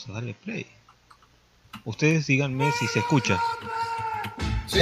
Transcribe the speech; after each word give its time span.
vamos 0.00 0.08
a 0.08 0.12
darle 0.12 0.34
play. 0.34 0.66
Ustedes 1.84 2.26
díganme 2.26 2.70
si 2.72 2.86
se 2.86 3.00
escucha. 3.00 3.38
Sí. 4.66 4.80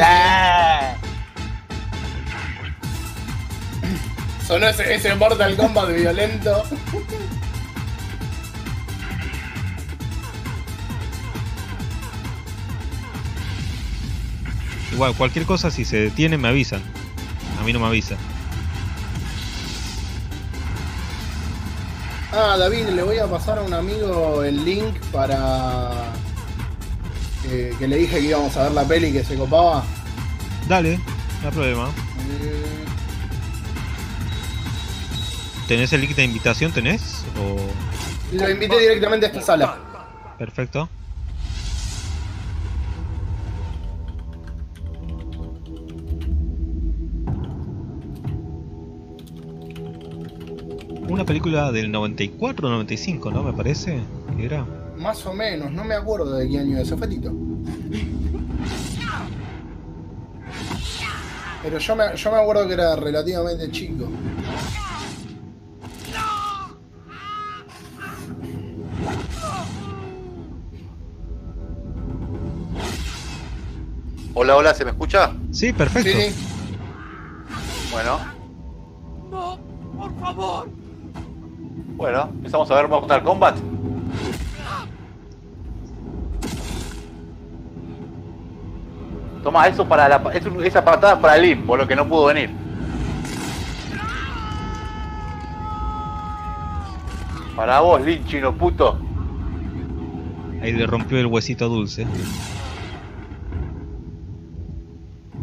Sonó 4.47 4.69
ese, 4.69 4.95
ese 4.95 5.15
Mortal 5.15 5.57
Kombat 5.57 5.95
violento. 5.95 6.63
Igual, 14.93 15.15
cualquier 15.15 15.45
cosa 15.45 15.71
si 15.71 15.85
se 15.85 15.97
detiene 15.99 16.39
me 16.39 16.49
avisan. 16.49 16.83
A 17.61 17.65
mí 17.65 17.73
no 17.73 17.81
me 17.81 17.87
avisa. 17.87 18.17
Ah, 22.33 22.57
David, 22.59 22.89
le 22.89 23.03
voy 23.03 23.19
a 23.19 23.27
pasar 23.27 23.59
a 23.59 23.63
un 23.63 23.73
amigo 23.73 24.45
el 24.45 24.65
link 24.65 24.99
para. 25.11 25.91
Que, 27.43 27.75
que 27.79 27.89
le 27.89 27.97
dije 27.97 28.19
que 28.19 28.27
íbamos 28.27 28.57
a 28.57 28.65
ver 28.65 28.73
la 28.73 28.85
peli 28.85 29.13
que 29.13 29.25
se 29.25 29.37
copaba. 29.37 29.83
Dale, 30.69 30.99
no 31.43 31.49
hay 31.49 31.55
problema. 31.55 31.89
Eh, 31.89 32.85
¿Tenés 35.67 35.93
el 35.93 36.03
link 36.03 36.15
de 36.15 36.25
invitación? 36.25 36.73
¿Tenés? 36.73 37.25
O... 37.41 37.57
Lo 38.37 38.51
invité 38.51 38.79
directamente 38.79 39.27
a 39.27 39.29
esta 39.31 39.43
sala. 39.43 39.79
Perfecto. 40.37 40.89
Película 51.29 51.71
del 51.73 51.93
94 51.93 52.69
o 52.69 52.71
95, 52.71 53.31
¿no? 53.31 53.43
Me 53.43 53.53
parece 53.53 54.01
que 54.35 54.47
era. 54.47 54.65
Más 54.97 55.27
o 55.27 55.35
menos, 55.35 55.71
no 55.71 55.85
me 55.85 55.95
acuerdo 55.95 56.35
de 56.35 56.49
qué 56.49 56.59
año 56.59 56.79
es. 56.79 56.89
Fue 56.89 57.07
Tito. 57.07 57.31
Pero 61.63 61.79
yo 61.79 61.97
me, 61.97 62.17
yo 62.17 62.33
me 62.33 62.39
acuerdo 62.39 62.67
que 62.67 62.73
era 62.73 62.97
relativamente 62.97 63.71
chico. 63.71 64.09
Hola, 74.33 74.57
hola, 74.57 74.75
¿se 74.75 74.85
me 74.87 74.93
escucha? 74.93 75.33
Sí, 75.51 75.75
perfecto. 75.75 76.09
Sí, 76.11 76.35
Bueno, 77.93 78.19
No, 79.31 79.59
por 79.99 80.19
favor. 80.21 80.78
Bueno, 81.99 82.31
empezamos 82.33 82.71
a 82.71 82.77
ver 82.77 82.89
Mortal 82.89 83.23
Kombat. 83.25 83.59
Toma, 89.43 89.67
eso 89.67 89.85
para 89.87 90.09
la, 90.09 90.23
esa 90.65 90.85
patada 90.85 91.21
para 91.21 91.37
Lim, 91.37 91.67
por 91.67 91.79
lo 91.79 91.89
que 91.89 91.97
no 91.97 92.09
pudo 92.09 92.27
venir. 92.27 92.51
Para 97.57 97.81
vos, 97.81 98.01
Lin, 98.03 98.25
chino 98.27 98.55
puto. 98.55 98.97
Ahí 100.63 100.73
le 100.73 100.87
rompió 100.87 101.19
el 101.19 101.27
huesito 101.27 101.69
dulce. 101.69 102.07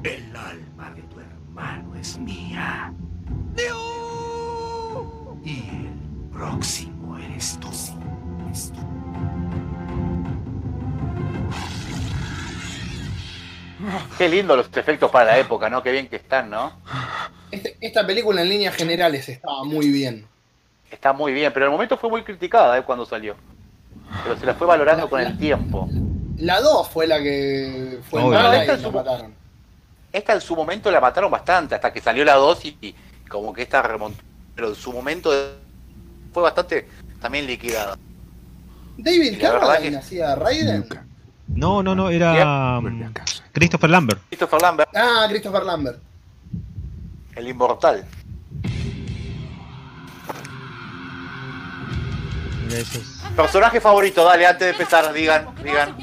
El 0.04 0.36
alma 0.38 0.92
de 0.96 1.02
tu 1.02 1.20
hermano 1.20 1.96
es 1.96 2.18
mía. 2.18 2.94
Y 5.44 5.75
próximo 6.36 7.18
eres 7.18 7.58
tú. 7.60 7.70
Qué 14.18 14.30
lindo 14.30 14.56
los 14.56 14.68
efectos 14.76 15.12
para 15.12 15.26
la 15.32 15.38
época, 15.38 15.70
¿no? 15.70 15.84
Qué 15.84 15.92
bien 15.92 16.08
que 16.08 16.16
están, 16.16 16.50
¿no? 16.50 16.72
Este- 17.52 17.78
esta 17.82 18.06
película 18.08 18.42
en 18.42 18.50
líneas 18.50 18.76
generales 18.76 19.28
estaba 19.30 19.64
muy 19.64 19.90
bien. 19.90 20.26
Está 20.90 21.14
muy 21.14 21.34
bien, 21.34 21.52
pero 21.54 21.66
en 21.66 21.72
el 21.72 21.76
momento 21.76 21.98
fue 21.98 22.10
muy 22.10 22.24
criticada 22.24 22.78
¿eh? 22.78 22.84
cuando 22.84 23.06
salió. 23.06 23.36
Pero 24.24 24.38
se 24.38 24.46
la 24.46 24.54
fue 24.56 24.66
valorando 24.66 25.10
con 25.10 25.20
el 25.20 25.38
tiempo. 25.38 25.90
La 26.38 26.62
2 26.62 26.88
fue 26.90 27.06
la 27.08 27.20
que 27.22 28.00
fue 28.10 28.22
Obvio. 28.22 28.40
mala 28.40 28.62
Esta 28.62 28.74
y 28.74 28.76
es 28.76 28.82
la 28.82 28.88
su- 28.90 28.96
mataron. 28.96 29.34
Esta 30.14 30.34
en 30.34 30.42
su 30.42 30.56
momento 30.56 30.90
la 30.90 31.02
mataron 31.02 31.30
bastante, 31.30 31.76
hasta 31.76 31.92
que 31.92 32.00
salió 32.00 32.24
la 32.24 32.36
2 32.36 32.64
y, 32.66 32.78
y 32.82 32.96
como 33.30 33.52
que 33.54 33.64
esta 33.64 33.82
remontó. 33.82 34.22
Pero 34.56 34.70
en 34.70 34.76
su 34.76 34.94
momento 34.94 35.32
fue 36.36 36.44
bastante 36.44 36.86
también 37.22 37.48
liquidada. 37.48 37.98
David 38.98 39.40
Carradine 39.40 39.92
que- 39.92 39.98
hacía 39.98 40.36
Raiden. 40.36 40.82
Nunca 40.82 41.06
No, 41.48 41.82
no, 41.82 41.96
no, 41.96 42.10
era 42.10 42.34
casa. 43.14 43.44
Christopher 43.54 43.90
Lambert. 43.90 44.20
Christopher 44.28 44.62
Lambert, 44.62 44.90
Ah, 44.94 45.26
Christopher 45.30 45.64
Lambert. 45.64 45.98
el 47.38 47.48
inmortal. 47.48 48.06
Esos. 52.70 53.22
Personaje 53.36 53.80
favorito, 53.80 54.24
dale, 54.26 54.46
antes 54.46 54.66
de 54.66 54.72
empezar, 54.72 55.14
digan, 55.14 55.46
¿Quedó 55.56 55.64
digan. 55.64 55.96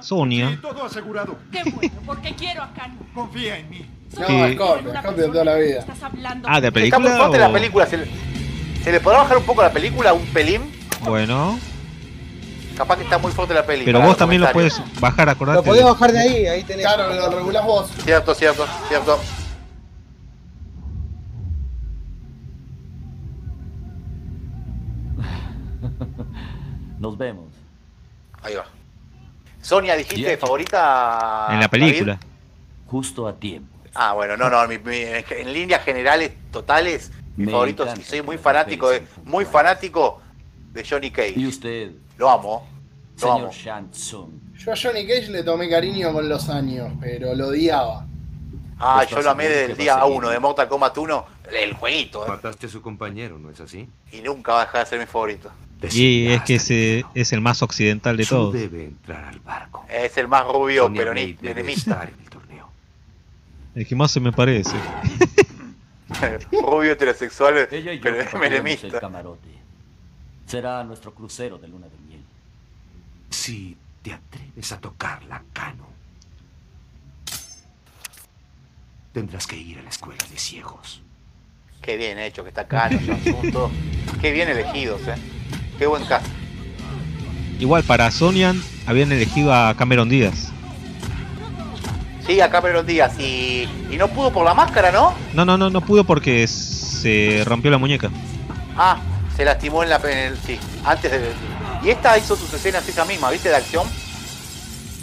Sonia. 0.00 0.58
todo 0.60 0.84
asegurado. 0.84 1.36
Qué 1.52 1.62
bueno, 1.70 1.94
porque 2.06 2.34
quiero 2.34 2.62
a 2.62 2.72
Cano. 2.72 2.94
Confía 3.14 3.58
en 3.58 3.70
mí. 3.70 3.86
No, 4.18 4.26
Sí. 4.26 4.54
Scorpion, 4.54 4.96
Scorpion 4.96 5.32
toda 5.32 5.44
la 5.44 5.54
vida. 5.56 5.78
Estás 5.80 6.02
hablando 6.02 6.48
Ah, 6.50 6.60
de 6.60 6.70
con- 6.72 6.82
Está 6.82 6.98
muy 6.98 7.08
película. 7.08 7.16
fuerte 7.26 7.38
la 7.38 7.48
o- 7.48 7.52
película. 7.52 7.86
¿Se 7.86 7.96
le, 7.98 8.04
¿Se 8.84 8.92
le 8.92 9.00
podrá 9.00 9.18
bajar 9.20 9.38
un 9.38 9.44
poco 9.44 9.62
la 9.62 9.72
película? 9.72 10.12
¿Un 10.12 10.26
pelín? 10.26 10.70
Bueno, 11.02 11.58
Capaz 12.76 12.96
que 12.96 13.04
está 13.04 13.18
muy 13.18 13.30
fuerte 13.30 13.54
la 13.54 13.64
película. 13.64 13.96
pero 13.98 14.04
vos 14.04 14.16
también 14.16 14.42
lo 14.42 14.50
puedes 14.50 14.82
bajar, 15.00 15.26
Lo 15.26 15.32
acordate. 15.32 15.62
podés 15.62 15.84
bajar 15.84 16.10
de 16.12 16.18
ahí, 16.18 16.46
ahí 16.46 16.64
tenés. 16.64 16.84
Claro, 16.84 17.14
lo 17.14 17.30
regulás 17.30 17.64
vos. 17.64 17.88
Cierto, 18.04 18.34
cierto, 18.34 18.66
cierto. 18.88 19.18
Nos 26.98 27.16
vemos. 27.18 27.46
Ahí 28.42 28.54
va. 28.54 28.66
Sonia, 29.60 29.96
dijiste 29.96 30.36
favorita. 30.36 31.48
En 31.50 31.60
la 31.60 31.68
película. 31.68 32.18
Justo 32.86 33.26
a 33.26 33.34
tiempo. 33.34 33.68
Ah, 33.94 34.12
bueno, 34.12 34.36
no, 34.36 34.50
no, 34.50 34.66
mi- 34.68 34.78
mi- 34.78 35.02
en 35.02 35.52
líneas 35.52 35.82
generales 35.84 36.32
totales, 36.50 37.12
mi 37.36 37.46
Me 37.46 37.52
favorito, 37.52 37.82
encanta 37.84 38.00
y 38.00 38.04
soy 38.04 38.22
muy 38.22 38.38
fanático 38.38 38.90
de, 38.90 39.02
muy 39.24 39.44
fanático 39.44 40.20
de 40.72 40.84
Johnny 40.88 41.08
Y 41.08 41.10
Cage. 41.10 41.46
usted, 41.46 41.90
Lo 42.18 42.30
amo, 42.30 42.66
lo 43.14 43.18
señor 43.20 43.50
amo. 43.76 44.30
Yo 44.56 44.72
a 44.72 44.76
Johnny 44.76 45.06
Cage 45.06 45.28
le 45.30 45.42
tomé 45.42 45.68
cariño 45.68 46.12
con 46.12 46.28
los 46.28 46.48
años, 46.48 46.92
pero 47.00 47.34
lo 47.34 47.48
odiaba. 47.48 48.06
Ah, 48.78 48.96
Pues 48.98 49.10
yo 49.10 49.22
lo 49.22 49.30
amé 49.30 49.48
desde 49.48 49.72
el 49.72 49.76
día 49.76 49.96
a 49.96 50.02
seguir. 50.02 50.16
1 50.18 50.28
de 50.30 50.38
Mortal 50.40 50.68
Kombat 50.68 50.96
1, 50.98 51.26
el 51.60 51.72
jueguito, 51.74 52.24
eh, 52.24 52.28
Mataste 52.28 52.66
a 52.66 52.68
su 52.70 52.82
compañero, 52.82 53.38
¿no 53.38 53.50
es 53.50 53.60
así? 53.60 53.88
y 54.12 54.20
nunca 54.20 54.52
va 54.52 54.62
a 54.62 54.64
dejar 54.66 54.84
de 54.84 54.90
ser 54.90 54.98
mi 55.00 55.06
favorito. 55.06 55.50
Y 55.92 56.28
es 56.28 56.42
que 56.42 56.54
ese 56.54 57.04
es 57.14 57.32
el 57.32 57.40
más 57.42 57.60
occidental 57.62 58.16
de 58.16 58.24
Su 58.24 58.34
todos. 58.36 58.54
debe 58.54 58.84
entrar 58.86 59.24
al 59.24 59.38
barco. 59.40 59.84
Es 59.88 60.16
el 60.16 60.28
más 60.28 60.46
rubio, 60.46 60.84
Sonya 60.84 60.98
pero 60.98 61.12
ni 61.14 61.32
Blade 61.32 61.38
debe 61.42 61.54
menemista. 61.62 61.90
estar 61.92 62.08
en 62.08 62.20
el 62.20 62.30
torneo. 62.30 62.68
El 63.74 63.86
que 63.86 63.94
más 63.94 64.10
se 64.10 64.20
me 64.20 64.32
parece. 64.32 64.74
rubio 66.52 66.92
heterosexual, 66.92 67.68
Ella 67.70 67.92
y 67.92 67.98
yo 67.98 68.02
pero 68.02 68.20
el 68.20 68.92
camarote. 69.00 69.48
Será 70.46 70.84
nuestro 70.84 71.14
crucero 71.14 71.58
de 71.58 71.68
luna 71.68 71.86
de 71.88 71.98
miel. 72.06 72.24
Si 73.30 73.76
te 74.02 74.12
atreves 74.12 74.72
a 74.72 74.78
tocar 74.78 75.22
la 75.24 75.42
cano, 75.52 75.86
tendrás 79.12 79.46
que 79.46 79.56
ir 79.56 79.78
a 79.78 79.82
la 79.82 79.88
escuela 79.90 80.24
de 80.30 80.38
ciegos. 80.38 81.02
Qué 81.80 81.96
bien 81.96 82.18
hecho 82.18 82.42
que 82.42 82.48
está 82.48 82.62
acá, 82.62 82.90
los 82.90 83.08
asuntos. 83.08 83.70
Qué 84.20 84.32
bien 84.32 84.48
elegidos, 84.48 85.06
eh. 85.06 85.16
Qué 85.78 85.86
buen 85.86 86.04
caso. 86.04 86.26
Igual 87.58 87.84
para 87.84 88.10
Sonian 88.10 88.60
habían 88.86 89.12
elegido 89.12 89.52
a 89.52 89.74
Cameron 89.76 90.08
Díaz. 90.08 90.53
Sí, 92.26 92.40
a 92.40 92.50
Cameron 92.50 92.86
Díaz 92.86 93.18
y, 93.18 93.68
y 93.90 93.96
no 93.96 94.08
pudo 94.08 94.32
por 94.32 94.44
la 94.44 94.54
máscara, 94.54 94.90
¿no? 94.90 95.12
No, 95.34 95.44
no, 95.44 95.58
no, 95.58 95.68
no 95.70 95.80
pudo 95.82 96.04
porque 96.04 96.46
se 96.46 97.42
rompió 97.44 97.70
la 97.70 97.78
muñeca. 97.78 98.10
Ah, 98.76 98.98
se 99.36 99.44
lastimó 99.44 99.82
en 99.82 99.90
la 99.90 99.96
en 99.96 100.18
el, 100.18 100.38
sí, 100.38 100.58
antes 100.84 101.10
de 101.12 101.32
y 101.82 101.90
esta 101.90 102.16
hizo 102.16 102.34
sus 102.34 102.52
escenas 102.54 102.88
esa 102.88 103.04
misma, 103.04 103.30
¿viste? 103.30 103.50
De 103.50 103.56
acción. 103.56 103.86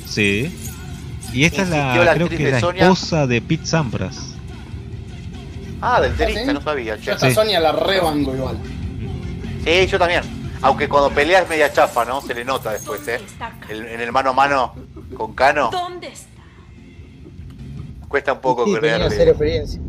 Sí. 0.07 0.57
Y 1.31 1.45
esta 1.45 1.61
es 1.61 1.69
la, 1.69 1.95
la 2.03 2.13
creo 2.15 2.27
que 2.27 2.37
de 2.37 2.51
la 2.51 2.59
Sonia. 2.59 2.83
esposa 2.83 3.27
de 3.27 3.39
Pete 3.41 3.65
Sampras. 3.67 4.17
Ah, 5.79 6.01
del 6.01 6.11
¿Ah, 6.13 6.17
tenista, 6.17 6.45
sí? 6.45 6.53
no 6.53 6.61
sabía. 6.61 6.95
Yo 6.97 7.17
Sí. 7.17 7.33
Sonia 7.33 7.59
la 7.59 7.71
rebango 7.71 8.35
igual. 8.35 8.57
Sí, 9.63 9.87
yo 9.87 9.99
también. 9.99 10.23
Aunque 10.63 10.89
cuando 10.89 11.09
pelea 11.11 11.41
es 11.41 11.49
media 11.49 11.71
chafa, 11.71 12.03
¿no? 12.05 12.21
Se 12.21 12.33
le 12.33 12.43
nota 12.43 12.71
después, 12.71 13.07
¿eh? 13.07 13.19
En 13.69 14.01
el 14.01 14.11
mano 14.11 14.31
a 14.31 14.33
mano 14.33 14.75
con 15.17 15.33
Cano 15.33 15.69
¿Dónde 15.71 16.07
está? 16.07 16.30
Cuesta 18.11 18.33
un 18.33 18.41
poco 18.41 18.65
Sí, 18.65 18.73
tenía 18.75 18.91
cero 18.97 19.07
creerle. 19.09 19.29
experiencia. 19.31 19.81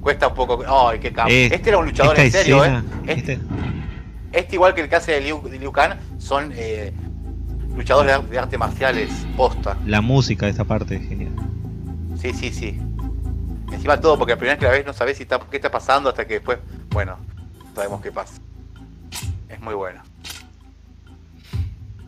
Cuesta 0.00 0.28
un 0.28 0.34
poco. 0.34 0.64
Ay, 0.88 0.98
qué 1.00 1.12
capo. 1.12 1.28
Eh, 1.30 1.50
este 1.52 1.68
era 1.68 1.78
un 1.78 1.84
luchador 1.86 2.18
en 2.18 2.30
serio, 2.32 2.62
escena, 2.64 2.84
¿eh? 3.06 3.12
Este, 3.16 3.32
este- 3.34 3.44
este 4.32 4.54
igual 4.56 4.74
que 4.74 4.80
el 4.80 4.88
que 4.88 4.96
hace 4.96 5.12
de 5.12 5.20
Liu, 5.20 5.42
de 5.42 5.58
Liu 5.58 5.70
Kang, 5.72 5.98
son 6.18 6.52
eh, 6.56 6.92
luchadores 7.76 8.22
de, 8.22 8.28
de 8.28 8.38
artes 8.38 8.58
marciales 8.58 9.10
posta. 9.36 9.76
la 9.84 10.00
música 10.00 10.46
de 10.46 10.52
esta 10.52 10.64
parte 10.64 10.96
es 10.96 11.06
genial. 11.08 11.32
Sí, 12.20 12.32
sí, 12.32 12.50
sí. 12.52 12.80
Encima 13.70 14.00
todo, 14.00 14.16
porque 14.18 14.32
la 14.32 14.38
primera 14.38 14.54
vez 14.54 14.60
que 14.60 14.66
la 14.66 14.72
ves 14.72 14.86
no 14.86 14.92
sabes 14.92 15.16
si 15.18 15.24
está, 15.24 15.38
qué 15.50 15.56
está 15.56 15.70
pasando 15.70 16.08
hasta 16.08 16.26
que 16.26 16.34
después, 16.34 16.58
bueno, 16.90 17.16
sabemos 17.74 18.00
qué 18.00 18.10
pasa. 18.12 18.34
Es 19.48 19.60
muy 19.60 19.74
bueno. 19.74 20.00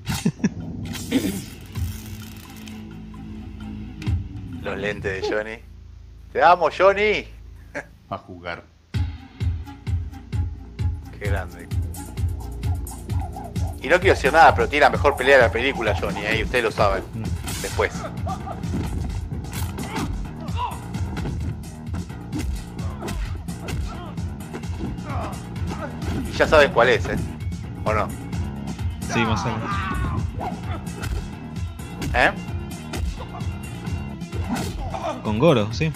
Los 4.65 4.79
lentes 4.79 5.21
de 5.21 5.29
Johnny. 5.29 5.59
Te 6.33 6.43
amo, 6.43 6.71
Johnny. 6.77 7.27
A 8.09 8.17
jugar. 8.17 8.63
Qué 11.19 11.29
grande. 11.29 11.69
Y 13.83 13.89
no 13.89 14.01
quiero 14.01 14.15
decir 14.15 14.33
nada, 14.33 14.55
pero 14.55 14.67
tiene 14.67 14.87
la 14.87 14.91
mejor 14.91 15.17
pelea 15.17 15.37
de 15.37 15.43
la 15.43 15.53
película, 15.53 15.95
Johnny, 15.95 16.25
¿eh? 16.25 16.39
y 16.39 16.43
ustedes 16.45 16.65
lo 16.65 16.71
saben. 16.71 17.05
Después. 17.61 17.93
Y 26.27 26.33
ya 26.33 26.47
saben 26.47 26.73
cuál 26.73 26.89
es, 26.89 27.05
¿eh? 27.05 27.17
¿O 27.85 27.93
no? 27.93 28.09
Sí, 29.13 29.21
más 29.21 29.45
o 29.45 29.49
menos. 29.49 29.71
¿Eh? 32.15 32.33
Con 35.25 35.39
Goro, 35.39 35.73
sí. 35.73 35.91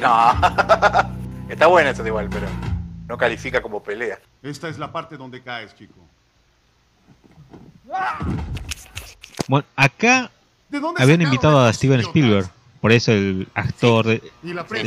No. 0.00 0.32
Está 1.50 1.66
bueno 1.66 1.90
eso 1.90 2.06
igual, 2.06 2.28
pero 2.30 2.46
no 3.06 3.18
califica 3.18 3.60
como 3.60 3.82
pelea. 3.82 4.18
Esta 4.42 4.68
es 4.68 4.78
la 4.78 4.90
parte 4.90 5.16
donde 5.18 5.42
caes, 5.42 5.74
chico. 5.76 5.94
Bueno, 9.48 9.66
acá 9.76 10.30
¿De 10.68 10.80
dónde 10.80 11.02
habían 11.02 11.20
invitado 11.22 11.60
a 11.60 11.72
Steven? 11.72 12.00
Spielberg. 12.00 12.48
Por 12.80 12.92
eso 12.92 13.12
el 13.12 13.48
actor 13.54 14.06
de- 14.06 14.22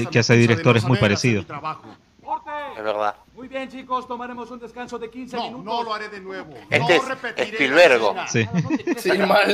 que 0.09 0.19
hace 0.19 0.35
director 0.35 0.75
es 0.77 0.85
muy 0.85 0.97
parecido. 0.97 1.41
Es 1.41 2.83
verdad. 2.83 3.15
Muy 3.43 3.49
bien, 3.49 3.67
chicos, 3.67 4.07
tomaremos 4.07 4.49
un 4.51 4.59
descanso 4.59 4.97
de 4.97 5.09
15 5.09 5.35
No, 5.35 5.43
minutos. 5.43 5.65
no 5.65 5.83
lo 5.83 5.93
haré 5.93 6.07
de 6.07 6.21
nuevo. 6.21 6.53
Este 6.69 6.79
no 6.79 6.87
es 6.89 7.05
repetiré 7.09 7.47
Spielbergo. 7.49 8.15
Sí. 8.25 8.47
Sí, 8.99 9.17
mal. 9.17 9.51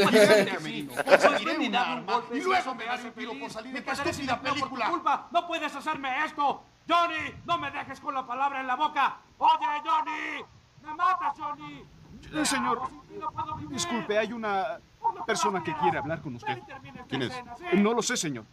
Y 2.31 2.39
luego 2.41 2.75
me 2.75 2.85
das 2.85 3.03
el 3.03 3.11
tiro 3.13 3.31
por 3.39 3.49
salir 3.49 3.73
de 3.73 3.79
esta 3.79 4.03
estúpida 4.03 4.39
película. 4.39 4.89
culpa! 4.91 5.27
¡No 5.31 5.47
puedes 5.47 5.75
hacerme 5.75 6.23
esto! 6.23 6.61
¡Johnny! 6.87 7.33
¡No 7.47 7.57
me 7.57 7.71
dejes 7.71 7.99
con 7.99 8.13
la 8.13 8.27
palabra 8.27 8.61
en 8.61 8.67
la 8.67 8.75
boca! 8.75 9.17
¡Oye, 9.39 9.65
Johnny! 9.83 10.45
¡Me 10.83 10.93
matas, 10.93 11.33
Johnny! 11.39 11.83
Eh, 12.31 12.45
señor, 12.45 12.81
disculpe, 13.71 14.19
hay 14.19 14.31
una 14.33 14.77
persona 15.25 15.63
que 15.63 15.73
quiere 15.77 15.97
hablar 15.97 16.21
con 16.21 16.35
usted. 16.35 16.59
¿Quién 17.07 17.23
es? 17.23 17.33
No 17.73 17.95
lo 17.95 18.03
sé, 18.03 18.15
señor. 18.17 18.45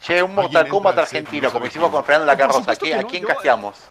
Che, 0.00 0.22
un 0.22 0.34
Mortal 0.34 0.66
Kombat 0.66 0.96
argentino, 0.96 1.48
no 1.48 1.52
como 1.52 1.66
hicimos 1.66 1.90
con 1.90 2.02
Fernando 2.04 2.24
la 2.26 2.38
Carroza. 2.38 2.60
supuesto 2.60 2.86
¿A 2.86 2.88
que 2.88 2.90
quién, 2.90 3.00
no, 3.02 3.06
a 3.06 3.10
quién 3.10 3.22
yo- 3.22 3.28
casteamos? 3.28 3.90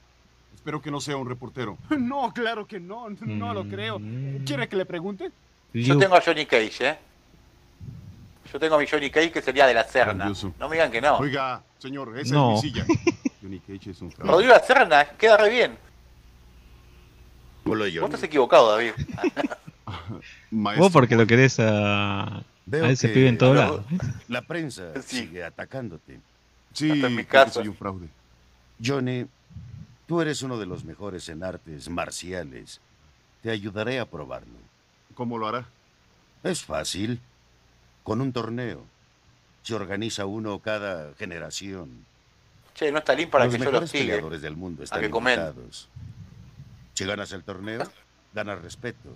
Espero 0.62 0.80
que 0.80 0.92
no 0.92 1.02
sea 1.02 1.18
un 1.18 1.28
reportero. 1.28 1.76
No, 1.98 2.32
claro 2.34 2.68
que 2.68 2.80
no, 2.80 3.10
no 3.10 3.52
lo 3.54 3.68
creo. 3.68 3.98
Mm. 3.98 4.44
¿Quiere 4.46 4.70
que 4.70 4.76
le 4.76 4.86
pregunte? 4.86 5.32
Yo 5.74 5.98
tengo 5.98 6.16
a 6.16 6.22
Johnny 6.22 6.46
Cage, 6.46 6.88
¿eh? 6.88 6.98
Yo 8.54 8.60
tengo 8.60 8.76
a 8.76 8.78
mi 8.80 8.86
Johnny 8.86 9.10
Cage 9.10 9.32
que 9.32 9.42
sería 9.42 9.66
de 9.66 9.74
la 9.74 9.84
Serna. 9.86 10.14
Grandioso. 10.14 10.54
No 10.60 10.70
me 10.70 10.76
digan 10.76 10.92
que 10.92 11.02
no. 11.02 11.18
Oiga, 11.18 11.64
señor, 11.80 12.16
esa 12.20 12.34
No. 12.36 12.56
es 12.58 12.64
mi 12.64 12.70
silla. 12.70 12.86
Johnny 13.42 13.60
Cage 13.60 13.90
es 13.90 14.02
un 14.02 14.12
fraud. 14.12 14.30
Rodrigo 14.30 14.54
la 14.54 14.60
Serna, 14.60 15.06
queda 15.18 15.38
re 15.38 15.50
bien. 15.50 15.78
Hola, 17.66 17.86
Vos 17.86 18.10
estás 18.10 18.24
equivocado, 18.24 18.70
David. 18.72 18.92
Maestro, 20.52 20.84
Vos 20.84 20.94
porque 20.94 21.16
lo 21.16 21.26
querés 21.26 21.58
a, 21.60 22.44
Veo 22.68 22.86
a 22.86 22.90
ese 22.90 23.10
pibe 23.10 23.30
en 23.30 23.38
todos 23.38 23.56
lados. 23.56 23.84
La 24.28 24.42
prensa 24.44 24.94
Sí. 25.02 25.22
sigue 25.22 25.44
atacándote. 25.44 26.20
Sí, 26.74 26.92
hasta 26.92 27.08
en 27.08 27.16
mi 27.16 27.24
casa. 27.24 27.54
soy 27.54 27.68
un 27.68 27.76
fraude. 27.76 28.08
Johnny, 28.84 29.26
tú 30.12 30.20
eres 30.20 30.42
uno 30.42 30.60
de 30.60 30.66
los 30.66 30.84
mejores 30.84 31.30
en 31.30 31.42
artes 31.42 31.88
marciales. 31.88 32.82
Te 33.42 33.50
ayudaré 33.50 33.98
a 33.98 34.06
probarlo. 34.06 34.58
¿Cómo 35.16 35.38
lo 35.38 35.48
hará? 35.48 35.70
Es 36.44 36.66
fácil. 36.66 37.22
Con 38.04 38.20
un 38.20 38.34
torneo. 38.34 38.84
Se 39.64 39.74
organiza 39.74 40.26
uno 40.26 40.60
cada 40.60 41.14
generación. 41.14 42.06
Che, 42.76 42.92
no 42.92 42.98
está 42.98 43.14
Lin 43.14 43.30
para 43.30 43.46
los 43.46 43.54
que 43.54 43.60
yo 43.60 43.64
lo 43.64 43.72
mejores 43.72 43.90
siga. 43.90 44.04
peleadores 44.04 44.42
del 44.42 44.58
mundo 44.58 44.84
están 44.84 45.02
invitados. 45.02 45.88
Si 46.94 47.06
ganas 47.06 47.32
el 47.32 47.46
torneo, 47.46 47.90
ganas 48.34 48.62
respeto. 48.62 49.16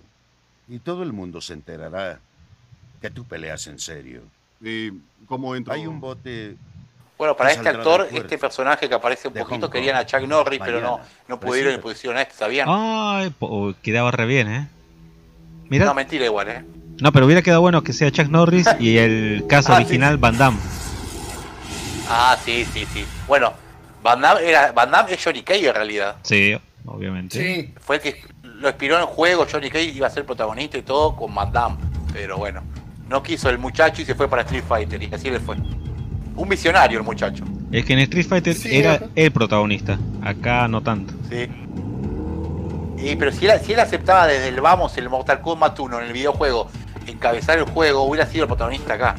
Y 0.66 0.78
todo 0.78 1.02
el 1.02 1.12
mundo 1.12 1.42
se 1.42 1.52
enterará 1.52 2.20
que 3.02 3.10
tú 3.10 3.26
peleas 3.26 3.66
en 3.66 3.78
serio. 3.78 4.22
¿Y 4.62 4.92
cómo 5.26 5.54
entro? 5.56 5.74
Hay 5.74 5.86
un 5.86 6.00
bote 6.00 6.56
Bueno, 7.18 7.34
para 7.36 7.50
este 7.50 7.68
actor, 7.68 8.08
este 8.12 8.36
personaje 8.38 8.88
que 8.88 8.94
aparece 8.94 9.28
un 9.28 9.34
de 9.34 9.40
poquito, 9.40 9.70
querían 9.70 9.96
a 9.96 10.04
Chuck 10.04 10.22
Norris, 10.22 10.60
pero 10.62 10.80
no, 10.80 11.00
no 11.28 11.40
pudieron 11.40 11.74
y 11.74 11.78
pusieron 11.78 12.18
a 12.18 12.22
este, 12.22 12.34
¿sabían? 12.34 12.68
Ay, 12.70 13.30
po- 13.30 13.74
quedaba 13.82 14.10
re 14.10 14.26
bien, 14.26 14.48
¿eh? 14.52 14.68
Mira, 15.68 15.84
No, 15.86 15.92
no, 15.92 15.94
mentira 15.94 16.24
igual, 16.26 16.48
¿eh? 16.48 16.64
pero 17.12 17.24
hubiera 17.26 17.42
quedado 17.42 17.60
bueno 17.62 17.82
que 17.82 17.92
sea 17.92 18.10
Chuck 18.10 18.28
Norris 18.28 18.66
y 18.78 18.98
el 18.98 19.44
caso 19.48 19.72
Ah, 19.72 19.76
sí. 19.78 19.82
original 19.84 20.18
Van 20.18 20.36
Damme. 20.36 20.58
Ah, 22.08 22.36
sí, 22.44 22.66
sí, 22.72 22.86
sí. 22.92 23.04
Bueno, 23.26 23.52
Van 24.02 24.20
Damme, 24.20 24.48
era, 24.48 24.72
Van 24.72 24.90
Damme 24.90 25.12
es 25.14 25.22
Johnny 25.24 25.42
Cage 25.42 25.68
en 25.68 25.74
realidad. 25.74 26.16
Sí, 26.22 26.56
obviamente. 26.84 27.38
Sí, 27.38 27.74
Fue 27.80 27.96
el 27.96 28.02
que 28.02 28.22
lo 28.42 28.68
inspiró 28.68 28.94
en 28.96 29.00
el 29.02 29.06
juego, 29.06 29.46
Johnny 29.50 29.70
Cage 29.70 29.84
iba 29.86 30.06
a 30.06 30.10
ser 30.10 30.24
protagonista 30.24 30.78
y 30.78 30.82
todo 30.82 31.16
con 31.16 31.34
Van 31.34 31.50
Damme. 31.50 31.78
Pero 32.12 32.36
bueno, 32.38 32.62
no 33.08 33.22
quiso 33.22 33.48
el 33.50 33.58
muchacho 33.58 34.02
y 34.02 34.04
se 34.04 34.14
fue 34.14 34.28
para 34.28 34.42
Street 34.42 34.64
Fighter 34.68 35.02
y 35.02 35.12
así 35.14 35.30
le 35.30 35.40
fue. 35.40 35.56
Un 36.36 36.48
visionario 36.48 36.98
el 36.98 37.04
muchacho, 37.04 37.44
Es 37.72 37.84
que 37.84 37.92
en 37.94 37.98
Street 38.00 38.26
Fighter 38.26 38.54
Sí, 38.54 38.76
era 38.76 38.94
ajá. 38.94 39.06
el 39.14 39.30
protagonista. 39.32 39.98
Acá 40.22 40.68
no 40.68 40.82
tanto. 40.82 41.14
¿sí? 41.30 41.48
Y, 42.98 43.16
pero 43.16 43.30
si 43.32 43.46
él, 43.46 43.52
si 43.62 43.72
él 43.72 43.80
aceptaba 43.80 44.26
desde 44.26 44.48
el 44.48 44.60
vamos 44.60 44.96
el 44.98 45.08
Mortal 45.08 45.40
Kombat 45.40 45.78
1 45.78 46.00
en 46.00 46.06
el 46.06 46.12
videojuego, 46.12 46.68
encabezar 47.06 47.58
el 47.58 47.64
juego, 47.64 48.02
hubiera 48.02 48.26
sido 48.26 48.44
el 48.44 48.48
protagonista 48.48 48.94
acá. 48.94 49.16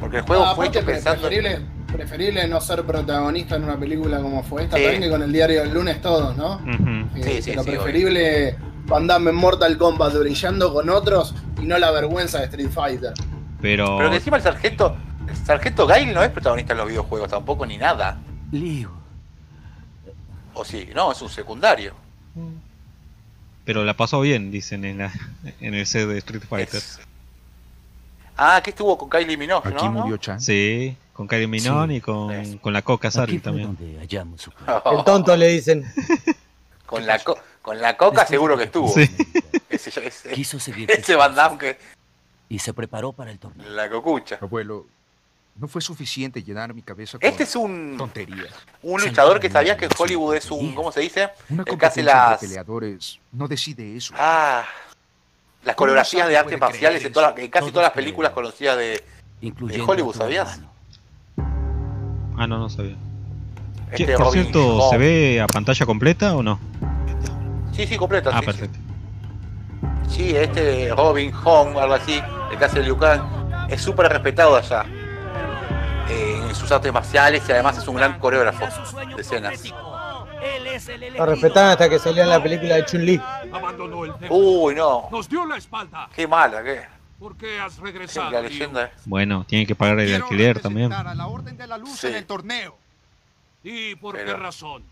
Porque 0.00 0.18
el 0.18 0.22
juego 0.22 0.44
No, 0.46 0.56
fue 0.56 0.66
hecho 0.68 0.84
pensando... 0.84 1.20
preferible, 1.28 1.60
preferible 1.92 2.48
no 2.48 2.60
ser 2.60 2.82
protagonista 2.84 3.56
en 3.56 3.64
una 3.64 3.78
película 3.78 4.18
como 4.20 4.42
fue 4.42 4.64
esta, 4.64 4.76
Sí. 4.76 4.82
también 4.82 5.02
que 5.02 5.10
con 5.10 5.22
el 5.22 5.32
diario 5.32 5.60
del 5.62 5.72
lunes 5.74 6.00
todos, 6.00 6.36
¿no? 6.36 6.60
Eh, 6.66 7.22
Sí, 7.22 7.42
sí, 7.42 7.50
pero 7.50 7.62
sí, 7.64 7.70
preferible 7.70 8.56
Van 8.86 9.06
Damme 9.06 9.30
en 9.30 9.36
Mortal 9.36 9.78
Kombat 9.78 10.14
brillando 10.18 10.72
con 10.72 10.88
otros 10.90 11.34
y 11.60 11.66
no 11.66 11.78
la 11.78 11.90
vergüenza 11.92 12.38
de 12.40 12.44
Street 12.46 12.70
Fighter. 12.70 13.12
Pero, 13.60 13.96
Pero 13.98 14.10
que 14.10 14.16
encima 14.16 14.38
el 14.38 14.42
sargento, 14.42 14.96
el 15.28 15.36
sargento 15.36 15.86
Gail 15.86 16.12
no 16.12 16.22
es 16.22 16.30
protagonista 16.30 16.72
en 16.72 16.78
los 16.78 16.88
videojuegos 16.88 17.30
tampoco, 17.30 17.64
ni 17.66 17.76
nada. 17.78 18.18
Liu. 18.50 18.90
O 20.54 20.64
sí, 20.64 20.88
no, 20.94 21.12
es 21.12 21.22
un 21.22 21.30
secundario. 21.30 21.94
pero 23.64 23.84
la 23.84 23.94
pasó 23.94 24.20
bien, 24.20 24.50
dicen 24.50 24.84
en, 24.84 24.98
la, 24.98 25.12
en 25.60 25.74
el 25.74 25.86
set 25.86 26.08
de 26.08 26.18
Street 26.18 26.42
Fighter. 26.48 26.76
Es- 26.78 27.00
Ah, 28.36 28.60
que 28.64 28.70
estuvo 28.70 28.96
con 28.96 29.10
Kylie 29.10 29.36
Minogue, 29.36 29.70
¿no? 29.70 29.76
Aquí 29.76 29.84
¿no? 29.84 29.92
murió 29.92 30.16
Chan. 30.16 30.40
Sí, 30.40 30.96
con 31.12 31.28
Kylie 31.28 31.46
Minogue 31.46 31.88
Sí. 31.88 31.96
y 31.96 32.00
con, 32.58 32.72
la 32.72 32.80
Coca 32.82 33.10
Sari 33.10 33.38
también. 33.40 33.76
su. 34.38 34.50
El 34.98 35.04
tonto 35.04 35.36
le 35.36 35.48
dicen. 35.48 35.84
Con 36.86 37.06
la, 37.06 37.18
co- 37.20 37.38
con 37.62 37.80
la 37.80 37.96
coca 37.96 38.26
seguro 38.26 38.54
que 38.58 38.64
estuvo. 38.64 38.88
Sí. 38.92 39.08
Ese, 39.70 39.88
ese- 40.06 40.30
Quiso 40.32 40.58
seguir 40.60 40.90
ese 40.90 41.14
Van 41.14 41.34
Damme 41.34 41.56
que 41.56 41.78
y 42.50 42.58
se 42.58 42.74
preparó 42.74 43.12
para 43.14 43.30
el 43.30 43.38
torneo. 43.38 43.66
la 43.70 43.88
cocucha. 43.88 44.36
Abuelo, 44.42 44.84
no 45.56 45.68
fue 45.68 45.82
suficiente 45.82 46.42
llenar 46.42 46.72
mi 46.74 46.82
cabeza 46.82 47.18
con 47.18 47.28
Este 47.28 47.42
es 47.44 47.54
un, 47.56 47.96
tonterías. 47.98 48.48
un 48.82 49.00
luchador 49.00 49.38
que 49.38 49.50
sabía 49.50 49.76
que 49.76 49.88
Hollywood 49.96 50.36
es 50.36 50.50
un, 50.50 50.74
¿cómo 50.74 50.90
se 50.92 51.00
dice? 51.00 51.30
Una 51.50 51.62
El 51.66 51.78
que 51.78 51.86
hace 51.86 52.02
las, 52.02 52.40
de 52.40 52.46
peleadores 52.48 53.18
no 53.32 53.46
decide 53.48 53.96
eso. 53.96 54.14
ah, 54.16 54.64
las 55.64 55.76
¿Cómo 55.76 55.86
coreografías 55.86 56.26
de 56.28 56.36
artes 56.36 56.58
marciales 56.58 57.04
en, 57.04 57.12
todas 57.12 57.38
en 57.38 57.48
casi 57.50 57.70
todas 57.70 57.84
las 57.86 57.92
películas 57.92 58.32
conocidas 58.32 58.76
de 58.78 59.04
Incluyendo 59.42 59.86
Hollywood, 59.86 60.16
¿sabías? 60.16 60.60
Ah, 62.36 62.46
no, 62.46 62.58
no 62.58 62.68
sabía. 62.68 62.96
este 63.90 64.16
por 64.16 64.26
Robin 64.26 64.42
cierto. 64.42 64.90
¿se 64.90 64.98
ve 64.98 65.40
a 65.40 65.46
pantalla 65.46 65.86
completa 65.86 66.34
o 66.34 66.42
no? 66.42 66.58
Sí, 67.72 67.86
sí, 67.86 67.96
completa. 67.96 68.30
Ah, 68.32 68.40
sí, 68.40 68.46
perfecto. 68.46 68.78
Sí, 70.08 70.16
Sí, 70.16 70.36
este 70.36 70.90
Robin 70.94 71.30
Hong, 71.32 71.76
algo 71.78 71.94
así, 71.94 72.20
el 72.50 72.58
que 72.58 72.64
hace 72.64 72.80
de 72.80 72.84
Liu 72.84 72.98
Kang, 72.98 73.22
es 73.70 73.80
súper 73.80 74.08
respetado 74.08 74.56
allá 74.56 74.84
en 76.52 76.58
sus 76.60 76.70
artes 76.70 76.92
marciales 76.92 77.42
y 77.48 77.52
además 77.52 77.78
es 77.78 77.88
un 77.88 77.96
gran 77.96 78.18
coreógrafo 78.18 78.66
de 79.16 79.20
escenas. 79.20 79.52
Elegido. 79.54 81.26
respetaban 81.26 81.70
hasta 81.70 81.88
que 81.88 81.98
salió 81.98 82.22
en 82.22 82.28
la 82.28 82.42
película 82.42 82.74
de 82.76 82.84
Chun-Li. 82.84 83.20
Abandonó 83.52 84.04
el 84.04 84.12
templo. 84.14 84.36
Uy, 84.36 84.74
no, 84.74 85.08
Nos 85.10 85.28
dio 85.28 85.46
la 85.46 85.56
espalda. 85.56 86.08
qué 86.14 86.26
mala, 86.26 86.62
qué. 86.62 86.82
¿Por 87.18 87.36
qué 87.36 87.60
has 87.60 87.74
Sí, 87.74 87.80
regresado? 87.82 88.30
la 88.32 88.40
Liu? 88.40 88.50
leyenda. 88.50 88.90
Bueno, 89.04 89.44
tienen 89.46 89.66
que 89.66 89.74
pagar 89.76 89.98
el 90.00 90.06
Quiero 90.08 90.24
alquiler 90.24 90.60
también. 90.60 90.92
a 90.92 91.14
la 91.14 91.26
Orden 91.26 91.56
de 91.56 91.66
la 91.66 91.78
Luz 91.78 91.90
Sí. 92.00 92.08
en 92.08 92.16
el 92.16 92.26
torneo. 92.26 92.76
¿Y 93.62 93.94
por 93.96 94.16
qué 94.16 94.24
Pero- 94.24 94.38
razón? 94.38 94.82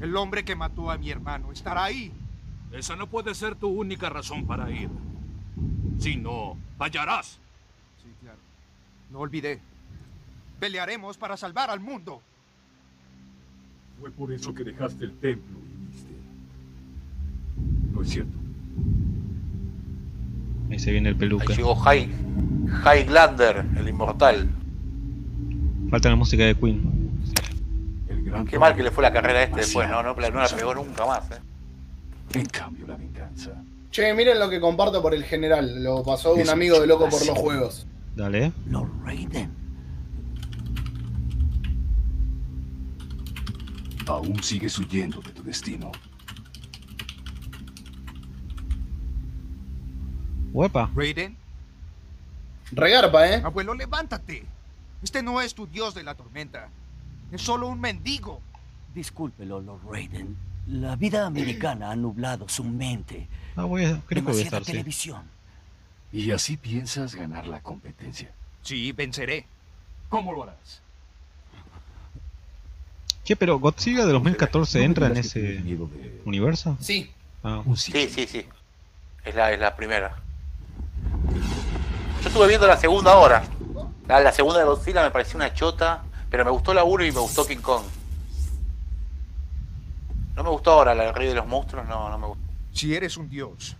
El 0.00 0.14
hombre 0.16 0.44
que 0.44 0.54
mató 0.54 0.90
a 0.90 0.98
mi 0.98 1.10
hermano 1.10 1.50
estará 1.52 1.84
ahí. 1.84 2.12
Esa 2.72 2.94
no 2.96 3.06
puede 3.06 3.34
ser 3.34 3.54
tu 3.54 3.68
única 3.68 4.10
razón 4.10 4.46
para 4.46 4.70
ir. 4.70 4.90
Si 5.98 6.16
no, 6.16 6.58
fallarás. 6.76 7.38
Sí, 8.02 8.12
claro. 8.20 8.38
No 9.10 9.20
olvidé. 9.20 9.60
Pelearemos 10.58 11.16
para 11.16 11.36
salvar 11.36 11.70
al 11.70 11.80
mundo. 11.80 12.20
Fue 14.00 14.10
por 14.10 14.32
eso 14.32 14.54
que 14.54 14.64
dejaste 14.64 15.04
el 15.04 15.12
templo 15.18 15.58
y 15.58 15.76
viniste. 15.76 16.14
No 17.92 18.02
es 18.02 18.08
cierto. 18.10 18.38
Ahí 20.70 20.78
se 20.78 20.90
viene 20.90 21.08
el 21.10 21.14
Ahí 21.14 21.20
peluca. 21.20 21.54
llegó 21.54 21.74
High, 21.76 22.10
Highlander, 22.84 23.64
el 23.76 23.88
inmortal. 23.88 24.48
Falta 25.90 26.08
la 26.10 26.16
música 26.16 26.44
de 26.44 26.54
Queen. 26.54 27.10
El 28.08 28.24
gran 28.24 28.46
Qué 28.46 28.58
mal 28.58 28.74
que 28.74 28.82
le 28.82 28.90
fue 28.90 29.02
la 29.02 29.12
carrera 29.12 29.38
a 29.40 29.42
este 29.44 29.60
después, 29.60 29.88
¿no? 29.88 30.02
No, 30.02 30.14
no 30.14 30.20
la 30.40 30.48
pegó 30.48 30.74
nunca 30.74 31.06
más, 31.06 31.30
¿eh? 31.30 31.40
En 32.34 32.46
cambio, 32.46 32.86
la 32.86 32.96
venganza. 32.96 33.52
Che, 33.90 34.12
miren 34.12 34.38
lo 34.38 34.50
que 34.50 34.60
comparto 34.60 35.00
por 35.00 35.14
el 35.14 35.24
general. 35.24 35.82
Lo 35.82 36.02
pasó 36.02 36.34
un 36.34 36.48
amigo 36.48 36.80
de 36.80 36.86
loco 36.86 37.08
por 37.08 37.24
los 37.24 37.38
juegos. 37.38 37.86
Dale. 38.16 38.52
Lord 38.68 38.90
Raiden. 39.04 39.65
Aún 44.06 44.42
sigues 44.42 44.78
huyendo 44.78 45.20
de 45.20 45.32
tu 45.32 45.42
destino. 45.42 45.90
Huepa. 50.52 50.90
Raiden, 50.94 51.36
Regarpa, 52.72 53.28
¿eh? 53.28 53.42
abuelo, 53.44 53.74
levántate. 53.74 54.44
Este 55.02 55.22
no 55.22 55.40
es 55.40 55.54
tu 55.54 55.66
dios 55.66 55.94
de 55.94 56.02
la 56.02 56.14
tormenta. 56.14 56.68
Es 57.30 57.42
solo 57.42 57.68
un 57.68 57.80
mendigo. 57.80 58.40
Discúlpelo, 58.94 59.60
Lord 59.60 59.82
Raiden. 59.90 60.36
La 60.66 60.96
vida 60.96 61.26
americana 61.26 61.90
ha 61.90 61.96
nublado 61.96 62.48
su 62.48 62.64
mente. 62.64 63.28
Ah, 63.54 63.64
voy 63.64 63.84
a, 63.84 64.00
creo 64.06 64.24
que 64.24 64.32
voy 64.32 64.40
a 64.40 64.44
estar, 64.44 64.64
sí. 64.64 64.72
televisión. 64.72 65.22
Y 66.12 66.30
así 66.30 66.56
piensas 66.56 67.14
ganar 67.14 67.46
la 67.46 67.60
competencia. 67.60 68.32
Sí, 68.62 68.90
venceré. 68.92 69.46
¿Cómo 70.08 70.32
lo 70.32 70.44
harás? 70.44 70.82
Che, 73.26 73.34
pero 73.34 73.58
Godzilla 73.58 74.06
de 74.06 74.12
2014 74.12 74.78
No 74.78 74.80
me 74.80 74.86
entra 74.86 75.06
en 75.08 75.16
ese 75.16 75.60
universo. 76.24 76.76
Sí. 76.80 77.10
Ah, 77.42 77.60
un 77.64 77.76
Sí, 77.76 78.08
sí, 78.08 78.24
sí. 78.24 78.46
Es 79.24 79.34
la, 79.34 79.52
es 79.52 79.58
la 79.58 79.74
primera. 79.74 80.14
Yo 82.22 82.28
estuve 82.28 82.46
viendo 82.46 82.68
la 82.68 82.76
segunda 82.76 83.10
ahora. 83.10 83.42
La, 84.06 84.20
la 84.20 84.30
segunda 84.30 84.60
de 84.60 84.66
Godzilla 84.66 85.02
me 85.02 85.10
pareció 85.10 85.38
una 85.38 85.52
chota, 85.52 86.04
pero 86.30 86.44
me 86.44 86.52
gustó 86.52 86.72
la 86.72 86.84
1 86.84 87.04
y 87.04 87.10
me 87.10 87.18
gustó 87.18 87.44
King 87.44 87.56
Kong. 87.56 87.82
No 90.36 90.44
me 90.44 90.50
gustó 90.50 90.70
ahora 90.70 90.94
la 90.94 91.06
del 91.06 91.14
Rey 91.14 91.26
de 91.26 91.34
los 91.34 91.48
Monstruos, 91.48 91.84
no, 91.88 92.08
no 92.08 92.18
me 92.18 92.26
gustó. 92.28 92.42
Si 92.74 92.94
eres 92.94 93.16
un 93.16 93.28
dios. 93.28 93.74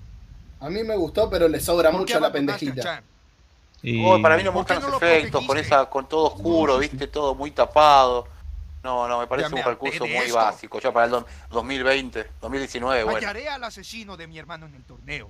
A 0.58 0.68
mí 0.70 0.82
me 0.82 0.96
gustó, 0.96 1.30
pero 1.30 1.46
le 1.46 1.60
sobra 1.60 1.92
¿por 1.92 2.04
qué 2.04 2.14
mucho 2.14 2.20
la 2.20 2.28
a 2.28 2.32
pendejita. 2.32 2.82
Chan? 2.82 3.04
y... 3.84 4.04
Oh, 4.04 4.20
para 4.20 4.36
mí 4.36 4.42
no 4.42 4.50
me 4.50 4.56
¿Por 4.56 4.66
qué 4.66 4.74
gustan 4.74 4.90
no 4.90 4.98
los 4.98 5.00
lo 5.00 5.06
efectos, 5.06 5.46
con 5.46 5.56
esa, 5.56 5.86
con 5.86 6.08
todo 6.08 6.32
oscuro, 6.34 6.78
viste, 6.78 7.06
todo 7.06 7.36
muy 7.36 7.52
tapado. 7.52 8.26
No, 8.86 9.08
no, 9.08 9.18
me 9.18 9.26
parece 9.26 9.48
Ya 9.50 9.54
me 9.56 9.60
un 9.62 9.66
recurso 9.66 10.04
de 10.04 10.10
muy 10.14 10.24
esto. 10.26 10.36
básico, 10.36 10.78
ya 10.80 10.92
para 10.92 11.06
el 11.06 11.10
do- 11.10 11.26
2020, 11.50 12.30
2019, 12.40 13.02
bueno, 13.02 13.18
Hallaré 13.18 13.48
al 13.48 13.64
asesino 13.64 14.16
de 14.16 14.28
mi 14.28 14.38
hermano 14.38 14.66
en 14.66 14.76
el 14.76 14.82
torneo. 14.84 15.28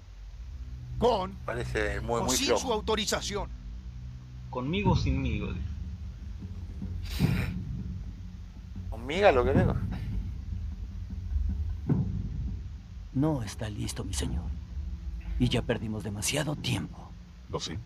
Con 0.98 1.32
parece 1.46 2.00
muy, 2.02 2.20
o 2.20 2.24
muy 2.24 2.36
sin 2.36 2.48
su 2.48 2.58
flojo. 2.58 2.74
autorización. 2.74 3.48
Conmigo 4.50 4.92
o 4.92 4.96
sinmigo. 4.96 5.48
¿Conmigo 8.90 9.32
lo 9.32 9.44
que 9.44 9.52
digo? 9.54 9.74
No 13.14 13.42
está 13.42 13.70
listo, 13.70 14.04
mi 14.04 14.12
señor. 14.12 14.44
Y 15.38 15.48
ya 15.48 15.62
perdimos 15.62 16.04
demasiado 16.04 16.56
tiempo. 16.56 17.10
Lo 17.48 17.58
sé. 17.58 17.78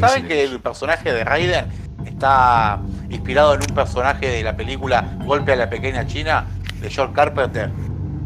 ¿Saben 0.00 0.26
que 0.28 0.44
el 0.44 0.60
personaje 0.60 1.12
de 1.12 1.24
Raiden 1.24 1.66
está 2.04 2.80
inspirado 3.08 3.54
en 3.54 3.60
un 3.60 3.74
personaje 3.74 4.28
de 4.28 4.42
la 4.42 4.56
película 4.56 5.16
Golpe 5.24 5.52
a 5.52 5.56
la 5.56 5.70
Pequeña 5.70 6.06
China 6.06 6.44
de 6.80 6.90
George 6.90 7.14
Carpenter 7.14 7.70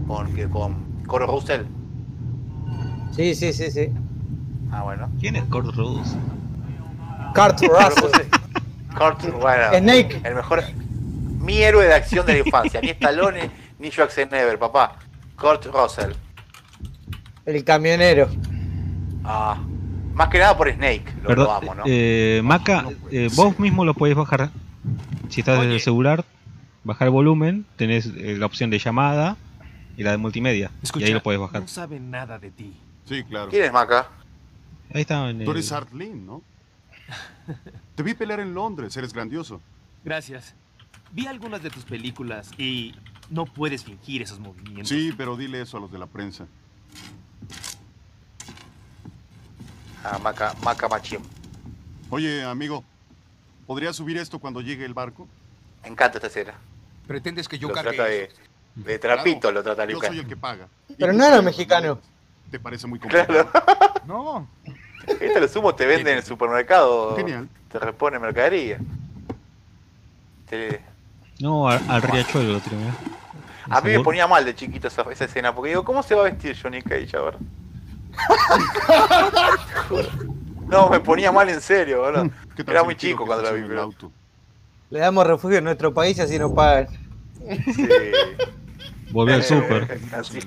con, 0.06 0.32
que- 0.34 0.48
con 0.48 1.02
Coro 1.06 1.26
Russell? 1.26 1.62
Sí, 3.12 3.34
sí, 3.34 3.52
sí, 3.52 3.70
sí. 3.70 3.90
Ah, 4.72 4.82
bueno. 4.82 5.08
¿Quién 5.20 5.36
es 5.36 5.44
Kurt? 5.44 5.66
Kurt 5.74 5.76
Coro 7.34 7.78
Russell. 7.78 8.02
Russell. 8.02 8.26
Kurt, 8.96 9.40
bueno, 9.40 9.78
Snake. 9.78 10.20
el 10.24 10.34
mejor. 10.34 10.62
Mi 11.40 11.58
héroe 11.62 11.84
de 11.86 11.94
acción 11.94 12.26
de 12.26 12.32
la 12.32 12.38
infancia. 12.40 12.80
Ni 12.80 12.88
Stallone 12.90 13.50
ni 13.78 13.90
Schwarzenegger, 13.90 14.58
papá. 14.58 14.96
Kurt 15.38 15.66
Russell. 15.66 16.12
El 17.44 17.62
camionero. 17.62 18.28
Ah, 19.24 19.56
más 20.16 20.28
que 20.30 20.38
nada 20.38 20.56
por 20.56 20.72
Snake, 20.72 21.04
lo, 21.22 21.28
Perdón, 21.28 21.44
lo 21.46 21.52
amo, 21.52 21.74
¿no? 21.74 21.82
eh, 21.86 22.40
Maca, 22.42 22.86
eh, 23.10 23.28
vos 23.34 23.58
mismo 23.58 23.84
lo 23.84 23.92
podés 23.92 24.16
bajar. 24.16 24.50
Si 25.28 25.40
estás 25.40 25.60
desde 25.60 25.74
el 25.74 25.80
celular, 25.80 26.24
bajar 26.84 27.08
el 27.08 27.12
volumen, 27.12 27.66
tenés 27.76 28.06
eh, 28.06 28.36
la 28.38 28.46
opción 28.46 28.70
de 28.70 28.78
llamada 28.78 29.36
y 29.96 30.02
la 30.04 30.12
de 30.12 30.16
multimedia. 30.16 30.70
y 30.94 31.04
ahí 31.04 31.12
lo 31.12 31.22
podés 31.22 31.38
bajar. 31.38 31.60
No 31.60 31.68
saben 31.68 32.10
nada 32.10 32.38
de 32.38 32.50
ti. 32.50 32.72
Sí, 33.04 33.24
claro. 33.24 33.50
¿Quién 33.50 33.64
es 33.64 33.72
Maca? 33.72 34.08
Ahí 34.94 35.02
está 35.02 35.28
en 35.28 35.44
Tú 35.44 35.50
el... 35.50 35.56
eres 35.58 35.70
Art 35.72 35.92
Lin, 35.92 36.24
¿no? 36.26 36.42
Te 37.94 38.02
vi 38.02 38.14
pelear 38.14 38.40
en 38.40 38.54
Londres, 38.54 38.96
eres 38.96 39.12
grandioso. 39.12 39.60
Gracias. 40.02 40.54
Vi 41.12 41.26
algunas 41.26 41.62
de 41.62 41.68
tus 41.70 41.84
películas 41.84 42.50
y 42.56 42.94
no 43.28 43.44
puedes 43.44 43.84
fingir 43.84 44.22
esos 44.22 44.40
movimientos. 44.40 44.88
Sí, 44.88 45.12
pero 45.16 45.36
dile 45.36 45.60
eso 45.60 45.76
a 45.76 45.80
los 45.80 45.92
de 45.92 45.98
la 45.98 46.06
prensa. 46.06 46.46
Ah, 50.04 50.18
Maca, 50.18 50.54
Maca 50.62 50.88
Machín. 50.88 51.20
Oye, 52.10 52.42
amigo, 52.44 52.84
¿podrías 53.66 53.96
subir 53.96 54.16
esto 54.18 54.38
cuando 54.38 54.60
llegue 54.60 54.84
el 54.84 54.94
barco? 54.94 55.26
Me 55.82 55.88
encanta 55.88 56.18
esta 56.18 56.28
escena. 56.28 56.54
¿Pretendes 57.06 57.48
que 57.48 57.58
yo 57.58 57.68
Lo 57.68 57.74
cargue 57.74 57.92
trata 57.96 58.10
de, 58.10 58.98
trapito, 58.98 59.50
lo 59.52 59.62
trata 59.62 59.84
Yo 59.84 59.92
Lucas. 59.92 60.08
soy 60.10 60.18
el 60.20 60.26
que 60.26 60.36
paga. 60.36 60.68
Pero 60.98 61.12
no 61.12 61.24
era 61.24 61.42
mexicano. 61.42 61.98
¿Te 62.50 62.60
parece 62.60 62.86
muy 62.86 62.98
complicado? 62.98 63.48
Claro. 63.50 63.76
No. 64.06 64.46
Este 65.08 65.40
lo 65.40 65.48
sumo 65.48 65.74
te 65.74 65.84
vende 65.84 66.12
en 66.12 66.18
el 66.18 66.22
supermercado. 66.24 67.16
Genial. 67.16 67.48
Te 67.72 67.80
repone 67.80 68.20
mercadería. 68.20 68.78
Te- 70.48 70.80
No, 71.40 71.68
al, 71.68 71.82
al 71.90 72.02
riachuelo 72.02 72.52
lo 72.54 72.60
tiré. 72.60 72.76
mirá. 72.76 72.94
A 73.68 73.80
mí 73.80 73.90
me 73.90 74.00
ponía 74.00 74.28
mal 74.28 74.44
de 74.44 74.54
chiquito 74.54 74.86
esa, 74.86 75.02
esa 75.10 75.24
escena, 75.24 75.52
porque 75.52 75.70
digo, 75.70 75.84
¿cómo 75.84 76.04
se 76.04 76.14
va 76.14 76.20
a 76.20 76.30
vestir 76.30 76.56
Johnny 76.60 76.82
Cage 76.82 77.16
ahora? 77.16 77.36
no, 80.68 80.88
me 80.90 81.00
ponía 81.00 81.32
mal 81.32 81.48
en 81.48 81.60
serio, 81.60 82.02
boludo. 82.02 82.30
¿Qué 82.54 82.62
Era 82.66 82.84
muy 82.84 82.96
chico 82.96 83.26
cuando 83.26 83.44
la 83.44 83.52
vi, 83.52 83.58
en 83.58 83.62
el 83.64 83.68
pero... 83.70 83.82
auto? 83.82 84.12
Le 84.90 85.00
damos 85.00 85.26
refugio 85.26 85.58
en 85.58 85.64
nuestro 85.64 85.92
país 85.92 86.16
y 86.18 86.20
así 86.20 86.38
nos 86.38 86.52
pagan. 86.52 86.86
Sí. 87.74 87.88
Volví 89.12 89.32
al 89.32 89.40
Eh, 89.40 89.44
super. 89.44 90.00
así. 90.12 90.38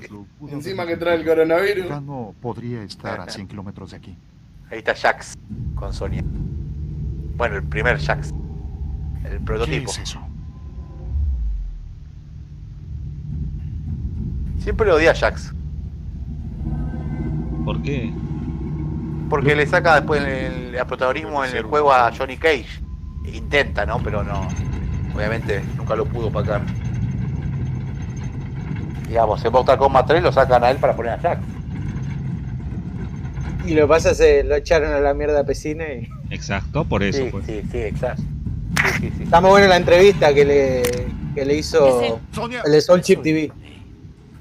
Encima 0.49 0.85
que 0.85 0.97
trae 0.97 1.15
el 1.15 1.25
coronavirus. 1.25 1.89
No 2.01 2.33
podría 2.41 2.83
estar 2.83 3.19
a 3.21 3.29
100 3.29 3.47
kilómetros 3.47 3.91
de 3.91 3.97
aquí. 3.97 4.15
Ahí 4.71 4.79
está 4.79 4.95
Jax 4.95 5.35
con 5.75 5.93
Sonia. 5.93 6.23
Bueno, 7.35 7.55
el 7.57 7.63
primer 7.63 7.99
Jax. 7.99 8.33
El 9.25 9.39
prototipo. 9.41 9.91
eso? 9.91 10.19
Siempre 14.59 14.87
lo 14.87 14.95
odié 14.95 15.09
a 15.09 15.15
Jax. 15.15 15.53
¿Por 17.69 17.83
qué? 17.83 18.11
Porque 19.29 19.55
le 19.55 19.67
saca 19.67 19.93
después 19.93 20.23
el, 20.23 20.73
el 20.73 20.85
protagonismo 20.87 21.45
en 21.45 21.55
el 21.55 21.61
juego 21.61 21.93
a 21.93 22.11
Johnny 22.11 22.35
Cage. 22.35 22.65
Intenta, 23.31 23.85
¿no? 23.85 24.01
Pero 24.03 24.23
no. 24.23 24.47
Obviamente 25.15 25.61
nunca 25.77 25.95
lo 25.95 26.05
pudo 26.05 26.31
pagar. 26.31 26.61
Digamos, 29.07 29.45
en 29.45 29.51
Mortal 29.51 29.77
Kombat 29.77 30.07
3 30.07 30.23
lo 30.23 30.31
sacan 30.31 30.63
a 30.63 30.71
él 30.71 30.77
para 30.77 30.95
poner 30.95 31.11
a 31.11 31.19
Jax. 31.19 31.41
Y 33.67 33.75
lo 33.75 33.83
que 33.83 33.87
pasa 33.87 34.11
es 34.11 34.17
que 34.17 34.43
lo 34.43 34.55
echaron 34.55 34.91
a 34.91 34.99
la 34.99 35.13
mierda 35.13 35.41
a 35.41 35.43
Pesina 35.43 35.83
y... 35.93 36.09
Exacto, 36.31 36.85
por 36.85 37.03
eso 37.03 37.19
Sí, 37.23 37.29
pues. 37.31 37.45
sí, 37.45 37.61
sí, 37.71 37.77
exacto. 37.77 38.23
Sí, 38.23 38.93
sí, 38.99 39.13
sí. 39.15 39.23
Está 39.25 39.41
muy 39.41 39.51
buena 39.51 39.67
la 39.67 39.77
entrevista 39.77 40.33
que 40.33 40.43
le, 40.43 40.83
que 41.35 41.45
le 41.45 41.53
hizo 41.53 42.19
el 42.65 42.71
de 42.71 42.81
Soul 42.81 43.01
Chip 43.01 43.21
TV. 43.21 43.51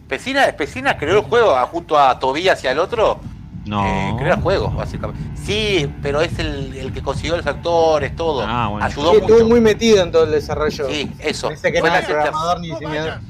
Pesina, 0.08 0.46
Pesina 0.56 0.96
creó 0.96 1.18
el 1.18 1.24
juego 1.24 1.54
a- 1.54 1.66
junto 1.66 1.98
a 1.98 2.18
Tobias 2.18 2.62
y 2.64 2.66
al 2.66 2.78
otro. 2.78 3.20
No. 3.66 3.84
Eh, 3.86 4.14
creó 4.18 4.34
el 4.34 4.40
juego, 4.40 4.70
básicamente. 4.70 5.22
Sí, 5.44 5.92
pero 6.02 6.20
es 6.22 6.38
el, 6.38 6.74
el 6.74 6.92
que 6.92 7.02
consiguió 7.02 7.36
los 7.36 7.46
actores, 7.46 8.16
todo. 8.16 8.42
Ah, 8.46 8.68
bueno. 8.68 8.86
Ayudó 8.86 9.10
Sí, 9.12 9.16
estuvo 9.18 9.36
mucho. 9.36 9.48
muy 9.48 9.60
metido 9.60 10.02
en 10.02 10.10
todo 10.10 10.24
el 10.24 10.30
desarrollo. 10.30 10.88
Sí, 10.88 11.12
eso. 11.18 11.48
Parece 11.48 11.72
que 11.72 11.80
Fue 11.80 11.90
no 11.90 11.96
era 11.96 12.06
programador 12.06 12.60
ni 12.60 12.68
diseñador. 12.70 13.20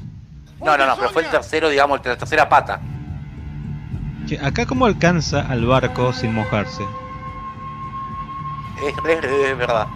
No, 0.63 0.77
no, 0.77 0.85
no, 0.85 0.95
pero 0.97 1.09
fue 1.09 1.23
el 1.23 1.29
tercero, 1.29 1.69
digamos, 1.69 1.99
la 2.05 2.17
tercera 2.17 2.47
pata. 2.47 2.79
Che, 4.27 4.37
acá 4.39 4.65
cómo 4.65 4.85
alcanza 4.85 5.41
al 5.41 5.65
barco 5.65 6.13
sin 6.13 6.33
mojarse. 6.33 6.83
Es, 8.85 8.93
es- 9.09 9.23
es 9.51 9.57
verdad. 9.57 9.87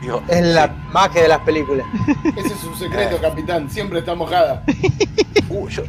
Digo, 0.00 0.22
Es 0.28 0.44
la 0.46 0.68
magia 0.92 1.22
de 1.22 1.28
las 1.28 1.40
películas. 1.40 1.86
Ese 2.36 2.54
es 2.54 2.60
su 2.60 2.74
secreto, 2.76 3.20
capitán. 3.20 3.68
Siempre 3.68 3.98
está 4.00 4.14
mojada. 4.14 4.62
uh, 5.48 5.68
yo- 5.68 5.82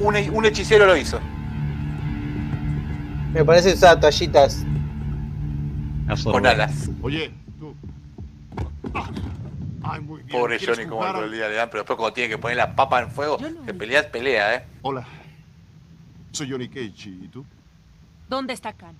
un, 0.00 0.16
un 0.32 0.44
hechicero 0.44 0.84
lo 0.86 0.96
hizo. 0.96 1.18
Me 3.32 3.44
parece 3.44 3.72
usar 3.72 3.98
toallitas. 3.98 4.64
Con 6.24 6.46
alas. 6.46 6.90
Oye, 7.02 7.32
tú. 7.58 7.74
Ay, 9.82 10.00
muy 10.00 10.22
bien. 10.22 10.38
Pobre 10.38 10.58
¿Quieres 10.58 10.76
Johnny 10.76 10.88
como 10.88 11.04
el 11.22 11.32
día 11.32 11.48
le 11.48 11.54
dan, 11.54 11.68
pero 11.70 11.82
después 11.82 11.96
cuando 11.96 12.12
tiene 12.12 12.28
que 12.30 12.38
poner 12.38 12.56
la 12.58 12.74
papa 12.76 13.00
en 13.00 13.10
fuego, 13.10 13.38
se 13.38 13.74
pelea, 13.74 14.00
es 14.00 14.06
pelea, 14.06 14.54
eh. 14.54 14.64
Hola. 14.82 15.06
Soy 16.32 16.50
Johnny 16.50 16.68
Cage. 16.68 17.08
¿Y 17.08 17.28
tú? 17.28 17.44
¿Dónde 18.28 18.52
está 18.52 18.72
Khan? 18.72 18.94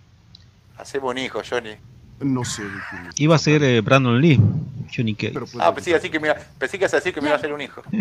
Hacemos 0.78 1.10
un 1.10 1.18
hijo, 1.18 1.40
Johnny. 1.48 1.76
No 2.20 2.44
sé 2.44 2.62
quién 2.90 3.06
es. 3.06 3.20
Iba 3.20 3.34
a 3.34 3.38
ser 3.38 3.62
eh, 3.64 3.80
Brandon 3.80 4.20
Lee, 4.20 4.40
Johnny 4.94 5.14
Cage. 5.14 5.38
Ah, 5.60 5.74
pensé, 5.74 5.94
así 5.94 6.08
que 6.10 6.18
me, 6.20 6.28
iba- 6.28 6.36
pensé 6.58 6.78
que 6.78 6.84
ibas 6.84 6.94
a 6.94 6.98
decir 6.98 7.12
que 7.12 7.20
me 7.20 7.26
iba 7.28 7.34
a 7.36 7.38
hacer 7.38 7.52
un 7.52 7.60
hijo. 7.60 7.82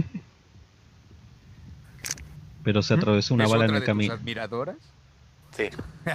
Pero 2.63 2.81
se 2.81 2.93
atravesó 2.93 3.33
una 3.33 3.43
¿Es 3.45 3.51
bala 3.51 3.65
en 3.65 3.75
el 3.75 3.83
camino. 3.83 4.13
admiradoras? 4.13 4.77
Sí. 5.55 5.69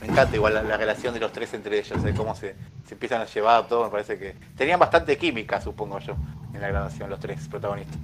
Me 0.00 0.06
encanta 0.06 0.34
igual 0.34 0.54
la, 0.54 0.62
la 0.62 0.76
relación 0.76 1.12
de 1.12 1.20
los 1.20 1.32
tres 1.32 1.52
entre 1.54 1.78
ellos, 1.78 2.02
de 2.02 2.14
cómo 2.14 2.34
se, 2.34 2.54
se 2.86 2.94
empiezan 2.94 3.20
a 3.20 3.26
llevar 3.26 3.68
todo, 3.68 3.84
me 3.84 3.90
parece 3.90 4.18
que... 4.18 4.34
Tenían 4.56 4.80
bastante 4.80 5.16
química, 5.18 5.60
supongo 5.60 5.98
yo, 5.98 6.16
en 6.54 6.60
la 6.60 6.68
grabación, 6.68 7.10
los 7.10 7.20
tres 7.20 7.46
protagonistas. 7.48 7.98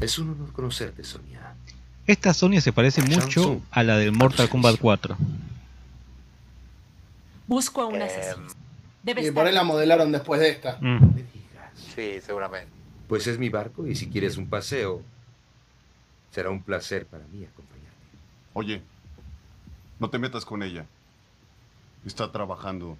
Es 0.00 0.18
un 0.18 0.30
honor 0.30 0.52
conocerte, 0.52 1.04
Sonia. 1.04 1.54
Esta 2.06 2.32
Sonia 2.32 2.60
se 2.60 2.72
parece 2.72 3.02
mucho 3.02 3.60
a 3.70 3.82
la 3.82 3.98
del 3.98 4.12
Mortal 4.12 4.48
Kombat 4.48 4.78
4. 4.80 5.16
Busco 7.46 7.82
a 7.82 7.86
un 7.86 8.00
asesino. 8.00 8.46
Debe 9.02 9.26
Y 9.26 9.30
por 9.30 9.46
ahí 9.46 9.52
la 9.52 9.62
modelaron 9.62 10.10
después 10.10 10.40
de 10.40 10.50
esta. 10.50 10.78
Mm. 10.80 11.16
Sí, 11.94 12.20
seguramente. 12.24 12.70
Pues 13.08 13.26
es 13.26 13.38
mi 13.38 13.48
barco 13.48 13.86
y 13.86 13.94
si 13.94 14.08
quieres 14.08 14.36
un 14.36 14.48
paseo, 14.48 15.02
será 16.30 16.50
un 16.50 16.62
placer 16.62 17.06
para 17.06 17.24
mí 17.24 17.44
acompañarte. 17.44 17.90
Oye, 18.54 18.82
no 19.98 20.08
te 20.08 20.18
metas 20.18 20.44
con 20.44 20.62
ella. 20.62 20.86
Está 22.06 22.32
trabajando. 22.32 22.96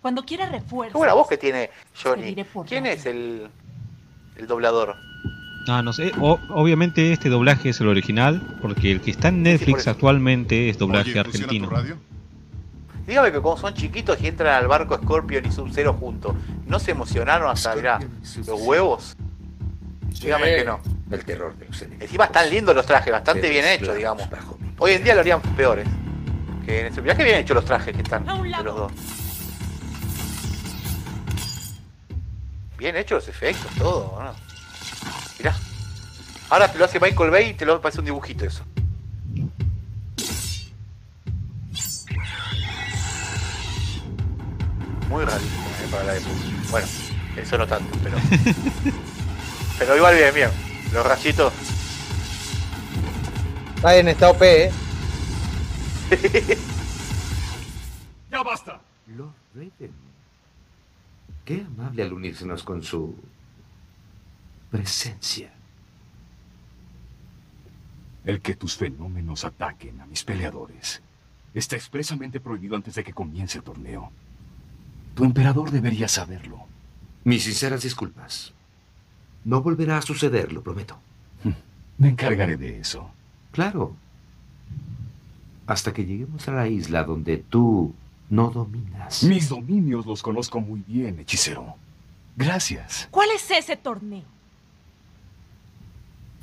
Cuando 0.00 0.24
quiera 0.24 0.48
refuerzo. 0.48 0.92
Qué 0.92 0.98
buena 0.98 1.14
voz 1.14 1.28
que 1.28 1.36
tiene 1.36 1.70
Johnny. 2.02 2.34
¿Quién 2.66 2.86
es 2.86 3.06
el, 3.06 3.48
el 4.36 4.46
doblador? 4.46 4.96
Ah, 5.66 5.82
no 5.82 5.92
sé. 5.92 6.12
O- 6.20 6.38
obviamente 6.50 7.12
este 7.12 7.28
doblaje 7.28 7.70
es 7.70 7.80
el 7.80 7.88
original, 7.88 8.58
porque 8.60 8.92
el 8.92 9.00
que 9.00 9.10
está 9.10 9.28
en 9.28 9.42
Netflix 9.42 9.86
actualmente 9.88 10.68
es 10.68 10.78
doblaje 10.78 11.12
Oye, 11.12 11.24
¿funciona 11.24 11.46
argentino. 11.52 12.04
Dígame 13.06 13.32
que 13.32 13.40
como 13.40 13.56
son 13.58 13.74
chiquitos 13.74 14.18
y 14.22 14.26
entran 14.28 14.54
al 14.54 14.66
barco 14.66 14.96
Scorpion 14.96 15.44
y 15.46 15.52
Sub-Zero 15.52 15.92
juntos, 15.94 16.34
¿no 16.66 16.78
se 16.78 16.90
emocionaron 16.92 17.50
hasta, 17.50 17.74
mirá, 17.76 18.00
los 18.46 18.60
huevos? 18.62 19.14
Dígame 20.22 20.56
que 20.56 20.64
no. 20.64 20.80
El 21.10 21.24
terror 21.24 21.54
de. 21.56 21.66
Encima 22.00 22.24
están 22.24 22.48
lindos 22.48 22.74
los 22.74 22.86
trajes, 22.86 23.12
bastante 23.12 23.48
bien 23.50 23.66
hechos, 23.66 23.94
digamos. 23.94 24.22
Hoy 24.78 24.92
en 24.92 25.04
día 25.04 25.14
lo 25.14 25.20
harían 25.20 25.40
peores. 25.40 25.86
Que 26.64 26.80
en 26.80 26.86
ese... 26.86 27.02
Mirá 27.02 27.14
que 27.14 27.24
bien 27.24 27.36
hechos 27.36 27.54
los 27.54 27.64
trajes 27.66 27.94
que 27.94 28.00
están 28.02 28.24
de 28.24 28.32
los 28.62 28.74
dos. 28.76 28.92
Bien 32.78 32.96
hechos 32.96 33.26
los 33.26 33.28
efectos, 33.28 33.70
todo, 33.78 34.18
¿no? 34.22 34.43
Mirá. 35.38 35.56
Ahora 36.50 36.70
te 36.70 36.78
lo 36.78 36.84
hace 36.84 37.00
Michael 37.00 37.30
Bay 37.30 37.50
y 37.50 37.54
te 37.54 37.64
lo 37.64 37.80
parece 37.80 38.00
un 38.00 38.06
dibujito 38.06 38.44
eso. 38.44 38.64
Muy 45.08 45.24
realista, 45.24 45.56
¿eh? 45.56 45.88
Para 45.90 46.04
la 46.04 46.16
época. 46.16 46.34
Bueno, 46.70 46.86
eso 47.36 47.58
no 47.58 47.66
tanto, 47.66 47.98
pero. 48.02 48.16
pero 49.78 49.96
igual 49.96 50.16
bien, 50.16 50.34
bien. 50.34 50.50
Los 50.92 51.06
rayitos. 51.06 51.52
Está 53.76 53.96
en 53.96 54.08
esta 54.08 54.30
OP, 54.30 54.42
¿eh? 54.42 54.72
¡Ya 58.30 58.42
basta! 58.42 58.80
Lord 59.06 59.34
Raven. 59.54 59.92
Qué 61.44 61.64
amable 61.66 62.02
al 62.02 62.12
unírsenos 62.12 62.62
con 62.62 62.82
su 62.82 63.14
presencia. 64.74 65.52
El 68.24 68.40
que 68.40 68.56
tus 68.56 68.76
fenómenos 68.76 69.44
ataquen 69.44 70.00
a 70.00 70.06
mis 70.06 70.24
peleadores 70.24 71.00
está 71.54 71.76
expresamente 71.76 72.40
prohibido 72.40 72.74
antes 72.74 72.96
de 72.96 73.04
que 73.04 73.12
comience 73.12 73.58
el 73.58 73.62
torneo. 73.62 74.10
Tu 75.14 75.22
emperador 75.22 75.70
debería 75.70 76.08
saberlo. 76.08 76.58
Mis 77.22 77.44
sinceras 77.44 77.84
disculpas. 77.84 78.52
No 79.44 79.62
volverá 79.62 79.98
a 79.98 80.02
suceder, 80.02 80.52
lo 80.52 80.64
prometo. 80.64 80.98
Me 81.98 82.08
encargaré 82.08 82.56
de 82.56 82.80
eso. 82.80 83.08
Claro. 83.52 83.94
Hasta 85.68 85.92
que 85.92 86.04
lleguemos 86.04 86.48
a 86.48 86.52
la 86.52 86.66
isla 86.66 87.04
donde 87.04 87.36
tú 87.38 87.94
no 88.28 88.50
dominas. 88.50 89.22
Mis 89.22 89.48
dominios 89.48 90.04
los 90.04 90.20
conozco 90.20 90.60
muy 90.60 90.82
bien, 90.84 91.20
hechicero. 91.20 91.76
Gracias. 92.36 93.06
¿Cuál 93.12 93.30
es 93.30 93.48
ese 93.52 93.76
torneo? 93.76 94.33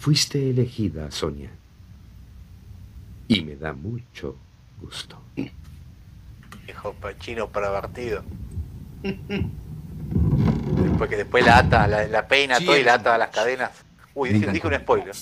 Fuiste 0.02 0.50
elegida, 0.50 1.12
Sonia. 1.12 1.52
Y 3.28 3.44
me 3.44 3.56
da 3.56 3.72
mucho 3.72 4.36
gusto. 4.82 5.22
Viejo 6.66 6.94
pachino 6.94 7.48
pervertido. 7.48 8.24
Después 9.04 11.08
que 11.08 11.18
después 11.18 11.46
la 11.46 11.60
ata, 11.60 11.86
la, 11.86 12.08
la 12.08 12.28
peina 12.28 12.56
Sí, 12.56 12.66
todo 12.66 12.80
y 12.80 12.84
la 12.84 12.96
ata 12.96 13.14
a 13.14 13.20
las 13.20 13.30
cadenas. 13.30 13.70
Uy, 14.16 14.30
dije 14.30 14.66
un 14.66 14.74
spoiler. 14.74 15.14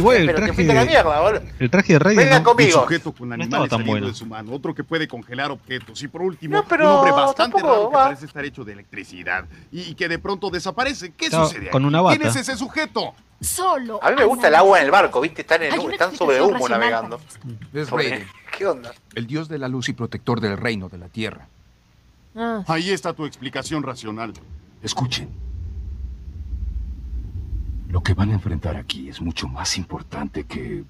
Igual 0.00 0.16
el 0.16 0.26
que 0.28 0.34
traje, 0.34 0.64
la 0.64 0.84
mierda, 0.84 1.20
boludo. 1.20 1.42
el 1.58 1.70
traje 1.70 1.92
de 1.94 1.98
Raiden 1.98 2.24
Venga 2.24 2.38
no, 2.38 2.44
conmigo. 2.44 2.76
Un 2.78 2.82
sujeto 2.84 3.12
con 3.12 3.28
no 3.28 3.34
animales 3.34 3.64
estaba 3.64 3.78
tan 3.82 3.86
bueno. 3.86 4.06
de 4.08 4.14
su 4.14 4.26
mano, 4.26 4.52
otro 4.52 4.74
que 4.74 4.82
puede 4.84 5.06
congelar 5.08 5.50
objetos 5.50 6.02
y 6.02 6.08
por 6.08 6.22
último 6.22 6.56
No, 6.56 6.64
pero 6.66 6.88
un 6.90 6.96
hombre 6.96 7.12
bastante 7.12 7.58
tampoco 7.58 7.66
raro 7.74 7.90
que 7.90 7.96
va. 7.96 8.04
parece 8.04 8.26
estar 8.26 8.44
hecho 8.44 8.64
de 8.64 8.72
electricidad 8.72 9.44
y, 9.70 9.82
y 9.82 9.94
que 9.94 10.08
de 10.08 10.18
pronto 10.18 10.50
desaparece. 10.50 11.12
¿Qué 11.12 11.30
sucede? 11.30 11.70
con 11.70 11.84
una 11.84 11.98
¿Quién 12.08 12.18
bata. 12.22 12.28
es 12.28 12.36
ese 12.36 12.56
sujeto? 12.56 13.14
Solo. 13.40 13.98
A 14.02 14.10
mí 14.10 14.16
me 14.16 14.24
gusta 14.24 14.48
el 14.48 14.54
agua 14.54 14.78
en 14.80 14.84
el 14.84 14.90
barco, 14.90 15.20
¿viste? 15.20 15.40
Están, 15.40 15.62
en, 15.62 15.72
están 15.90 16.14
sobre 16.14 16.42
humo 16.42 16.68
navegando. 16.68 17.18
Es 17.72 17.88
Raiden, 17.90 18.26
¿Qué 18.56 18.66
onda? 18.66 18.92
el 19.14 19.26
dios 19.26 19.48
de 19.48 19.58
la 19.58 19.66
luz 19.68 19.88
y 19.88 19.94
protector 19.94 20.40
del 20.40 20.58
reino 20.58 20.88
de 20.90 20.98
la 20.98 21.08
tierra. 21.08 21.48
Ah, 22.36 22.62
Ahí 22.68 22.90
está 22.90 23.12
tu 23.14 23.24
explicación 23.24 23.82
racional. 23.82 24.32
Escuchen. 24.82 25.28
Lo 27.90 28.02
que 28.02 28.14
van 28.14 28.30
a 28.30 28.34
enfrentar 28.34 28.76
aquí 28.76 29.08
es 29.08 29.20
mucho 29.20 29.48
más 29.48 29.76
importante 29.76 30.44
que 30.44 30.84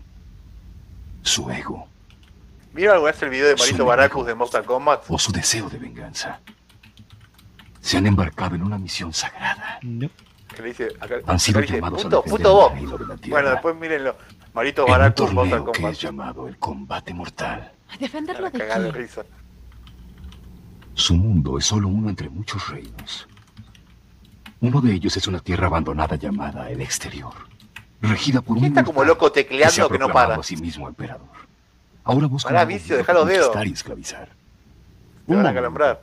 su 1.23 1.51
ego 1.51 1.87
¿Vieron 2.73 2.95
alguna 2.95 3.13
vez 3.13 3.23
el 3.23 3.31
video 3.31 3.49
de 3.49 3.57
Marito. 3.57 3.85
Baracus 3.85 4.27
de 4.27 4.35
Mortal 4.35 4.65
Kombat? 4.65 5.03
o 5.09 5.19
su 5.19 5.33
deseo 5.33 5.69
de 5.69 5.79
venganza. 5.79 6.41
Se 7.81 7.97
han 7.97 8.07
embarcado 8.07 8.55
en 8.55 8.63
una 8.63 8.79
misión 8.79 9.13
sagrada. 9.13 9.79
no. 9.83 10.09
Que 10.55 10.63
le 10.63 10.69
dice, 10.69 10.89
acá, 11.01 11.17
Han 11.27 11.39
sido 11.39 11.61
dice, 11.61 11.75
llamados 11.75 12.01
a 12.01 12.09
puto, 12.09 12.23
defender 12.23 12.37
puto 12.43 12.55
vos. 12.55 12.73
el 12.73 12.79
reino 12.79 12.99
de 12.99 13.07
la 13.07 13.17
tierra. 13.17 13.31
Bueno, 13.41 13.51
después 13.51 13.77
mírenlo. 13.77 14.17
Marito 14.53 14.83
En 14.83 14.87
un 14.87 14.91
Baracus 14.91 15.33
Mortal 15.33 15.51
torneo 15.51 15.73
que 15.73 15.79
Kombat. 15.81 15.93
es 15.93 16.01
llamado 16.01 16.49
el 16.49 16.59
combate 16.59 17.15
mortal. 17.15 17.73
¿A 17.89 17.97
defenderlo 17.97 18.51
de 18.51 18.59
de 18.59 18.67
quién? 18.69 18.93
risa. 18.95 19.23
Su 20.95 21.15
mundo 21.15 21.57
es 21.59 21.65
solo 21.67 21.89
uno 21.89 22.09
entre 22.09 22.29
muchos 22.29 22.69
reinos. 22.69 23.29
Uno 24.61 24.81
de 24.81 24.93
ellos 24.93 25.17
es 25.17 25.27
una 25.27 25.41
tierra 25.41 25.67
abandonada 25.69 26.17
llamada 26.17 26.71
el 26.71 26.81
exterior, 26.83 27.33
regida 28.03 28.43
por 28.43 28.57
un 28.57 28.63
¿Quién 28.63 28.73
está 28.73 28.85
como 28.85 29.05
loco 29.05 29.33
que 29.33 29.41
se 29.41 29.41
ha 29.41 29.45
tecleando 29.45 29.75
que 29.89 29.99
no 29.99 30.07
proclamado 30.07 30.29
para? 30.29 30.41
a 30.41 30.43
sí 30.43 30.57
mismo 30.57 30.87
emperador. 30.89 31.29
Ahora 32.05 32.27
busca 32.27 32.49
Pará, 32.51 32.63
un 32.63 32.69
vicio, 32.69 32.97
dejá 32.97 33.13
los 33.13 33.27
que 33.27 33.33
dedos. 33.33 33.67
y 33.67 33.73
esclavizar. 33.73 34.27
Te 34.29 35.33
Un 35.33 35.37
van 35.37 35.39
a 35.39 35.43
momento. 35.43 35.55
calambrar. 35.55 36.03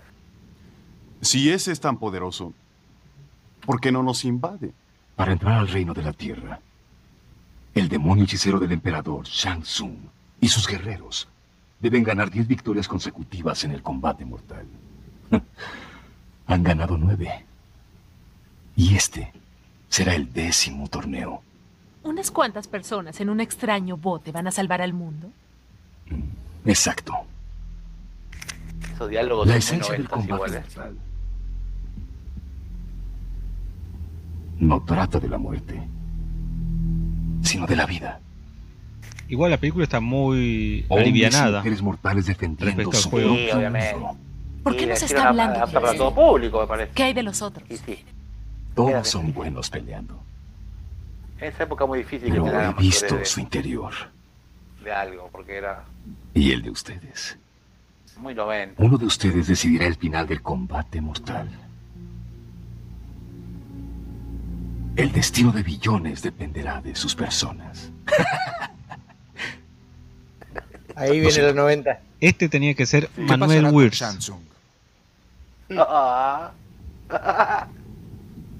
Si 1.21 1.51
ese 1.51 1.71
es 1.71 1.79
tan 1.79 1.97
poderoso, 1.97 2.53
¿por 3.65 3.79
qué 3.79 3.91
no 3.91 4.01
nos 4.03 4.23
invade? 4.25 4.71
Para 5.15 5.33
entrar 5.33 5.53
al 5.59 5.67
reino 5.67 5.93
de 5.93 6.03
la 6.03 6.13
tierra, 6.13 6.59
el 7.73 7.89
demonio 7.89 8.23
hechicero 8.23 8.59
del 8.59 8.71
emperador 8.71 9.25
Shang 9.25 9.61
Tsung 9.63 9.97
y 10.39 10.47
sus 10.49 10.67
guerreros 10.67 11.27
deben 11.79 12.03
ganar 12.03 12.29
10 12.31 12.47
victorias 12.47 12.87
consecutivas 12.87 13.63
en 13.63 13.71
el 13.71 13.81
combate 13.83 14.25
mortal. 14.25 14.65
Han 16.47 16.63
ganado 16.63 16.97
nueve. 16.97 17.45
Y 18.77 18.95
este 18.95 19.33
será 19.89 20.15
el 20.15 20.31
décimo 20.31 20.87
torneo. 20.87 21.41
Unas 22.03 22.31
cuantas 22.31 22.67
personas 22.67 23.19
en 23.19 23.29
un 23.29 23.41
extraño 23.41 23.97
bote 23.97 24.31
van 24.31 24.47
a 24.47 24.51
salvar 24.51 24.81
al 24.81 24.93
mundo. 24.93 25.29
Exacto. 26.63 27.13
Esos 28.93 29.09
diálogos 29.09 29.47
La 29.47 29.57
esencia 29.57 29.93
del 29.93 30.07
combate 30.07 30.63
no 34.59 34.83
trata 34.83 35.19
de 35.19 35.27
la 35.27 35.37
muerte, 35.37 35.81
sino 37.41 37.65
de 37.65 37.75
la 37.75 37.85
vida. 37.85 38.19
Igual 39.27 39.51
la 39.51 39.57
película 39.57 39.83
está 39.83 39.99
muy 39.99 40.85
Hombres 40.87 41.07
y 41.07 41.09
alivianada 41.09 41.57
mujeres 41.57 41.81
mortales 41.81 42.25
defendiendo 42.27 42.65
respecto 42.65 42.97
al 42.97 43.03
su 43.03 43.09
juego. 43.09 43.35
Sí, 43.35 43.49
obviamente. 43.53 43.95
¿Por 44.63 44.75
qué 44.75 44.85
la 44.85 44.93
nos 44.93 45.03
está 45.03 45.29
hablando 45.29 45.59
apta 45.59 45.67
de 45.67 45.73
para 45.73 45.93
eso? 45.93 45.97
todo 45.97 46.15
público, 46.15 46.61
me 46.61 46.67
parece. 46.67 46.91
¿Qué 46.93 47.03
hay 47.03 47.13
de 47.13 47.23
los 47.23 47.41
otros? 47.41 47.67
Sí, 47.69 47.77
sí. 47.85 47.99
Todos 48.77 49.07
son 49.09 49.33
buenos 49.33 49.69
peleando, 49.69 50.21
En 51.39 51.49
esa 51.51 51.63
época 51.63 51.85
muy 51.85 51.99
difícil 51.99 52.31
que 52.31 52.39
pero 52.39 52.45
te 52.45 52.65
he 52.65 52.73
visto 52.73 53.05
mayores 53.05 53.29
su 53.29 53.39
interior 53.39 53.93
de, 54.79 54.85
de 54.85 54.91
algo, 54.93 55.29
porque 55.31 55.57
era 55.57 55.83
y 56.33 56.51
el 56.51 56.61
de 56.61 56.69
ustedes. 56.69 57.37
muy 58.17 58.33
noventa. 58.35 58.81
Uno 58.81 58.97
de 58.97 59.05
ustedes 59.05 59.47
decidirá 59.47 59.87
el 59.87 59.95
final 59.95 60.27
del 60.27 60.41
combate 60.41 61.01
mortal. 61.01 61.49
El 64.95 65.11
destino 65.11 65.51
de 65.51 65.63
billones 65.63 66.21
dependerá 66.23 66.81
de 66.81 66.95
sus 66.95 67.15
personas. 67.15 67.91
Ahí 70.95 71.19
viene 71.19 71.41
los 71.43 71.55
90. 71.55 71.99
Este 72.19 72.49
tenía 72.49 72.73
que 72.73 72.87
ser 72.87 73.07
¿Qué 73.09 73.21
Manuel 73.21 73.65
Wirtz. 73.65 73.97
Samsung? 73.97 74.39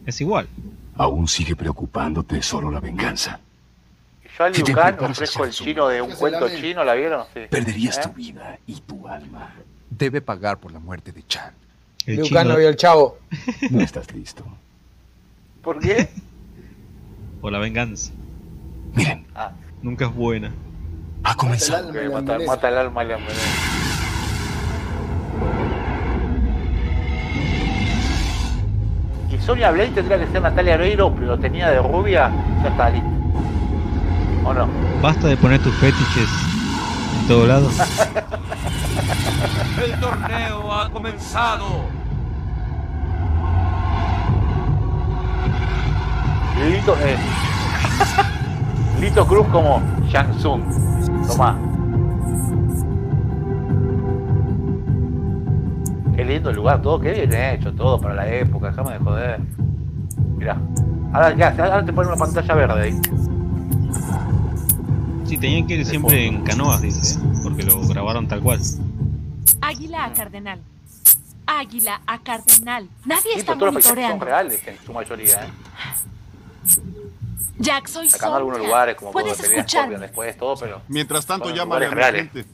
Es 0.08 0.20
igual. 0.22 0.48
Aún 0.96 1.28
sigue 1.28 1.56
preocupándote 1.56 2.42
solo 2.42 2.72
la 2.72 2.80
venganza. 2.80 3.40
Yo 4.40 4.46
a 4.46 4.54
Si 4.54 4.64
te 4.64 4.68
Liu 4.72 4.76
Kang 4.76 4.94
preparas 4.96 5.12
ofrezco 5.18 5.46
el 5.46 5.52
chino 5.52 5.88
de 5.90 6.02
un 6.02 6.08
¿Qué 6.10 6.14
se 6.16 6.20
cuento 6.20 6.50
chino, 6.50 6.84
¿la 6.84 6.94
vieron? 6.96 7.26
Sí. 7.34 7.42
Perderías 7.50 7.98
¿Eh? 7.98 8.02
tu 8.04 8.10
vida 8.14 8.58
y 8.66 8.80
tu 8.82 9.08
alma. 9.08 9.54
Debe 9.90 10.22
pagar 10.22 10.58
por 10.58 10.72
la 10.72 10.80
muerte 10.80 11.12
de 11.12 11.26
Chan. 11.28 11.52
El 12.06 12.28
Kang 12.30 12.48
no 12.48 12.56
vio 12.56 12.70
el 12.70 12.76
chavo. 12.78 13.20
No 13.70 13.82
estás 13.82 14.12
listo. 14.14 14.44
¿Por 15.62 15.80
qué? 15.80 16.10
por 17.42 17.52
la 17.52 17.60
venganza. 17.60 18.12
Miren, 18.96 19.26
Ah, 19.36 19.52
Nunca 19.82 20.06
es 20.06 20.14
buena. 20.14 20.52
ha 21.24 21.36
comenzado. 21.36 21.92
mata 22.48 22.70
el 22.70 22.78
alma 22.78 23.04
y 23.04 23.08
la 23.10 23.18
Y 29.38 29.42
Sonia 29.42 29.72
Blade 29.72 29.90
tendría 29.90 30.18
que 30.20 30.28
ser 30.28 30.42
Natalia 30.42 30.76
Oreiro, 30.76 31.14
pero 31.14 31.28
lo 31.28 31.38
tenía 31.40 31.70
de 31.70 31.80
rubia, 31.82 32.32
ya 32.64 32.70
está 32.70 32.90
listo. 32.90 33.08
¿O 34.44 34.54
no? 34.54 34.68
Basta 35.02 35.28
de 35.28 35.38
poner 35.38 35.62
tus 35.62 35.76
fetiches 35.76 36.30
en 37.22 37.28
todo 37.28 37.46
lado. 37.46 37.70
El 39.84 40.00
torneo 40.00 40.74
ha 40.74 40.90
comenzado. 40.90 41.86
Lito, 46.70 46.98
eh. 47.02 47.18
Lito 49.00 49.28
Cruz 49.28 49.48
como 49.52 49.82
Shang 50.08 50.36
Tsung. 50.38 50.64
Tomá. 51.28 51.56
Qué 56.18 56.26
lindo 56.26 56.50
el 56.50 56.56
lugar, 56.56 56.82
todo, 56.82 57.00
qué 57.00 57.12
bien 57.12 57.34
hecho, 57.34 57.72
todo 57.74 58.02
para 58.02 58.16
la 58.16 58.28
época, 58.28 58.70
déjame 58.72 58.94
de 58.94 59.00
joder. 59.00 59.40
Mirá. 60.36 60.58
Ahora, 61.14 61.36
¿qué 61.36 61.44
hace? 61.44 61.62
Ahora 61.62 61.86
te 61.86 61.94
ponen 61.94 62.12
una 62.12 62.20
pantalla 62.20 62.54
verde 62.56 62.82
ahí. 62.82 63.00
Sí, 65.26 65.38
tenían 65.38 65.68
que 65.68 65.76
ir 65.76 65.86
siempre 65.86 66.26
en 66.26 66.44
canoas, 66.44 66.82
dice, 66.82 67.20
¿eh? 67.20 67.22
porque 67.44 67.64
lo 67.64 67.82
grabaron 67.88 68.28
tal 68.28 68.42
cual. 68.42 68.60
Águila 69.62 70.06
a 70.06 70.14
cardenal. 70.14 70.60
Águila 71.46 72.02
a 72.08 72.20
cardenal. 72.20 72.88
Nadie 73.06 73.22
Sí, 73.34 73.40
está 73.40 73.54
pero 73.56 73.60
todos 73.72 73.74
los 73.76 73.84
paisajes 73.86 74.10
son 74.10 74.20
monitoreando. 74.20 74.26
reales 74.26 74.68
en 74.68 74.78
su 74.86 74.94
mayoría, 74.94 75.44
¿eh? 75.44 75.48
Jack, 77.60 77.88
soy 77.88 78.08
Sacando 78.10 78.38
algunos 78.38 78.58
Sonia. 78.58 78.70
lugares 78.70 78.96
como 78.96 79.12
Puedes. 79.12 79.38
Scorpion 79.38 80.02
después, 80.02 80.38
todo, 80.38 80.56
pero 80.58 80.82
Mientras 80.88 81.26
tanto, 81.26 81.50
llámale 81.54 81.88
a 81.88 81.90
reales. 81.90 82.30
gente. 82.32 82.46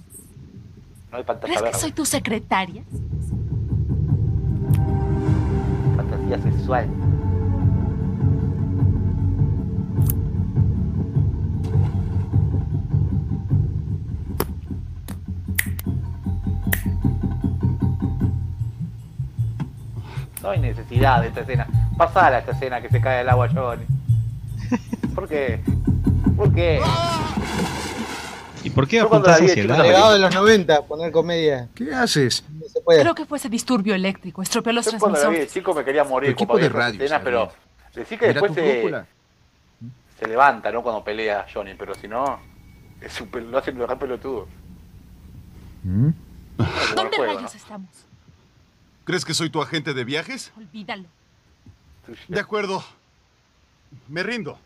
no 1.11 1.17
hay 1.17 1.23
pantalla 1.23 1.45
¿Crees 1.47 1.59
que 1.59 1.65
verde. 1.65 1.79
soy 1.79 1.91
tu 1.91 2.05
secretaria? 2.05 2.83
Sexual. 6.63 6.87
No 20.41 20.49
hay 20.49 20.59
necesidad 20.59 21.21
de 21.21 21.27
esta 21.27 21.41
escena. 21.41 21.67
Pasala 21.97 22.39
esta 22.39 22.51
escena 22.51 22.81
que 22.81 22.89
se 22.89 23.01
cae 23.01 23.21
el 23.21 23.29
agua 23.29 23.49
Johnny. 23.53 23.85
¿Por 25.15 25.27
qué? 25.27 25.61
¿Por 26.35 26.53
qué? 26.53 26.81
¿Y 28.63 28.69
por 28.69 28.87
qué 28.87 29.01
apuntás 29.01 29.41
hacia 29.41 29.61
el 29.61 29.67
de 29.67 30.19
los 30.19 30.33
90, 30.33 30.81
poner 30.83 31.11
comedia. 31.11 31.67
¿Qué 31.75 31.93
haces? 31.93 32.43
Puede. 32.83 33.01
Creo 33.01 33.15
que 33.15 33.25
fue 33.25 33.37
ese 33.37 33.49
disturbio 33.49 33.95
eléctrico. 33.95 34.41
Estropeó 34.41 34.73
los 34.73 34.85
Yo 34.85 34.99
cuando 34.99 35.19
la 35.19 35.29
vi 35.29 35.37
de 35.37 35.45
transmisores. 35.45 35.53
chico 35.53 35.73
me 35.73 35.85
quería 35.85 36.03
morir 36.03 36.31
equipo 36.31 36.57
de 36.57 36.69
radio 36.69 37.01
escena, 37.01 37.21
pero 37.23 37.51
decí 37.93 38.17
que 38.17 38.27
Mira 38.27 38.41
después 38.41 38.53
se, 38.53 39.05
se 40.19 40.27
levanta, 40.27 40.71
¿no? 40.71 40.83
Cuando 40.83 41.03
pelea 41.03 41.45
Johnny, 41.51 41.75
pero 41.75 41.95
si 41.95 42.07
no, 42.07 42.39
es 42.99 43.13
super, 43.13 43.43
lo 43.43 43.57
hacen 43.57 43.77
pelotudo. 43.77 44.47
¿Mm? 45.83 46.07
El 46.57 46.95
¿Dónde 46.95 47.17
juego, 47.17 47.33
rayos 47.33 47.53
¿no? 47.53 47.57
estamos? 47.57 47.89
¿Crees 49.05 49.25
que 49.25 49.33
soy 49.33 49.49
tu 49.49 49.61
agente 49.61 49.93
de 49.93 50.03
viajes? 50.03 50.51
Olvídalo. 50.57 51.05
De 52.27 52.39
acuerdo. 52.39 52.83
Me 54.07 54.23
rindo. 54.23 54.57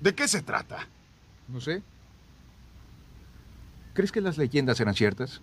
¿De 0.00 0.14
qué 0.14 0.28
se 0.28 0.42
trata? 0.42 0.86
No 1.48 1.60
sé. 1.60 1.82
¿Crees 3.94 4.12
que 4.12 4.20
las 4.20 4.36
leyendas 4.36 4.80
eran 4.80 4.94
ciertas? 4.94 5.40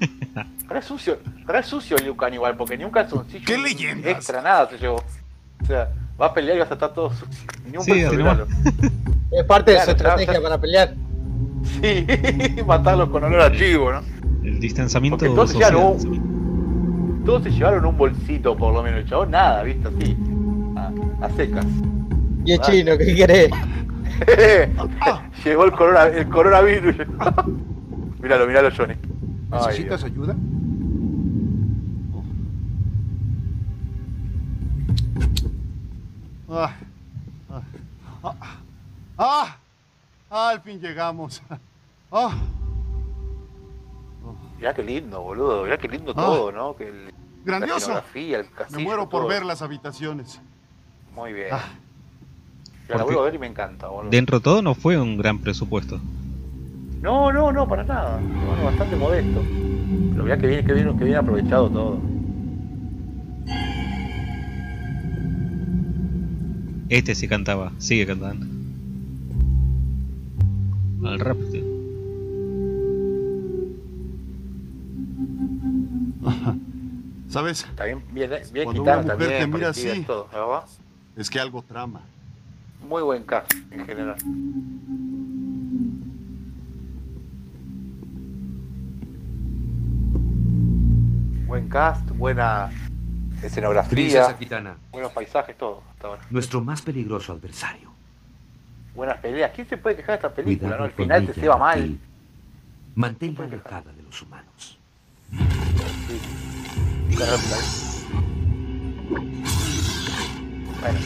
Re 0.68 0.82
sucio, 0.82 1.18
re 1.46 1.62
sucio 1.62 1.96
Liu 1.98 2.16
Kang 2.16 2.32
igual, 2.34 2.56
porque 2.56 2.76
ni 2.76 2.84
un 2.84 2.90
calzoncillo. 2.90 3.44
¿Qué 3.46 3.58
leyendas? 3.58 4.10
Extra, 4.12 4.40
nada 4.42 4.68
se 4.68 4.78
llevó. 4.78 4.96
O 5.62 5.66
sea, 5.66 5.90
va 6.20 6.26
a 6.26 6.34
pelear 6.34 6.56
y 6.56 6.60
vas 6.60 6.70
a 6.70 6.74
estar 6.74 6.92
todo 6.94 7.10
sucio. 7.10 7.26
Ni 7.70 7.76
un 7.76 7.84
Sí, 7.84 8.04
regalo. 8.04 8.46
Es 9.30 9.44
parte 9.44 9.72
de 9.72 9.80
su 9.84 9.90
estrategia 9.90 10.26
claro. 10.26 10.42
para 10.42 10.60
pelear. 10.60 10.94
Sí, 11.64 12.06
matarlos 12.66 13.08
con 13.10 13.24
olor 13.24 13.40
a 13.40 13.52
chivo, 13.52 13.92
¿no? 13.92 14.00
El 14.42 14.60
distanciamiento 14.60 15.18
Porque 15.18 15.34
todos 15.34 15.50
se 15.50 15.54
social. 15.54 15.72
llevaron 15.74 17.24
Todos 17.24 17.42
se 17.42 17.50
llevaron 17.50 17.84
un 17.86 17.96
bolsito, 17.96 18.56
por 18.56 18.72
lo 18.74 18.82
menos. 18.82 19.00
El 19.00 19.08
chabón 19.08 19.30
nada, 19.32 19.62
¿viste? 19.64 19.88
Así. 19.88 20.16
A, 20.76 21.26
a 21.26 21.30
secas. 21.30 21.66
Y 22.44 22.52
es 22.52 22.60
chino, 22.60 22.96
¿qué 22.98 23.14
querés? 23.14 23.50
Llegó 25.44 25.64
el, 25.64 25.72
corona, 25.72 26.04
el 26.06 26.28
coronavirus. 26.28 26.96
míralo, 28.22 28.46
míralo, 28.46 28.70
Johnny. 28.76 28.94
¿Necesitas 29.54 30.04
ayuda? 30.04 30.34
Ah, 36.48 36.72
ah, 37.50 37.62
ah, 38.22 38.34
ah, 39.18 39.56
ah, 40.30 40.48
al 40.50 40.60
fin 40.60 40.80
llegamos. 40.80 41.42
Ah, 42.12 42.36
Mirá 44.58 44.72
qué 44.74 44.82
lindo, 44.82 45.20
boludo. 45.20 45.64
Mirá 45.64 45.76
qué 45.76 45.88
lindo 45.88 46.12
Ah. 46.12 46.20
todo, 46.22 46.52
¿no? 46.52 46.76
Que 46.76 46.88
el- 46.88 47.12
Grandioso. 47.44 47.74
La 47.74 47.98
escenografía, 47.98 48.38
el 48.38 48.50
castillo. 48.50 48.78
me 48.78 48.84
muero 48.84 49.08
por 49.08 49.22
todo. 49.22 49.28
ver 49.28 49.44
las 49.44 49.60
habitaciones. 49.62 50.40
Muy 51.14 51.32
bien. 51.32 51.48
Ah. 51.52 51.64
La 52.88 53.02
vuelvo 53.02 53.20
a 53.22 53.24
ver 53.24 53.34
y 53.34 53.38
me 53.38 53.46
encanta, 53.46 53.88
boludo. 53.88 54.10
Dentro 54.10 54.38
de 54.38 54.44
todo 54.44 54.62
no 54.62 54.74
fue 54.74 54.98
un 54.98 55.16
gran 55.18 55.38
presupuesto. 55.38 56.00
No, 57.04 57.30
no, 57.30 57.52
no, 57.52 57.68
para 57.68 57.84
nada. 57.84 58.18
No, 58.18 58.56
no, 58.56 58.64
bastante 58.64 58.96
modesto. 58.96 59.42
Pero 60.12 60.24
mirá 60.24 60.38
que 60.38 60.46
bien, 60.46 60.64
que 60.64 60.72
bien, 60.72 60.98
que 60.98 61.04
bien 61.04 61.16
aprovechado 61.18 61.68
todo. 61.68 62.00
Este 66.88 67.14
sí 67.14 67.28
cantaba, 67.28 67.72
sigue 67.76 68.06
cantando. 68.06 68.46
Al 71.06 71.20
rap. 71.20 71.36
tío. 71.52 71.62
¿Sabes? 77.28 77.64
Está 77.64 77.84
bien, 77.84 78.02
bien, 78.12 78.30
bien 78.50 78.64
Cuando 78.64 78.82
una 78.82 78.96
mujer 78.96 79.08
también. 79.10 79.30
te 79.40 79.46
mira 79.46 79.68
así. 79.68 80.06
Es 81.18 81.28
que 81.28 81.38
algo 81.38 81.60
trama. 81.60 82.00
Muy 82.88 83.02
buen 83.02 83.24
cast 83.24 83.52
en 83.70 83.84
general. 83.84 84.16
Buen 91.46 91.68
cast, 91.68 92.08
buena 92.10 92.70
escenografía, 93.42 94.36
buenos 94.90 95.12
paisajes, 95.12 95.56
todo. 95.58 95.82
Hasta 95.92 96.06
ahora. 96.08 96.22
nuestro 96.30 96.60
más 96.62 96.80
peligroso 96.82 97.32
adversario. 97.32 97.92
Buenas 98.94 99.18
peleas. 99.18 99.50
¿Quién 99.54 99.68
se 99.68 99.76
puede 99.76 99.96
quejar 99.96 100.12
de 100.12 100.26
esta 100.26 100.34
película? 100.34 100.68
Cuidado 100.68 100.78
no? 100.78 100.84
Al 100.84 100.92
final 100.92 101.26
te 101.26 101.32
ella, 101.32 101.40
se 101.40 101.48
va 101.48 101.56
mal. 101.58 101.78
Atil. 101.78 102.00
Manténla 102.94 103.44
alejada 103.44 103.92
de 103.92 104.02
los 104.02 104.22
humanos. 104.22 104.78
Bueno, 110.80 110.98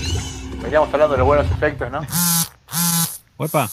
veníamos 0.63 0.95
hablando 0.95 1.13
de 1.13 1.19
los 1.19 1.27
buenos 1.27 1.51
efectos, 1.51 1.91
¿no? 1.91 2.01
Huepa. 3.39 3.69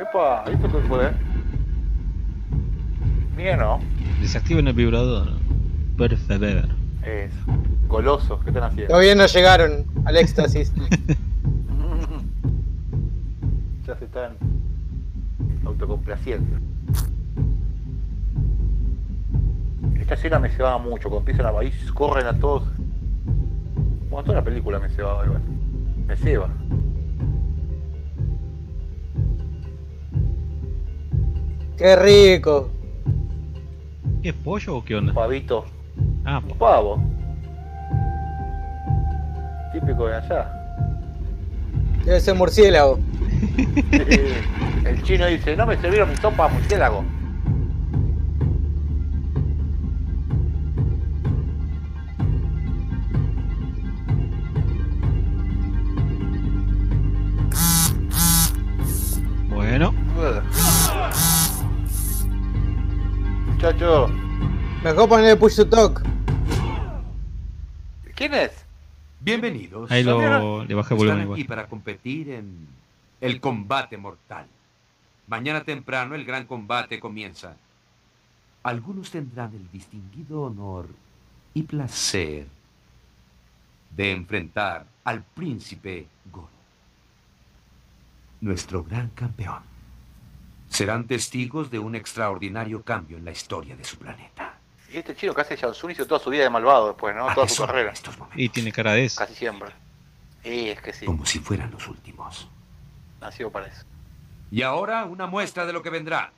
Epa, 0.00 0.44
¿esto 0.50 0.72
qué 0.72 0.88
fue? 0.88 1.12
Bien, 3.36 3.58
¿no? 3.58 3.80
Desactiven 4.24 4.66
el 4.66 4.72
vibrador. 4.72 5.28
Por 5.98 6.16
favor. 6.16 6.68
Es 7.04 7.30
golosos, 7.86 8.42
¿qué 8.42 8.48
están 8.48 8.62
haciendo? 8.62 8.88
Todavía 8.88 9.14
no 9.14 9.26
llegaron 9.26 9.84
al 10.06 10.16
éxtasis. 10.16 10.72
Ya 13.86 13.94
se 13.98 14.06
están 14.06 14.38
autocomplaciendo. 15.66 16.56
Esta 20.00 20.14
escena 20.14 20.38
me 20.38 20.48
cebaba 20.48 20.78
mucho, 20.78 21.10
cuando 21.10 21.30
empiezan 21.30 21.54
a 21.54 21.58
ahí 21.58 21.70
corren 21.92 22.26
a 22.26 22.32
todos. 22.32 22.62
Bueno, 24.08 24.24
toda 24.24 24.36
la 24.38 24.44
película 24.44 24.78
me 24.78 24.88
cebaba 24.88 25.26
igual. 25.26 25.42
Me 26.06 26.16
ceba. 26.16 26.48
Qué 31.76 31.96
rico. 31.96 32.70
¿Qué 34.24 34.30
es 34.30 34.36
pollo 34.36 34.76
o 34.76 34.82
qué 34.82 34.94
onda? 34.96 35.12
Pavito. 35.12 35.66
Ah, 36.24 36.40
Un 36.42 36.56
pavo. 36.56 36.98
Típico 39.70 40.06
de 40.06 40.14
allá. 40.14 40.50
Debe 42.06 42.18
ser 42.20 42.34
murciélago. 42.34 42.98
El 44.86 45.02
chino 45.02 45.26
dice, 45.26 45.54
no 45.54 45.66
me 45.66 45.76
sirvieron 45.76 46.08
mi 46.08 46.16
sopa 46.16 46.48
murciélago. 46.48 47.04
Mejor 64.94 65.08
ponerle 65.08 65.34
push 65.34 65.56
to 65.56 65.66
talk. 65.66 66.00
¿quién 68.14 68.32
es? 68.32 68.52
Bienvenidos. 69.18 69.90
Ahí 69.90 70.04
lo, 70.04 70.64
le 70.64 70.72
bajé 70.72 70.94
el 70.94 70.98
volumen 70.98 71.20
Están 71.22 71.32
aquí 71.32 71.42
para 71.42 71.66
competir 71.66 72.30
en 72.30 72.68
el 73.20 73.40
combate 73.40 73.96
mortal. 73.96 74.46
Mañana 75.26 75.64
temprano 75.64 76.14
el 76.14 76.24
gran 76.24 76.46
combate 76.46 77.00
comienza. 77.00 77.56
Algunos 78.62 79.10
tendrán 79.10 79.52
el 79.54 79.68
distinguido 79.72 80.42
honor 80.42 80.86
y 81.54 81.64
placer 81.64 82.46
de 83.96 84.12
enfrentar 84.12 84.86
al 85.02 85.24
príncipe 85.24 86.06
Goro, 86.30 86.48
nuestro 88.42 88.84
gran 88.84 89.08
campeón. 89.08 89.64
Serán 90.68 91.08
testigos 91.08 91.68
de 91.72 91.80
un 91.80 91.96
extraordinario 91.96 92.84
cambio 92.84 93.16
en 93.16 93.24
la 93.24 93.32
historia 93.32 93.74
de 93.74 93.82
su 93.82 93.96
planeta. 93.96 94.53
Y 94.94 94.98
este 94.98 95.16
chino 95.16 95.34
que 95.34 95.40
hace 95.40 95.56
Jansun 95.56 95.90
hizo 95.90 96.06
toda 96.06 96.20
su 96.20 96.30
vida 96.30 96.44
de 96.44 96.50
malvado 96.50 96.86
después, 96.86 97.16
¿no? 97.16 97.28
¿A 97.28 97.34
Toda 97.34 97.48
su 97.48 97.66
carrera. 97.66 97.92
Y 98.36 98.48
tiene 98.48 98.70
cara 98.70 98.92
de 98.92 99.06
eso. 99.06 99.18
Casi 99.18 99.34
siempre. 99.34 99.70
Y 100.44 100.68
es 100.68 100.80
que 100.80 100.92
sí, 100.92 101.04
Como 101.04 101.26
si 101.26 101.40
fueran 101.40 101.72
los 101.72 101.88
últimos. 101.88 102.48
nació 103.20 103.50
para 103.50 103.66
eso. 103.66 103.84
Y 104.52 104.62
ahora 104.62 105.04
una 105.04 105.26
muestra 105.26 105.66
de 105.66 105.72
lo 105.72 105.82
que 105.82 105.90
vendrá. 105.90 106.30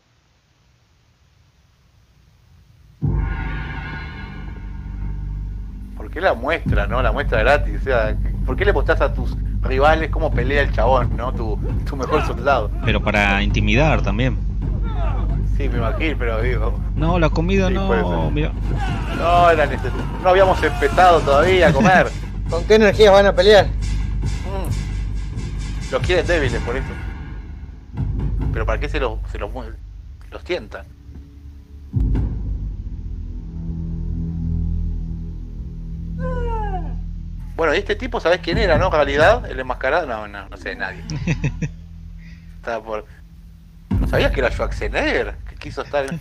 ¿Por 5.98 6.10
qué 6.10 6.22
la 6.22 6.32
muestra, 6.32 6.86
no? 6.86 7.02
La 7.02 7.12
muestra 7.12 7.40
gratis. 7.40 7.80
O 7.80 7.84
sea, 7.84 8.16
¿por 8.46 8.56
qué 8.56 8.64
le 8.64 8.72
mostrás 8.72 9.02
a 9.02 9.12
tus 9.12 9.36
rivales 9.60 10.10
cómo 10.10 10.30
pelea 10.30 10.62
el 10.62 10.72
chabón, 10.72 11.14
no? 11.14 11.30
Tu, 11.32 11.58
tu 11.86 11.94
mejor 11.96 12.24
soldado. 12.26 12.70
Pero 12.86 13.02
para 13.02 13.42
intimidar 13.42 14.00
también. 14.02 14.38
Sí, 15.56 15.68
me 15.68 15.78
imagino, 15.78 16.16
pero 16.18 16.42
digo. 16.42 16.78
No, 16.96 17.18
la 17.18 17.30
comida 17.30 17.68
Sí, 17.68 17.74
puede 17.74 18.02
no. 18.02 18.22
ser. 18.24 18.32
Mira. 18.32 18.52
No, 19.18 19.50
era 19.50 19.66
neces- 19.66 19.92
no 20.22 20.28
habíamos 20.28 20.62
empezado 20.62 21.20
todavía 21.20 21.68
a 21.68 21.72
comer. 21.72 22.08
¿Con 22.50 22.64
qué 22.64 22.74
energías 22.74 23.12
van 23.12 23.26
a 23.26 23.32
pelear? 23.34 23.66
Mm. 23.66 25.92
Los 25.92 26.02
quieren 26.02 26.26
débiles 26.26 26.60
por 26.62 26.76
eso. 26.76 26.86
Pero 28.52 28.66
¿para 28.66 28.78
qué 28.80 28.88
se 28.88 29.00
los, 29.00 29.18
se 29.32 29.38
los, 29.38 29.50
los 30.30 30.44
tientan? 30.44 30.84
Bueno, 37.56 37.74
y 37.74 37.78
este 37.78 37.96
tipo, 37.96 38.20
¿sabés 38.20 38.40
quién 38.40 38.58
era, 38.58 38.76
no? 38.76 38.86
En 38.86 38.92
realidad, 38.92 39.50
el 39.50 39.58
enmascarado, 39.58 40.06
no, 40.06 40.28
no, 40.28 40.48
no 40.48 40.56
sé 40.58 40.70
de 40.70 40.76
nadie. 40.76 41.02
Estaba 42.56 42.84
por... 42.84 43.06
¿No 43.98 44.06
sabías 44.08 44.30
que 44.32 44.40
era 44.40 44.50
Schwarzenegger? 44.50 45.34
Quiso 45.66 45.82
estar 45.82 46.06
en... 46.08 46.20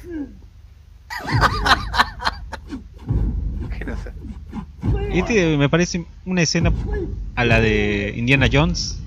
que 3.78 3.86
no 3.86 3.96
sé. 4.02 4.12
Este 5.14 5.56
me 5.58 5.70
parece 5.70 6.04
una 6.26 6.42
escena 6.42 6.72
a 7.36 7.46
la 7.46 7.62
de 7.62 8.16
Indiana 8.18 8.48
Jones, 8.52 8.98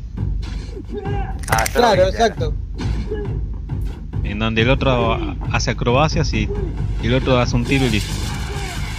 Ah, 1.49 1.65
Claro, 1.75 2.07
exacto. 2.07 2.55
en 4.23 4.39
donde 4.39 4.63
el 4.63 4.71
otro 4.71 5.19
hace 5.51 5.73
acrobacias 5.73 6.33
y, 6.35 6.49
y 7.03 7.07
el 7.09 7.15
otro 7.15 7.37
hace 7.41 7.57
un 7.57 7.65
tiro 7.65 7.87
y 7.87 7.91
listo. 7.91 8.13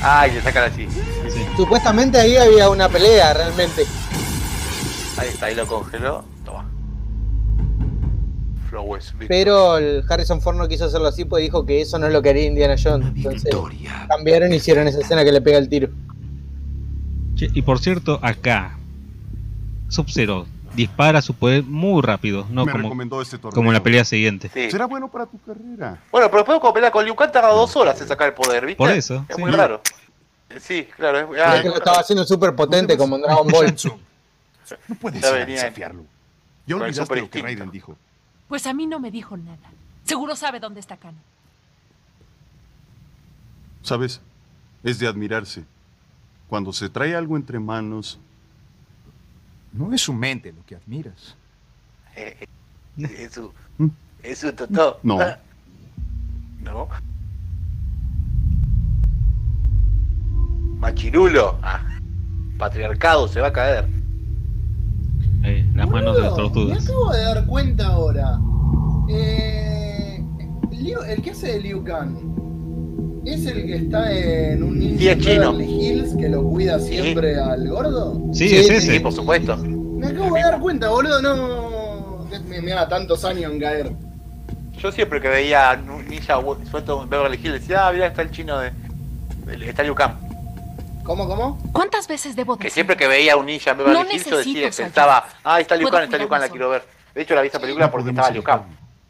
Ah, 0.03 0.27
y 0.27 0.33
le 0.33 0.41
sacan 0.41 0.69
así. 0.69 0.87
Sí. 1.29 1.39
Supuestamente 1.55 2.19
ahí 2.19 2.35
había 2.35 2.69
una 2.69 2.89
pelea 2.89 3.33
realmente. 3.33 3.85
Ahí 5.17 5.29
está, 5.29 5.45
ahí 5.45 5.55
lo 5.55 5.65
congeló. 5.65 6.25
Pero 9.27 9.77
el 9.77 10.03
Harrison 10.07 10.41
Ford 10.41 10.55
no 10.57 10.67
quiso 10.67 10.85
hacerlo 10.85 11.07
así 11.07 11.25
porque 11.25 11.43
dijo 11.43 11.65
que 11.65 11.81
eso 11.81 11.97
no 11.99 12.07
es 12.07 12.13
lo 12.13 12.21
que 12.21 12.29
haría 12.29 12.45
Indiana 12.45 12.75
Jones. 12.81 13.07
Entonces 13.15 13.55
cambiaron 14.07 14.51
y 14.53 14.57
hicieron 14.57 14.87
esa 14.87 14.99
escena 14.99 15.23
que 15.23 15.31
le 15.31 15.41
pega 15.41 15.57
el 15.57 15.69
tiro. 15.69 15.89
Che, 17.35 17.49
y 17.53 17.61
por 17.61 17.79
cierto, 17.79 18.19
acá, 18.21 18.77
Sub-Zero 19.89 20.45
dispara 20.75 21.21
su 21.21 21.33
poder 21.33 21.63
muy 21.63 22.01
rápido, 22.01 22.45
no 22.49 22.65
Me 22.65 22.71
como, 22.71 22.83
recomendó 22.83 23.23
torneo. 23.23 23.51
como 23.51 23.69
en 23.69 23.73
la 23.73 23.83
pelea 23.83 24.05
siguiente. 24.05 24.49
Sí. 24.53 24.69
Será 24.71 24.85
bueno 24.85 25.09
para 25.09 25.25
tu 25.25 25.39
carrera. 25.41 25.99
Bueno, 26.11 26.27
pero 26.29 26.37
después 26.43 26.59
cuando 26.59 26.73
pelea 26.73 26.91
con 26.91 27.05
Liu 27.05 27.15
Kang 27.15 27.31
tarda 27.31 27.49
dos 27.49 27.75
horas 27.75 27.99
en 28.01 28.07
sacar 28.07 28.27
el 28.29 28.33
poder, 28.33 28.65
¿viste? 28.65 28.77
Por 28.77 28.91
eso, 28.91 29.25
Es 29.27 29.35
sí. 29.35 29.41
muy 29.41 29.51
raro. 29.51 29.81
Sí, 30.59 30.87
claro. 30.95 31.19
Es, 31.19 31.25
Creo 31.27 31.61
que 31.63 31.69
lo 31.69 31.75
estaba 31.77 31.99
haciendo 31.99 32.23
súper 32.25 32.55
potente 32.55 32.97
como 32.97 33.15
en 33.15 33.21
Dragon 33.23 33.47
Ball. 33.47 33.75
No 34.87 34.93
puedes 34.95 35.19
desafiarlo. 35.47 36.03
Ya 36.67 36.75
olvidaste 36.75 37.15
lo 37.21 37.29
que. 37.31 37.41
Raiden 37.41 37.71
dijo. 37.71 37.97
Pues 38.49 38.65
a 38.67 38.73
mí 38.73 38.85
no 38.87 38.99
me 38.99 39.11
dijo 39.11 39.37
nada. 39.37 39.57
Seguro 40.03 40.35
sabe 40.35 40.59
dónde 40.59 40.79
está 40.81 40.97
Kano. 40.97 41.19
¿Sabes? 43.83 44.19
Es 44.83 44.99
de 44.99 45.07
admirarse. 45.07 45.63
Cuando 46.49 46.73
se 46.73 46.89
trae 46.89 47.15
algo 47.15 47.37
entre 47.37 47.59
manos, 47.59 48.19
No 49.71 49.93
es 49.93 50.01
su 50.01 50.13
mente 50.13 50.51
lo 50.51 50.65
que 50.65 50.75
admiras. 50.75 51.35
eh, 52.15 52.35
eh, 52.97 53.15
es 53.19 53.33
su. 53.33 53.53
Es 54.23 54.39
su 54.39 54.51
totó. 54.51 54.99
No. 55.03 55.21
Ah. 55.21 55.37
No. 56.63 56.89
Machirulo. 60.79 61.59
Ah. 61.61 61.81
Patriarcado 62.57 63.27
se 63.27 63.39
va 63.41 63.47
a 63.47 63.53
caer. 63.53 63.87
Eh, 65.43 65.65
las 65.75 65.89
manos 65.89 66.15
de 66.15 66.21
las 66.23 66.31
Boludo, 66.31 66.49
Me 66.49 66.53
tortugas. 66.53 66.83
acabo 66.85 67.11
de 67.11 67.21
dar 67.23 67.45
cuenta 67.45 67.87
ahora. 67.87 68.39
Eh, 69.09 70.23
Liu- 70.71 71.03
el 71.07 71.21
que 71.21 71.31
hace 71.31 71.53
de 71.53 71.59
Liu 71.61 71.83
Kang 71.83 72.15
es 73.25 73.45
el 73.45 73.65
que 73.65 73.75
está 73.75 74.11
en 74.11 74.63
un 74.63 74.79
ninja 74.79 74.99
Sí, 74.99 75.07
es 75.09 75.17
chino. 75.19 75.59
Hills 75.59 76.15
que 76.15 76.29
lo 76.29 76.43
cuida 76.43 76.79
siempre 76.79 77.39
al 77.39 77.67
gordo. 77.67 78.21
Sí, 78.33 78.45
es 78.55 78.69
ese. 78.69 78.93
Sí, 78.93 78.99
por 78.99 79.11
supuesto. 79.13 79.57
Me 79.57 80.07
acabo 80.07 80.35
de 80.35 80.41
dar 80.41 80.59
cuenta, 80.59 80.89
boludo, 80.89 81.21
no. 81.21 82.25
Me, 82.47 82.61
me 82.61 82.71
da 82.71 82.87
tantos 82.87 83.25
años 83.25 83.51
en 83.51 83.59
caer. 83.59 83.91
Yo 84.77 84.91
siempre 84.91 85.19
que 85.19 85.27
veía 85.27 85.77
un 85.93 86.07
ninja 86.07 86.39
suelto 86.69 87.03
en 87.03 87.09
Beverly 87.09 87.37
Hills 87.37 87.53
decía, 87.61 87.87
ah, 87.87 87.91
mira, 87.91 88.07
está 88.07 88.21
el 88.21 88.31
chino 88.31 88.57
de. 88.59 88.71
Está 89.67 89.83
Liu 89.83 89.95
Kang. 89.95 90.13
¿Cómo, 91.03 91.27
cómo? 91.27 91.57
¿Cuántas 91.71 92.07
veces 92.07 92.35
debo 92.35 92.55
Que 92.57 92.65
decir? 92.65 92.73
siempre 92.75 92.95
que 92.97 93.07
veía 93.07 93.35
un 93.35 93.45
ninja 93.45 93.71
en 93.71 93.77
Beverly 93.77 93.97
No 93.99 94.37
decía, 94.37 94.69
pensaba, 94.71 95.27
ah, 95.43 95.59
está 95.59 95.75
Liu 95.75 95.89
Kang, 95.89 96.03
está 96.03 96.17
Liu 96.17 96.27
Kang, 96.29 96.41
la 96.41 96.49
quiero 96.49 96.69
ver. 96.69 96.85
De 97.15 97.21
hecho 97.21 97.33
la 97.35 97.41
vi 97.41 97.47
esa 97.47 97.59
película 97.59 97.89
porque 97.89 98.09
estaba 98.09 98.29
Liu 98.29 98.43
Kang. 98.43 98.61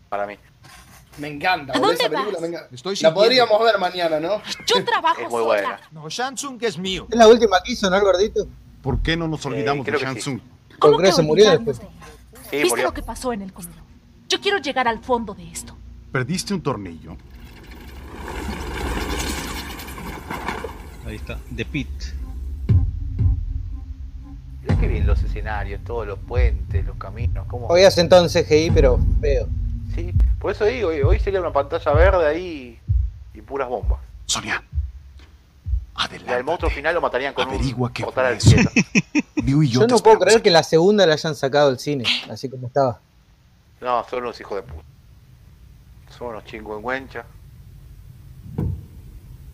Para 0.07 0.25
mí. 0.25 0.35
Me 1.17 1.27
encanta, 1.27 1.73
¿A 1.75 1.79
dónde 1.79 1.95
esa 1.95 2.09
película 2.09 2.31
vas? 2.33 2.41
me 2.41 2.47
encanta. 2.47 2.73
Estoy 2.75 2.95
La 3.01 3.13
podríamos 3.13 3.61
ver 3.61 3.77
mañana, 3.77 4.19
¿no? 4.21 4.41
Yo 4.65 4.85
trabajo 4.85 5.19
Es 5.21 5.29
muy 5.29 5.41
sola. 5.43 5.45
buena. 5.45 5.79
No, 5.91 6.09
Shansung 6.09 6.57
es 6.63 6.77
mío. 6.77 7.07
Es 7.09 7.17
la 7.17 7.27
última 7.27 7.61
que 7.61 7.73
hizo, 7.73 7.89
¿no, 7.89 7.95
el 7.97 8.03
gordito? 8.03 8.47
¿por 8.81 9.01
qué 9.01 9.17
no 9.17 9.27
nos 9.27 9.45
olvidamos 9.45 9.85
de 9.85 9.91
creo 9.91 9.99
que 9.99 10.05
sí. 10.05 10.13
Shansung? 10.31 10.39
¿Cómo 10.79 10.97
que 10.99 11.11
se 11.11 11.21
murió 11.21 11.49
después. 11.51 11.79
de? 11.79 11.85
Sí, 11.85 11.89
¿Viste 12.51 12.69
murió. 12.69 12.85
lo 12.85 12.93
que 12.93 13.01
pasó 13.03 13.33
en 13.33 13.41
el 13.41 13.51
comedor? 13.51 13.83
Yo 14.29 14.39
quiero 14.39 14.59
llegar 14.59 14.87
al 14.87 14.99
fondo 15.03 15.33
de 15.33 15.51
esto. 15.51 15.75
Perdiste 16.13 16.53
un 16.53 16.61
tornillo. 16.63 17.17
Ahí 21.09 21.15
está, 21.15 21.39
The 21.55 21.65
Pit. 21.65 21.89
Mirá 24.61 24.79
qué 24.79 24.87
bien 24.87 25.07
los 25.07 25.23
escenarios, 25.23 25.83
todos 25.83 26.05
los 26.05 26.19
puentes, 26.19 26.85
los 26.85 26.97
caminos, 26.97 27.47
cómo... 27.47 27.65
Hoy 27.65 27.81
hacen 27.83 28.07
todo 28.07 28.23
en 28.23 28.29
CGI, 28.29 28.69
pero 28.69 28.99
feo. 29.19 29.47
Sí, 29.95 30.13
por 30.39 30.51
eso 30.51 30.65
digo, 30.65 30.89
hoy- 30.89 31.19
sería 31.19 31.41
una 31.41 31.51
pantalla 31.51 31.93
verde 31.93 32.27
ahí 32.27 32.79
y 33.33 33.41
puras 33.41 33.67
bombas. 33.67 33.97
Sonia, 34.27 34.63
Y 36.27 36.29
al 36.29 36.43
monstruo 36.43 36.69
final 36.69 36.93
lo 36.93 37.01
matarían 37.01 37.33
con 37.33 37.47
Averigua 37.47 37.91
un 38.05 38.13
fue 38.13 38.27
al 38.27 38.39
cielo. 38.39 38.69
Liu 39.43 39.63
y 39.63 39.67
yo, 39.67 39.87
no 39.87 39.97
puedo 39.97 40.19
creer 40.19 40.43
que 40.43 40.51
la 40.51 40.61
segunda 40.61 41.07
la 41.07 41.13
hayan 41.13 41.33
sacado 41.33 41.69
del 41.69 41.79
cine, 41.79 42.03
así 42.29 42.47
como 42.49 42.67
estaba. 42.67 42.99
No, 43.81 44.05
son 44.07 44.19
unos 44.21 44.39
hijos 44.39 44.57
de 44.57 44.61
puta. 44.61 44.83
Son 46.15 46.27
unos 46.27 46.45
chingüengüenchas. 46.45 47.25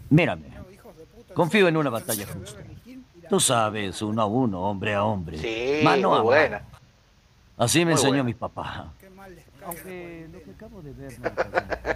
Mírame. 0.09 0.54
Confío 1.35 1.67
en 1.67 1.77
una 1.77 1.89
batalla 1.91 2.25
justa. 2.25 2.61
Tú 3.29 3.39
sabes, 3.39 4.01
uno 4.01 4.21
a 4.21 4.25
uno, 4.25 4.61
hombre 4.61 4.95
a 4.95 5.03
hombre. 5.03 5.37
Sí, 5.37 5.81
mano 5.83 6.09
muy 6.09 6.17
a 6.17 6.21
buena. 6.21 6.57
mano. 6.59 6.69
Así 7.57 7.79
me 7.79 7.85
Muy 7.85 7.91
enseñó 7.93 8.09
buena. 8.09 8.23
mi 8.23 8.33
papá. 8.33 8.91
Aunque 9.65 10.27
lo 10.31 10.41
que 10.43 10.51
acabo 10.51 10.81
de 10.81 10.91
ver 10.93 11.19
no 11.19 11.31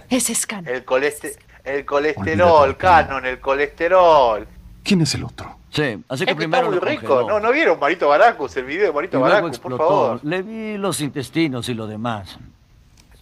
Ese 0.08 0.32
es 0.32 0.46
Can. 0.46 0.66
El, 0.66 0.84
coleste 0.84 1.36
el 1.64 1.84
colesterol, 1.84 2.76
Canon, 2.76 3.24
el 3.26 3.38
colesterol. 3.40 4.46
¿Quién 4.82 5.02
es 5.02 5.14
el 5.14 5.24
otro? 5.24 5.56
Sí, 5.70 5.82
así 6.08 6.24
que 6.24 6.32
Es 6.32 6.36
que 6.36 6.44
está 6.44 6.60
primero 6.60 6.66
muy 6.66 6.74
lo 6.76 6.80
rico. 6.80 7.06
congeló. 7.06 7.28
No, 7.28 7.40
¿no 7.40 7.52
vieron 7.52 7.78
Marito 7.78 8.08
Baracus? 8.08 8.56
El 8.56 8.64
video 8.64 8.86
de 8.88 8.92
Marito 8.92 9.20
Baracus, 9.20 9.58
por 9.60 9.76
favor. 9.78 10.20
Le 10.24 10.42
vi 10.42 10.76
los 10.78 11.00
intestinos 11.00 11.68
y 11.68 11.74
lo 11.74 11.86
demás. 11.86 12.38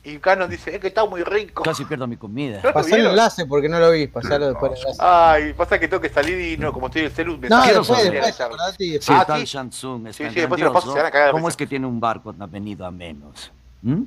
Y 0.09 0.19
Canon 0.19 0.49
dice, 0.49 0.75
es 0.75 0.81
que 0.81 0.87
está 0.89 1.05
muy 1.05 1.23
rico. 1.23 1.63
Casi 1.63 1.85
pierdo 1.85 2.07
mi 2.07 2.17
comida. 2.17 2.61
¿No 2.65 2.73
Pasá 2.73 2.97
el 2.97 3.07
enlace 3.09 3.45
porque 3.47 3.69
no 3.69 3.79
lo 3.79 3.91
vi, 3.91 4.07
pasalo 4.07 4.49
después 4.49 4.73
el 4.73 4.79
enlace. 4.79 4.99
Ay, 5.03 5.53
pasa 5.53 5.79
que 5.79 5.87
tengo 5.87 6.01
que 6.01 6.09
salir 6.09 6.41
y 6.41 6.57
no, 6.57 6.73
como 6.73 6.87
estoy 6.87 7.01
en 7.03 7.07
el 7.09 7.13
celu, 7.13 7.37
me 7.37 7.49
No, 7.49 7.57
saco 7.63 7.79
después, 7.79 8.05
la 8.05 8.11
después, 8.11 8.41
acordate 8.41 8.85
y 8.85 8.99
Ah, 9.09 9.25
tal 9.27 9.41
¿sí? 9.41 9.47
Shansung 9.47 10.07
Sí, 10.09 10.13
sí, 10.13 10.35
después 10.35 10.59
te 10.59 10.65
lo 10.65 10.73
paso, 10.73 10.87
grandioso, 10.87 10.93
se 10.93 10.99
van 10.99 11.07
a 11.07 11.11
cagar 11.11 11.27
de 11.29 11.33
¿cómo 11.33 11.47
risa. 11.47 11.53
es 11.53 11.57
que 11.59 11.67
tiene 11.67 11.87
un 11.87 12.01
barco 12.01 12.33
tan 12.33 12.51
venido 12.51 12.87
a 12.87 12.91
menos? 12.91 13.53
¿Mm? 13.83 14.03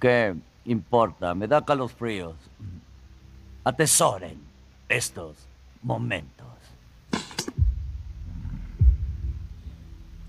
¿Qué 0.00 0.34
importa? 0.66 1.34
Me 1.34 1.48
da 1.48 1.64
calosfríos. 1.64 2.34
Atesoren 3.64 4.38
estos 4.88 5.36
momentos. 5.82 6.46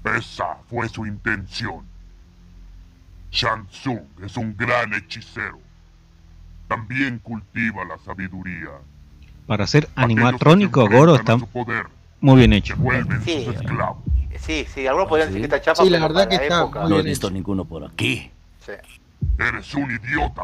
Esa 0.03 0.57
fue 0.69 0.87
su 0.89 1.05
intención. 1.05 1.85
Shang 3.35 3.67
Tsung 3.67 3.99
es 4.23 4.37
un 4.37 4.55
gran 4.55 4.93
hechicero. 4.93 5.59
También 6.69 7.19
cultiva 7.19 7.83
la 7.83 7.97
sabiduría. 7.99 8.69
Para 9.45 9.67
ser 9.67 9.89
animatrónico, 9.95 10.87
Goro 10.89 11.15
está 11.15 11.37
poder 11.37 11.87
muy 12.21 12.37
bien 12.37 12.53
hecho. 12.53 12.75
vuelven 12.77 13.21
Sí. 13.23 13.43
sus 13.45 13.55
esclavos. 13.55 13.97
Sí, 14.39 14.65
sí, 14.73 14.87
algunos 14.87 15.09
podrían 15.09 15.29
decir 15.29 15.41
que 15.41 15.55
está 15.55 15.61
chapa, 15.61 15.83
Sí, 15.83 15.89
la 15.89 15.99
verdad 15.99 16.27
que 16.29 16.35
está 16.35 16.59
época. 16.61 16.81
muy 16.81 16.89
No 16.91 16.99
he 16.99 17.03
visto 17.03 17.29
ninguno 17.29 17.65
por 17.65 17.83
aquí. 17.83 18.31
Sí. 18.65 18.71
Eres 19.37 19.73
un 19.75 19.91
idiota. 19.91 20.43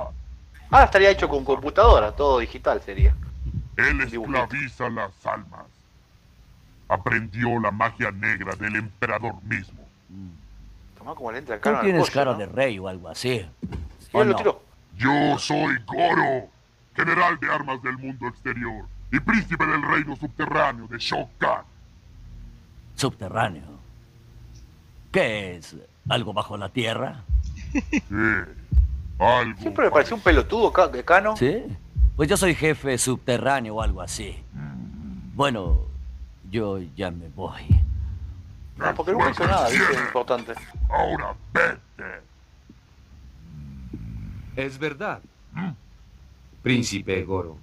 Ahora 0.70 0.86
estaría 0.86 1.10
hecho 1.12 1.30
con 1.30 1.44
computadora, 1.46 2.12
todo 2.12 2.40
digital 2.40 2.82
sería. 2.86 3.16
Él 3.78 4.02
esclaviza 4.02 4.90
las 4.90 5.12
almas. 5.26 5.66
Aprendió 6.90 7.58
la 7.60 7.72
magia 7.72 8.12
negra 8.12 8.54
del 8.56 8.76
emperador 8.76 9.36
mismo. 9.44 9.80
Tomá 11.02 11.16
como 11.16 11.32
le 11.32 11.40
entra 11.40 11.56
el 11.56 11.62
Tú 11.62 11.72
tienes 11.82 12.12
cara 12.12 12.34
¿no? 12.34 12.38
de 12.38 12.46
rey 12.46 12.78
o 12.78 12.88
algo 12.88 13.10
así. 13.10 13.44
¿O 14.12 14.20
Mira, 14.20 14.26
lo 14.26 14.32
no? 14.32 14.36
tiró. 14.36 14.62
Yo 14.98 15.40
soy 15.40 15.76
Goro, 15.88 16.48
general 16.96 17.40
de 17.40 17.52
armas 17.52 17.82
del 17.82 17.98
mundo 17.98 18.28
exterior 18.28 18.86
y 19.12 19.20
príncipe 19.20 19.66
del 19.66 19.82
reino 19.82 20.16
subterráneo 20.16 20.86
de 20.88 21.00
Shokan. 21.00 21.64
Subterráneo. 22.96 23.64
¿Qué 25.12 25.56
es? 25.56 25.76
¿Algo 26.08 26.34
bajo 26.34 26.56
la 26.56 26.70
tierra? 26.70 27.24
Sí, 27.74 28.16
algo. 29.18 29.60
Siempre 29.60 29.86
me 29.86 29.92
pareció 29.92 30.16
un 30.16 30.22
pelotudo 30.22 30.88
de 30.88 31.04
Cano. 31.04 31.36
Sí. 31.36 31.64
Pues 32.16 32.30
yo 32.30 32.38
soy 32.38 32.54
jefe 32.54 33.00
subterráneo 33.00 33.78
o 33.78 33.82
algo 33.82 34.02
así. 34.04 34.38
Bueno, 35.34 35.80
yo 36.52 36.78
ya 36.96 37.10
me 37.10 37.28
voy. 37.30 37.64
No, 38.82 38.96
porque 38.96 39.12
nunca 39.12 39.30
hizo 39.32 39.46
nada, 39.48 39.70
¿viste? 39.70 39.94
Importante. 39.94 40.54
Ahora 40.90 41.36
vete. 41.54 41.80
Es 44.56 44.78
verdad. 44.78 45.22
Príncipe 46.64 47.24
Goro. 47.24 47.58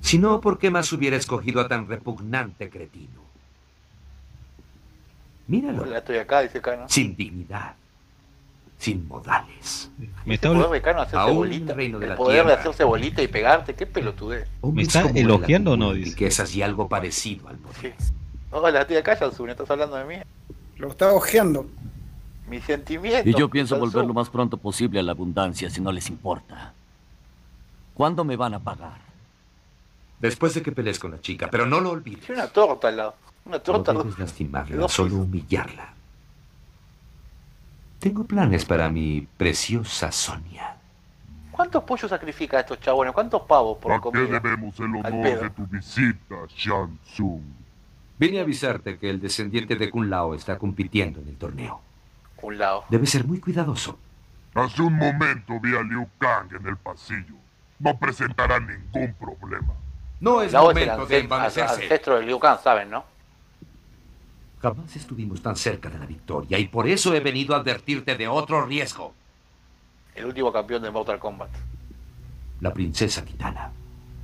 Si 0.00 0.18
no, 0.18 0.40
¿por 0.40 0.58
qué 0.58 0.70
más 0.70 0.92
hubiera 0.92 1.16
escogido 1.16 1.60
a 1.60 1.68
tan 1.68 1.88
repugnante 1.88 2.68
cretino? 2.68 3.22
Míralo. 5.46 5.86
Ya 5.86 5.98
estoy 5.98 6.18
acá, 6.18 6.40
dice 6.42 6.60
Cano. 6.60 6.86
Sin 6.88 7.16
dignidad. 7.16 7.74
Sin 8.78 9.06
modales. 9.06 9.90
Me 9.98 10.06
El 10.26 10.32
está, 10.32 10.48
poder 10.52 10.82
de 10.82 10.90
hacerse 10.90 11.16
Aún 11.16 11.36
bolita. 11.36 11.74
reino 11.74 11.98
de 12.00 12.06
El 12.06 12.10
la 12.10 12.16
poder 12.16 12.38
de 12.38 12.42
tierra. 12.44 12.60
hacerse 12.60 12.84
bolita 12.84 13.22
y 13.22 13.28
pegarte, 13.28 13.74
qué 13.74 13.86
pelotudez. 13.86 14.48
Hombres 14.60 14.88
está 14.88 15.08
elogiando 15.10 15.72
o 15.72 15.76
no? 15.76 15.92
Dice. 15.92 16.10
Riquezas 16.10 16.54
y 16.56 16.62
algo 16.62 16.88
parecido 16.88 17.48
al 17.48 17.56
poder. 17.58 17.94
Hola, 18.52 18.82
estoy 18.82 18.96
acá, 18.96 19.18
Yansun, 19.18 19.50
estás 19.50 19.70
hablando 19.70 19.96
de 19.96 20.04
mí. 20.04 20.14
Lo 20.76 20.88
está 20.88 21.12
ojeando. 21.12 21.66
Mis 22.48 22.62
sentimientos. 22.64 23.26
Y 23.26 23.34
yo 23.34 23.48
pienso 23.48 23.78
volver 23.78 24.04
lo 24.04 24.12
más 24.12 24.28
pronto 24.28 24.56
posible 24.58 25.00
a 25.00 25.02
la 25.02 25.12
abundancia 25.12 25.70
si 25.70 25.80
no 25.80 25.90
les 25.90 26.08
importa. 26.10 26.72
¿Cuándo 27.94 28.24
me 28.24 28.36
van 28.36 28.54
a 28.54 28.58
pagar? 28.58 28.98
Después 30.20 30.54
de 30.54 30.62
que 30.62 30.70
pelees 30.72 30.98
con 30.98 31.10
la 31.12 31.20
chica, 31.20 31.48
pero 31.50 31.66
no 31.66 31.80
lo 31.80 31.90
olvides. 31.90 32.26
Tiene 32.26 32.42
una 32.42 32.50
torta 32.50 32.88
al 32.88 32.96
lado. 32.96 33.14
Una 33.46 33.56
No 33.56 33.62
torta. 33.62 33.92
debes 33.92 34.18
lastimarla, 34.18 34.88
solo 34.88 35.16
humillarla. 35.16 35.94
Tengo 37.98 38.24
planes 38.24 38.64
para 38.64 38.88
mi 38.88 39.26
preciosa 39.36 40.12
Sonia. 40.12 40.76
¿Cuántos 41.50 41.84
pollos 41.84 42.10
sacrifica 42.10 42.60
estos 42.60 42.80
chabones? 42.80 43.12
¿Cuántos 43.12 43.42
pavos 43.42 43.78
por 43.78 43.92
¿A 43.92 43.96
qué 43.96 44.00
comida? 44.00 44.40
debemos 44.40 44.78
el 44.78 44.84
honor 44.96 45.40
de 45.40 45.50
tu 45.50 45.66
visita, 45.66 46.34
Shang 46.56 46.98
Tsung? 47.04 47.42
Vine 48.22 48.38
a 48.38 48.42
avisarte 48.42 48.98
que 48.98 49.10
el 49.10 49.20
descendiente 49.20 49.74
de 49.74 49.90
Kun 49.90 50.08
Lao 50.08 50.32
está 50.36 50.56
compitiendo 50.56 51.18
en 51.20 51.26
el 51.26 51.36
torneo. 51.36 51.80
Un 52.40 52.56
lado. 52.56 52.84
Debes 52.88 53.10
ser 53.10 53.24
muy 53.24 53.40
cuidadoso. 53.40 53.98
Hace 54.54 54.80
un 54.80 54.94
momento 54.94 55.58
vi 55.60 55.74
a 55.74 55.82
Liu 55.82 56.08
Kang 56.18 56.46
en 56.54 56.64
el 56.68 56.76
pasillo. 56.76 57.34
No 57.80 57.98
presentará 57.98 58.60
ningún 58.60 59.12
problema. 59.14 59.74
No 60.20 60.40
es 60.40 60.52
Lao 60.52 60.70
es 60.70 60.76
el 60.76 60.88
momento 60.88 61.06
de 61.08 61.28
ancest- 61.28 61.68
ancestro 61.68 62.20
de 62.20 62.26
Liu 62.26 62.38
Kang, 62.38 62.60
¿saben, 62.62 62.90
no? 62.90 63.04
Jamás 64.60 64.94
estuvimos 64.94 65.42
tan 65.42 65.56
cerca 65.56 65.90
de 65.90 65.98
la 65.98 66.06
victoria 66.06 66.60
y 66.60 66.68
por 66.68 66.86
eso 66.86 67.12
he 67.16 67.18
venido 67.18 67.56
a 67.56 67.58
advertirte 67.58 68.14
de 68.14 68.28
otro 68.28 68.64
riesgo. 68.64 69.14
El 70.14 70.26
último 70.26 70.52
campeón 70.52 70.82
de 70.82 70.92
Mortal 70.92 71.18
Kombat. 71.18 71.50
La 72.60 72.72
princesa 72.72 73.24
Kitana. 73.24 73.72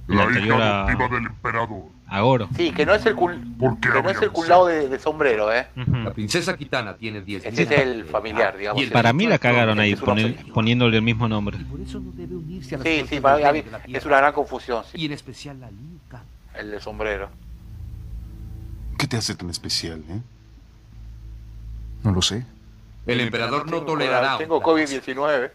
La 0.09 0.27
La 0.27 0.41
hija 0.41 0.55
a- 0.57 0.83
adoptiva 0.87 1.09
del 1.09 1.27
emperador. 1.27 1.83
a 2.07 2.21
Goro. 2.23 2.49
Sí, 2.57 2.73
que 2.73 2.87
no 2.87 2.95
es 2.95 3.05
el 3.05 3.15
cul... 3.15 3.39
¿Por 3.59 3.79
qué 3.79 3.91
que 3.91 4.03
no 4.03 4.09
es 4.09 4.15
el 4.17 4.21
de 4.23 4.29
culao 4.31 4.67
de, 4.67 4.89
de 4.89 4.99
sombrero, 4.99 5.53
¿eh? 5.53 5.67
La 5.77 6.13
princesa 6.15 6.57
Kitana 6.57 6.97
tiene 6.97 7.21
10 7.21 7.45
Ese 7.45 7.63
es 7.65 7.71
el 7.71 8.05
familiar, 8.07 8.57
digamos. 8.57 8.81
Y 8.81 8.87
el 8.87 8.91
Para 8.93 9.13
mí 9.13 9.27
la 9.27 9.39
cagaron 9.39 9.79
ahí 9.79 9.95
poner- 9.95 10.51
poniéndole 10.55 10.97
el 10.97 11.03
mismo 11.03 11.29
nombre. 11.29 11.59
Por 11.59 11.81
eso 11.81 12.01
no 12.01 12.11
debe 12.13 12.35
unirse 12.37 12.77
a 12.77 12.83
Sí, 12.83 13.05
sí, 13.09 13.21
para 13.21 13.53
mí 13.53 13.63
la 13.71 13.99
es 13.99 14.05
una 14.07 14.17
gran 14.17 14.33
confusión, 14.33 14.83
sí. 14.91 14.99
Y 14.99 15.07
en 15.07 15.13
especial 15.13 15.63
a 15.63 15.71
Liu 15.71 15.99
Kang. 16.09 16.23
El 16.55 16.71
de 16.71 16.81
sombrero. 16.81 17.29
¿Qué 18.97 19.07
te 19.07 19.17
hace 19.19 19.35
tan 19.35 19.51
especial, 19.51 20.03
eh? 20.09 20.21
No 22.03 22.13
lo 22.13 22.23
sé. 22.23 22.47
El 23.07 23.21
emperador 23.21 23.71
no 23.71 23.83
tolerará. 23.83 24.39
Tengo 24.39 24.57
un 24.59 24.63
COVID-19. 24.65 25.51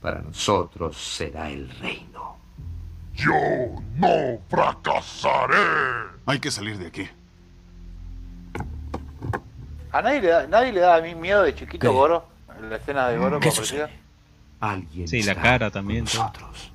Para 0.00 0.20
nosotros 0.22 0.96
será 0.96 1.50
el 1.50 1.68
reino. 1.80 2.36
Yo 3.16 3.32
no 3.96 4.38
fracasaré. 4.48 5.56
Hay 6.26 6.38
que 6.38 6.50
salir 6.50 6.76
de 6.78 6.86
aquí. 6.88 7.08
A 9.92 10.02
nadie 10.02 10.20
le 10.20 10.28
da, 10.28 10.46
nadie 10.46 10.72
le 10.72 10.80
da 10.80 10.96
a 10.96 11.00
mí 11.00 11.14
miedo 11.14 11.42
de 11.42 11.54
chiquito 11.54 11.80
¿Qué? 11.80 11.88
Goro. 11.88 12.26
La 12.68 12.76
escena 12.76 13.08
de 13.08 13.16
Goro 13.18 13.40
¿Qué 13.40 13.48
aparecía. 13.48 13.88
Alguien 14.60 15.08
Sí, 15.08 15.22
la 15.22 15.34
cara 15.34 15.70
también. 15.70 16.04
nosotros. 16.04 16.70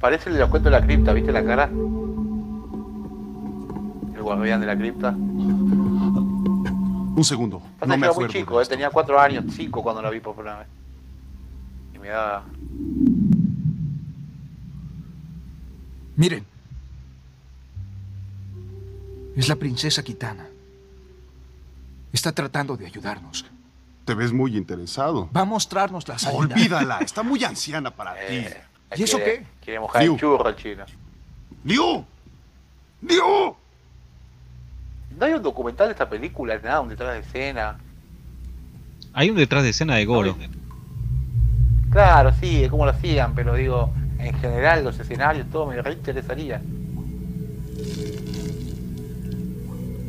Parece 0.00 0.28
el 0.30 0.34
de 0.36 0.40
los 0.42 0.50
cuentos 0.50 0.72
de 0.72 0.78
la 0.80 0.84
cripta, 0.84 1.12
¿viste 1.12 1.32
la 1.32 1.44
cara? 1.44 1.64
El 4.14 4.22
guardián 4.22 4.60
de 4.60 4.66
la 4.66 4.76
cripta. 4.76 5.10
Un 5.10 7.22
segundo. 7.24 7.60
Pasa 7.80 7.86
No 7.86 7.94
que 7.94 8.00
me 8.00 8.06
era 8.06 8.14
muy 8.14 8.24
acuerdo. 8.24 8.32
chico, 8.32 8.62
eh, 8.62 8.66
tenía 8.66 8.90
cuatro 8.90 9.18
años, 9.20 9.44
cinco 9.50 9.82
cuando 9.82 10.00
la 10.02 10.10
vi 10.10 10.20
por 10.20 10.34
primera 10.34 10.58
vez. 10.60 10.68
Y 11.94 11.98
me 11.98 12.08
da... 12.08 12.42
Miren. 16.18 16.44
Es 19.36 19.48
la 19.48 19.54
princesa 19.56 20.02
Kitana. 20.02 20.46
Está 22.12 22.32
tratando 22.32 22.76
de 22.76 22.86
ayudarnos. 22.86 23.46
Te 24.04 24.14
ves 24.14 24.32
muy 24.32 24.56
interesado. 24.56 25.30
Va 25.36 25.42
a 25.42 25.44
mostrarnos 25.44 26.08
la 26.08 26.18
salida. 26.18 26.38
Olvídala, 26.40 26.98
está 26.98 27.22
muy 27.22 27.44
anciana 27.44 27.90
para 27.92 28.14
ti. 28.14 28.18
Eh, 28.36 28.56
¿Y 28.96 29.02
eso 29.04 29.18
quiere- 29.18 29.38
qué? 29.40 29.46
Quiere 29.64 29.80
mojar 29.80 30.02
Liu. 30.02 30.14
el 30.14 30.18
churro 30.20 30.48
el 30.48 30.56
chino. 30.56 30.84
¡Liu! 31.64 32.04
¡Liu! 33.02 33.54
¿No 35.16 35.24
hay 35.24 35.32
un 35.34 35.42
documental 35.42 35.86
de 35.86 35.92
esta 35.92 36.08
película? 36.08 36.58
Nada, 36.58 36.80
un 36.80 36.88
detrás 36.88 37.12
de 37.14 37.20
escena. 37.20 37.78
Hay 39.12 39.30
un 39.30 39.36
detrás 39.36 39.62
de 39.62 39.68
escena 39.70 39.94
de 39.96 40.04
Goro. 40.04 40.36
Claro, 41.90 42.32
sí, 42.40 42.64
es 42.64 42.70
como 42.70 42.84
lo 42.86 42.90
hacían, 42.90 43.34
pero 43.34 43.54
digo, 43.54 43.92
en 44.18 44.34
general 44.40 44.84
los 44.84 44.98
escenarios, 44.98 45.46
todo 45.50 45.66
me 45.66 45.80
re 45.80 45.92
interesaría. 45.92 46.60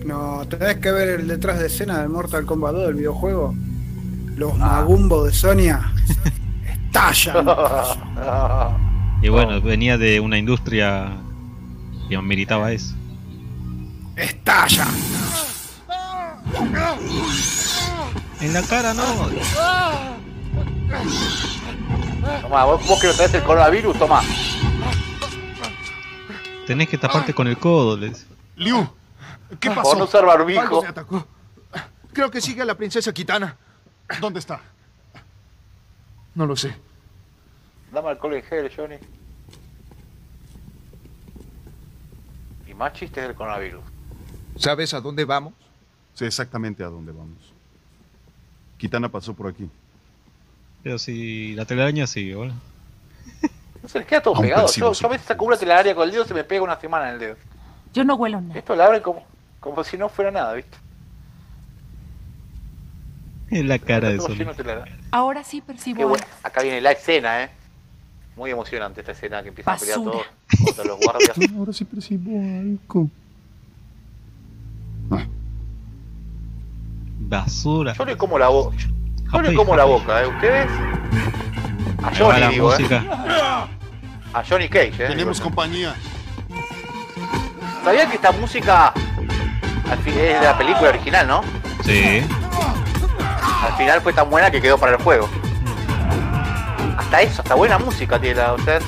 No, 0.05 0.45
tenés 0.47 0.77
que 0.77 0.91
ver 0.91 1.19
el 1.19 1.27
detrás 1.27 1.59
de 1.59 1.67
escena 1.67 1.99
del 1.99 2.09
Mortal 2.09 2.45
Kombat 2.45 2.73
2 2.73 2.87
del 2.87 2.95
videojuego. 2.95 3.53
Los 4.35 4.57
Magumbo 4.57 5.25
de 5.25 5.33
Sonia 5.33 5.93
estallan. 6.85 7.45
Y 9.21 9.29
bueno, 9.29 9.61
venía 9.61 9.97
de 9.97 10.19
una 10.19 10.37
industria 10.37 11.17
que 12.09 12.17
meritaba 12.19 12.71
eso. 12.71 12.95
Estallan. 14.15 14.87
En 18.41 18.53
la 18.53 18.61
cara 18.63 18.93
no. 18.93 19.03
Toma, 22.41 22.65
vos, 22.65 22.85
vos 22.87 22.99
que 22.99 23.07
no 23.07 23.13
tenés 23.13 23.33
el 23.33 23.43
coronavirus, 23.43 23.97
toma. 23.97 24.21
Tenés 26.67 26.87
que 26.89 26.97
taparte 26.97 27.33
con 27.33 27.47
el 27.47 27.57
codo. 27.57 27.97
les- 27.97 28.27
Liu, 28.55 28.87
¿qué 29.59 29.69
pasó? 29.69 29.81
Por 29.91 29.97
no 29.99 30.03
usar 30.05 30.25
barbijo. 30.25 30.61
Algo 30.61 30.81
me 30.81 30.87
atacó. 30.89 31.25
Creo 32.13 32.29
que 32.29 32.41
sigue 32.41 32.61
a 32.61 32.65
la 32.65 32.75
princesa 32.75 33.13
Kitana. 33.13 33.55
¿Dónde 34.19 34.39
está? 34.39 34.59
No 36.35 36.45
lo 36.45 36.55
sé. 36.55 36.75
Dame 37.91 38.09
alcohol 38.09 38.33
en 38.35 38.43
gel, 38.43 38.71
Johnny. 38.75 38.97
Y 42.67 42.73
más 42.73 42.93
chistes 42.93 43.23
del 43.23 43.35
coronavirus. 43.35 43.81
¿Sabes 44.57 44.93
a 44.93 45.01
dónde 45.01 45.25
vamos? 45.25 45.53
Sé 46.13 46.27
exactamente 46.27 46.83
a 46.83 46.87
dónde 46.87 47.11
vamos. 47.11 47.37
Kitana 48.77 49.09
pasó 49.09 49.33
por 49.33 49.47
aquí. 49.47 49.69
Pero 50.83 50.97
si 50.97 51.53
la 51.55 51.65
telaraña 51.65 52.07
sigue, 52.07 52.35
boludo. 52.35 52.55
No 53.81 53.87
se 53.87 53.99
les 53.99 54.07
queda 54.07 54.21
todo 54.21 54.35
Aún 54.35 54.43
pegado. 54.43 54.67
Yo, 54.73 54.91
a 54.91 55.07
veces 55.07 55.25
saco 55.25 55.45
una 55.45 55.55
telaraña 55.55 55.95
con 55.95 56.03
el 56.03 56.11
dedo 56.11 56.25
se 56.25 56.33
me 56.33 56.43
pega 56.43 56.61
una 56.61 56.77
semana 56.77 57.07
en 57.07 57.13
el 57.13 57.19
dedo. 57.19 57.35
Yo 57.93 58.03
no 58.03 58.15
huelo 58.15 58.41
nada. 58.41 58.59
Esto 58.59 58.75
la 58.75 58.85
abren 58.85 59.01
como, 59.01 59.25
como 59.61 59.83
si 59.85 59.97
no 59.97 60.09
fuera 60.09 60.31
nada, 60.31 60.53
¿viste? 60.53 60.77
En 63.51 63.69
la 63.69 63.79
cara 63.79 64.09
de 64.09 64.19
telaraña. 64.55 64.97
Ahora 65.11 65.43
sí 65.45 65.61
Qué 65.61 65.67
percibo 65.67 66.09
bueno. 66.09 66.25
Acá 66.43 66.61
viene 66.61 66.81
la 66.81 66.91
escena, 66.91 67.43
¿eh? 67.43 67.49
Muy 68.35 68.51
emocionante 68.51 68.99
esta 68.99 69.13
escena 69.13 69.41
que 69.41 69.49
empiezan 69.49 69.75
a 69.75 69.77
pelear 69.77 69.99
Basura. 69.99 70.23
todos 70.49 70.65
contra 70.65 70.83
los 70.83 70.99
guardias. 70.99 71.51
Ahora 71.57 71.73
sí 71.73 71.85
percibo 71.85 72.31
algo. 72.37 73.09
Basura. 77.19 77.93
Yo 77.93 78.05
le 78.05 78.17
como 78.17 78.37
la 78.37 78.49
boca. 78.49 78.75
Yo 79.31 79.41
le 79.41 79.53
como 79.53 79.75
la 79.75 79.85
boca, 79.85 80.21
¿eh? 80.21 80.27
¿Ustedes? 80.27 80.67
A 82.03 82.11
Johnny, 82.17 82.39
la 82.39 82.49
digo, 82.49 82.73
¿eh? 82.73 82.77
música. 82.77 83.03
A 84.33 84.43
Johnny 84.47 84.69
Cage, 84.69 84.87
¿eh? 84.87 85.07
Tenemos 85.09 85.37
Digo, 85.37 85.49
compañía. 85.49 85.95
¿Sabían 87.83 88.09
que 88.09 88.15
esta 88.15 88.31
música 88.31 88.93
al 89.89 89.97
fin, 89.99 90.13
es 90.13 90.39
de 90.39 90.45
la 90.45 90.57
película 90.57 90.89
original, 90.89 91.27
no? 91.27 91.43
Sí. 91.83 92.21
Al 93.63 93.73
final 93.77 94.01
fue 94.01 94.13
tan 94.13 94.29
buena 94.29 94.51
que 94.51 94.61
quedó 94.61 94.77
para 94.77 94.93
el 94.93 95.01
juego. 95.01 95.27
Hasta 96.97 97.21
eso, 97.21 97.41
hasta 97.41 97.55
buena 97.55 97.79
música 97.79 98.19
tiene 98.19 98.35
la. 98.35 98.53
O 98.53 98.59
sea, 98.59 98.79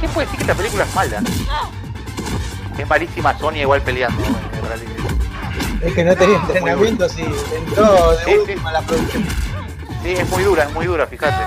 ¿Qué 0.00 0.08
puede 0.08 0.26
decir 0.26 0.38
que 0.38 0.42
esta 0.42 0.54
película 0.54 0.84
es 0.84 0.94
mala? 0.94 1.22
Es 2.76 2.88
malísima 2.88 3.38
Sonya 3.38 3.60
igual 3.62 3.80
peleando. 3.82 4.22
Es 5.82 5.92
que 5.94 6.04
no 6.04 6.16
tenía 6.16 6.36
entrenamiento, 6.48 7.08
sí. 7.08 7.22
Entró 7.56 8.12
de 8.12 8.24
Sí, 8.24 8.30
última 8.34 8.70
a 8.70 8.72
la 8.72 8.80
producción. 8.82 9.24
Sí, 10.02 10.12
es 10.12 10.28
muy 10.30 10.42
dura, 10.44 10.64
es 10.64 10.72
muy 10.72 10.86
dura, 10.86 11.06
fíjate. 11.06 11.42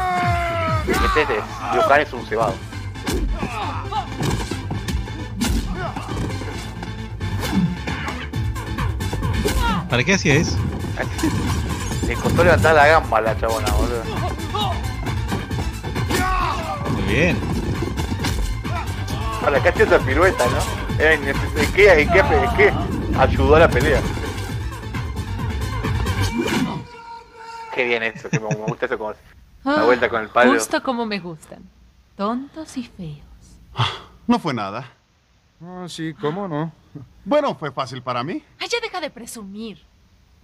Este, 0.91 1.21
este, 1.21 1.36
Kang 1.88 2.01
es 2.01 2.13
un 2.13 2.25
cebado. 2.27 2.53
¿Para 9.89 10.03
qué 10.03 10.13
hacía 10.15 10.36
eso? 10.36 10.57
Le 12.07 12.15
costó 12.15 12.43
levantar 12.43 12.75
la 12.75 12.88
gamba 12.88 13.17
a 13.17 13.21
la 13.21 13.39
chabona, 13.39 13.71
boludo. 13.71 14.03
Muy 16.91 17.13
bien. 17.13 17.38
Para 19.41 19.61
que 19.61 19.69
hace 19.69 19.83
esa 19.83 19.99
pirueta, 19.99 20.45
¿no? 20.45 21.03
Eh, 21.03 21.13
¿En, 21.13 21.27
en 21.29 21.73
qué, 21.73 22.01
en 22.01 22.09
qué, 22.11 22.19
en 22.19 22.55
qué 22.57 22.73
ayudó 23.19 23.55
a 23.55 23.59
la 23.59 23.67
pelea? 23.69 23.99
Qué 27.76 27.84
bien 27.86 28.03
eso, 28.03 28.30
que 28.30 28.39
me, 28.39 28.47
me 28.49 28.55
gusta 28.65 28.86
eso 28.86 28.97
como 28.97 29.11
la 29.65 29.76
Ah, 29.82 29.84
vuelta 29.84 30.09
con 30.09 30.21
el 30.21 30.30
palo. 30.30 30.53
Justo 30.53 30.82
como 30.82 31.05
me 31.05 31.19
gustan. 31.19 31.63
Tontos 32.15 32.78
y 32.78 32.84
feos. 32.84 33.19
No 34.28 34.39
fue 34.39 34.53
nada. 34.53 34.89
Ah, 35.61 35.86
sí, 35.89 36.13
¿cómo 36.13 36.47
no? 36.47 36.71
Bueno, 37.26 37.53
fue 37.55 37.71
fácil 37.71 38.01
para 38.01 38.23
mí. 38.23 38.43
Ay, 38.59 38.67
ya 38.69 38.80
deja 38.80 39.01
de 39.01 39.09
presumir. 39.09 39.82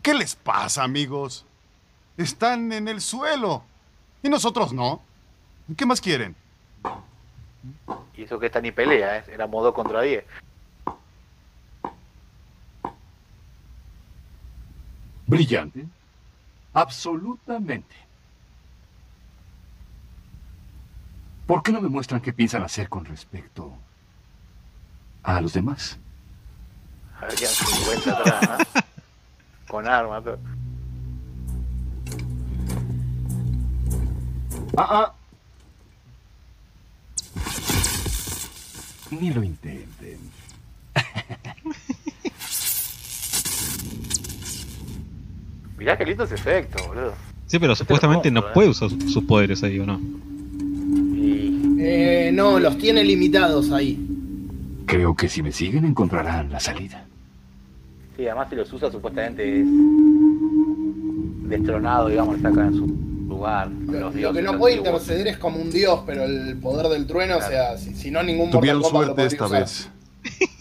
¿Qué 0.02 0.14
les 0.14 0.36
pasa, 0.36 0.84
amigos? 0.84 1.46
Están 2.18 2.72
en 2.72 2.88
el 2.88 3.00
suelo. 3.02 3.64
Y 4.24 4.30
nosotros 4.30 4.74
no. 4.74 5.02
¿Qué 5.78 5.86
más 5.86 6.02
quieren? 6.02 6.36
Y 8.18 8.24
eso 8.24 8.40
que 8.40 8.48
esta 8.48 8.60
ni 8.60 8.72
pelea, 8.72 9.18
¿eh? 9.20 9.24
Éramos 9.30 9.64
2 9.64 9.74
contra 9.74 10.02
10. 10.02 10.26
Brillante. 15.28 15.86
Absolutamente. 16.74 17.96
¿Por 21.46 21.64
qué 21.64 21.72
no 21.72 21.82
me 21.82 21.90
muestran 21.90 22.22
qué 22.22 22.32
piensan 22.32 22.64
hacer 22.64 22.88
con 22.88 23.04
respecto 23.04 23.74
a 25.24 25.42
los 25.42 25.54
demás? 25.54 26.00
Habrían 27.20 27.52
50 27.52 28.18
atrás, 28.18 28.68
¿no? 28.74 28.82
Con 29.68 29.88
armas, 29.88 30.24
todo. 30.24 30.40
Ah, 34.78 34.88
ah. 34.90 35.14
Ni 39.12 39.32
lo 39.32 39.44
intenten. 39.44 40.41
Mirá 45.82 45.98
qué 45.98 46.06
lindo 46.06 46.26
ese 46.26 46.36
efecto, 46.36 46.78
boludo. 46.88 47.16
Sí, 47.48 47.58
pero 47.58 47.76
supuestamente 47.76 48.28
hermoso, 48.28 48.46
no 48.46 48.52
eh. 48.52 48.54
puede 48.54 48.70
usar 48.70 48.92
sus 48.92 49.12
sus 49.12 49.24
poderes 49.24 49.64
ahí, 49.64 49.80
¿o 49.80 49.86
no? 49.88 50.00
Eh, 51.80 52.30
no, 52.32 52.60
los 52.60 52.78
tiene 52.78 53.04
limitados 53.04 53.72
ahí. 53.72 54.00
Creo 54.86 55.16
que 55.16 55.28
si 55.28 55.42
me 55.42 55.52
siguen 55.52 55.86
encontrarán 55.86 56.52
la 56.52 56.60
salida. 56.60 57.04
Sí, 58.16 58.28
además 58.28 58.50
si 58.52 58.58
los 58.58 58.72
usa 58.72 58.92
supuestamente 58.92 59.62
es 59.62 59.66
destronado, 61.50 62.10
digamos, 62.10 62.40
sacan 62.42 62.68
en 62.68 62.76
su 62.76 62.86
lugar. 63.28 63.72
Los 63.72 64.14
Lo 64.14 64.34
que 64.34 64.44
no 64.44 64.60
puede 64.60 64.76
interceder 64.76 65.30
es 65.30 65.40
como 65.40 65.58
un 65.60 65.72
dios, 65.72 66.02
pero 66.06 66.26
el 66.26 66.58
poder 66.58 66.90
del 66.90 67.08
trueno, 67.08 67.38
o 67.38 67.42
sea, 67.42 67.76
si, 67.80 67.96
si 67.96 68.12
no 68.12 68.22
ningún 68.22 68.52
Tuvieron 68.52 68.84
suerte 68.84 69.26
esta 69.26 69.48
usar. 69.48 69.62
vez. 69.62 69.90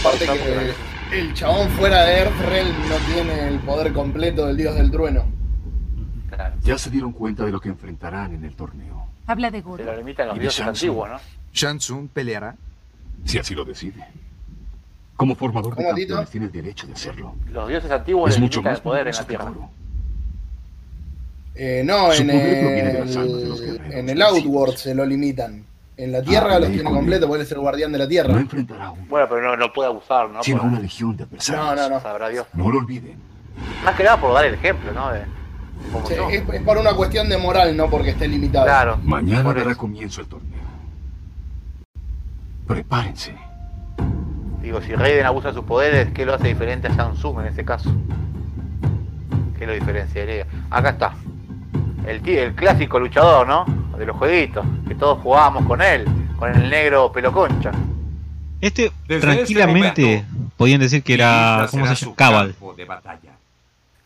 Aparte 0.00 0.24
que 0.24 0.87
el 1.12 1.34
chabón 1.34 1.68
fuera 1.70 2.04
de 2.04 2.18
Earthrealm 2.18 2.88
no 2.88 2.96
tiene 3.12 3.48
el 3.48 3.58
poder 3.60 3.92
completo 3.92 4.46
del 4.46 4.56
dios 4.56 4.74
del 4.76 4.90
trueno. 4.90 5.24
Ya 6.62 6.78
se 6.78 6.90
dieron 6.90 7.12
cuenta 7.12 7.44
de 7.44 7.50
lo 7.50 7.60
que 7.60 7.68
enfrentarán 7.68 8.34
en 8.34 8.44
el 8.44 8.54
torneo. 8.54 9.06
Habla 9.26 9.50
de 9.50 9.58
Se 9.58 9.62
Goro. 9.64 9.84
lo 9.84 9.96
limitan 9.96 10.28
los 10.28 10.38
dioses 10.38 10.66
antiguos, 10.66 11.08
¿no? 11.10 11.16
Shang 11.52 11.78
Tsung 11.78 12.08
peleará. 12.08 12.54
Si 13.24 13.38
así 13.38 13.54
lo 13.54 13.64
decide. 13.64 14.04
Como 15.16 15.34
formador 15.34 15.74
de 15.74 15.84
campeones 15.84 16.30
tiene 16.30 16.46
el 16.46 16.52
derecho 16.52 16.86
de 16.86 16.92
hacerlo. 16.92 17.34
Los 17.50 17.68
dioses 17.68 17.90
antiguos 17.90 18.30
Es 18.34 18.38
mucho 18.40 18.62
más 18.62 18.76
el 18.76 18.82
poder 18.82 19.08
en 19.08 19.14
la 19.16 19.24
tierra. 19.24 19.44
Goro. 19.46 19.70
Eh, 21.56 21.82
no, 21.84 22.12
Su 22.12 22.22
en 22.22 22.30
el, 22.30 23.92
en 23.92 24.08
el. 24.10 24.22
Outward 24.22 24.76
se 24.76 24.94
lo 24.94 25.04
limitan. 25.04 25.64
En 25.98 26.12
la 26.12 26.22
Tierra 26.22 26.54
Ah, 26.54 26.60
los 26.60 26.68
tiene 26.70 26.84
completo, 26.84 27.26
puede 27.26 27.44
ser 27.44 27.58
guardián 27.58 27.90
de 27.92 27.98
la 27.98 28.06
Tierra. 28.08 28.32
No 28.32 28.38
enfrentará 28.38 28.86
a 28.86 28.90
un, 28.92 29.08
Bueno, 29.08 29.26
pero 29.28 29.42
no, 29.42 29.56
no 29.56 29.72
puede 29.72 29.88
abusar, 29.88 30.30
¿no? 30.30 30.42
sino 30.44 30.58
a 30.58 30.60
Por- 30.60 30.70
una 30.70 30.80
legión 30.80 31.16
de 31.16 31.24
adversarios. 31.24 31.64
No, 31.64 31.74
no, 31.74 31.88
no. 31.90 32.00
Sabrá 32.00 32.28
Dios. 32.28 32.46
No 32.54 32.70
lo 32.70 32.78
olviden. 32.78 33.18
Más 33.84 33.96
que 33.96 34.04
nada 34.04 34.16
por 34.20 34.32
dar 34.32 34.44
el 34.46 34.54
ejemplo, 34.54 34.92
¿no? 34.92 35.10
De, 35.12 35.24
Sí, 36.06 36.14
es, 36.32 36.42
es 36.54 36.62
por 36.62 36.76
una 36.78 36.92
cuestión 36.94 37.28
de 37.28 37.36
moral, 37.38 37.76
no 37.76 37.88
porque 37.90 38.10
esté 38.10 38.26
limitado. 38.28 38.64
Claro. 38.66 38.98
Mañana 39.02 39.52
dará 39.52 39.74
comienzo 39.74 40.20
el 40.20 40.26
torneo. 40.28 40.58
Prepárense. 42.66 43.34
Digo, 44.62 44.80
si 44.82 44.94
Raiden 44.94 45.24
abusa 45.26 45.48
de 45.48 45.54
sus 45.54 45.64
poderes, 45.64 46.08
¿qué 46.12 46.26
lo 46.26 46.34
hace 46.34 46.48
diferente 46.48 46.88
a 46.88 46.90
Shang 46.94 47.14
Tsung 47.14 47.40
en 47.40 47.46
ese 47.46 47.64
caso? 47.64 47.90
¿Qué 49.58 49.66
lo 49.66 49.72
diferenciaría? 49.72 50.46
Acá 50.70 50.90
está. 50.90 51.14
El, 52.06 52.26
el 52.28 52.54
clásico 52.54 52.98
luchador, 52.98 53.46
¿no? 53.46 53.64
De 53.98 54.06
los 54.06 54.16
jueguitos, 54.16 54.64
que 54.86 54.94
todos 54.94 55.20
jugábamos 55.22 55.66
con 55.66 55.82
él, 55.82 56.04
con 56.38 56.54
el 56.54 56.70
negro 56.70 57.10
pelo 57.10 57.32
concha. 57.32 57.72
Este 58.60 58.92
Desde 59.06 59.20
tranquilamente 59.20 60.24
podían 60.56 60.80
decir 60.80 61.02
que 61.02 61.14
era. 61.14 61.66
¿Cómo 61.70 61.86
se 61.86 61.94
llama? 61.94 62.16
Cabal. 62.16 62.54
de 62.76 62.84
batalla. 62.84 63.32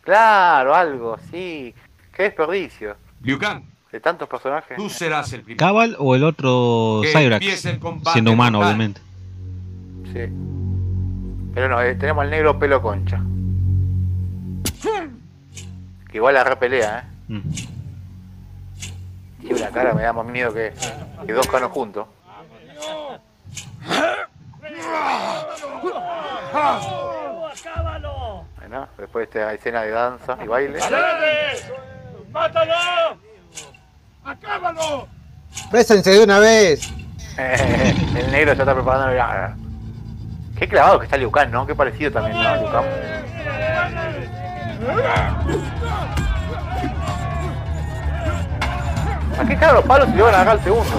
Claro, 0.03 0.75
algo, 0.75 1.19
sí. 1.31 1.75
Qué 2.15 2.25
desperdicio. 2.25 2.97
Liu 3.23 3.39
Kang, 3.39 3.63
De 3.91 4.01
tantos 4.01 4.29
personajes. 4.29 4.77
tú 4.77 4.89
serás 4.91 5.33
el 5.33 5.43
primero. 5.43 5.59
Cabal 5.59 5.97
o 5.99 6.15
el 6.15 6.25
otro 6.25 7.03
Cyrax. 7.13 7.69
Siendo 8.13 8.33
humano, 8.33 8.61
obviamente. 8.61 9.01
Sí. 10.13 10.21
Pero 11.55 11.69
no, 11.69 11.81
eh, 11.83 11.95
tenemos 11.95 12.25
al 12.25 12.31
negro 12.31 12.59
pelo 12.59 12.81
concha. 12.81 13.23
Que 16.11 16.17
igual 16.19 16.35
la 16.35 16.45
repelea, 16.45 16.99
¿eh? 17.29 17.33
Mm. 17.33 17.41
Una 19.57 19.71
cara, 19.71 19.95
me 19.95 20.03
da 20.03 20.13
más 20.13 20.27
miedo 20.27 20.53
que, 20.53 20.73
que 21.27 21.33
dos 21.33 21.47
canos 21.47 21.71
juntos. 21.73 22.07
Bueno, 28.59 28.89
después 28.99 29.31
de 29.31 29.41
esta 29.41 29.55
escena 29.55 29.83
de 29.83 29.91
danza 29.91 30.39
y 30.43 30.47
baile. 30.47 30.79
¡Mátalo! 32.31 33.19
¡Acábalo! 34.25 35.09
Présense 35.71 36.11
de 36.11 36.25
una 36.25 36.39
vez. 36.39 36.89
el 37.39 38.31
negro 38.31 38.53
ya 38.55 38.63
está 38.63 38.75
preparando 38.75 39.15
la... 39.15 39.57
Qué 40.59 40.69
clavado 40.69 40.99
que 40.99 41.07
está 41.07 41.17
Liu 41.17 41.31
Kang, 41.31 41.51
¿no? 41.51 41.67
Qué 41.67 41.75
parecido 41.75 42.13
también, 42.13 42.37
¿no? 42.43 42.83
Kang. 49.37 49.47
¿A 49.47 49.49
qué 49.49 49.57
cagan 49.57 49.77
los 49.77 49.85
palos 49.85 50.09
si 50.09 50.15
le 50.15 50.23
van 50.23 50.35
a 50.35 50.37
agarrar 50.41 50.57
el 50.57 50.65
segundo? 50.65 50.91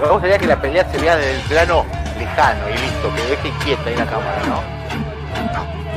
Me 0.00 0.08
gustaría 0.08 0.38
que 0.38 0.46
la 0.46 0.60
pelea 0.60 0.84
se 0.90 0.98
vea 0.98 1.16
desde 1.16 1.36
el 1.36 1.40
plano 1.42 1.86
lejano 2.18 2.68
y 2.68 2.72
listo, 2.72 3.14
que 3.14 3.22
deje 3.22 3.52
quieta 3.64 3.88
ahí 3.88 3.96
la 3.96 4.04
cámara, 4.04 4.42
¿no? 4.48 4.81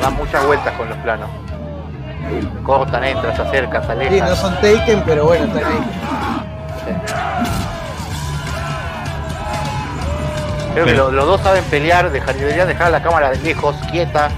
Dan 0.06 0.18
muchas 0.18 0.46
vueltas 0.46 0.72
con 0.76 0.88
los 0.88 0.98
planos. 1.00 1.28
Cortan, 2.64 3.04
entran, 3.04 3.36
se 3.36 3.42
acercan, 3.42 3.82
se 3.82 3.88
Sí, 3.88 3.94
alejan. 4.08 4.30
no 4.30 4.36
son 4.36 4.54
Taken, 4.62 5.02
pero 5.04 5.26
bueno, 5.26 5.46
están 5.46 5.64
ahí. 5.64 5.80
Creo 10.76 10.86
que 10.86 10.94
lo- 10.94 11.10
los 11.12 11.26
dos 11.26 11.42
saben 11.42 11.64
pelear, 11.66 12.12
dejar, 12.12 12.36
deberían 12.36 12.68
dejar 12.68 12.92
la 12.92 13.02
cámara 13.02 13.32
de 13.32 13.38
lejos, 13.38 13.76
quieta. 13.90 14.30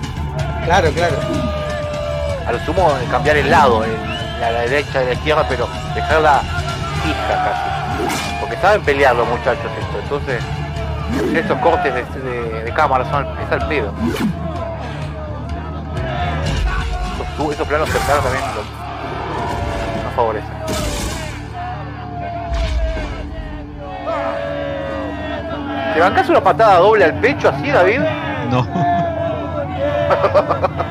Claro, 0.63 0.89
claro. 0.91 1.15
A 2.47 2.51
lo 2.53 2.59
sumo 2.59 2.89
eh, 2.91 3.07
cambiar 3.11 3.35
el 3.35 3.51
lado, 3.51 3.83
el- 3.83 3.91
la, 4.39 4.51
la 4.51 4.59
derecha 4.61 5.03
y 5.03 5.07
la 5.07 5.13
izquierda, 5.15 5.45
pero 5.49 5.67
dejarla 5.95 6.39
fija 7.03 7.43
casi. 7.43 8.37
Porque 8.39 8.55
saben 8.61 8.81
pelear 8.83 9.17
los 9.17 9.27
muchachos 9.27 9.65
esto, 9.81 9.99
entonces 10.01 10.41
estos 11.35 11.57
cortes 11.59 11.93
de, 11.93 12.03
de- 12.21 12.63
de 12.63 12.73
cámara 12.73 13.03
son 13.11 13.25
es 13.45 13.51
al 13.51 13.67
pedo. 13.67 13.91
Esos, 17.37 17.53
esos 17.53 17.67
planos 17.67 17.89
cercanos 17.89 18.23
también 18.23 18.43
lo- 18.55 20.03
no 20.03 20.09
favorecen. 20.15 20.57
¿Te 25.93 25.99
bancás 25.99 26.29
una 26.29 26.41
patada 26.43 26.77
doble 26.79 27.05
al 27.05 27.13
pecho 27.15 27.49
así, 27.49 27.71
David? 27.71 27.99
No. 28.51 28.67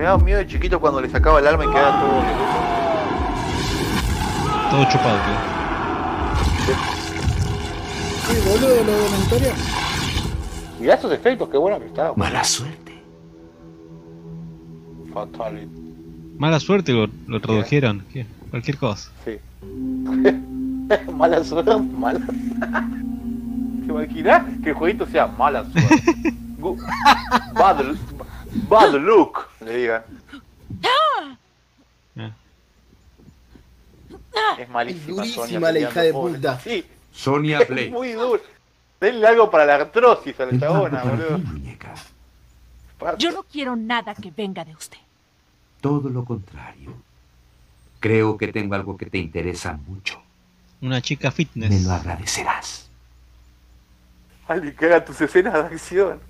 Me 0.00 0.06
daba 0.06 0.16
miedo 0.24 0.38
de 0.38 0.46
chiquito 0.46 0.80
cuando 0.80 1.02
le 1.02 1.10
sacaba 1.10 1.40
el 1.40 1.46
alma 1.46 1.66
y 1.66 1.68
quedaba 1.68 2.00
todo. 2.00 2.22
Todo 4.70 4.84
chupado. 4.90 5.18
tío. 6.64 6.74
Sí, 8.26 8.32
boludo, 8.48 8.82
lo 8.82 8.92
de 8.92 9.10
Mentoria. 9.10 9.52
Mirá 10.80 10.94
esos 10.94 11.12
efectos, 11.12 11.50
qué 11.50 11.58
bueno 11.58 11.78
que 11.78 11.84
está. 11.84 12.14
Mala 12.16 12.42
suerte. 12.42 12.98
Fatal. 15.12 15.68
Mala 16.38 16.60
suerte 16.60 16.92
lo, 16.92 17.06
lo 17.26 17.38
tradujeron. 17.38 18.02
¿Qué? 18.10 18.24
Cualquier 18.48 18.78
cosa. 18.78 19.10
Sí. 19.26 19.38
mala 21.12 21.44
suerte, 21.44 21.76
mala. 21.76 22.20
¿Te 23.84 23.92
imaginas 23.92 24.44
que 24.62 24.70
el 24.70 24.74
jueguito 24.76 25.04
sea 25.04 25.26
mala 25.26 25.62
suerte? 25.70 26.32
Bad, 27.52 27.84
bad 28.68 28.94
look, 28.94 29.46
le 29.60 29.76
digan. 29.76 30.02
Es 34.58 34.68
malísima 34.68 35.16
Durísima 35.16 35.46
Sonia 35.46 35.72
la 35.72 35.78
hija 35.78 36.02
de 36.02 36.12
puta. 36.12 36.60
Sí, 36.60 36.84
Sonia 37.12 37.60
es 37.60 37.68
Blake. 37.68 37.90
muy 37.90 38.12
duro. 38.12 38.42
Denle 39.00 39.26
algo 39.26 39.50
para 39.50 39.64
la 39.64 39.76
artrosis 39.76 40.38
a 40.38 40.46
la 40.46 40.58
chabona, 40.58 41.02
boludo. 41.02 41.40
Yo 43.18 43.30
no 43.32 43.42
quiero 43.44 43.76
nada 43.76 44.14
que 44.14 44.30
venga 44.30 44.64
de 44.64 44.74
usted. 44.74 44.98
Todo 45.80 46.10
lo 46.10 46.24
contrario. 46.24 46.92
Creo 47.98 48.36
que 48.36 48.48
tengo 48.48 48.74
algo 48.74 48.96
que 48.96 49.06
te 49.06 49.18
interesa 49.18 49.78
mucho. 49.86 50.20
Una 50.82 51.00
chica 51.00 51.30
fitness. 51.30 51.70
Me 51.70 51.80
lo 51.80 51.92
agradecerás. 51.92 52.90
Alguien 54.48 54.74
que 54.74 54.86
haga 54.86 55.04
tus 55.04 55.20
escenas 55.20 55.54
de 55.54 55.60
acción. 55.60 56.20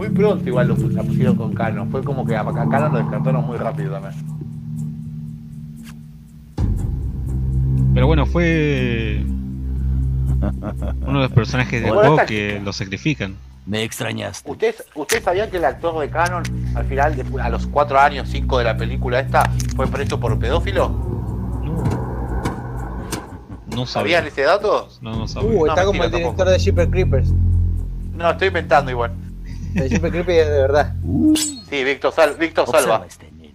Muy 0.00 0.08
pronto 0.08 0.48
igual 0.48 0.66
lo, 0.66 0.76
la 0.76 1.02
pusieron 1.02 1.36
con 1.36 1.52
Canon. 1.52 1.90
Fue 1.90 2.02
como 2.02 2.24
que 2.24 2.34
a, 2.34 2.40
a 2.40 2.54
Canon 2.54 2.90
lo 2.90 2.98
descartaron 3.00 3.46
muy 3.46 3.58
rápido 3.58 3.92
también. 3.92 4.14
Pero 7.92 8.06
bueno, 8.06 8.24
fue 8.24 9.22
uno 11.06 11.18
de 11.20 11.24
los 11.28 11.32
personajes 11.32 11.82
del 11.82 11.92
Bueno, 11.92 12.12
juego 12.12 12.26
que 12.26 12.62
lo 12.64 12.72
sacrifican. 12.72 13.34
Me 13.66 13.82
extrañaste. 13.82 14.50
¿Ustedes, 14.50 14.82
¿Ustedes 14.94 15.22
sabían 15.22 15.50
que 15.50 15.58
el 15.58 15.66
actor 15.66 16.00
de 16.00 16.08
Canon, 16.08 16.44
al 16.74 16.86
final, 16.86 17.14
después- 17.14 17.44
a 17.44 17.50
los 17.50 17.66
4 17.66 18.00
años, 18.00 18.26
5 18.30 18.56
de 18.56 18.64
la 18.64 18.78
película 18.78 19.20
esta, 19.20 19.50
fue 19.76 19.86
preso 19.86 20.18
por 20.18 20.38
pedófilo? 20.38 20.88
No 23.76 23.84
sabía. 23.84 24.16
¿Sabían 24.16 24.26
ese 24.28 24.42
dato? 24.44 24.88
No, 25.02 25.14
no 25.14 25.28
sabía. 25.28 25.50
Uh, 25.50 25.66
No, 25.66 25.72
está 25.72 25.84
como 25.84 25.98
mentira, 25.98 26.04
el 26.06 26.24
director 26.24 26.48
de 26.48 26.58
Shipper 26.58 26.88
Creepers. 26.88 27.34
No, 28.14 28.30
estoy 28.30 28.48
inventando 28.48 28.90
igual. 28.90 29.12
El 29.74 29.92
es 29.92 30.02
de 30.02 30.60
verdad. 30.60 30.94
Sí, 31.68 31.84
Víctor, 31.84 32.12
Sal- 32.12 32.36
Víctor 32.36 32.68
Salva. 32.68 33.04
este 33.06 33.30
nene. 33.32 33.54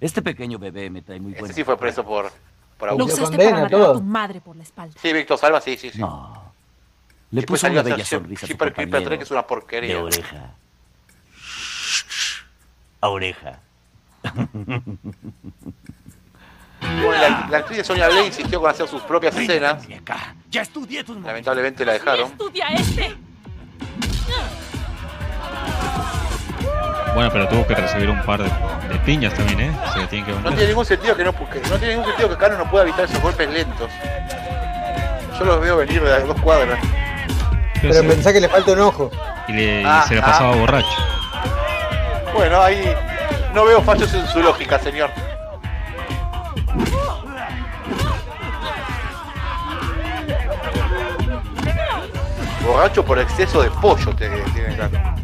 Este 0.00 0.22
pequeño 0.22 0.58
bebé 0.58 0.90
me 0.90 1.02
trae 1.02 1.20
muy 1.20 1.32
buena. 1.32 1.52
sí 1.54 1.64
fue 1.64 1.76
preso 1.78 2.04
por, 2.04 2.30
por 2.78 2.88
Lo 2.88 2.94
abuso. 3.04 3.14
usaste 3.22 3.36
para 3.36 3.60
matar 3.62 3.80
a 3.82 3.92
tu 3.94 4.02
madre 4.02 4.40
por 4.40 4.56
la 4.56 4.62
espalda. 4.62 4.94
Sí, 5.00 5.12
Víctor 5.12 5.38
Salva, 5.38 5.60
sí, 5.60 5.76
sí, 5.76 5.90
sí. 5.90 5.98
No. 5.98 6.52
Le 7.30 7.40
Después 7.40 7.60
puso 7.62 7.72
una 7.72 7.80
a 7.80 7.82
bella 7.84 8.04
sonrisa 8.04 8.44
a 8.44 8.46
su 8.46 8.52
Shipper 8.52 8.72
Creeper 8.74 8.90
3, 8.90 9.00
compañero 9.02 9.18
que 9.18 9.24
es 9.24 9.30
una 9.30 9.46
porquería. 9.46 9.94
De 9.94 10.02
oreja. 10.02 10.54
A 13.00 13.08
oreja. 13.08 13.60
Bueno, 16.80 17.12
la, 17.12 17.46
la 17.50 17.58
actriz 17.58 17.78
de 17.78 17.84
Sonia 17.84 18.08
Blake 18.08 18.26
insistió 18.26 18.60
con 18.60 18.70
hacer 18.70 18.88
sus 18.88 19.02
propias 19.02 19.36
escenas. 19.36 19.86
Ya 20.50 20.62
estudié 20.62 21.04
tus 21.04 21.16
Lamentablemente 21.20 21.84
la 21.84 21.92
dejaron. 21.94 22.30
Estudia 22.32 22.66
este. 22.68 23.16
Bueno, 27.14 27.30
pero 27.32 27.46
tuvo 27.48 27.66
que 27.66 27.74
recibir 27.74 28.08
un 28.08 28.22
par 28.22 28.42
de, 28.42 28.48
de 28.88 28.98
piñas 29.04 29.34
también, 29.34 29.60
¿eh? 29.60 29.72
Tienen 30.08 30.26
que 30.26 30.32
No 30.32 30.48
tiene 30.50 30.68
ningún 30.68 30.84
sentido 30.86 31.14
que 31.16 31.24
no, 31.24 31.32
que 31.32 31.60
no 31.60 31.76
tiene 31.78 31.88
ningún 31.94 32.06
sentido 32.06 32.28
que 32.30 32.36
Canon 32.36 32.58
no 32.58 32.70
pueda 32.70 32.84
evitar 32.84 33.04
esos 33.04 33.20
golpes 33.20 33.50
lentos. 33.50 33.90
Yo 35.38 35.44
los 35.44 35.60
veo 35.60 35.76
venir 35.76 36.02
de 36.02 36.12
a 36.14 36.20
dos 36.20 36.40
cuadras. 36.40 36.78
Pero 37.82 37.94
sí. 37.94 38.06
pensá 38.06 38.32
que 38.32 38.40
le 38.40 38.48
falta 38.48 38.72
un 38.72 38.80
ojo. 38.80 39.10
Y, 39.48 39.52
le- 39.52 39.82
y 39.82 39.84
Ah, 39.86 40.04
se 40.08 40.14
la 40.14 40.22
ah. 40.22 40.26
pasaba 40.26 40.56
borracho. 40.56 40.88
Bueno, 42.34 42.62
ahí 42.62 42.94
No 43.54 43.64
veo 43.66 43.82
fallos 43.82 44.12
en 44.14 44.26
su 44.28 44.40
lógica, 44.40 44.78
señor. 44.78 45.10
Borracho 52.66 53.04
por 53.04 53.18
exceso 53.18 53.62
de 53.62 53.70
pollo 53.70 54.14
te 54.14 54.28
tiene 54.28 54.74
claro. 54.76 55.14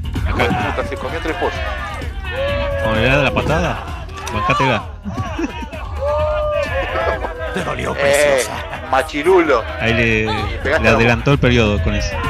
Puta, 0.47 0.89
se 0.89 0.97
comió 0.97 1.21
tres 1.21 1.37
pollos. 1.37 1.55
Le 2.95 3.05
da 3.09 3.17
la 3.19 3.31
patada, 3.31 3.79
bancátela. 4.33 4.83
Te 7.55 7.65
dolió, 7.65 7.93
preciosa. 7.95 8.53
machirulo. 8.91 9.63
Ahí 9.81 9.93
le, 9.95 10.25
le 10.65 10.81
la- 10.81 10.91
adelantó 10.91 11.33
el 11.33 11.39
periodo 11.39 11.83
con 11.83 11.95
eso. 11.95 12.15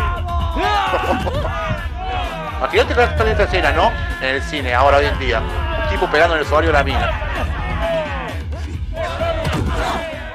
Imagínate 2.58 2.94
que 2.94 3.02
está 3.04 3.22
en 3.22 3.28
esta 3.28 3.44
escena, 3.44 3.72
¿no? 3.72 3.92
En 4.20 4.34
el 4.36 4.42
cine, 4.42 4.74
ahora 4.74 4.96
hoy 4.98 5.06
en 5.06 5.18
día. 5.18 5.40
Un 5.40 5.88
tipo 5.90 6.06
pegando 6.08 6.34
en 6.34 6.40
el 6.40 6.46
usuario 6.46 6.70
a 6.70 6.72
la 6.74 6.84
mina. 6.84 7.10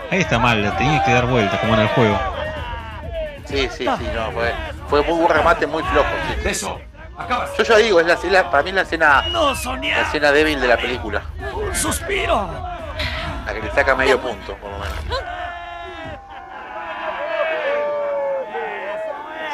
Ahí 0.10 0.20
está 0.22 0.38
mal, 0.40 0.62
le 0.62 0.70
tenía 0.72 1.04
que 1.04 1.12
dar 1.12 1.26
vuelta, 1.26 1.60
como 1.60 1.74
en 1.74 1.82
el 1.82 1.88
juego. 1.90 2.18
Sí, 3.46 3.68
sí, 3.72 3.86
sí, 3.98 4.08
no, 4.16 4.32
fue, 4.32 4.54
fue 4.88 5.02
muy 5.04 5.16
buen 5.20 5.30
remate, 5.36 5.68
muy 5.68 5.84
flojo. 5.84 6.08
Sí. 6.42 6.50
Eso, 6.50 6.80
Yo 7.58 7.64
ya 7.64 7.78
digo, 7.78 8.00
es 8.00 8.08
la, 8.08 8.14
es 8.14 8.24
la- 8.26 8.50
para 8.50 8.64
mí 8.64 8.70
es 8.70 8.76
la 8.76 8.82
escena, 8.82 9.24
No, 9.32 9.54
la 9.54 10.02
escena 10.02 10.32
débil 10.32 10.60
de 10.60 10.68
la 10.68 10.78
película. 10.78 11.22
Un 11.54 11.76
suspiro. 11.76 12.50
La 13.46 13.54
que 13.54 13.62
le 13.62 13.72
saca 13.72 13.94
medio 13.96 14.20
punto, 14.20 14.56
por 14.56 14.72
lo 14.72 14.78
menos. 14.80 14.96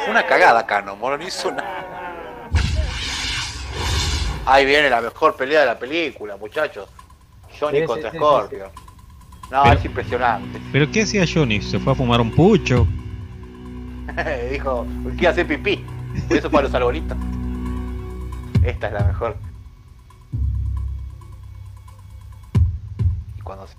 Fue 0.02 0.10
una 0.10 0.22
cagada 0.26 0.60
acá, 0.60 0.80
no, 0.80 0.96
no 0.96 1.22
hizo 1.22 1.50
nada. 1.52 1.68
Ahí 4.46 4.64
viene 4.64 4.88
la 4.88 5.00
mejor 5.02 5.36
pelea 5.36 5.60
de 5.60 5.66
la 5.66 5.78
película, 5.78 6.36
muchachos. 6.36 6.88
Johnny 7.58 7.78
Sí, 7.78 7.82
sí, 7.82 7.86
contra 7.86 8.10
sí, 8.10 8.16
Scorpio. 8.16 8.70
No, 9.50 9.62
Pero- 9.64 9.78
es 9.78 9.84
impresionante. 9.84 10.60
¿Pero 10.72 10.90
qué 10.90 11.02
hacía 11.02 11.24
Johnny? 11.32 11.60
¿Se 11.60 11.78
fue 11.78 11.92
a 11.92 11.96
fumar 11.96 12.20
un 12.20 12.34
pucho? 12.34 12.86
Dijo, 14.50 14.86
quiero 15.16 15.30
hacer 15.30 15.46
pipí. 15.46 15.84
Por 16.26 16.36
eso 16.38 16.50
fue 16.50 16.60
a 16.60 16.62
los 16.62 16.74
arbolitos. 16.74 17.16
Esta 18.62 18.86
es 18.88 18.92
la 18.92 19.04
mejor. 19.04 19.36
Y 23.38 23.40
cuando 23.42 23.66
se... 23.66 23.74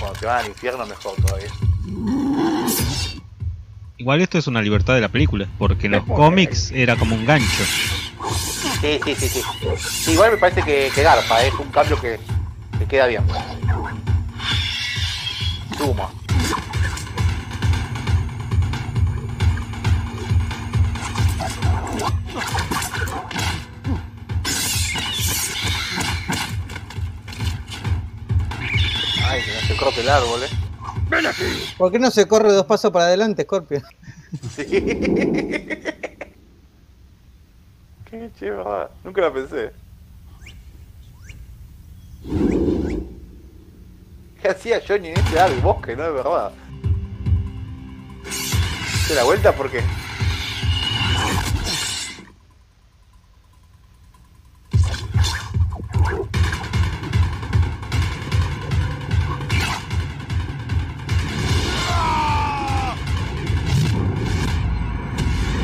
Cuando 0.00 0.18
se 0.18 0.26
van 0.26 0.38
al 0.40 0.46
infierno 0.48 0.86
mejor 0.86 1.14
todavía. 1.16 1.50
Igual 3.96 4.20
esto 4.20 4.38
es 4.38 4.46
una 4.46 4.60
libertad 4.60 4.94
de 4.94 5.00
la 5.00 5.08
película, 5.08 5.48
porque 5.58 5.86
en 5.86 5.92
los 5.92 6.04
cómics 6.04 6.72
era 6.72 6.96
como 6.96 7.14
un 7.14 7.24
gancho. 7.24 7.64
Sí, 8.80 9.00
sí, 9.04 9.14
sí, 9.14 9.28
sí. 9.28 9.42
Sí, 9.78 10.12
igual 10.12 10.32
me 10.32 10.36
parece 10.36 10.62
que, 10.62 10.90
que 10.94 11.02
garpa, 11.02 11.42
¿eh? 11.42 11.48
es 11.48 11.54
un 11.54 11.70
cambio 11.70 12.00
que, 12.00 12.18
que 12.78 12.86
queda 12.86 13.06
bien. 13.06 13.24
Suma. 15.78 16.10
Ay, 29.26 29.42
que 29.42 29.54
no 29.54 29.60
se 29.66 29.76
corte 29.76 30.00
el 30.00 30.08
árbol, 30.08 30.42
eh. 30.42 30.48
Ven 31.08 31.26
aquí. 31.26 31.44
¿Por 31.76 31.92
qué 31.92 31.98
no 31.98 32.10
se 32.10 32.26
corre 32.26 32.52
dos 32.52 32.66
pasos 32.66 32.90
para 32.90 33.06
adelante, 33.06 33.42
Scorpio? 33.44 33.82
Sí. 34.54 34.64
Qué 38.38 38.50
verdad. 38.50 38.90
Nunca 39.02 39.22
la 39.22 39.32
pensé. 39.32 39.72
¿Qué 44.40 44.48
hacía 44.48 44.80
Johnny 44.86 45.08
en 45.08 45.18
ese 45.18 45.40
árbol? 45.40 45.60
bosque? 45.60 45.96
No 45.96 46.06
es 46.06 46.14
verdad. 46.14 46.52
¿Se 49.06 49.14
la 49.14 49.24
vuelta 49.24 49.52
por 49.52 49.70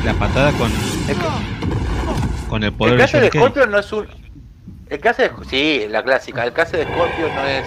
La 0.03 0.13
patada 0.15 0.51
con, 0.53 0.71
con 2.49 2.63
el 2.63 2.73
poder 2.73 2.93
El 2.95 2.99
caso 2.99 3.19
de. 3.19 3.27
Scorpio 3.29 3.67
no 3.67 3.77
es 3.77 3.93
un. 3.93 4.07
El 4.89 4.99
caso 4.99 5.21
de. 5.21 5.31
Sí, 5.47 5.85
la 5.89 6.03
clásica. 6.03 6.43
El 6.43 6.53
caso 6.53 6.75
de 6.77 6.85
Scorpio 6.85 7.27
no 7.35 7.45
es 7.45 7.65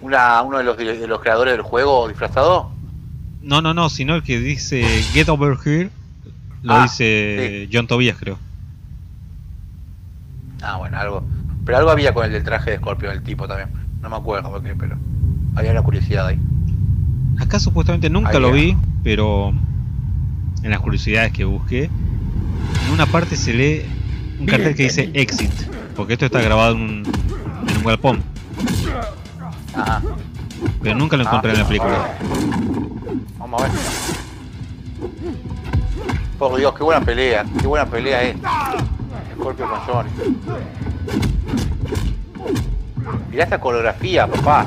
una, 0.00 0.40
uno 0.42 0.58
de 0.58 0.64
los, 0.64 0.78
de 0.78 1.06
los 1.06 1.20
creadores 1.20 1.52
del 1.52 1.62
juego 1.62 2.08
disfrazado. 2.08 2.70
No, 3.42 3.60
no, 3.60 3.74
no, 3.74 3.90
sino 3.90 4.14
el 4.14 4.22
que 4.22 4.38
dice 4.38 4.82
Get 5.12 5.28
Over 5.28 5.58
Here 5.62 5.90
lo 6.62 6.72
Ah, 6.74 6.82
dice 6.84 7.68
John 7.70 7.86
Tobias, 7.86 8.16
creo. 8.18 8.38
Ah, 10.62 10.78
bueno, 10.78 10.98
algo. 10.98 11.24
Pero 11.64 11.78
algo 11.78 11.90
había 11.90 12.12
con 12.12 12.24
el 12.24 12.32
del 12.32 12.44
traje 12.44 12.72
de 12.72 12.76
Scorpio, 12.78 13.10
el 13.10 13.22
tipo 13.22 13.48
también. 13.48 13.70
No 14.00 14.10
me 14.10 14.16
acuerdo 14.16 14.50
por 14.50 14.62
qué, 14.62 14.74
pero. 14.74 14.96
Había 15.56 15.70
una 15.70 15.82
curiosidad 15.82 16.26
ahí. 16.26 16.38
Acá 17.38 17.58
supuestamente 17.60 18.10
nunca 18.10 18.38
lo 18.38 18.52
vi, 18.52 18.76
pero 19.02 19.52
en 20.62 20.70
las 20.70 20.80
curiosidades 20.80 21.32
que 21.32 21.44
busqué, 21.44 21.84
en 21.84 22.92
una 22.92 23.06
parte 23.06 23.36
se 23.36 23.52
lee 23.52 23.82
un 24.40 24.46
cartel 24.46 24.74
que 24.74 24.84
dice 24.84 25.10
Exit, 25.14 25.52
porque 25.96 26.14
esto 26.14 26.26
está 26.26 26.40
grabado 26.40 26.74
en 26.74 26.80
un, 26.80 27.02
en 27.68 27.76
un 27.76 27.84
galpón, 27.84 28.22
Ajá. 29.74 30.02
pero 30.82 30.96
nunca 30.96 31.16
lo 31.16 31.24
encontré 31.24 31.52
en 31.52 31.58
la 31.58 31.66
película. 31.66 32.18
Vamos 33.38 33.62
a 33.62 33.66
ver. 33.66 33.72
Por 36.38 36.58
Dios, 36.58 36.74
qué 36.74 36.82
buena 36.82 37.00
pelea. 37.04 37.44
Qué 37.60 37.66
buena 37.66 37.86
pelea 37.86 38.22
es. 38.22 38.36
Scorpio 39.34 39.68
con 39.68 39.78
Johnny. 39.80 40.10
Mirá 43.30 43.44
esta 43.44 43.60
coreografía, 43.60 44.26
papá. 44.26 44.66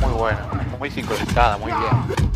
Muy 0.00 0.12
buena, 0.12 0.38
muy 0.78 0.90
sincronizada, 0.90 1.58
muy 1.58 1.72
bien. 1.72 2.28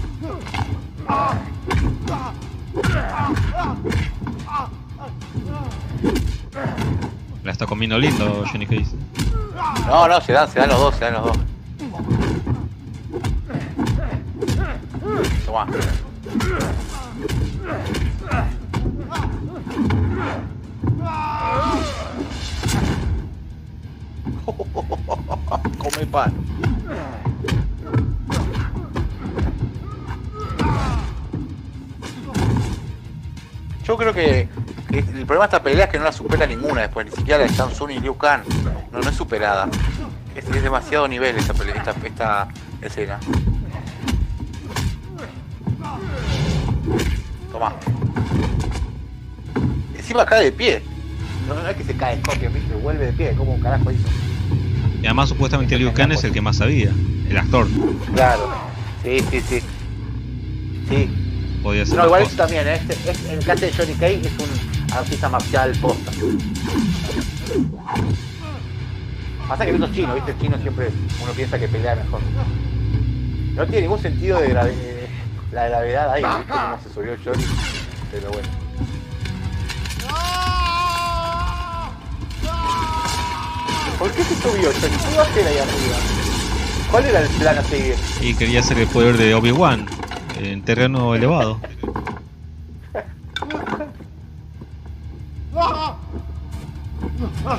La 7.43 7.53
está 7.53 7.67
comiendo 7.67 7.99
lindo 7.99 8.45
Johnny 8.51 8.67
Cage. 8.67 8.87
No, 9.87 10.07
no, 10.09 10.21
se 10.21 10.33
dan, 10.33 10.49
se 10.51 10.61
dan 10.61 10.69
los 10.69 10.79
dos, 10.79 10.95
se 10.95 11.05
dan 11.05 11.15
los 11.15 11.25
dos. 11.25 11.39
Toma. 15.45 15.67
Come 25.79 26.07
pan. 26.07 26.33
Yo 33.85 33.97
creo 33.97 34.15
que 34.15 34.49
el 34.91 35.27
problema 35.27 35.41
de 35.41 35.45
esta 35.45 35.63
pelea 35.63 35.85
es 35.87 35.91
que 35.91 35.99
no 35.99 36.05
la 36.05 36.13
supera 36.13 36.47
ninguna 36.47 36.83
después, 36.83 37.07
ni 37.07 37.13
siquiera 37.13 37.39
la 37.39 37.45
de 37.45 37.55
Samsung 37.55 37.91
y 37.91 38.01
Liu 38.01 38.17
Kang. 38.17 38.43
No, 38.93 39.01
no 39.01 39.09
es 39.09 39.17
superada. 39.17 39.69
Es, 40.35 40.49
es 40.49 40.63
demasiado 40.63 41.09
nivel 41.09 41.37
esta, 41.37 41.53
pelea, 41.55 41.75
esta, 41.77 41.95
esta 42.07 42.49
escena. 42.81 43.19
Toma. 47.51 47.75
Encima 49.97 50.25
cae 50.27 50.45
de 50.45 50.53
pie. 50.53 50.83
No, 51.49 51.55
no 51.55 51.69
es 51.69 51.77
que 51.77 51.85
se 51.85 51.95
cae 51.95 52.19
Scorpio, 52.21 52.51
¿viste? 52.51 52.75
vuelve 52.75 53.07
de 53.07 53.13
pie. 53.13 53.35
¿Cómo 53.37 53.59
carajo 53.61 53.91
hizo? 53.91 54.09
Y 55.03 55.07
además 55.07 55.29
supuestamente 55.29 55.77
Liu 55.79 55.93
Kang 55.93 56.13
es 56.13 56.23
el 56.25 56.33
que 56.33 56.41
más 56.41 56.57
sabía, 56.57 56.93
el 57.29 57.37
actor. 57.37 57.67
Claro. 58.15 58.49
Sí, 59.03 59.19
sí, 59.31 59.41
sí. 59.41 59.61
Sí. 60.89 61.11
Podía 61.63 61.85
ser 61.87 61.97
No, 61.99 62.05
igual 62.07 62.23
eso 62.23 62.37
también, 62.37 62.67
¿eh? 62.69 62.75
Este- 62.75 63.11
este- 63.11 63.33
en 63.33 63.39
el 63.39 63.45
caso 63.45 63.65
de 63.67 63.73
Johnny 63.73 63.95
Cage 63.95 64.21
es 64.27 64.33
un 64.39 64.93
artista 64.97 65.29
marcial 65.29 65.73
posta. 65.81 66.13
Pasa 69.49 69.65
que 69.67 69.75
esos 69.75 69.93
chinos, 69.93 70.15
¿viste? 70.15 70.31
El 70.33 70.39
chino 70.39 70.59
siempre 70.63 70.89
uno 71.23 71.33
piensa 71.33 71.59
que 71.59 71.69
pelea 71.69 71.97
mejor. 71.97 72.21
No 73.57 73.67
tiene 73.67 73.83
ningún 73.83 73.99
sentido 74.01 74.41
de, 74.41 74.49
grave- 74.49 74.75
de 74.77 74.92
la 75.53 75.69
gravedad 75.69 76.11
ahí, 76.11 76.25
¿viste? 76.25 76.53
Cómo 76.53 76.79
se 76.83 76.95
subió 76.95 77.17
Johnny. 77.25 77.45
Pero 78.11 78.31
bueno. 78.33 78.49
¿Por 83.99 84.11
qué 84.11 84.25
se 84.25 84.35
subió 84.37 84.71
Johnny? 84.73 84.97
¿Qué 84.97 85.17
va 85.17 85.23
a 85.23 85.27
hacer 85.27 85.47
ahí 85.47 85.59
arriba? 85.59 85.97
¿Cuál 86.91 87.05
era 87.07 87.21
el 87.21 87.29
plan 87.29 87.59
a 87.59 87.63
seguir? 87.63 87.95
Y 88.21 88.35
quería 88.35 88.61
hacer 88.61 88.79
el 88.79 88.87
poder 88.89 89.17
de 89.17 89.35
Obi-Wan 89.35 89.87
en 90.39 90.63
terreno 90.63 91.15
elevado. 91.15 91.61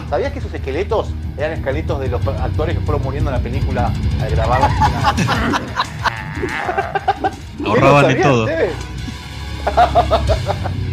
¿Sabías 0.09 0.33
que 0.33 0.39
esos 0.39 0.53
esqueletos 0.53 1.09
eran 1.37 1.53
esqueletos 1.53 1.99
de 1.99 2.09
los 2.09 2.25
actores 2.27 2.77
que 2.77 2.83
fueron 2.83 3.03
muriendo 3.03 3.29
en 3.29 3.37
la 3.37 3.41
película 3.41 3.93
al 4.21 4.29
grabar? 4.29 4.69
Ahorraban 7.65 8.07
de 8.07 8.21
¿Sabías 8.21 8.27
todo. 8.27 8.47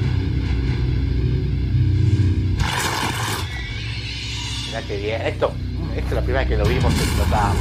Mirá 4.67 4.83
que 4.83 4.97
bien, 4.99 5.23
esto, 5.23 5.53
esto 5.97 6.09
es 6.09 6.13
la 6.13 6.21
primera 6.21 6.41
vez 6.41 6.49
que 6.49 6.57
lo 6.57 6.65
vimos 6.65 6.95
que 6.95 7.03
explotamos. 7.03 7.57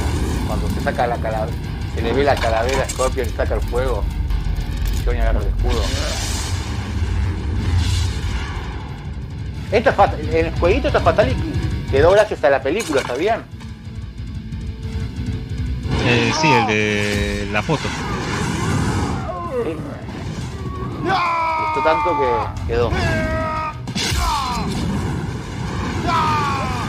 Cuando 0.46 0.68
se 0.70 0.80
saca 0.80 1.06
la 1.06 1.16
calavera, 1.16 1.56
se 1.94 2.02
le 2.02 2.12
ve 2.12 2.24
la 2.24 2.34
calavera 2.36 2.82
a 2.82 2.88
Scorpion 2.88 3.26
y 3.26 3.30
saca 3.30 3.54
el 3.54 3.60
fuego. 3.62 4.04
Y 4.94 5.04
Johnny 5.04 5.18
agarra 5.18 5.40
el 5.40 5.48
escudo. 5.48 5.82
Esta 9.72 10.14
en 10.20 10.46
el 10.46 10.52
jueguito 10.58 10.88
esta 10.88 11.00
Fatality 11.00 11.52
quedó 11.90 12.10
gracias 12.12 12.42
a 12.44 12.50
la 12.50 12.62
película, 12.62 13.02
¿sabían? 13.02 13.44
Eh, 16.06 16.32
sí, 16.40 16.48
el 16.48 16.66
de 16.66 17.48
la 17.52 17.62
foto. 17.62 17.88
Sí. 19.64 19.76
Gustó 21.02 21.82
tanto 21.84 22.18
que 22.18 22.66
quedó. 22.66 22.90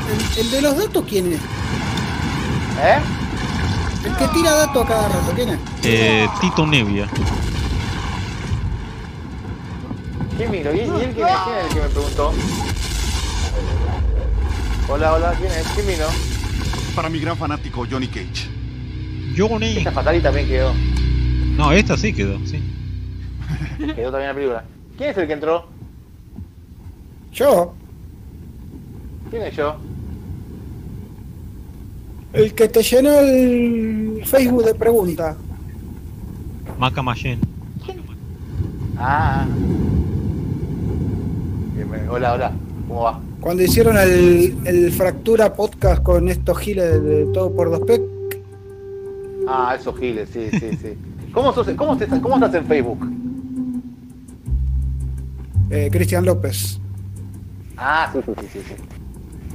El, 0.09 0.39
el 0.39 0.51
de 0.51 0.61
los 0.61 0.78
datos, 0.78 1.05
¿quién 1.07 1.34
es? 1.34 1.39
¿Eh? 2.84 2.99
El 4.05 4.15
que 4.15 4.28
tira 4.30 4.51
datos 4.51 4.86
a 4.86 4.88
cada 4.88 5.07
rato, 5.09 5.32
¿quién 5.36 5.49
es? 5.49 5.59
Eh, 5.84 6.28
Tito 6.39 6.65
Nevia. 6.65 7.07
¿Quién 10.38 10.51
vino? 10.51 10.72
¿Y 10.74 10.78
y 10.78 10.82
él 10.82 10.89
quién 10.89 11.28
es? 11.28 11.36
¿Quién 11.43 11.55
es 11.57 11.65
el 11.65 11.74
que 11.74 11.82
me 11.82 11.89
preguntó? 11.89 12.34
Hola, 14.89 15.13
hola, 15.13 15.34
¿quién 15.38 15.51
es? 15.51 15.67
¿Quién 15.76 15.88
vino? 15.88 16.05
Para 16.95 17.09
mi 17.09 17.19
gran 17.19 17.38
fanático 17.38 17.86
Johnny 17.89 18.07
Cage. 18.07 18.49
Johnny. 19.38 19.78
Esta 19.78 19.91
Fatality 19.91 20.24
también 20.24 20.47
quedó. 20.47 20.74
No, 21.58 21.72
esta 21.72 21.97
sí 21.97 22.14
quedó, 22.14 22.39
sí. 22.45 22.62
Quedó 23.95 24.12
también 24.12 24.28
la 24.30 24.34
película. 24.34 24.64
¿Quién 24.97 25.10
es 25.12 25.18
el 25.18 25.28
que 25.28 25.34
entró? 25.34 25.66
Yo, 27.34 27.74
¿Quién 29.30 29.43
es 29.43 29.56
yo? 29.56 29.76
el 32.34 32.54
que 32.54 32.68
te 32.68 32.82
llenó 32.84 33.20
el 33.20 34.22
Facebook 34.26 34.66
de 34.66 34.76
preguntas. 34.76 35.36
Maca 36.78 37.02
Mayen. 37.02 37.39
Ah. 38.97 39.45
Hola, 42.10 42.34
hola. 42.34 42.52
¿Cómo 42.88 43.04
va? 43.04 43.20
Cuando 43.39 43.64
hicieron 43.64 43.97
el, 43.97 44.56
el 44.66 44.91
Fractura 44.91 45.54
Podcast 45.54 46.04
con 46.04 46.28
estos 46.30 46.58
giles 46.60 47.04
de 47.04 47.26
todo 47.34 47.54
por 47.56 47.72
dos 47.72 47.80
p 47.82 48.02
Ah, 49.47 49.76
esos 49.80 49.97
giles, 49.97 50.30
sí, 50.32 50.49
sí, 50.52 50.78
sí. 50.82 50.97
¿Cómo, 51.34 51.53
sos, 51.53 51.67
cómo, 51.77 51.93
estás, 51.93 52.19
¿Cómo 52.19 52.36
estás 52.36 52.53
en 52.55 52.65
Facebook? 52.65 53.21
eh, 55.71 55.89
Cristian 55.89 56.25
López. 56.25 56.79
Ah, 57.77 58.11
sí, 58.13 58.19
sí, 58.25 58.47
sí, 58.53 58.59
sí. 58.67 58.75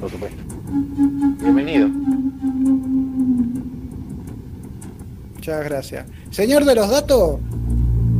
Por 0.00 0.10
supuesto. 0.10 0.42
Bienvenido. 1.42 1.88
Muchas 5.34 5.64
gracias. 5.64 6.06
Señor 6.30 6.64
de 6.64 6.74
los 6.74 6.90
datos, 6.90 7.38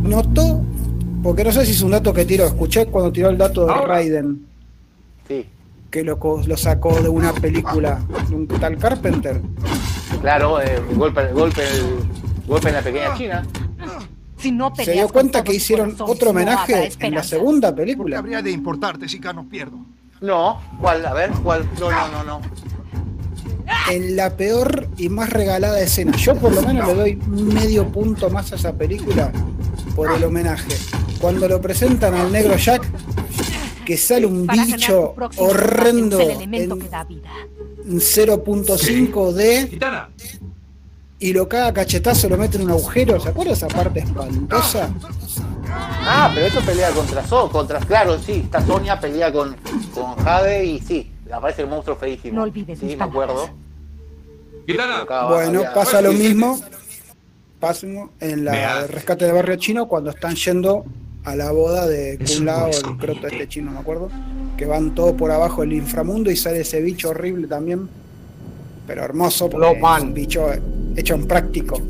notó, 0.03 0.63
porque 1.23 1.43
no 1.43 1.53
sé 1.53 1.65
si 1.65 1.73
es 1.73 1.83
un 1.83 1.91
dato 1.91 2.13
que 2.13 2.25
tiró, 2.25 2.45
escuché 2.45 2.87
cuando 2.87 3.11
tiró 3.11 3.31
el 3.31 3.39
dato 3.39 3.67
de 3.67 3.73
Raiden. 3.73 4.47
Sí. 5.27 5.47
Que 5.91 6.05
lo, 6.05 6.19
sacó 6.57 7.01
de 7.01 7.09
una 7.09 7.33
película 7.33 8.01
de 8.29 8.35
un 8.37 8.47
tal 8.47 8.77
Carpenter. 8.77 9.41
Claro, 10.21 10.61
eh, 10.61 10.81
golpe, 10.95 11.33
golpe, 11.33 11.63
golpe 12.47 12.69
en 12.69 12.75
la 12.75 12.83
pequeña 12.83 13.17
China. 13.17 13.47
Si 14.39 14.53
no 14.53 14.75
Se 14.77 14.93
dio 14.93 15.09
cuenta 15.09 15.43
que 15.43 15.55
hicieron 15.55 15.93
corazón, 15.93 16.11
otro 16.11 16.27
no 16.27 16.31
homenaje 16.33 16.93
en 17.01 17.15
la 17.15 17.23
segunda 17.23 17.75
película. 17.75 18.19
habría 18.19 18.43
de 18.43 18.51
importarte 18.51 19.09
si 19.09 19.19
gano 19.19 19.41
o 19.43 19.45
pierdo? 19.45 19.79
No, 20.21 20.61
¿cuál? 20.81 21.05
A 21.07 21.15
ver, 21.15 21.31
¿cuál? 21.43 21.69
No, 21.81 21.91
no, 21.91 22.09
no, 22.09 22.25
no. 22.25 22.41
En 23.91 24.15
la 24.17 24.37
peor 24.37 24.89
y 24.97 25.09
más 25.09 25.31
regalada 25.31 25.81
escena. 25.81 26.13
Yo 26.17 26.37
por 26.37 26.55
lo 26.55 26.63
menos 26.63 26.87
le 26.89 26.95
doy 26.95 27.17
medio 27.17 27.89
punto 27.89 28.31
más 28.31 28.53
a 28.53 28.57
esa 28.57 28.73
película 28.73 29.33
por 29.95 30.13
el 30.13 30.23
homenaje. 30.23 30.77
Cuando 31.21 31.49
lo 31.49 31.61
presentan 31.61 32.15
al 32.15 32.31
negro 32.31 32.57
Jack, 32.57 32.87
que 33.85 33.97
sale 33.97 34.27
un 34.27 34.47
bicho 34.47 35.15
horrendo 35.37 36.19
usa 36.19 36.27
el 36.27 36.33
elemento 36.33 36.75
en 36.75 36.81
que 36.81 36.89
da 36.89 37.05
vida. 37.05 37.31
0.5D 37.87 39.79
y 41.19 41.33
lo 41.33 41.49
caga 41.49 41.73
cachetazo, 41.73 42.29
lo 42.29 42.37
mete 42.37 42.57
en 42.59 42.65
un 42.65 42.71
agujero. 42.71 43.19
¿Se 43.19 43.31
acuerda 43.31 43.53
esa 43.53 43.69
parte 43.69 44.01
espantosa? 44.01 44.91
Ah, 45.69 46.31
pero 46.35 46.47
eso 46.47 46.61
pelea 46.61 46.91
contra 46.91 47.27
So, 47.27 47.51
contra, 47.51 47.81
claro, 47.81 48.19
sí, 48.19 48.43
está 48.45 48.65
Sonia 48.65 49.01
pelea 49.01 49.33
con, 49.33 49.57
con 49.95 50.15
Jade 50.17 50.65
y 50.65 50.81
sí, 50.81 51.11
aparece 51.31 51.63
el 51.63 51.69
monstruo 51.69 51.97
feísimo. 51.97 52.37
No 52.37 52.43
olvides 52.43 52.79
Sí, 52.79 52.97
me 52.97 53.05
acuerdo. 53.05 53.51
Bueno, 55.29 55.63
pasa 55.75 56.01
lo 56.03 56.13
mismo. 56.13 56.61
Pasa 57.61 57.87
en 58.21 58.45
la 58.45 58.83
de 58.83 58.87
rescate 58.89 59.25
de 59.25 59.33
barrio 59.33 59.57
chino 59.57 59.89
cuando 59.89 60.11
están 60.11 60.35
yendo 60.35 60.85
a 61.25 61.35
la 61.35 61.51
boda 61.51 61.87
de 61.87 62.19
Kulao, 62.19 62.69
el 62.69 62.97
croto 62.99 63.27
este 63.27 63.49
chino, 63.49 63.71
me 63.71 63.79
acuerdo. 63.79 64.11
Que 64.57 64.67
van 64.67 64.95
todos 64.95 65.13
por 65.13 65.31
abajo 65.31 65.63
del 65.63 65.73
inframundo 65.73 66.31
y 66.31 66.37
sale 66.37 66.61
ese 66.61 66.81
bicho 66.83 67.11
horrible 67.11 67.47
también. 67.47 67.89
Pero 68.87 69.03
hermoso, 69.03 69.49
porque 69.49 69.73
es 69.73 70.03
un 70.03 70.15
bicho 70.15 70.51
hecho 70.97 71.15
en 71.15 71.27
práctico. 71.27 71.81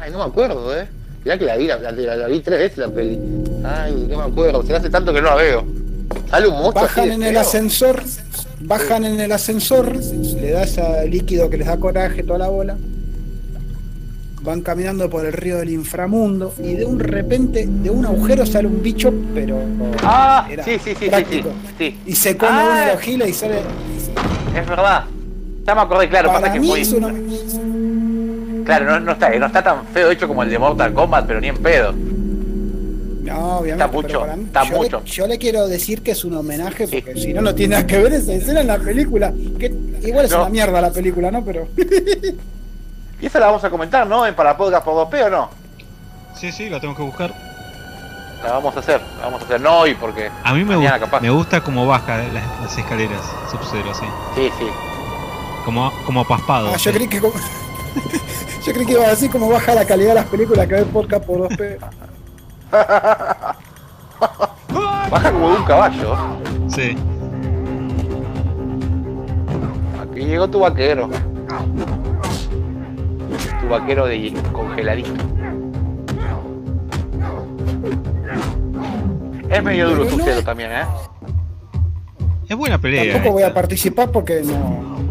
Ay, 0.00 0.10
no 0.10 0.18
me 0.18 0.24
acuerdo, 0.24 0.76
eh. 0.78 0.86
Mirá 1.24 1.38
que 1.38 1.44
la 1.44 1.56
vi, 1.56 1.66
la, 1.66 1.78
la- 1.78 1.92
la- 1.92 2.16
la 2.16 2.26
vi 2.28 2.40
tres 2.40 2.58
veces 2.58 2.78
la 2.78 2.88
peli. 2.88 3.18
Ay, 3.64 4.06
no 4.08 4.16
me 4.18 4.22
acuerdo, 4.24 4.62
se 4.64 4.74
hace 4.74 4.88
tanto 4.90 5.12
que 5.12 5.20
no 5.20 5.26
la 5.28 5.34
veo. 5.36 5.64
Sale 6.30 6.46
un 6.48 6.54
monstruo 6.54 6.82
Bajan 6.84 7.12
en 7.12 7.22
el 7.22 7.36
ascensor, 7.36 8.02
bajan 8.60 9.04
en 9.04 9.20
el 9.20 9.32
ascensor, 9.32 9.94
le 9.96 10.50
da 10.52 10.62
ese 10.62 11.06
líquido 11.08 11.50
que 11.50 11.58
les 11.58 11.66
da 11.66 11.76
coraje 11.78 12.22
toda 12.22 12.38
la 12.38 12.48
bola. 12.48 12.76
Van 14.40 14.62
caminando 14.62 15.10
por 15.10 15.26
el 15.26 15.32
río 15.32 15.58
del 15.58 15.68
inframundo 15.70 16.54
y 16.62 16.74
de 16.74 16.84
un 16.86 16.98
repente, 17.00 17.66
de 17.66 17.90
un 17.90 18.06
agujero 18.06 18.46
sale 18.46 18.68
un 18.68 18.80
bicho, 18.82 19.12
pero 19.34 19.58
Ah, 20.02 20.46
era 20.50 20.64
sí, 20.64 20.78
sí, 20.82 20.90
sí, 20.90 20.96
sí, 21.00 21.08
práctico. 21.10 21.50
sí, 21.50 21.74
sí. 21.90 21.98
Y 22.06 22.14
se 22.14 22.36
come 22.36 22.52
Ah, 22.54 22.80
uno 22.84 22.96
de 22.96 23.02
giles 23.04 23.28
y 23.28 23.32
sale. 23.34 23.56
Es 24.56 24.66
verdad. 24.66 25.04
Ya 25.68 25.74
me 25.74 25.80
acordé, 25.82 26.08
claro, 26.08 26.28
Para 26.28 26.40
pasa 26.40 26.52
que 26.54 26.60
fue. 26.66 26.80
es 26.80 26.92
una- 26.92 27.12
Claro, 28.64 28.86
no, 28.86 29.00
no 29.00 29.12
está, 29.12 29.28
no 29.38 29.46
está 29.46 29.62
tan 29.62 29.84
feo 29.88 30.10
hecho 30.10 30.26
como 30.26 30.42
el 30.42 30.48
de 30.50 30.58
Mortal 30.58 30.94
Kombat, 30.94 31.26
pero 31.26 31.40
ni 31.42 31.48
en 31.48 31.56
pedo. 31.58 31.92
No, 31.92 33.58
obviamente. 33.58 33.84
Está 33.84 33.86
mucho, 33.88 34.36
mí- 34.36 34.44
está 34.44 34.64
yo, 34.64 34.76
mucho. 34.76 35.00
Le, 35.00 35.10
yo 35.10 35.26
le 35.26 35.38
quiero 35.38 35.68
decir 35.68 36.02
que 36.02 36.12
es 36.12 36.24
un 36.24 36.34
homenaje, 36.36 36.88
porque 36.88 37.14
si 37.20 37.34
no, 37.34 37.42
no 37.42 37.54
tiene 37.54 37.74
nada 37.76 37.86
que 37.86 37.98
ver 37.98 38.14
esa 38.14 38.32
escena 38.32 38.62
en 38.62 38.66
la 38.66 38.78
película. 38.78 39.30
Que 39.58 39.66
igual 40.04 40.24
es 40.24 40.30
No. 40.30 40.40
una 40.40 40.48
mierda 40.48 40.80
la 40.80 40.90
película, 40.90 41.30
¿no? 41.30 41.44
Pero. 41.44 41.68
Y 43.20 43.26
esa 43.26 43.40
la 43.40 43.46
vamos 43.46 43.64
a 43.64 43.68
comentar, 43.70 44.06
¿no? 44.06 44.24
En 44.24 44.34
para 44.34 44.56
podcast 44.56 44.84
por 44.84 44.94
2P 45.10 45.24
o 45.26 45.28
no. 45.30 45.50
Sí, 46.36 46.52
sí, 46.52 46.70
la 46.70 46.78
tengo 46.80 46.94
que 46.94 47.02
buscar. 47.02 47.34
La 48.44 48.52
vamos 48.52 48.76
a 48.76 48.78
hacer, 48.78 49.00
la 49.18 49.24
vamos 49.24 49.42
a 49.42 49.44
hacer. 49.44 49.60
No 49.60 49.80
hoy, 49.80 49.94
porque. 49.96 50.30
A 50.44 50.54
mí 50.54 50.64
me, 50.64 50.76
gusta, 50.76 50.98
capaz. 51.00 51.20
me 51.20 51.28
gusta 51.30 51.60
cómo 51.60 51.84
baja 51.84 52.18
las, 52.18 52.32
las 52.62 52.78
escaleras 52.78 53.20
Sub-Zero, 53.50 53.92
sí. 53.92 54.06
Sí, 54.36 54.50
sí. 54.58 54.66
Como, 55.68 55.92
como 56.06 56.24
paspado. 56.24 56.70
Ah, 56.72 56.78
yo 56.78 56.90
creí 56.94 57.06
que. 57.06 57.20
como- 57.20 57.34
yo 58.64 58.72
creí 58.72 58.86
que 58.86 58.92
iba 58.92 59.04
a 59.04 59.10
decir 59.10 59.30
cómo 59.30 59.50
baja 59.50 59.74
la 59.74 59.84
calidad 59.84 60.08
de 60.08 60.14
las 60.14 60.24
películas 60.24 60.66
que 60.66 60.76
ve 60.76 60.84
podcast 60.86 61.26
por 61.26 61.46
2P. 61.46 61.78
Baja 65.10 65.30
como 65.30 65.50
de 65.50 65.56
un 65.58 65.64
caballo. 65.64 66.16
Sí. 66.68 66.96
Aquí 70.00 70.20
llegó 70.20 70.48
tu 70.48 70.60
vaquero. 70.60 71.10
Tu 73.60 73.68
vaquero 73.68 74.06
de 74.06 74.32
congeladito. 74.52 75.10
Es 79.50 79.62
medio 79.62 79.90
duro 79.90 80.06
tu 80.06 80.16
no 80.16 80.42
también, 80.42 80.72
¿eh? 80.72 80.84
Es 82.48 82.56
buena 82.56 82.78
pelea. 82.78 83.12
Tampoco 83.12 83.28
eh. 83.28 83.32
voy 83.32 83.42
a 83.42 83.52
participar 83.52 84.10
porque 84.10 84.40
no. 84.42 85.07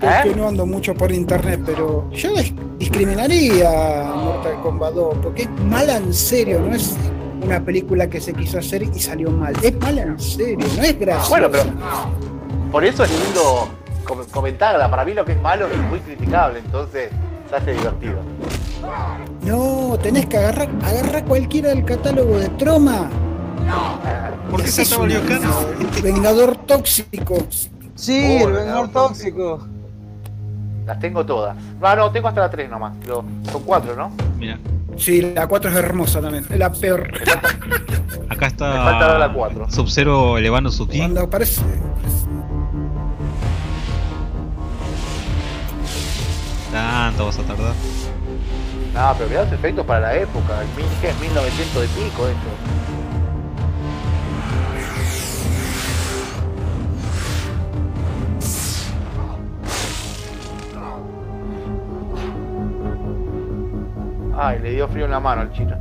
Porque 0.00 0.28
¿Eh? 0.30 0.34
no 0.36 0.48
ando 0.48 0.66
mucho 0.66 0.94
por 0.94 1.10
internet, 1.10 1.60
pero 1.64 2.08
yo 2.10 2.34
dis- 2.34 2.54
discriminaría 2.78 4.10
a 4.10 4.14
Mortal 4.14 4.60
Kombat 4.62 4.92
2, 4.94 5.14
porque 5.22 5.42
es 5.42 5.50
mala 5.70 5.96
en 5.96 6.12
serio, 6.12 6.60
no 6.60 6.74
es 6.74 6.94
una 7.42 7.60
película 7.64 8.08
que 8.08 8.20
se 8.20 8.34
quiso 8.34 8.58
hacer 8.58 8.82
y 8.82 9.00
salió 9.00 9.30
mal. 9.30 9.54
Es 9.62 9.74
mala 9.80 10.02
en 10.02 10.18
serio, 10.20 10.66
no 10.76 10.82
es 10.82 10.98
graciosa. 10.98 11.28
Bueno, 11.30 11.48
pero 11.50 11.64
por 12.70 12.84
eso 12.84 13.04
es 13.04 13.10
lindo 13.10 13.68
com- 14.04 14.24
comentarla. 14.30 14.90
Para 14.90 15.04
mí 15.04 15.14
lo 15.14 15.24
que 15.24 15.32
es 15.32 15.40
malo 15.40 15.66
es 15.66 15.78
muy 15.88 16.00
criticable, 16.00 16.58
entonces 16.58 17.10
se 17.48 17.56
hace 17.56 17.72
divertido. 17.72 18.16
No, 19.42 19.96
tenés 20.02 20.26
que 20.26 20.36
agarrar, 20.36 20.68
agarrar 20.84 21.24
cualquiera 21.24 21.70
del 21.70 21.84
catálogo 21.84 22.38
de 22.38 22.48
Troma. 22.50 23.08
¿Por 24.50 24.62
qué 24.62 24.70
Kang? 25.26 25.42
Vengador 26.02 26.56
tóxico. 26.66 27.38
Sí, 27.94 28.40
Oh, 28.42 28.46
el 28.48 28.52
no, 28.52 28.58
Vengador 28.60 28.86
no, 28.86 28.92
tóxico. 28.92 29.66
Las 30.86 31.00
tengo 31.00 31.26
todas. 31.26 31.56
No, 31.80 31.96
no, 31.96 32.10
tengo 32.12 32.28
hasta 32.28 32.40
la 32.40 32.50
3 32.50 32.70
nomás. 32.70 32.94
Pero 33.00 33.24
son 33.50 33.62
4, 33.64 33.96
¿no? 33.96 34.12
Mira, 34.38 34.58
Sí, 34.96 35.20
la 35.20 35.46
4 35.46 35.70
es 35.70 35.76
hermosa 35.76 36.20
también. 36.22 36.46
Es 36.48 36.58
la 36.58 36.72
peor. 36.72 37.08
acá 38.30 38.46
está 38.46 38.70
Me 38.70 38.76
falta 38.76 39.18
la 39.18 39.32
cuatro. 39.32 39.70
Sub-Zero 39.70 40.38
elevando 40.38 40.70
su 40.70 40.88
ki. 40.88 40.98
Cuando 40.98 41.22
aparece. 41.22 41.60
Tanto 46.72 47.26
vas 47.26 47.38
a 47.38 47.42
tardar. 47.42 47.74
No, 48.94 49.14
pero 49.18 49.28
mirá 49.28 49.44
los 49.44 49.52
efectos 49.52 49.84
para 49.84 50.00
la 50.00 50.16
época. 50.16 50.62
El 50.62 50.68
mil, 50.82 50.92
¿qué? 51.00 51.12
1900 51.20 51.82
de 51.82 51.88
pico 51.88 52.26
esto. 52.28 52.48
Ay, 64.36 64.58
le 64.60 64.72
dio 64.72 64.86
frío 64.88 65.06
en 65.06 65.10
la 65.12 65.20
mano 65.20 65.42
al 65.42 65.52
chino. 65.52 65.76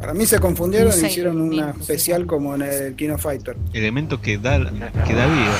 Para 0.00 0.12
mí 0.12 0.26
se 0.26 0.38
confundieron 0.38 0.92
Sí, 0.92 1.04
y 1.04 1.08
hicieron 1.08 1.40
una 1.40 1.70
especial 1.70 2.26
como 2.26 2.54
en 2.56 2.62
el 2.62 2.94
Kino 2.96 3.16
Fighter. 3.16 3.56
Elemento 3.72 4.20
que 4.20 4.36
da, 4.36 4.58
que 4.58 5.14
da 5.14 5.26
vida. 5.26 5.54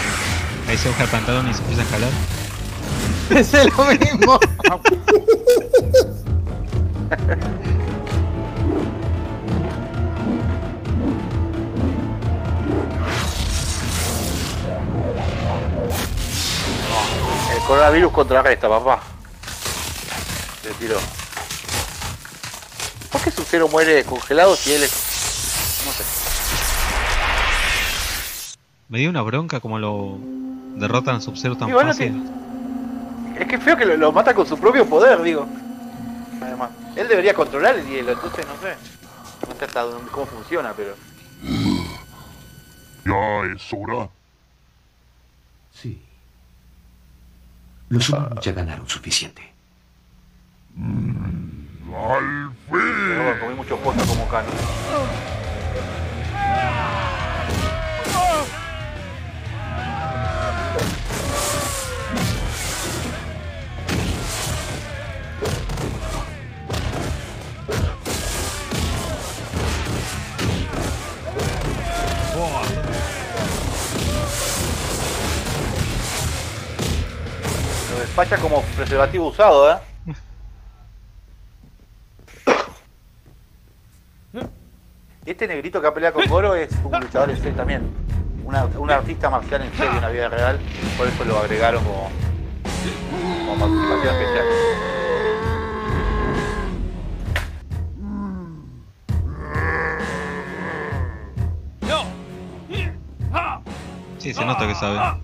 Ahí 0.69 0.77
se 0.77 0.89
baja 0.89 1.05
el 1.05 1.11
pantalón 1.11 1.49
y 1.49 1.55
se 1.55 1.61
empieza 1.63 1.83
a 1.83 1.87
jalar. 1.87 2.11
Es 3.31 3.53
lo 3.55 3.85
mismo. 3.87 4.39
El 17.55 17.61
coronavirus 17.67 18.13
contrarresta, 18.13 18.69
papá. 18.69 19.14
Le 20.65 20.71
tiró. 20.75 20.99
¿Por 23.13 23.21
qué 23.23 23.31
Sub-Zero 23.31 23.69
muere 23.69 24.05
congelado 24.05 24.57
si 24.57 24.73
él 24.73 24.83
es.? 24.83 24.93
No 25.87 25.93
sé. 25.93 26.05
Me 28.89 28.99
dio 28.99 29.11
una 29.11 29.23
bronca 29.23 29.61
como 29.61 29.79
lo 29.79 30.19
derrotan 30.77 31.17
a 31.17 31.21
Sub-Zero 31.21 31.57
tan 31.57 31.71
bueno, 31.71 31.91
fácil. 31.91 32.23
Es 33.39 33.47
que 33.47 33.57
es 33.57 33.63
feo 33.63 33.77
que 33.77 33.85
lo, 33.85 33.97
lo 33.97 34.13
mata 34.13 34.35
con 34.35 34.47
su 34.47 34.59
propio 34.59 34.87
poder, 34.89 35.23
digo. 35.23 35.47
Además, 36.43 36.71
él 36.97 37.09
debería 37.09 37.35
controlar 37.35 37.77
el 37.77 37.87
hielo, 37.87 38.13
entonces 38.13 38.47
no 38.47 38.55
sé. 38.61 38.77
No 39.49 39.55
sé 39.59 39.65
hasta 39.65 39.83
dónde- 39.83 40.11
cómo 40.11 40.27
funciona, 40.27 40.73
pero. 40.75 40.95
Ya 43.07 43.43
es 43.55 43.63
hora. 43.71 44.09
Sí. 45.73 46.01
Los 47.91 48.09
humanos 48.09 48.43
ya 48.43 48.53
ganaron 48.53 48.89
suficiente. 48.89 49.53
¡Al 50.77 52.53
fin! 52.69 53.17
No, 53.17 53.41
comí 53.41 53.55
mucho 53.55 53.77
posta 53.79 54.05
como 54.07 54.29
cano. 54.29 54.49
Lo 77.91 78.01
despacha 78.01 78.37
como 78.39 78.61
preservativo 78.77 79.29
usado, 79.29 79.71
¿eh? 79.71 79.94
Este 85.27 85.47
negrito 85.49 85.81
que 85.81 85.87
ha 85.87 85.95
peleado 85.95 86.15
con 86.15 86.27
Goro 86.29 86.55
es 86.55 86.71
un 86.85 87.01
luchador 87.01 87.31
en 87.31 87.37
serio 87.37 87.55
también. 87.55 87.83
Una- 88.45 88.67
un 88.67 88.91
artista 88.91 89.31
marcial 89.31 89.63
en 89.63 89.73
serio 89.75 89.93
en 89.97 90.01
la 90.03 90.11
vida 90.11 90.29
real. 90.29 90.59
Por 90.99 91.07
eso 91.09 91.25
lo 91.25 91.39
agregaron 91.39 91.83
como, 91.85 92.11
como 93.47 93.59
participación 93.59 94.15
especial. 94.15 94.45
Sí, 104.19 104.33
se 104.33 104.45
nota 104.45 104.67
que 104.67 104.75
sabe. 104.75 105.21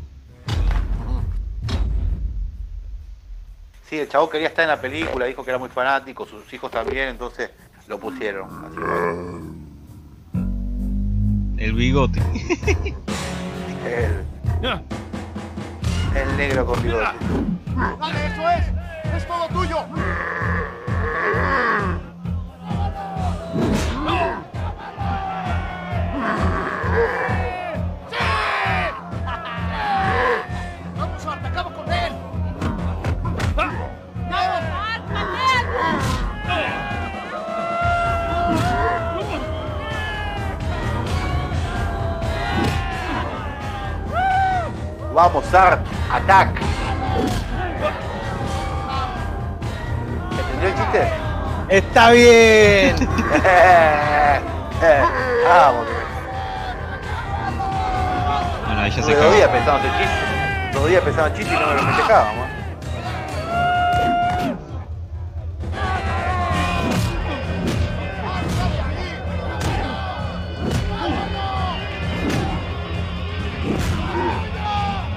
Sí, 3.88 3.98
el 3.98 4.08
chavo 4.08 4.28
quería 4.30 4.48
estar 4.48 4.62
en 4.64 4.68
la 4.68 4.80
película, 4.80 5.24
dijo 5.26 5.42
que 5.42 5.50
era 5.50 5.58
muy 5.58 5.68
fanático, 5.68 6.26
sus 6.26 6.52
hijos 6.52 6.70
también, 6.70 7.08
entonces 7.08 7.50
lo 7.88 7.98
pusieron. 7.98 8.48
Así. 8.66 9.29
El 11.60 11.74
bigote. 11.74 12.20
El, 13.84 14.24
el 16.16 16.36
negro 16.38 16.64
con 16.64 16.82
bigote. 16.82 17.04
¡Dale, 18.00 18.26
eso 18.26 18.48
es! 18.48 18.64
¡Es 19.14 19.28
todo 19.28 19.46
tuyo! 19.48 19.76
Vamos, 45.20 45.52
Art, 45.52 45.86
attack. 46.10 46.48
¿Entendió 50.30 50.68
el 50.68 50.74
chiste? 50.74 51.12
Está 51.68 52.10
bien. 52.12 52.96
Vamos. 55.46 55.86
Bueno, 58.64 58.80
ahí 58.80 58.90
ya 58.90 59.02
se 59.02 59.12
acabó. 59.12 59.32
días 59.32 59.48
pensando 59.50 59.86
en 59.86 59.92
chiste. 59.98 60.88
Días 60.88 61.02
pensando 61.02 61.26
en 61.26 61.34
chiste 61.34 61.54
y 61.54 61.58
no 61.58 61.66
me 61.66 61.74
lo 61.74 61.82
festejábamos. 61.82 62.49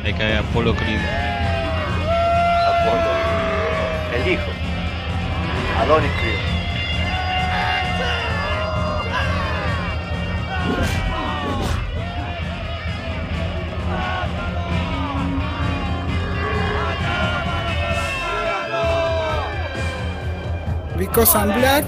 Ahí 0.03 0.13
cae 0.13 0.37
Apolo 0.37 0.75
Creed. 0.75 0.99
Apolo. 2.67 3.11
El 4.13 4.27
hijo. 4.27 4.51
Adonis 5.79 6.11
Creed. 6.19 6.53
Because 20.97 21.35
I'm 21.35 21.47
black. 21.59 21.85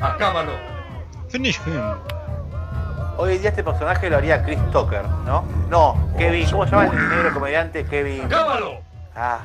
¡Acábalo! 0.00 0.52
Finish 1.28 1.58
him. 1.66 2.07
Hoy 3.20 3.34
en 3.34 3.40
día 3.40 3.50
este 3.50 3.64
personaje 3.64 4.08
lo 4.08 4.16
haría 4.18 4.44
Chris 4.44 4.60
Tucker, 4.70 5.02
¿no? 5.26 5.42
No, 5.68 5.96
Kevin, 6.16 6.48
¿cómo 6.52 6.64
se 6.64 6.70
llama 6.70 6.84
el 6.84 7.08
negro 7.08 7.34
comediante? 7.34 7.84
Kevin. 7.84 8.24
¡Acábalo! 8.26 8.78
Ah, 9.16 9.40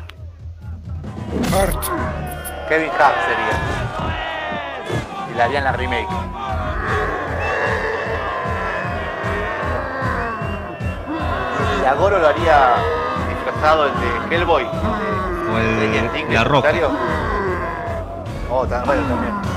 Hart. 1.51 1.83
Kevin 2.69 2.91
Hart 2.91 3.15
sería. 3.25 3.57
Y 5.33 5.37
la 5.39 5.45
harían 5.45 5.63
la 5.63 5.71
remake. 5.71 6.07
Y 11.81 11.85
a 11.85 11.93
Goro 11.95 12.19
lo 12.19 12.27
haría 12.27 12.75
disfrazado 13.27 13.87
el 13.87 13.93
de 13.93 14.35
Hellboy. 14.35 14.65
O 15.51 15.57
de 15.57 15.97
el 15.97 16.11
Things, 16.11 16.31
La 16.31 16.43
Roca. 16.43 16.71
secundario. 16.71 16.95
Oh, 18.51 18.67
bueno, 18.67 19.01
también. 19.07 19.52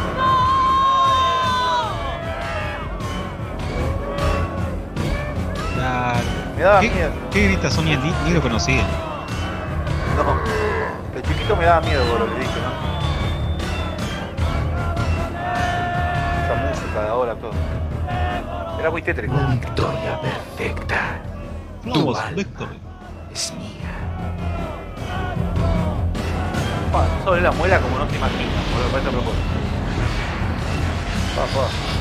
Daba 6.63 6.81
¿Qué, 6.81 6.91
miedo. 6.91 7.11
¿Qué 7.31 7.45
grita 7.49 7.71
Sonia? 7.71 7.99
Ni, 7.99 8.13
ni 8.25 8.31
lo 8.35 8.41
conocía. 8.41 8.83
No. 10.17 10.41
El 11.15 11.23
chiquito 11.23 11.57
me 11.57 11.65
daba 11.65 11.81
miedo 11.83 12.05
por 12.07 12.21
lo 12.21 12.27
que 12.27 12.41
dije, 12.41 12.61
¿no? 12.61 12.97
Esa 16.45 16.55
música 16.69 17.03
de 17.03 17.09
ahora, 17.09 17.35
todo. 17.35 17.53
Era 18.79 18.91
muy 18.91 19.03
tétrico. 19.03 19.35
Victoria 19.51 20.21
perfecta. 20.21 21.21
Vamos, 21.85 22.19
alma 22.19 22.43
es 23.33 23.53
mía. 23.55 23.93
Pa, 26.93 27.07
sobre 27.25 27.41
la 27.43 27.53
muela 27.53 27.81
como 27.81 27.99
no 27.99 28.09
se 28.09 28.17
imagina, 28.17 28.53
por 28.73 28.81
lo 28.81 28.87
que 28.87 28.93
parece 28.93 29.09
a 29.09 29.13
propósito. 29.13 29.45
Pa, 31.37 31.43
pa. 31.43 31.96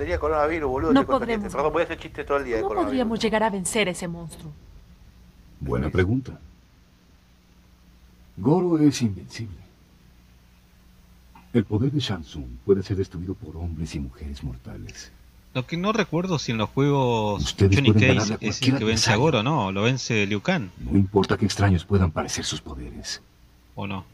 Tenía 0.00 0.18
coronavirus, 0.18 0.70
boludo. 0.70 0.92
No 0.94 1.04
podremos. 1.04 1.52
Perdón, 1.52 1.72
voy 1.74 1.82
a 1.82 1.84
hacer 1.84 1.98
chiste 1.98 2.24
todo 2.24 2.38
el 2.38 2.44
día 2.44 2.56
de 2.56 2.62
¿Cómo 2.62 2.74
podríamos 2.74 3.20
llegar 3.20 3.42
a 3.42 3.50
vencer 3.50 3.86
a 3.86 3.90
ese 3.90 4.08
monstruo? 4.08 4.50
Buena 5.60 5.90
pregunta. 5.90 6.40
Goro 8.38 8.78
es 8.78 9.02
invencible. 9.02 9.60
El 11.52 11.64
poder 11.64 11.92
de 11.92 12.00
Shansung 12.00 12.46
puede 12.64 12.82
ser 12.82 12.96
destruido 12.96 13.34
por 13.34 13.56
hombres 13.56 13.94
y 13.94 14.00
mujeres 14.00 14.42
mortales. 14.42 15.12
Lo 15.52 15.66
que 15.66 15.76
no 15.76 15.92
recuerdo 15.92 16.38
si 16.38 16.52
en 16.52 16.58
los 16.58 16.70
juegos 16.70 17.42
Ustedes 17.42 17.76
Johnny 17.76 17.92
es 18.40 18.62
el 18.62 18.78
que 18.78 18.84
vence 18.84 19.10
a. 19.10 19.16
Goro, 19.16 19.42
no, 19.42 19.70
lo 19.70 19.82
vence 19.82 20.26
Liu 20.26 20.40
Kang, 20.40 20.70
No 20.78 20.96
importa 20.96 21.36
qué 21.36 21.44
extraños 21.44 21.84
puedan 21.84 22.10
parecer 22.10 22.44
sus 22.44 22.60
poderes. 22.60 23.20
¿o 23.74 23.86
no? 23.86 24.04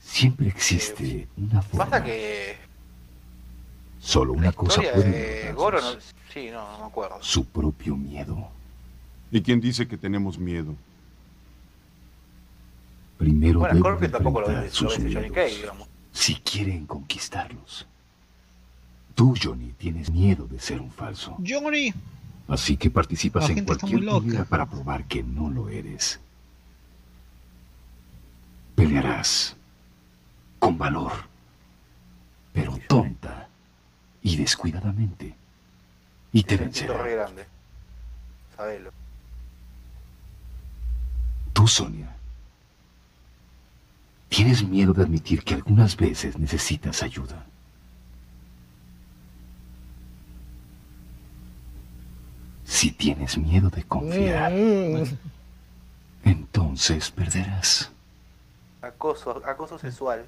Siempre 0.00 0.46
existe 0.48 1.26
una 1.36 1.62
forma. 1.62 1.86
Pasa 1.86 2.04
que. 2.04 2.65
Solo 3.98 4.32
una 4.32 4.52
cosa 4.52 4.80
puede 4.80 5.02
de 5.02 5.10
derrotarlos. 5.10 5.56
Goro, 5.56 5.80
no, 5.80 6.00
sí, 6.32 6.50
no, 6.50 6.72
no 6.72 6.78
me 6.78 6.84
acuerdo. 6.84 7.18
Su 7.20 7.44
propio 7.44 7.96
miedo. 7.96 8.48
¿Y 9.30 9.40
quién 9.42 9.60
dice 9.60 9.88
que 9.88 9.96
tenemos 9.96 10.38
miedo? 10.38 10.74
Primero 13.18 13.60
Bueno, 13.60 13.74
deben 13.74 13.82
Scorpion 13.82 14.12
tampoco 14.12 14.40
lo 14.42 14.48
lo 14.48 14.70
sus 14.70 14.94
Johnny 14.94 15.30
Cage, 15.30 15.56
digamos. 15.56 15.88
Si 16.12 16.34
quieren 16.36 16.86
conquistarlos. 16.86 17.86
Tú, 19.14 19.34
Johnny, 19.42 19.72
tienes 19.78 20.10
miedo 20.10 20.46
de 20.46 20.60
ser 20.60 20.80
un 20.80 20.90
falso. 20.90 21.36
Johnny. 21.46 21.92
Así 22.48 22.76
que 22.76 22.90
participas 22.90 23.48
La 23.48 23.56
en 23.56 23.64
cualquier 23.64 24.00
pelea 24.00 24.44
para 24.44 24.66
probar 24.66 25.04
que 25.04 25.22
no 25.22 25.50
lo 25.50 25.68
eres. 25.68 26.20
Pelearás 28.74 29.56
con 30.58 30.76
valor, 30.76 31.12
pero 32.52 32.78
tonta 32.86 33.45
y 34.26 34.36
descuidadamente. 34.36 35.36
Y 36.32 36.42
te 36.42 36.58
sentito 36.58 36.88
vencerá. 36.88 37.02
re 37.04 37.14
grande. 37.14 37.46
Sabelo. 38.56 38.90
Tú, 41.52 41.68
Sonia, 41.68 42.12
tienes 44.28 44.66
miedo 44.66 44.92
de 44.92 45.04
admitir 45.04 45.44
que 45.44 45.54
algunas 45.54 45.96
veces 45.96 46.36
necesitas 46.38 47.04
ayuda. 47.04 47.46
Si 52.64 52.90
tienes 52.90 53.38
miedo 53.38 53.70
de 53.70 53.84
confiar, 53.84 54.52
entonces 56.24 57.12
perderás. 57.12 57.92
Acoso, 58.82 59.40
acoso 59.46 59.78
sexual. 59.78 60.26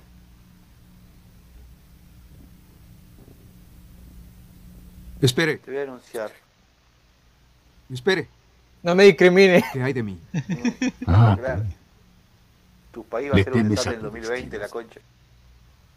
Espere, 5.20 5.56
Te 5.58 5.70
voy 5.70 5.78
a 5.78 5.80
denunciar. 5.80 6.30
espere. 7.92 8.28
No 8.82 8.94
me 8.94 9.04
discrimine. 9.04 9.64
¿Qué 9.72 9.82
hay 9.82 9.92
de 9.92 10.02
mí? 10.02 10.18
Ah, 11.06 11.36
Claro. 11.38 11.64
Tu 12.92 13.04
país 13.04 13.28
va 13.30 13.34
a 13.34 13.36
Le 13.36 13.44
ser 13.44 13.52
un 13.52 13.58
temes 13.58 13.70
desastre 13.70 13.92
en 13.94 13.96
el 13.96 14.10
tu 14.10 14.16
2020, 14.16 14.58
la 14.58 14.68
concha. 14.68 15.00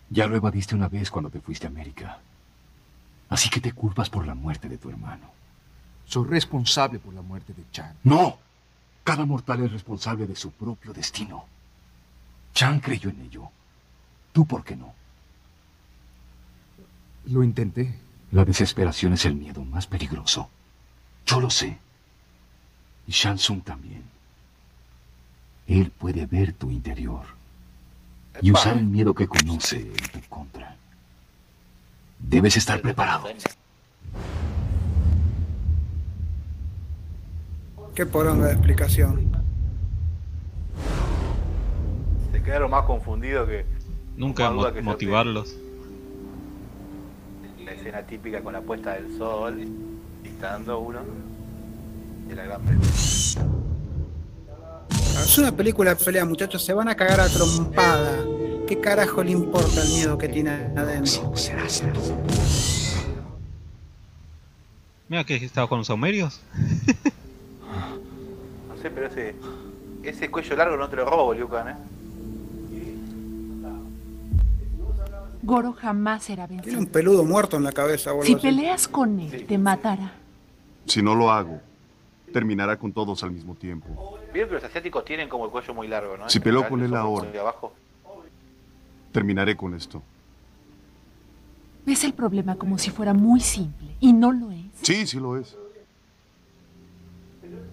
Ya 0.10 0.28
lo 0.28 0.36
evadiste 0.36 0.76
una 0.76 0.90
vez 0.90 1.10
cuando 1.10 1.30
te 1.30 1.40
fuiste 1.40 1.68
a 1.68 1.70
América. 1.70 2.20
Así 3.30 3.50
que 3.50 3.62
te 3.62 3.72
culpas 3.72 4.10
por 4.10 4.26
la 4.28 4.36
muerte 4.36 4.68
de 4.68 4.78
tu 4.78 4.90
hermano. 4.90 5.32
Soy 6.06 6.28
responsable 6.28 7.00
por 7.00 7.14
la 7.14 7.22
muerte 7.22 7.54
de 7.54 7.64
Chan. 7.72 7.96
No. 8.04 8.38
Cada 9.04 9.26
mortal 9.26 9.64
es 9.64 9.72
responsable 9.72 10.28
de 10.28 10.36
su 10.36 10.52
propio 10.52 10.92
destino. 10.94 11.46
Chan 12.54 12.80
creyó 12.82 13.10
en 13.10 13.22
ello. 13.22 13.50
¿Tú 14.34 14.46
por 14.46 14.64
qué 14.64 14.76
no? 14.76 14.94
Lo 17.28 17.44
intenté. 17.44 17.94
La 18.32 18.46
desesperación 18.46 19.14
es 19.14 19.26
el 19.26 19.36
miedo 19.36 19.64
más 19.64 19.88
peligroso. 19.88 20.50
Yo 21.26 21.42
lo 21.42 21.50
sé. 21.50 21.78
Y 23.08 23.12
Shansung 23.12 23.62
también. 23.62 24.04
Él 25.68 25.92
puede 25.92 26.26
ver 26.26 26.54
tu 26.54 26.70
interior 26.72 27.24
y 28.42 28.52
usar 28.52 28.78
el 28.78 28.86
miedo 28.86 29.14
que 29.14 29.28
conoce 29.28 29.78
en 29.82 29.94
tu 30.22 30.30
contra. 30.30 30.76
Debes 32.20 32.56
estar 32.58 32.82
preparado. 32.82 33.28
Qué 37.96 38.06
poronga 38.06 38.48
de 38.48 38.54
explicación. 38.54 39.30
Se 42.32 42.42
quedaron 42.42 42.72
más 42.72 42.86
confundidos 42.86 43.48
que. 43.50 43.66
Nunca 44.16 44.50
mo- 44.52 44.72
que 44.72 44.82
motivarlos. 44.82 45.56
La 47.72 47.78
escena 47.78 48.02
típica 48.04 48.42
con 48.42 48.52
la 48.52 48.60
puesta 48.60 48.96
del 48.96 49.18
sol. 49.18 49.58
Y 50.26 50.28
está 50.28 50.52
dando 50.52 50.80
uno. 50.80 51.00
De 52.28 52.36
la 52.36 52.44
gran 52.44 52.62
película. 52.64 52.92
Es 55.24 55.38
una 55.38 55.56
película 55.56 55.96
de 55.96 56.04
pelea, 56.04 56.26
muchachos. 56.26 56.66
Se 56.66 56.74
van 56.74 56.90
a 56.90 56.96
cagar 56.96 57.22
a 57.22 57.30
trompada. 57.30 58.26
¿Qué 58.68 58.82
carajo 58.82 59.24
le 59.24 59.32
importa 59.32 59.84
el 59.84 59.88
miedo 59.88 60.18
que 60.18 60.28
tiene 60.28 60.52
adentro? 60.76 61.32
Mira 65.08 65.24
que 65.24 65.36
estaba 65.38 65.70
con 65.70 65.78
los 65.78 65.88
saumerios. 65.88 66.42
No 68.68 68.82
sé, 68.82 68.90
pero 68.90 69.08
ese. 69.08 69.34
Ese 70.04 70.30
cuello 70.30 70.58
largo 70.58 70.76
no 70.76 70.90
te 70.90 70.98
lo 70.98 71.06
robo, 71.06 71.34
Liu 71.34 71.48
Kang, 71.48 71.70
eh. 71.70 71.76
Goro 75.44 75.74
jamás 75.74 76.24
será 76.24 76.48
Tiene 76.48 76.62
vencido. 76.64 76.80
un 76.82 76.88
peludo 76.88 77.24
muerto 77.24 77.58
en 77.58 77.64
la 77.64 77.72
cabeza, 77.72 78.12
boludo. 78.12 78.28
Si 78.28 78.36
peleas 78.36 78.88
con 78.88 79.20
él, 79.20 79.46
te 79.48 79.58
matará. 79.58 80.14
Si 80.86 81.02
no 81.02 81.16
lo 81.16 81.32
hago, 81.32 81.60
terminará 82.34 82.78
con 82.78 82.92
todos 82.94 83.24
al 83.24 83.32
mismo 83.32 83.56
tiempo. 83.56 84.18
Vieron 84.34 84.50
que 84.50 84.56
los 84.56 84.64
asiáticos 84.64 85.04
tienen 85.06 85.28
como 85.30 85.46
el 85.46 85.52
cuello 85.52 85.74
muy 85.74 85.88
largo, 85.88 86.18
¿no? 86.18 86.30
Si 86.30 86.38
En 86.38 86.44
peleo 86.44 86.68
con 86.70 86.82
él 86.84 86.94
ahora. 86.96 87.28
abajo. 87.40 87.74
Terminaré 89.12 89.58
con 89.58 89.74
esto. 89.74 90.02
Ves 91.86 92.04
el 92.04 92.14
problema 92.14 92.56
como 92.56 92.78
si 92.78 92.92
fuera 92.92 93.14
muy 93.14 93.40
simple 93.40 93.96
y 94.00 94.14
no 94.14 94.32
lo 94.32 94.52
es. 94.52 94.66
Sí, 94.84 95.08
sí 95.08 95.20
lo 95.20 95.38
es. 95.38 95.58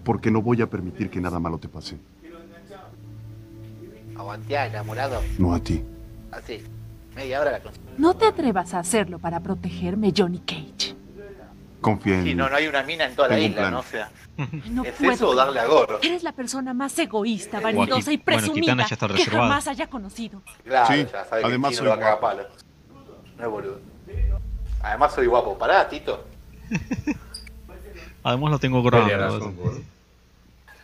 Porque 0.03 0.31
no 0.31 0.41
voy 0.41 0.61
a 0.61 0.67
permitir 0.69 1.09
que 1.09 1.21
nada 1.21 1.39
malo 1.39 1.59
te 1.59 1.67
pase. 1.69 1.97
Aguantea, 4.17 4.67
enamorado. 4.67 5.21
No 5.37 5.53
a 5.53 5.59
ti. 5.59 5.81
Así. 6.31 6.61
Media 7.19 7.41
hora 7.41 7.51
la. 7.51 7.61
No 7.97 8.13
te 8.15 8.25
atrevas 8.25 8.73
a 8.73 8.79
hacerlo 8.79 9.19
para 9.19 9.39
protegerme, 9.41 10.13
Johnny 10.15 10.39
Cage. 10.39 10.95
Confía 11.81 12.15
en 12.15 12.23
Sí, 12.23 12.29
mí. 12.29 12.35
no, 12.35 12.49
no 12.49 12.55
hay 12.55 12.67
una 12.67 12.83
mina 12.83 13.05
en 13.05 13.15
toda 13.15 13.29
la 13.29 13.35
Tengo 13.35 13.45
un 13.47 13.51
isla, 13.51 13.61
plan. 13.61 13.73
¿no? 13.73 13.79
O 13.79 13.83
sea. 13.83 14.09
No 14.71 14.83
¿Es 14.85 14.93
puedo. 14.93 15.11
eso 15.11 15.29
o 15.29 15.35
darle 15.35 15.59
a 15.59 15.65
Goro? 15.65 15.99
Eres 16.01 16.23
la 16.23 16.31
persona 16.31 16.73
más 16.73 16.97
egoísta, 16.97 17.59
vanidosa 17.59 18.11
y 18.13 18.15
bueno, 18.17 18.23
presumida 18.23 18.61
Kitana 18.61 18.87
ya 18.87 18.93
está 18.95 19.07
que 19.07 19.13
reservada. 19.13 19.41
jamás 19.49 19.67
haya 19.67 19.87
conocido. 19.87 20.41
Claro, 20.63 20.93
Sí, 20.95 21.05
ya 21.11 21.25
sabe 21.25 21.43
además 21.43 21.69
que 21.71 21.73
el 21.73 21.77
soy 21.79 21.83
chino 21.83 21.83
lo 21.83 21.89
va 21.89 21.95
a 21.95 21.99
cagar 21.99 22.19
guapo. 22.19 22.37
palo. 22.37 22.49
No 23.37 23.43
es 23.45 23.49
boludo. 23.51 23.79
Además 24.81 25.13
soy 25.13 25.27
guapo. 25.27 25.57
Pará, 25.57 25.89
Tito. 25.89 26.23
Además 28.23 28.51
lo 28.51 28.59
tengo 28.59 28.81
Pelearás 28.83 29.09
grabado. 29.33 29.39
con 29.39 29.55
Goro. 29.57 29.77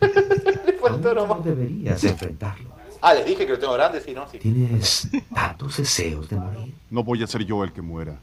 Le 0.66 0.72
faltó 0.74 1.14
nomás. 1.14 1.44
Deberías 1.44 2.04
enfrentarlo. 2.04 2.75
Ah, 3.00 3.14
les 3.14 3.26
dije 3.26 3.46
que 3.46 3.52
lo 3.52 3.58
tengo 3.58 3.74
grande, 3.74 4.00
sí, 4.00 4.12
¿no? 4.12 4.28
Sí. 4.28 4.38
Tienes 4.38 5.08
tantos 5.34 5.76
deseos 5.76 6.28
de 6.28 6.36
morir. 6.36 6.74
No 6.90 7.02
voy 7.02 7.22
a 7.22 7.26
ser 7.26 7.44
yo 7.44 7.62
el 7.64 7.72
que 7.72 7.82
muera. 7.82 8.18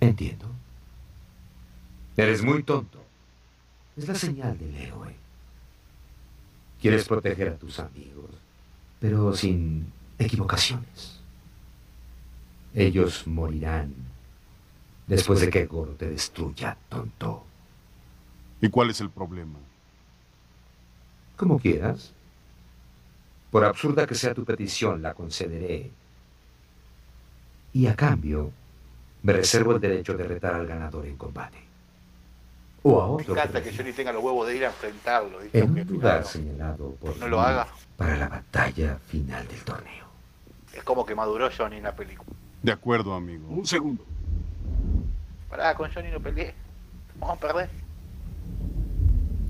Entiendo. 0.00 0.46
Eres 2.16 2.42
muy 2.42 2.62
tonto. 2.62 3.02
Es 3.96 4.06
la 4.08 4.14
señal 4.14 4.58
del 4.58 4.74
héroe. 4.76 5.14
Quieres 6.80 7.08
proteger 7.08 7.48
a 7.48 7.56
tus 7.56 7.78
amigos, 7.78 8.30
pero 9.00 9.34
sin 9.34 9.90
equivocaciones. 10.18 11.20
Ellos 12.74 13.26
morirán 13.26 13.94
después 15.06 15.40
de 15.40 15.48
que 15.48 15.64
Goro 15.66 15.92
te 15.92 16.10
destruya, 16.10 16.76
tonto. 16.88 17.44
¿Y 18.60 18.68
cuál 18.68 18.90
es 18.90 19.00
el 19.00 19.10
problema? 19.10 19.58
Como 21.36 21.58
quieras. 21.58 22.12
Por 23.50 23.64
absurda 23.64 24.06
que 24.06 24.14
sea 24.14 24.34
tu 24.34 24.44
petición, 24.44 25.02
la 25.02 25.14
concederé. 25.14 25.90
Y 27.72 27.86
a 27.86 27.94
cambio, 27.94 28.50
me 29.22 29.32
reservo 29.32 29.72
el 29.74 29.80
derecho 29.80 30.14
de 30.16 30.24
retar 30.24 30.54
al 30.54 30.66
ganador 30.66 31.06
en 31.06 31.16
combate. 31.16 31.58
O 32.82 33.00
a 33.00 33.06
Me 33.06 33.12
otro 33.22 33.34
encanta 33.34 33.62
que 33.62 33.70
que 33.70 33.76
Johnny 33.76 33.92
tenga 33.92 34.12
los 34.12 34.22
huevos 34.22 34.46
de 34.46 34.56
ir 34.56 34.64
a 34.64 34.68
enfrentarlo. 34.68 35.38
¿viste? 35.38 35.58
en 35.58 35.70
un 35.70 35.86
lugar 35.86 36.24
señalado 36.24 36.90
por 37.00 37.16
no 37.16 37.28
lo 37.28 37.40
haga. 37.40 37.66
para 37.96 38.16
la 38.16 38.28
batalla 38.28 38.98
final 39.08 39.46
del 39.48 39.62
torneo. 39.64 40.04
Es 40.72 40.82
como 40.82 41.06
que 41.06 41.14
maduró 41.14 41.48
Johnny 41.56 41.76
en 41.76 41.84
la 41.84 41.94
película. 41.96 42.36
De 42.62 42.72
acuerdo, 42.72 43.14
amigo. 43.14 43.48
Un 43.48 43.66
segundo. 43.66 44.04
Pará, 45.48 45.74
con 45.74 45.90
Johnny 45.92 46.10
no 46.10 46.20
peleé. 46.20 46.54
Vamos 47.18 47.38
a 47.38 47.40
perder. 47.40 47.70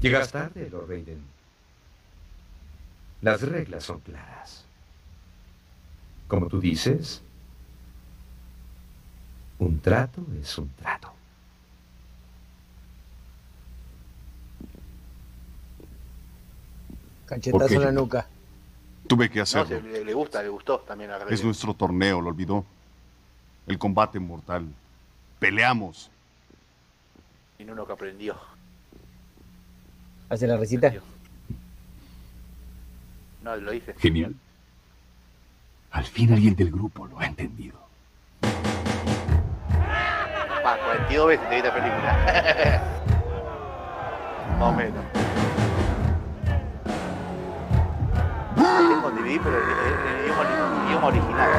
Llegas 0.01 0.30
tarde, 0.30 0.68
Lord 0.70 0.89
Raiden. 0.89 1.34
Las 3.25 3.41
reglas 3.41 3.85
son 3.85 4.01
claras. 4.01 4.66
Como 6.29 6.47
tú 6.49 6.61
dices, 6.61 7.22
un 9.59 9.81
trato 9.81 10.22
es 10.43 10.59
un 10.59 10.68
trato. 10.75 11.11
Cachetazo 17.27 17.75
en 17.75 17.81
la 17.83 17.93
nuca. 17.93 18.27
Tuve 19.07 19.29
que 19.31 19.39
No, 19.39 19.43
hacerlo. 19.43 19.81
se- 19.81 19.83
le, 19.83 20.05
le 20.05 20.14
gusta, 20.14 20.43
le 20.43 20.49
gustó 20.49 20.81
también 20.81 21.11
a 21.11 21.16
Es 21.29 21.43
nuestro 21.45 21.75
torneo, 21.75 22.20
lo 22.20 22.29
olvidó. 22.31 22.64
El 23.66 23.79
combate 23.79 24.18
mortal. 24.18 24.66
Peleamos. 25.39 26.11
Y 27.59 27.64
uno 27.64 27.87
que 27.87 27.93
aprendió. 27.93 28.37
Hace 30.29 30.47
la 30.47 30.57
risita. 30.57 30.93
No, 33.45 33.55
lo 33.57 33.74
hice. 33.74 33.95
Genial. 33.99 34.34
Al 35.90 36.05
fin 36.05 36.32
alguien 36.32 36.57
del 36.57 36.70
grupo 36.70 37.07
lo 37.07 37.20
ha 37.20 37.26
entendido. 37.26 37.78
Va, 40.64 40.78
42 40.78 41.26
veces 41.28 41.49
te 41.51 41.55
vi 41.55 41.61
esta 41.61 41.74
película. 41.74 42.82
Más 44.59 44.62
o 44.62 44.72
menos. 44.72 45.05
Tengo 48.57 49.09
un 49.09 49.14
DVD, 49.14 49.40
pero 49.42 49.59
el 49.59 49.64
idioma, 50.24 50.42
el 50.42 50.88
idioma 50.88 51.07
original. 51.09 51.51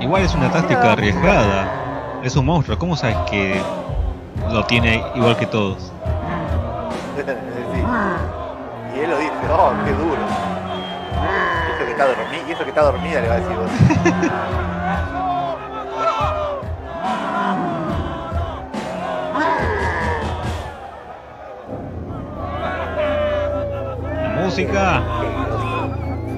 Igual 0.00 0.22
es 0.22 0.34
una 0.34 0.50
táctica 0.50 0.92
arriesgada. 0.92 2.20
Es 2.22 2.34
un 2.34 2.46
monstruo. 2.46 2.78
¿Cómo 2.78 2.96
sabes 2.96 3.18
que 3.30 3.60
lo 4.50 4.64
tiene 4.64 5.04
igual 5.14 5.36
que 5.36 5.44
todos? 5.44 5.92
Y 8.94 9.00
él 9.00 9.10
lo 9.10 9.18
dice, 9.18 9.32
oh, 9.50 9.72
qué 9.84 9.92
duro. 9.92 10.22
Y 11.66 11.72
eso 11.72 11.84
que 11.84 11.90
está 11.92 12.06
dormida, 12.06 12.48
y 12.48 12.52
eso 12.52 12.64
que 12.64 12.70
está 12.70 12.82
dormida 12.82 13.20
le 13.20 13.28
va 13.28 13.34
a 13.34 13.38
decir 13.38 13.56
vos. 13.56 13.70
La 24.34 24.42
música. 24.42 25.02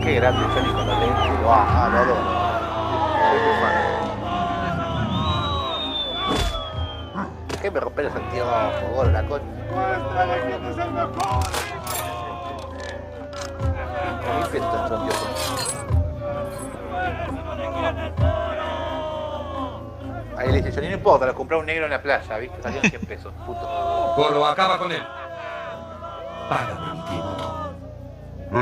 Qué 0.02 0.14
grande 0.14 0.44
Johnny 0.54 0.68
los 0.68 0.98
lentes, 1.00 1.40
lo 1.42 1.52
ah, 1.52 1.88
lo 1.92 1.98
adoro. 1.98 2.38
¿Qué 7.60 7.70
me 7.72 7.80
rompe 7.80 8.04
los 8.04 8.14
anteojos, 8.14 9.57
gordo, 9.70 10.14
la 10.14 11.06
concha? 11.06 11.50
¿Qué 14.20 14.46
peso 14.50 14.64
estos 14.64 14.90
anteojos? 14.90 15.74
Ahí 20.36 20.52
le 20.52 20.62
dice, 20.62 20.72
Johnny, 20.72 20.88
no 20.88 20.94
importa, 20.94 21.26
lo 21.26 21.34
compré 21.34 21.56
a 21.56 21.60
un 21.60 21.66
negro 21.66 21.86
en 21.86 21.90
la 21.90 22.00
playa, 22.00 22.38
¿viste? 22.38 22.62
Salieron 22.62 22.88
100 22.88 23.06
pesos, 23.06 23.32
puto. 23.44 24.14
Polo, 24.16 24.46
acaba 24.46 24.78
con 24.78 24.92
él. 24.92 25.02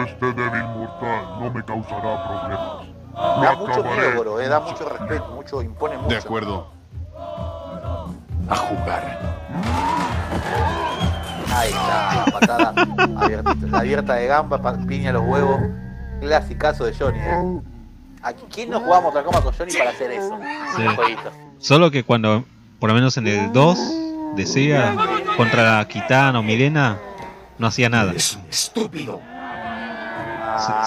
Este 0.06 0.26
débil 0.32 0.64
mortal 0.64 1.38
no 1.38 1.50
me 1.52 1.64
causará 1.64 2.26
problemas. 2.26 2.86
Lo 3.14 3.40
Da 3.40 3.54
mucho 3.54 3.84
miedo, 3.84 4.20
bro, 4.20 4.40
eh, 4.40 4.48
da 4.48 4.60
mucho 4.60 4.88
respeto, 4.88 5.28
mucho, 5.28 5.62
impone 5.62 5.96
mucho. 5.96 6.08
De 6.08 6.16
acuerdo. 6.16 6.66
A 8.48 8.56
jugar. 8.56 9.45
Ahí 11.54 11.68
está, 11.70 12.24
la 12.26 12.32
patada 12.32 12.74
abierta, 13.22 13.54
la 13.70 13.78
abierta 13.78 14.14
de 14.14 14.26
gamba, 14.26 14.76
piña 14.86 15.12
los 15.12 15.22
huevos. 15.24 15.60
Clasicazo 16.20 16.84
de 16.84 16.94
Johnny, 16.94 17.18
eh. 17.18 17.60
¿A 18.22 18.32
quién 18.32 18.70
no 18.70 18.80
jugamos 18.80 19.04
Mortal 19.04 19.24
Kombat 19.24 19.44
con 19.44 19.54
Johnny 19.54 19.72
para 19.72 19.90
hacer 19.90 20.10
eso? 20.10 20.38
Sí. 20.76 21.16
Solo 21.58 21.90
que 21.90 22.02
cuando, 22.04 22.44
por 22.80 22.88
lo 22.90 22.94
menos 22.94 23.16
en 23.16 23.28
el 23.28 23.52
2, 23.52 23.78
decía 24.34 24.94
contra 25.36 25.86
Kitana 25.86 26.38
o 26.38 26.42
Milena, 26.42 26.98
no 27.58 27.66
hacía 27.68 27.88
nada. 27.88 28.12
Se, 28.18 28.38
Estúpido. 28.50 29.20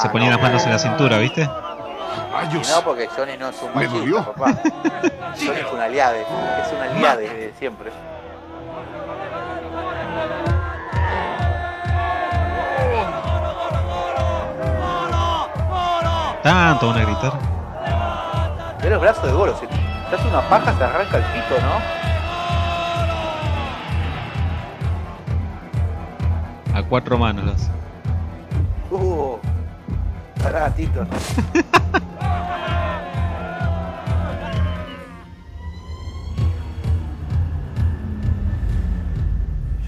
se 0.02 0.10
ponía 0.10 0.30
las 0.30 0.42
manos 0.42 0.64
en 0.66 0.72
la 0.72 0.80
cintura, 0.80 1.18
¿viste? 1.18 1.44
Y 1.44 2.56
no, 2.56 2.82
porque 2.84 3.08
Johnny 3.08 3.38
no 3.38 3.50
es 3.50 3.56
un 3.62 3.80
Me 3.80 3.88
machista, 3.88 4.34
papá. 4.34 4.62
Johnny 5.38 5.60
es 5.60 5.74
un 5.74 5.80
aliado, 5.80 6.16
es 6.16 6.74
un 6.74 6.82
aliado 6.82 7.20
de 7.20 7.54
siempre. 7.58 7.92
Tanto 16.44 16.88
van 16.88 16.98
a 16.98 17.06
gritar. 17.06 17.34
Ve 18.82 18.90
los 18.90 19.02
brazos 19.02 19.24
de 19.26 19.32
Goro, 19.34 19.54
si 19.60 19.68
te 19.68 19.76
hace 20.16 20.28
una 20.28 20.42
paja 20.50 20.74
se 20.78 20.84
arranca 20.84 21.18
el 21.18 21.24
pito, 21.24 21.56
¿no? 21.62 21.80
A 26.78 26.84
cuatro 26.84 27.18
manos 27.18 27.44
lo 27.44 27.52
hace. 27.52 27.70
Uh, 28.90 29.38
pará, 30.42 30.74
Tito. 30.74 31.06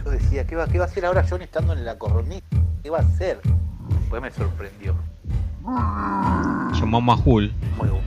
Yo 0.03 0.11
decía, 0.11 0.45
¿qué 0.45 0.55
va, 0.57 0.67
¿qué 0.67 0.77
va 0.79 0.85
a 0.85 0.87
hacer 0.87 1.05
ahora 1.05 1.25
Johnny 1.27 1.45
estando 1.45 1.71
en 1.73 1.85
la 1.85 1.97
coronita? 1.97 2.57
¿Qué 2.83 2.89
va 2.89 2.97
a 2.97 3.01
hacer? 3.01 3.39
Después 4.01 4.21
me 4.21 4.31
sorprendió. 4.31 5.10
Llamó 5.63 6.97
a 6.97 7.01
Mahul. 7.01 7.53
Muy 7.77 7.89
bueno. 7.89 8.03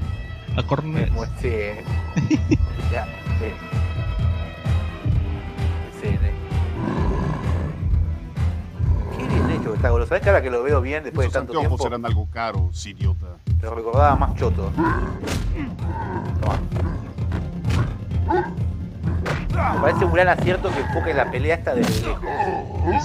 A 0.57 0.63
Cornet. 0.63 1.11
Muy- 1.13 1.27
sí. 1.41 1.51
ya, 2.93 3.07
sí. 3.39 3.53
Sí, 6.01 6.09
sí. 6.11 6.31
Qué 9.17 9.25
bien 9.27 9.51
hecho 9.51 9.71
que 9.71 9.77
está. 9.77 9.89
¿Sabés 10.07 10.23
que 10.23 10.29
ahora 10.29 10.43
que 10.43 10.51
lo 10.51 10.63
veo 10.63 10.81
bien 10.81 11.03
después 11.05 11.27
Esos 11.27 11.33
de 11.35 11.39
tanto 11.41 11.53
anteojos 11.59 11.81
tiempo? 11.81 11.87
eran 11.97 12.07
algo 12.07 12.29
caros, 12.31 12.87
idiota. 12.87 13.27
Te 13.61 13.67
lo 13.67 13.75
recordaba 13.75 14.15
más 14.17 14.35
choto. 14.37 14.71
Toma. 16.41 16.59
Me 19.75 19.81
parece 19.81 20.05
un 20.05 20.13
gran 20.13 20.29
acierto 20.29 20.71
que 20.73 20.81
enfoque 20.81 21.15
la 21.15 21.31
pelea 21.31 21.55
esta 21.57 21.75
desde 21.75 22.07
lejos. 22.07 22.25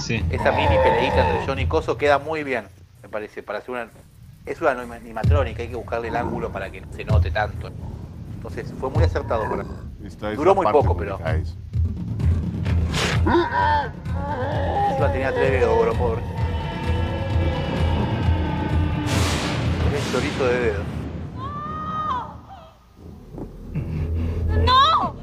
Sí. 0.04 0.24
Esa 0.30 0.52
mini 0.52 0.76
peleita 0.82 1.26
entre 1.30 1.46
Johnny 1.46 1.62
y 1.62 1.66
Coso 1.66 1.96
queda 1.96 2.18
muy 2.18 2.42
bien, 2.42 2.64
me 3.02 3.08
parece, 3.08 3.42
para 3.42 3.58
hacer 3.60 3.70
una... 3.70 3.88
Es 4.50 4.60
una 4.60 4.72
animatrónica, 4.72 5.62
hay 5.62 5.68
que 5.68 5.76
buscarle 5.76 6.08
el 6.08 6.16
ángulo 6.16 6.50
para 6.50 6.68
que 6.72 6.80
no 6.80 6.92
se 6.92 7.04
note 7.04 7.30
tanto. 7.30 7.70
Entonces 8.34 8.74
fue 8.80 8.90
muy 8.90 9.04
acertado 9.04 9.44
para... 9.48 9.64
Duró 10.34 10.56
muy 10.56 10.66
poco, 10.72 10.96
pero... 10.96 11.20
Encima 14.88 15.12
tenía 15.12 15.32
tres 15.32 15.52
dedos, 15.52 15.80
bro, 15.80 15.94
pobre. 15.94 16.22
Chorizo 20.10 20.44
de 20.44 20.60
dedos. 20.60 20.84
¡No! 24.66 25.14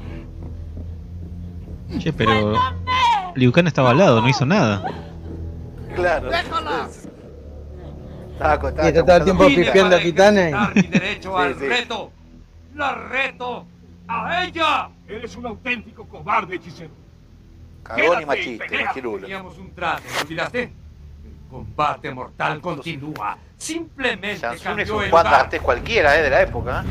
Che, 1.98 2.14
pero 2.14 2.54
Liu 3.34 3.52
Kang 3.52 3.66
estaba 3.66 3.90
al 3.90 3.98
lado, 3.98 4.22
no 4.22 4.28
hizo 4.30 4.46
nada. 4.46 4.82
Claro. 5.94 6.30
Estaba 8.38 8.58
con- 8.60 8.74
Y 8.76 8.86
está 8.86 9.04
todo 9.04 9.16
el 9.16 9.24
tiempo 9.24 9.46
Vine 9.46 9.64
pifiando 9.64 9.96
a 9.96 9.98
Dar 9.98 10.74
mi 10.76 10.82
derecho 10.82 11.30
Sí, 11.36 11.42
al 11.42 11.58
sí. 11.58 11.66
reto. 11.66 12.12
La 12.76 12.94
reto 12.94 13.66
a 14.06 14.44
ella. 14.44 14.88
Eres 15.08 15.34
un 15.36 15.46
auténtico 15.46 16.04
cobarde, 16.06 16.54
hechicero. 16.56 16.90
Cagón 17.82 18.22
y 18.22 18.26
machista, 18.26 18.64
machirulo. 18.84 19.22
Teníamos 19.22 19.58
un 19.58 19.74
trato, 19.74 20.02
¿lo 20.14 20.20
olvidaste? 20.20 20.62
El 20.62 20.72
combate 21.50 22.14
mortal 22.14 22.60
continúa. 22.60 23.36
Simplemente 23.56 24.36
Shansung 24.38 24.54
es 24.54 24.62
cambió 24.62 24.96
un 24.98 25.04
el 25.04 25.10
Juan. 25.10 25.24
D'Artes 25.24 25.60
cualquiera, 25.60 26.16
eh, 26.18 26.22
de 26.22 26.30
la 26.30 26.42
época. 26.42 26.84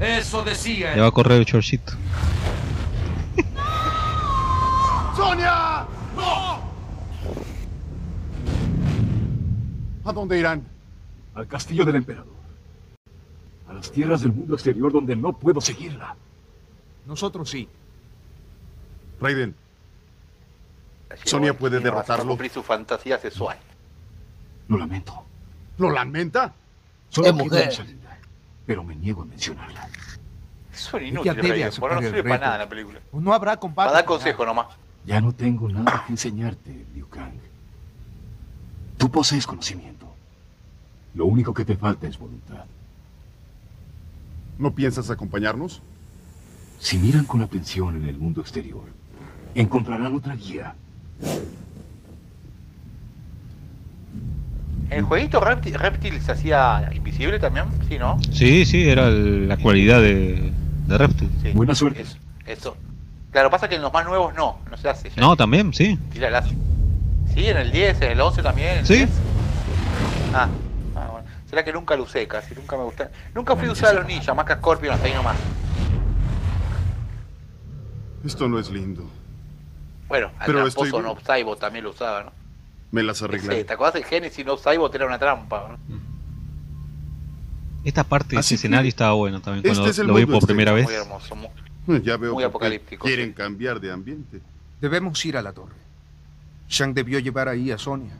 ¿eh? 0.00 0.16
Eso 0.18 0.42
decía. 0.42 0.94
Le 0.96 1.02
va 1.02 1.06
a 1.08 1.10
correr 1.12 1.38
el 1.38 1.44
chorcito. 1.46 1.92
¡Sonia! 5.16 5.86
¿A 10.04 10.12
dónde 10.12 10.38
irán? 10.38 10.64
Al 11.34 11.46
castillo 11.46 11.84
del 11.84 11.96
emperador. 11.96 12.34
A 13.68 13.72
las 13.72 13.90
tierras 13.90 14.22
del 14.22 14.32
mundo 14.32 14.54
exterior 14.54 14.92
donde 14.92 15.16
no 15.16 15.32
puedo 15.32 15.60
seguirla. 15.60 16.16
Nosotros 17.06 17.48
sí. 17.50 17.68
Raiden. 19.20 19.54
Sonia 21.24 21.56
puede 21.56 21.78
derrotarlo. 21.78 22.28
cumplir 22.28 22.50
su 22.50 22.62
fantasía 22.62 23.18
sexual. 23.18 23.58
Lo 24.68 24.78
lamento. 24.78 25.24
¿Lo 25.78 25.90
lamenta? 25.90 26.52
Solo 27.08 27.32
mujer. 27.34 27.72
salida, 27.72 28.18
pero 28.66 28.82
me 28.82 28.96
niego 28.96 29.22
a 29.22 29.24
mencionarla. 29.26 29.88
Son 30.72 31.04
inútiles, 31.04 31.36
debe 31.36 31.48
Raiden, 31.50 31.72
bueno, 31.78 31.94
no 31.96 32.00
sirve 32.00 32.22
para 32.22 32.38
nada 32.38 32.54
en 32.54 32.60
la 32.60 32.68
película. 32.68 33.00
No 33.12 33.34
habrá 33.34 33.56
combate. 33.58 33.88
Para 33.88 33.98
dar 33.98 34.04
consejo 34.04 34.46
nomás. 34.46 34.68
Ya 35.04 35.20
no 35.20 35.32
tengo 35.32 35.68
nada 35.68 36.04
que 36.06 36.12
enseñarte, 36.12 36.86
Liu 36.94 37.08
Kang. 37.08 37.51
Tú 39.02 39.10
posees 39.10 39.48
conocimiento. 39.48 40.06
Lo 41.16 41.26
único 41.26 41.52
que 41.52 41.64
te 41.64 41.74
falta 41.76 42.06
es 42.06 42.16
voluntad. 42.16 42.66
¿No 44.60 44.70
piensas 44.76 45.10
acompañarnos? 45.10 45.82
Si 46.78 46.98
miran 46.98 47.24
con 47.24 47.42
atención 47.42 47.96
en 47.96 48.08
el 48.08 48.16
mundo 48.16 48.40
exterior, 48.42 48.84
encontrarán 49.56 50.14
otra 50.14 50.36
guía. 50.36 50.76
¿En 54.88 54.98
el 54.98 55.02
jueguito 55.04 55.40
Reptil, 55.40 55.74
Reptil 55.74 56.20
se 56.22 56.30
hacía 56.30 56.88
invisible 56.94 57.40
también? 57.40 57.64
Sí, 57.88 57.98
¿no? 57.98 58.20
Sí, 58.30 58.64
sí, 58.64 58.88
era 58.88 59.08
el- 59.08 59.48
la 59.48 59.56
cualidad 59.56 60.00
de, 60.00 60.52
de 60.86 60.96
Reptil. 60.98 61.28
Sí. 61.42 61.50
Buena 61.54 61.74
suerte. 61.74 62.02
Eso, 62.02 62.18
eso. 62.46 62.76
Claro, 63.32 63.50
pasa 63.50 63.68
que 63.68 63.74
en 63.74 63.82
los 63.82 63.92
más 63.92 64.06
nuevos 64.06 64.32
no, 64.36 64.58
no 64.70 64.76
se 64.76 64.88
hace. 64.88 65.10
ya. 65.10 65.20
No, 65.20 65.34
también, 65.36 65.74
sí. 65.74 65.98
Tira 66.12 66.28
el 66.28 66.34
lazo. 66.34 66.54
Sí, 67.34 67.48
en 67.48 67.56
el 67.56 67.72
10, 67.72 68.00
en 68.02 68.12
el 68.12 68.20
11 68.20 68.42
también. 68.42 68.68
en 68.72 68.78
el 68.78 68.86
Sí. 68.86 68.94
10. 68.96 69.10
Ah, 70.34 70.48
ah, 70.96 71.08
bueno. 71.12 71.26
Será 71.48 71.64
que 71.64 71.72
nunca 71.72 71.96
lo 71.96 72.04
usé 72.04 72.26
casi, 72.28 72.54
nunca 72.54 72.76
me 72.76 72.84
gusta. 72.84 73.10
Nunca 73.34 73.56
fui 73.56 73.68
a 73.68 73.72
usar 73.72 73.90
a 73.90 73.94
los 73.94 74.06
ninjas, 74.06 74.34
más 74.36 74.44
que 74.46 74.52
a 74.52 74.56
Scorpion 74.56 74.94
hasta 74.94 75.06
ahí 75.06 75.14
nomás. 75.14 75.36
Esto 78.24 78.48
no 78.48 78.58
es 78.58 78.70
lindo. 78.70 79.08
Bueno, 80.08 80.30
al 80.38 80.46
Pero 80.46 80.58
tramposo 80.60 80.84
estoy- 80.86 81.02
no 81.02 81.16
Saibot 81.24 81.58
también 81.58 81.84
lo 81.84 81.90
usaba, 81.90 82.24
¿no? 82.24 82.32
Me 82.90 83.02
las 83.02 83.18
Sí, 83.18 83.24
arreglaré. 83.24 83.64
¿Te 83.64 83.72
acuerdas 83.72 83.94
del 83.94 84.04
Genesis 84.04 84.44
no 84.44 84.56
Saibot 84.58 84.94
era 84.94 85.06
una 85.06 85.18
trampa? 85.18 85.76
¿no? 85.88 85.98
Esta 87.84 88.04
parte 88.04 88.36
de 88.36 88.40
ese 88.40 88.54
escenario 88.56 88.88
estaba 88.88 89.14
bueno 89.14 89.40
también. 89.40 89.64
este 89.64 89.70
Cuando 89.70 89.90
es 89.90 89.98
el 89.98 90.06
lo 90.06 90.14
vi 90.14 90.26
por 90.26 90.46
primera 90.46 90.72
vez. 90.72 90.84
Muy 90.84 90.94
hermoso, 90.94 91.34
muy, 91.34 91.48
Ya 92.02 92.16
veo 92.16 92.18
Muy 92.18 92.28
por 92.30 92.38
qué 92.42 92.44
apocalíptico, 92.44 93.06
Quieren 93.06 93.32
cambiar 93.32 93.80
de 93.80 93.90
ambiente. 93.90 94.40
Debemos 94.80 95.24
ir 95.24 95.36
a 95.36 95.42
la 95.42 95.52
torre. 95.52 95.74
Shang 96.72 96.94
debió 96.94 97.18
llevar 97.18 97.48
ahí 97.48 97.70
a 97.70 97.76
Sonia. 97.76 98.14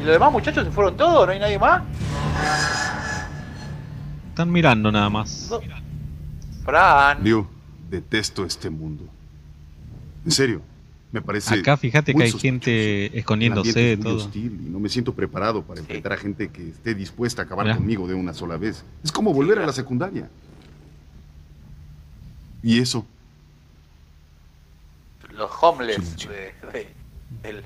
¿Y 0.00 0.04
los 0.04 0.12
demás 0.12 0.30
muchachos 0.30 0.64
se 0.64 0.70
fueron 0.70 0.96
todos? 0.96 1.26
¿No 1.26 1.32
hay 1.32 1.40
nadie 1.40 1.58
más? 1.58 1.82
Están 4.28 4.52
mirando 4.52 4.92
nada 4.92 5.10
más. 5.10 5.50
Fran. 6.64 7.24
Liu, 7.24 7.44
detesto 7.90 8.44
este 8.44 8.70
mundo. 8.70 9.04
En 10.24 10.30
serio, 10.30 10.62
me 11.14 11.22
parece. 11.22 11.54
Acá 11.54 11.76
fíjate 11.76 12.12
que 12.12 12.22
hay 12.24 12.32
gente 12.32 13.16
escondiéndose, 13.18 13.96
muy 13.96 14.04
todo. 14.04 14.16
hostil 14.16 14.60
y 14.66 14.68
no 14.68 14.80
me 14.80 14.88
siento 14.88 15.14
preparado 15.14 15.62
para 15.62 15.80
enfrentar 15.80 16.12
a 16.12 16.16
gente 16.16 16.48
que 16.50 16.70
esté 16.70 16.92
dispuesta 16.94 17.42
a 17.42 17.44
acabar 17.44 17.66
Mirá. 17.66 17.76
conmigo 17.76 18.08
de 18.08 18.14
una 18.14 18.34
sola 18.34 18.56
vez. 18.56 18.84
Es 19.04 19.12
como 19.12 19.32
volver 19.32 19.60
a 19.60 19.66
la 19.66 19.72
secundaria. 19.72 20.28
Y 22.64 22.80
eso, 22.80 23.06
Los 25.36 25.50
homeless 25.62 26.16
de, 26.26 26.52
de- 26.72 26.88
del, 27.42 27.64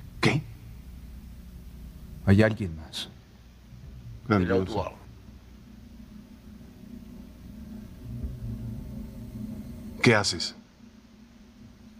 Hay 2.27 2.43
alguien 2.43 2.77
más. 2.77 3.09
grandioso. 4.27 4.93
¿Qué 10.03 10.15
haces? 10.15 10.55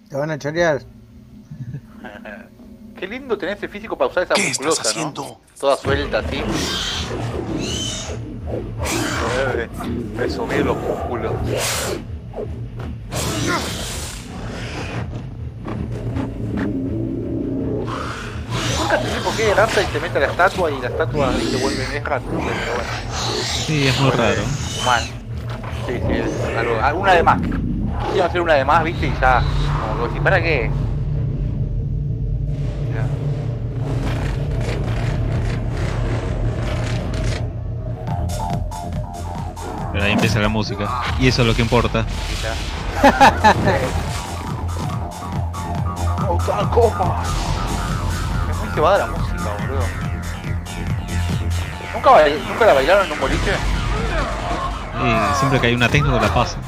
Te 0.09 0.17
van 0.17 0.31
a 0.31 0.39
chorear. 0.39 0.83
Qué 2.99 3.07
lindo 3.07 3.39
tener 3.39 3.57
ese 3.57 3.69
físico 3.69 3.97
para 3.97 4.11
usar 4.11 4.25
esa 4.25 4.35
¿Qué 4.35 4.49
estás 4.49 4.81
haciendo? 4.81 5.23
¿no? 5.23 5.41
Toda 5.59 5.77
suelta 5.77 6.19
así. 6.19 6.43
Presumir 10.17 10.67
los 10.67 10.77
músculos. 10.77 11.33
Nunca 18.81 18.97
entendí 18.97 19.21
por 19.23 19.37
qué 19.37 19.55
Ramsay 19.55 19.87
se 19.93 20.01
mete 20.01 20.19
a 20.19 20.21
la 20.23 20.27
estatua 20.27 20.71
y 20.71 20.81
la 20.81 20.89
estatua 20.89 21.33
se 21.33 21.57
vuelve 21.59 22.01
raro. 22.01 22.23
Pero 22.27 22.39
bueno. 22.41 22.91
Sí, 23.67 23.87
es 23.87 24.01
muy 24.01 24.11
raro. 24.11 24.43
Humano. 24.83 25.07
Sí, 25.87 25.93
sí, 26.07 26.13
es 26.13 26.57
algo. 26.57 26.81
Alguna 26.83 27.13
de 27.13 27.23
más. 27.23 27.41
Iba 28.15 28.25
a 28.25 28.29
hacer 28.29 28.41
una 28.41 28.55
de 28.55 28.65
más, 28.65 28.83
viste, 28.83 29.07
y 29.07 29.15
ya. 29.21 29.43
Como 29.81 30.03
que 30.03 30.09
decís, 30.09 30.23
¿para 30.23 30.43
qué? 30.43 30.71
Pero 39.99 40.07
ahí 40.07 40.13
empieza 40.13 40.39
la 40.39 40.49
música. 40.49 40.89
Y 41.19 41.27
eso 41.27 41.43
es 41.43 41.49
lo 41.49 41.57
que 41.57 41.63
importa. 41.63 42.05
Otra 46.29 46.71
copa. 46.71 47.23
Es 48.49 48.57
muy 48.59 48.69
cebada 48.75 48.99
la 48.99 49.07
música, 49.09 49.43
boludo. 49.59 49.81
¿Nunca, 51.95 52.11
bail- 52.13 52.47
¿Nunca 52.47 52.67
la 52.67 52.75
bailaron 52.75 53.07
en 53.07 53.13
un 53.13 53.19
boliche? 53.19 53.53
Y 55.03 55.37
siempre 55.37 55.61
que 55.61 55.67
hay 55.67 55.75
una 55.75 55.89
técnica 55.89 56.21
la 56.21 56.33
pasa. 56.33 56.59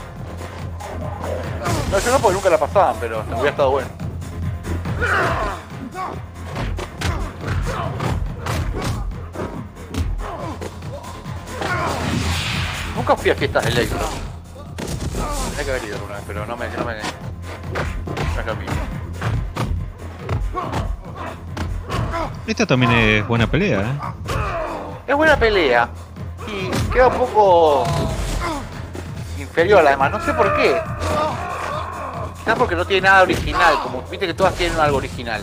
No, 1.92 1.98
yo 2.00 2.10
no 2.10 2.18
porque 2.18 2.34
nunca 2.34 2.50
la 2.50 2.58
pasaban, 2.58 2.96
pero 3.00 3.22
hubiera 3.32 3.50
estado 3.50 3.70
bueno. 3.70 3.88
Nunca 13.00 13.16
fui 13.16 13.30
a 13.30 13.34
fiestas 13.34 13.64
de 13.64 13.70
electro. 13.70 13.98
Tendría 15.46 15.64
que 15.64 15.70
haber 15.70 15.84
ido 15.84 15.96
alguna 15.96 16.16
vez, 16.16 16.24
pero 16.26 16.44
no 16.44 16.54
me, 16.54 16.68
no 16.68 16.84
me, 16.84 16.92
no 16.96 18.40
es 18.40 18.46
lo 18.46 18.56
mismo. 18.56 18.76
Esta 22.46 22.66
también 22.66 22.92
es 22.92 23.26
buena 23.26 23.46
pelea, 23.46 23.80
¿eh? 23.80 23.92
Es 25.06 25.16
buena 25.16 25.34
pelea 25.38 25.88
y 26.46 26.68
queda 26.92 27.06
un 27.06 27.14
poco 27.14 27.84
inferior 29.38 29.78
a 29.78 29.82
la 29.82 29.90
demás. 29.92 30.10
No 30.10 30.20
sé 30.22 30.34
por 30.34 30.54
qué. 30.56 30.78
Quizás 32.36 32.58
porque 32.58 32.76
no 32.76 32.84
tiene 32.84 33.08
nada 33.08 33.22
original, 33.22 33.80
como 33.82 34.02
viste 34.10 34.26
que 34.26 34.34
todas 34.34 34.54
tienen 34.56 34.78
algo 34.78 34.98
original. 34.98 35.42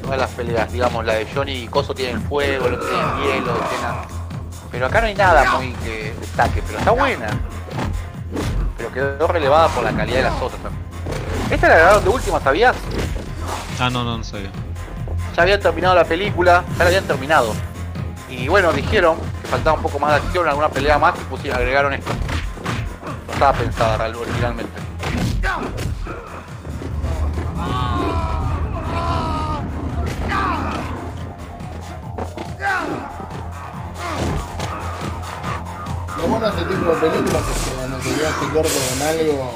Todas 0.00 0.18
las 0.18 0.30
peleas, 0.30 0.72
digamos, 0.72 1.04
la 1.04 1.12
de 1.12 1.26
Johnny 1.26 1.64
y 1.64 1.68
Coso 1.68 1.94
tienen 1.94 2.22
fuego, 2.22 2.68
el 2.68 2.74
otro 2.76 2.88
tiene 2.88 3.04
hielo, 3.20 3.52
tiene... 3.52 4.13
Pero 4.74 4.86
acá 4.86 5.00
no 5.00 5.06
hay 5.06 5.14
nada 5.14 5.52
muy 5.52 5.72
que 5.84 6.12
destaque, 6.20 6.60
pero 6.66 6.80
está 6.80 6.90
buena. 6.90 7.28
Pero 8.76 8.90
quedó 8.90 9.28
relevada 9.28 9.68
por 9.68 9.84
la 9.84 9.92
calidad 9.92 10.16
de 10.16 10.22
las 10.24 10.42
otras 10.42 10.60
también. 10.60 10.84
Esta 11.48 11.68
la 11.68 11.76
grabaron 11.76 12.02
de 12.02 12.10
última, 12.10 12.40
¿sabías? 12.40 12.74
Ah, 13.78 13.88
no, 13.88 14.02
no, 14.02 14.18
no 14.18 14.24
sabía. 14.24 14.50
ya 15.36 15.42
habían 15.44 15.60
terminado 15.60 15.94
la 15.94 16.04
película, 16.04 16.64
ya 16.72 16.78
la 16.78 16.86
habían 16.86 17.04
terminado. 17.04 17.54
Y 18.28 18.48
bueno, 18.48 18.72
dijeron 18.72 19.16
que 19.42 19.46
faltaba 19.46 19.76
un 19.76 19.82
poco 19.82 20.00
más 20.00 20.10
de 20.10 20.26
acción, 20.26 20.48
alguna 20.48 20.68
pelea 20.68 20.98
más 20.98 21.14
y 21.20 21.24
pusieron, 21.30 21.60
agregaron 21.60 21.92
esto. 21.92 22.10
No 23.28 23.32
estaba 23.32 23.52
pensada 23.52 24.08
originalmente. 24.18 24.83
Bueno 36.28 36.50
de 36.50 36.60
este 36.60 36.74
tipo 36.74 36.90
de 36.90 36.96
películas 37.00 37.42
que 37.42 37.70
cuando 37.76 37.96
te 37.98 38.14
quedaste 38.14 38.48
corto 38.52 38.70
con 38.90 39.08
algo. 39.08 39.52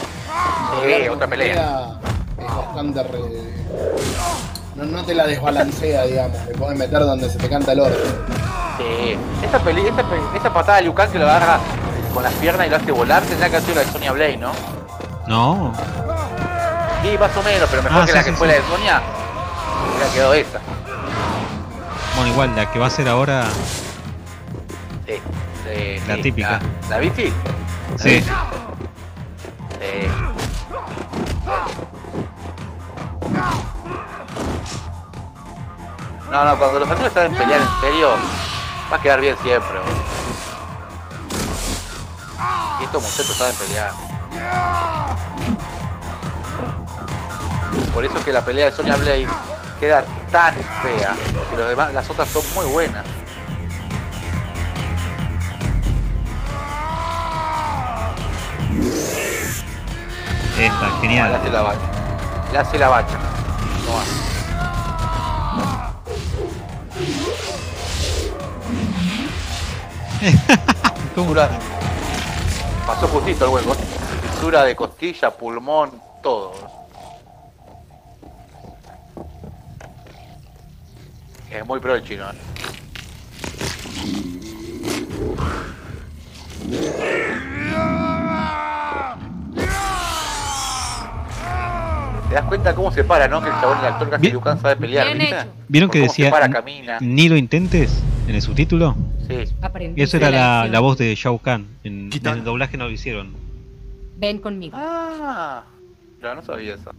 Sí, 1.02 1.08
otra 1.08 1.26
pelea. 1.26 1.90
Es 2.38 2.56
bastante. 2.56 3.02
re- 3.02 3.18
No, 4.76 4.84
no 4.84 5.04
te 5.04 5.14
la 5.14 5.26
desbalancea, 5.26 6.04
digamos. 6.04 6.38
Te 6.46 6.54
puedes 6.54 6.78
meter 6.78 7.00
donde 7.00 7.28
se 7.30 7.38
te 7.38 7.48
canta 7.48 7.72
el 7.72 7.80
orto. 7.80 7.98
Sí. 8.78 9.18
Esa, 9.44 9.58
peli, 9.58 9.82
esa, 10.36 10.52
patada 10.52 10.76
de 10.76 10.82
Liu 10.84 10.94
Kang 10.94 11.10
que 11.10 11.18
lo 11.18 11.24
agarra 11.28 11.58
con 12.14 12.22
las 12.22 12.32
piernas 12.34 12.66
y 12.66 12.70
lo 12.70 12.76
hace 12.76 12.92
volar, 12.92 13.22
tendría 13.24 13.50
que 13.50 13.60
sido 13.60 13.74
la 13.76 13.80
de 13.82 13.92
Sonya 13.92 14.12
Blade, 14.12 14.36
¿no? 14.36 14.52
No. 15.26 15.72
Sí, 17.02 17.16
más 17.18 17.36
o 17.36 17.42
menos, 17.42 17.68
pero 17.70 17.82
mejor 17.82 18.02
Ah, 18.02 18.06
que 18.06 18.12
sí, 18.12 18.18
la 18.18 18.24
que 18.24 18.30
sí, 18.30 18.36
fue 18.36 18.46
sí. 18.48 18.54
la 18.54 18.60
de 18.60 18.68
Sonya. 18.68 19.02
Hubiera 19.96 20.12
quedado 20.14 20.34
esa. 20.34 20.58
Bueno, 22.16 22.30
igual, 22.32 22.56
la 22.56 22.70
que 22.70 22.78
va 22.78 22.86
a 22.86 22.90
ser 22.90 23.08
ahora, 23.08 23.44
Sí, 25.06 25.14
sí, 25.74 26.00
La 26.06 26.14
sí, 26.16 26.22
típica. 26.22 26.50
¿La, 26.50 26.60
¿la 26.90 26.98
viste? 26.98 27.32
sí. 27.96 28.20
Sí. 28.20 28.24
No, 36.30 36.44
no, 36.44 36.58
cuando 36.58 36.80
los 36.80 36.90
actores 36.90 37.12
saben 37.12 37.32
pelear 37.34 37.60
en 37.60 37.80
serio, 37.80 38.10
va 38.92 38.96
a 38.96 39.00
quedar 39.00 39.20
bien 39.20 39.36
siempre. 39.42 39.78
boludo. 39.78 40.02
Y 42.80 42.84
estos 42.84 43.02
muchachos 43.02 43.36
saben 43.36 43.54
pelear. 43.56 43.90
Por 47.94 48.04
eso 48.04 48.18
es 48.18 48.24
que 48.24 48.32
la 48.32 48.44
pelea 48.44 48.66
de 48.66 48.72
Sonya 48.72 48.96
Blade 48.96 49.26
queda 49.80 50.04
tan 50.30 50.54
fea, 50.82 51.16
porque 51.34 51.56
los 51.56 51.68
demás, 51.70 51.94
las 51.94 52.08
otras 52.10 52.28
son 52.28 52.42
muy 52.54 52.66
buenas. 52.66 53.04
Esta, 60.58 60.86
Le 60.86 61.00
genial. 61.00 61.34
hace 61.34 61.50
la 61.50 61.62
bacha. 61.62 61.80
Le 62.52 62.58
hace 62.58 62.78
la 62.78 62.88
bacha. 62.88 63.18
Toma. 71.14 71.48
Pasó 72.86 73.06
justito 73.08 73.44
el 73.44 73.50
hueco. 73.54 73.74
Fisura 74.22 74.64
de 74.64 74.74
costilla, 74.74 75.30
pulmón, 75.30 76.02
todo. 76.22 76.54
Es 81.50 81.64
muy 81.66 81.78
pro 81.80 81.94
el 81.94 82.02
chino. 82.04 82.24
¿eh? 82.30 82.34
¿Te 92.28 92.34
das 92.34 92.44
cuenta 92.44 92.74
cómo 92.74 92.90
se 92.92 93.04
para, 93.04 93.26
no? 93.26 93.40
Que 93.40 93.48
el 93.48 93.54
chabón, 93.54 93.78
el 93.78 93.84
actor 93.86 94.10
casi 94.10 94.30
Liu 94.30 94.40
Kang 94.40 94.60
sabe 94.60 94.76
pelear, 94.76 95.06
Bien 95.06 95.18
¿viste? 95.18 95.40
hecho. 95.40 95.50
¿Vieron 95.68 95.90
que 95.90 96.00
decía 96.00 96.30
para, 96.30 96.50
camina. 96.50 96.98
ni 97.00 97.28
lo 97.28 97.36
intentes 97.36 98.02
en 98.26 98.34
el 98.34 98.42
subtítulo? 98.42 98.94
Sí. 99.26 99.44
Y 99.96 100.02
eso 100.02 100.16
era 100.18 100.66
la 100.68 100.80
voz 100.80 100.98
de 100.98 101.14
Shao 101.14 101.38
Kahn. 101.38 101.66
En, 101.84 102.10
en 102.12 102.26
el 102.26 102.44
doblaje 102.44 102.76
no 102.76 102.84
lo 102.84 102.90
hicieron. 102.90 103.32
Ven 104.18 104.38
conmigo. 104.40 104.76
Ah, 104.78 105.64
ya 106.20 106.34
no 106.34 106.42
sabía 106.42 106.74
eso. 106.74 106.90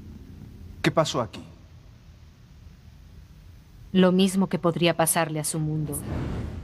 ¿Qué 0.81 0.89
pasó 0.89 1.21
aquí? 1.21 1.43
Lo 3.91 4.11
mismo 4.11 4.47
que 4.47 4.57
podría 4.57 4.95
pasarle 4.95 5.39
a 5.39 5.43
su 5.43 5.59
mundo 5.59 5.99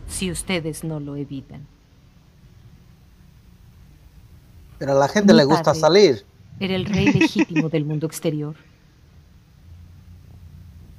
si 0.07 0.31
ustedes 0.31 0.83
no 0.83 0.99
lo 0.99 1.15
evitan. 1.17 1.67
Pero 4.77 4.91
a 4.91 4.95
la 4.95 5.07
gente 5.07 5.33
Mi 5.33 5.39
le 5.39 5.45
gusta 5.45 5.63
padre 5.65 5.79
salir. 5.79 6.25
Era 6.59 6.75
el 6.75 6.85
rey 6.85 7.11
legítimo 7.11 7.69
del 7.69 7.85
mundo 7.85 8.07
exterior. 8.07 8.55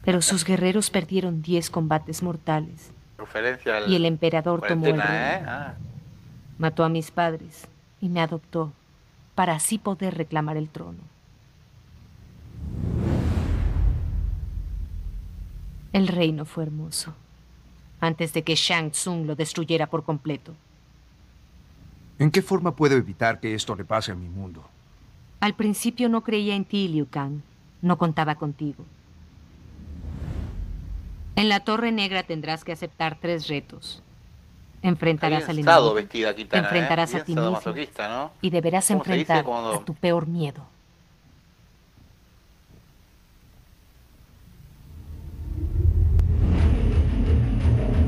Pero 0.05 0.23
sus 0.23 0.45
guerreros 0.45 0.91
perdieron 0.91 1.43
10 1.43 1.71
combates 1.71 2.23
mortales 2.23 2.93
Referencia 3.19 3.79
al... 3.79 3.91
y 3.91 3.97
el 3.97 4.05
emperador 4.05 4.61
tomó 4.67 4.87
el 4.87 4.95
cuarentena, 4.95 5.33
¿eh? 5.33 5.37
reino. 5.37 5.51
Ah. 5.51 5.75
Mató 6.59 6.85
a 6.85 6.89
mis 6.89 7.11
padres 7.11 7.67
y 8.01 8.09
me 8.09 8.21
adoptó 8.21 8.73
para 9.35 9.55
así 9.55 9.79
poder 9.79 10.17
reclamar 10.17 10.57
el 10.57 10.69
trono. 10.69 11.01
El 15.93 16.09
reino 16.09 16.45
fue 16.45 16.65
hermoso, 16.65 17.15
antes 18.01 18.33
de 18.35 18.43
que 18.43 18.55
Shang 18.55 18.91
Tsung 18.91 19.27
lo 19.27 19.35
destruyera 19.35 19.87
por 19.87 20.05
completo. 20.05 20.55
¿En 22.19 22.31
qué 22.31 22.43
forma 22.43 22.77
puedo 22.77 22.97
evitar 22.97 23.41
que 23.41 23.55
esto 23.55 23.75
le 23.75 23.85
pase 23.85 24.13
a 24.13 24.15
mi 24.15 24.29
mundo? 24.29 24.63
Al 25.47 25.55
principio 25.55 26.09
no 26.09 26.25
creía 26.25 26.57
en 26.57 26.65
ti, 26.65 26.89
Liu 26.89 27.07
Kang. 27.09 27.41
No 27.81 27.99
contaba 27.99 28.35
contigo. 28.35 28.85
En 31.37 31.49
la 31.49 31.61
Torre 31.61 31.93
Negra 31.93 32.25
tendrás 32.25 32.65
que 32.65 32.73
aceptar 32.73 33.19
tres 33.21 33.47
retos. 33.47 34.03
Enfrentarás 34.83 35.49
al 35.49 35.61
enemigo, 35.61 35.95
vestida 35.95 36.35
Kitana, 36.35 36.63
¿eh? 36.63 36.67
enfrentarás 36.67 37.15
a 37.15 37.23
ti 37.23 37.37
mismo 37.37 37.61
y 38.41 38.51
deberás 38.51 38.89
¿Cómo 38.89 39.05
se 39.05 39.13
dice 39.13 39.21
enfrentar 39.21 39.45
cuando- 39.45 39.75
a 39.75 39.85
tu 39.85 39.95
peor 39.95 40.27
miedo. 40.27 40.67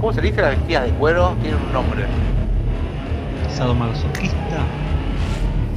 ¿Cómo 0.00 0.12
se 0.12 0.20
dice 0.22 0.40
las 0.42 0.56
vestidas 0.58 0.86
de 0.86 0.90
cuero? 0.98 1.36
Tienen 1.40 1.60
un 1.60 1.72
nombre. 1.72 2.04
Sadomasoquista. 3.48 4.66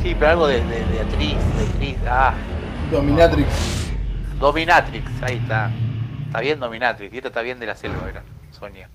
Sí, 0.01 0.15
pero 0.17 0.31
algo 0.31 0.47
de, 0.47 0.63
de, 0.65 0.85
de 0.85 0.99
actriz, 0.99 1.37
de 1.57 1.63
actriz. 1.63 1.97
Ah, 2.07 2.33
Dominatrix. 2.91 3.91
Dominatrix, 4.39 5.23
ahí 5.23 5.37
está. 5.37 5.71
Está 6.25 6.39
bien 6.39 6.59
Dominatrix, 6.59 7.13
y 7.13 7.17
esta 7.17 7.27
está 7.27 7.41
bien 7.41 7.59
de 7.59 7.67
la 7.67 7.75
selva, 7.75 8.09
era 8.09 8.23
Sonia. 8.51 8.89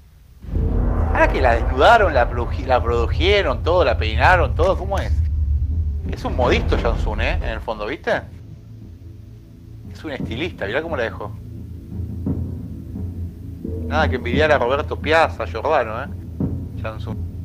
Ahora 1.13 1.29
que 1.29 1.41
la 1.41 1.55
desnudaron, 1.55 2.13
la, 2.13 2.29
la 2.67 2.83
produjeron, 2.83 3.63
todo, 3.63 3.85
la 3.85 3.97
peinaron, 3.97 4.55
todo, 4.55 4.77
¿cómo 4.77 4.99
es? 4.99 5.13
Es 6.11 6.25
un 6.25 6.35
modisto 6.37 6.77
Jansun, 6.77 7.21
¿eh? 7.21 7.35
En 7.35 7.51
el 7.51 7.61
fondo, 7.61 7.87
¿viste? 7.87 8.23
Es 9.93 10.05
un 10.05 10.13
estilista, 10.13 10.67
mirá 10.67 10.83
cómo 10.83 10.97
la 10.97 11.05
dejó. 11.05 11.31
Nada 13.87 14.09
que 14.09 14.17
envidiar 14.17 14.51
a 14.51 14.59
Roberto 14.59 14.97
Piazza, 14.97 15.47
Giordano, 15.47 16.03
¿eh? 16.03 16.09
Jansun. 16.83 17.36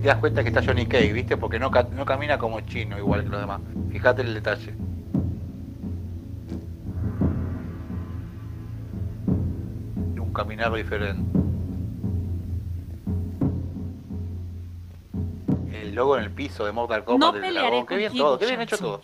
Ahí 0.00 0.04
te 0.04 0.08
das 0.08 0.18
cuenta 0.18 0.42
que 0.42 0.48
está 0.48 0.62
Johnny 0.64 0.86
Cage, 0.86 1.12
¿viste? 1.12 1.36
Porque 1.36 1.58
no, 1.58 1.68
no 1.68 2.06
camina 2.06 2.38
como 2.38 2.58
chino 2.62 2.96
igual 2.96 3.22
que 3.22 3.28
los 3.28 3.38
demás. 3.38 3.60
Fíjate 3.90 4.22
el 4.22 4.32
detalle. 4.32 4.74
Un 10.18 10.32
caminar 10.32 10.72
diferente. 10.72 11.22
El 15.70 15.94
logo 15.94 16.16
en 16.16 16.24
el 16.24 16.30
piso 16.30 16.64
de 16.64 16.72
Mortal 16.72 17.04
Kombat 17.04 17.28
No 17.28 17.32
del 17.34 17.42
pelearé 17.42 17.68
dragón. 17.68 17.86
Qué 17.86 17.96
bien 17.98 18.16
todo, 18.16 18.38
qué 18.38 18.46
bien 18.46 18.60
hecho 18.62 18.78
todo. 18.78 19.02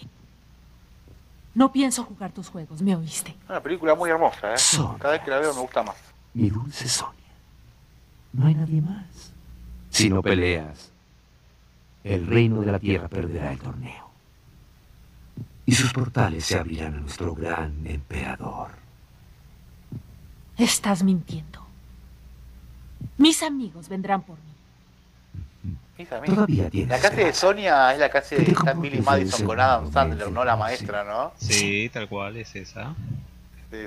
No 1.52 1.72
pienso 1.72 2.04
jugar 2.04 2.32
tus 2.32 2.48
juegos, 2.48 2.80
¿me 2.80 2.96
oíste? 2.96 3.36
Una 3.50 3.60
película 3.60 3.94
muy 3.94 4.08
hermosa, 4.08 4.54
¿eh? 4.54 4.56
Sonia. 4.56 4.96
Cada 4.98 5.12
vez 5.12 5.22
que 5.22 5.30
la 5.30 5.40
veo 5.40 5.52
me 5.52 5.60
gusta 5.60 5.82
más. 5.82 5.96
Mi 6.32 6.48
dulce 6.48 6.88
Sonia. 6.88 7.12
No 8.32 8.46
hay 8.46 8.54
nadie 8.54 8.80
más. 8.80 9.04
Si 9.96 10.10
no 10.10 10.22
peleas, 10.22 10.92
el 12.04 12.26
reino 12.26 12.60
de 12.60 12.70
la 12.70 12.78
tierra 12.78 13.08
perderá 13.08 13.50
el 13.50 13.58
torneo. 13.58 14.10
Y 15.64 15.72
sus 15.72 15.90
portales 15.92 16.44
se 16.44 16.58
abrirán 16.58 16.94
a 16.94 17.00
nuestro 17.00 17.34
gran 17.34 17.86
emperador. 17.86 18.72
Estás 20.58 21.02
mintiendo. 21.02 21.66
Mis 23.16 23.42
amigos 23.42 23.88
vendrán 23.88 24.20
por 24.22 24.36
mí. 24.36 25.74
Mis 25.96 26.12
amigos. 26.12 26.34
Todavía 26.34 26.68
tienes 26.68 26.90
La 26.90 27.00
casa 27.00 27.16
de 27.16 27.32
Sonia 27.32 27.92
es 27.94 27.98
la 27.98 28.10
casa 28.10 28.36
de 28.36 28.42
está 28.42 28.74
Billy 28.74 29.00
Madison 29.00 29.46
con 29.46 29.58
Adam 29.58 29.90
Sandler, 29.90 30.30
no 30.30 30.44
la 30.44 30.56
maestra, 30.56 31.04
¿no? 31.04 31.32
Sí, 31.38 31.90
tal 31.90 32.06
cual, 32.06 32.36
es 32.36 32.54
esa. 32.54 32.94
Sí. 33.70 33.86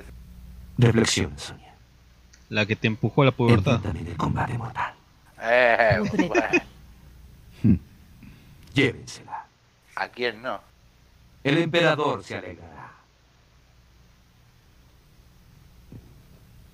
Reflexiona, 0.79 1.37
Sonia. 1.37 1.75
La 2.49 2.65
que 2.65 2.75
te 2.75 2.87
empujó 2.87 3.21
a 3.21 3.25
la 3.25 3.31
pubertad. 3.31 3.79
En 3.85 4.07
el 4.07 4.17
combate 4.17 4.57
mortal. 4.57 4.98
Eh, 5.41 5.99
bueno. 6.11 7.79
Llévensela. 8.73 9.45
¿A 9.95 10.07
quién 10.09 10.41
no? 10.41 10.61
El 11.43 11.57
emperador 11.57 12.23
se 12.23 12.35
alegrará. 12.35 12.91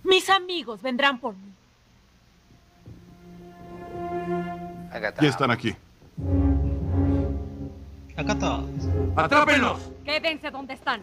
Mis 0.04 0.30
amigos 0.30 0.82
vendrán 0.82 1.20
por 1.20 1.36
mí. 1.36 1.52
Ya 5.22 5.28
están 5.28 5.52
aquí. 5.52 5.76
Acá 8.16 8.34
está. 8.34 8.62
¡Atrápenlos! 9.16 9.92
Quédense 10.04 10.52
donde 10.52 10.74
están. 10.74 11.02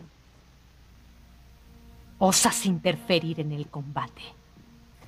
Osas 2.18 2.64
interferir 2.66 3.40
en 3.40 3.52
el 3.52 3.66
combate 3.68 4.22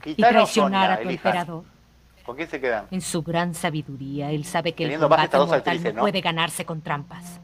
y 0.05 0.15
traicionar 0.17 0.93
a 0.93 1.01
tu 1.01 1.09
emperador. 1.09 1.65
¿Con 2.25 2.37
quién 2.37 2.49
se 2.49 2.61
quedan? 2.61 2.87
En 2.91 3.01
su 3.01 3.23
gran 3.23 3.55
sabiduría, 3.55 4.31
él 4.31 4.45
sabe 4.45 4.73
que 4.73 4.85
el 4.85 4.89
Teniendo 4.91 5.09
más 5.09 5.19
combate 5.29 5.37
mortal 5.39 5.59
actrices, 5.59 5.93
no 5.95 5.99
¿no? 5.99 6.01
puede 6.03 6.21
ganarse 6.21 6.65
con 6.65 6.81
trampas. 6.81 7.41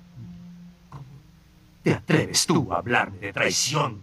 te 1.82 1.94
atreves 1.94 2.47
tú 2.47 2.73
a 2.73 2.77
hablarme 2.78 3.19
de 3.19 3.32
traición? 3.32 4.02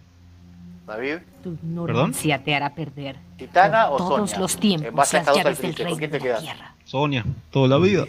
David. 0.86 1.18
Tu 1.42 1.52
ignorancia 1.52 2.42
te 2.42 2.54
hará 2.54 2.74
perder. 2.74 3.16
¿Kitana 3.36 3.88
Por 3.88 4.00
o 4.02 4.08
todos 4.08 4.30
Sonia? 4.30 4.38
los 4.40 4.54
En 4.54 4.60
tiempos 4.60 4.94
base 4.94 5.16
a 5.16 5.20
las 5.20 5.28
estas 5.28 5.44
dos 5.44 5.52
actrices, 5.52 5.86
¿con 5.86 5.98
quién 5.98 5.98
reino 5.98 5.98
te 6.00 6.06
de 6.10 6.18
la 6.18 6.24
quedas? 6.24 6.40
tierra. 6.42 6.74
Sonia, 6.84 7.24
toda 7.50 7.68
la 7.68 7.78
vida. 7.78 8.04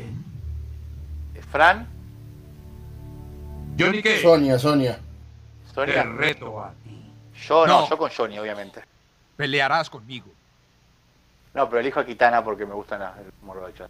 Fran, 1.51 1.87
¿Johnny 3.77 4.01
qué? 4.01 4.21
Sonia, 4.21 4.59
Sonia. 4.59 4.99
Sonia. 5.73 5.93
Te 5.95 6.03
reto 6.03 6.61
a 6.63 6.71
ti. 6.83 7.11
Yo 7.47 7.65
no, 7.67 7.81
No. 7.81 7.89
yo 7.89 7.97
con 7.97 8.09
Johnny, 8.15 8.37
obviamente. 8.39 8.81
Pelearás 9.35 9.89
conmigo. 9.89 10.27
No, 11.53 11.67
pero 11.67 11.79
elijo 11.79 11.99
a 11.99 12.05
Kitana 12.05 12.43
porque 12.43 12.65
me 12.65 12.73
gustan 12.73 12.99
las- 13.01 13.17
el 13.17 13.31
morro 13.43 13.65
de 13.67 13.73
chat. 13.73 13.89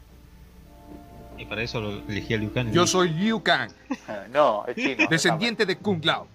Y 1.37 1.45
para 1.45 1.61
eso 1.63 1.79
lo 1.79 1.89
elegí 1.91 2.33
a 2.33 2.37
Liu 2.37 2.51
Kang. 2.53 2.71
Yo 2.71 2.85
soy 2.87 3.09
Liu 3.09 3.41
Kang, 3.41 3.71
No, 4.31 4.65
es 4.67 4.75
chino. 4.75 5.07
descendiente 5.09 5.65
de 5.65 5.77
Kung 5.77 6.03
Lao. 6.03 6.27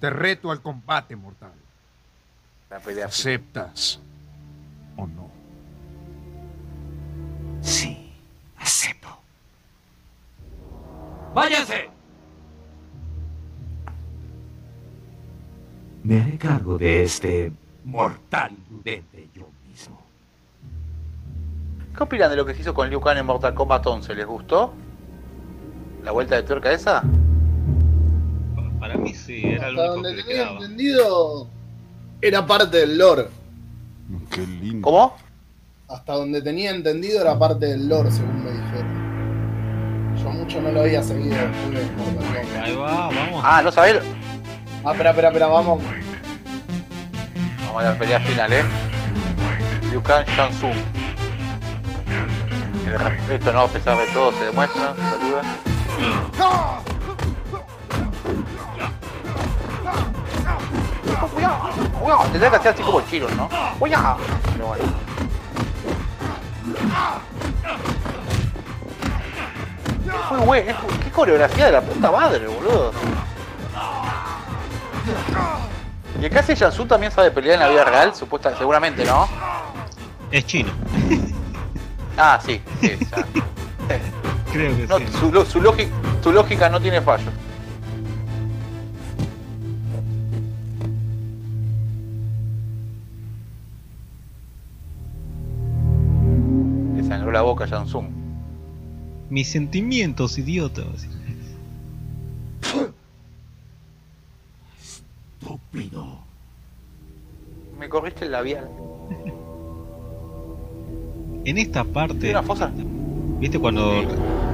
Te 0.00 0.10
reto 0.10 0.50
al 0.50 0.60
combate 0.60 1.14
mortal. 1.14 1.52
La 2.70 2.80
pelea. 2.80 3.06
¿Aceptas 3.06 4.00
o 4.96 5.06
no? 5.06 5.30
Sí, 7.60 8.12
acepto. 8.58 9.08
¡Váyanse! 11.34 11.88
Me 16.02 16.20
haré 16.20 16.36
cargo 16.36 16.76
de 16.78 17.04
este 17.04 17.52
mortal 17.84 18.50
imprudente 18.52 19.28
yo 19.34 19.46
mismo. 19.72 20.00
¿Qué 21.96 22.02
opinan 22.02 22.30
de 22.30 22.36
lo 22.36 22.46
que 22.46 22.54
se 22.54 22.60
hizo 22.62 22.74
con 22.74 22.88
Liu 22.88 23.00
Kang 23.00 23.18
en 23.18 23.26
Mortal 23.26 23.54
Kombat 23.54 23.86
11? 23.86 24.14
¿Les 24.14 24.26
gustó? 24.26 24.72
¿La 26.04 26.12
vuelta 26.12 26.36
de 26.36 26.42
tuerca 26.42 26.72
esa? 26.72 27.02
Para 28.80 28.96
mí 28.96 29.14
sí, 29.14 29.42
era 29.44 29.70
lo 29.70 29.82
Hasta 29.82 29.92
único 29.94 30.08
donde 30.08 30.16
que 30.16 30.22
tenía 30.22 30.42
quedaba. 30.44 30.60
entendido, 30.60 31.46
era 32.20 32.46
parte 32.46 32.76
del 32.78 32.98
lore. 32.98 33.26
Qué 34.30 34.46
lindo. 34.46 34.82
¿Cómo? 34.84 35.16
Hasta 35.88 36.14
donde 36.14 36.42
tenía 36.42 36.70
entendido 36.70 37.20
era 37.20 37.38
parte 37.38 37.66
del 37.66 37.88
lore, 37.88 38.10
según 38.10 38.42
me 38.44 38.50
dijeron. 38.50 39.02
Yo 40.22 40.30
mucho 40.30 40.60
no 40.60 40.72
lo 40.72 40.80
había 40.80 41.02
seguido 41.02 41.34
después 41.36 41.70
de 41.70 41.92
Mortal 41.92 42.24
Kombat. 42.24 42.62
Ahí 42.64 42.76
va, 42.76 43.06
vamos. 43.08 43.42
Ah, 43.44 43.62
¿no 43.62 43.70
sabés? 43.70 43.96
Ah, 44.84 44.90
espera, 44.92 45.10
espera, 45.10 45.28
espera, 45.28 45.46
vamos. 45.46 45.80
Vamos 47.66 47.82
a 47.82 47.90
la 47.92 47.98
pelea 47.98 48.20
final, 48.20 48.52
¿eh? 48.52 48.64
Liu 49.92 50.02
Kang, 50.02 50.24
Shang 50.24 50.50
Tsung. 50.52 50.74
El 52.86 52.98
respeto, 52.98 53.52
¿no? 53.52 53.60
A 53.60 53.68
pesar 53.68 53.98
de 53.98 54.06
todo, 54.06 54.32
se 54.32 54.46
demuestra, 54.46 54.94
saluda. 54.96 55.42
Cuidado, 61.34 61.58
cuidado, 62.00 62.22
tendría 62.22 62.50
que 62.50 62.56
hacer 62.56 62.72
así 62.72 62.82
como 62.82 63.02
chiro, 63.02 63.28
¿no? 63.36 63.50
Cuidado. 63.78 64.16
Pero 64.54 64.66
bueno. 64.66 64.84
Bueno, 70.46 70.74
qué 71.04 71.10
coreografía 71.10 71.66
de 71.66 71.72
la 71.72 71.80
puta 71.82 72.10
madre, 72.10 72.46
boludo. 72.46 72.92
¿Y 76.18 76.24
acá 76.24 76.40
hace 76.40 76.56
Jansu 76.56 76.86
también 76.86 77.12
sabe 77.12 77.30
pelear 77.30 77.56
en 77.56 77.60
la 77.60 77.68
vida 77.68 77.84
real? 77.84 78.14
Supuesta, 78.14 78.56
seguramente, 78.56 79.04
¿no? 79.04 79.28
Es 80.32 80.46
chino. 80.46 80.70
Ah, 82.14 82.38
sí, 82.44 82.60
sí. 82.82 82.90
Creo 84.52 84.76
que 84.76 84.86
No, 84.86 84.98
sí. 84.98 85.04
su, 85.48 85.62
lógica, 85.62 85.90
su 86.22 86.30
lógica 86.30 86.68
no 86.68 86.78
tiene 86.78 87.00
fallo. 87.00 87.30
Le 96.96 97.02
sangró 97.04 97.32
la 97.32 97.42
boca 97.42 97.64
a 97.64 97.68
Jansung. 97.68 98.08
Mis 99.30 99.48
sentimientos, 99.50 100.36
idiota. 100.38 100.82
Estúpido. 105.40 106.18
Me 107.78 107.88
corriste 107.88 108.26
el 108.26 108.32
labial. 108.32 108.68
En 111.44 111.58
esta 111.58 111.84
parte, 111.84 112.14
¿Tiene 112.18 112.38
una 112.38 112.42
fosa? 112.42 112.70
¿viste 113.40 113.58
cuando 113.58 114.04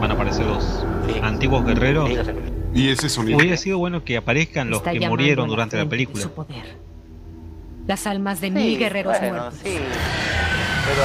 van 0.00 0.10
a 0.10 0.14
aparecer 0.14 0.46
los 0.46 0.84
antiguos 1.22 1.64
guerreros? 1.64 2.08
Sé. 2.08 2.34
Y 2.74 2.88
ese 2.90 3.08
sonido. 3.08 3.38
Hubiera 3.38 3.56
sido 3.56 3.78
bueno 3.78 4.04
que 4.04 4.16
aparezcan 4.16 4.70
los 4.70 4.78
Está 4.78 4.92
que 4.92 5.08
murieron 5.08 5.46
la 5.46 5.50
durante 5.50 5.76
la 5.76 5.86
película. 5.86 6.22
su 6.22 6.30
poder. 6.30 6.76
Las 7.86 8.06
almas 8.06 8.40
de 8.40 8.48
Sí, 8.48 8.52
mil 8.54 8.78
guerreros 8.78 9.18
bueno, 9.18 9.36
muertos. 9.38 9.60
Sí, 9.62 9.76
pero. 10.86 11.02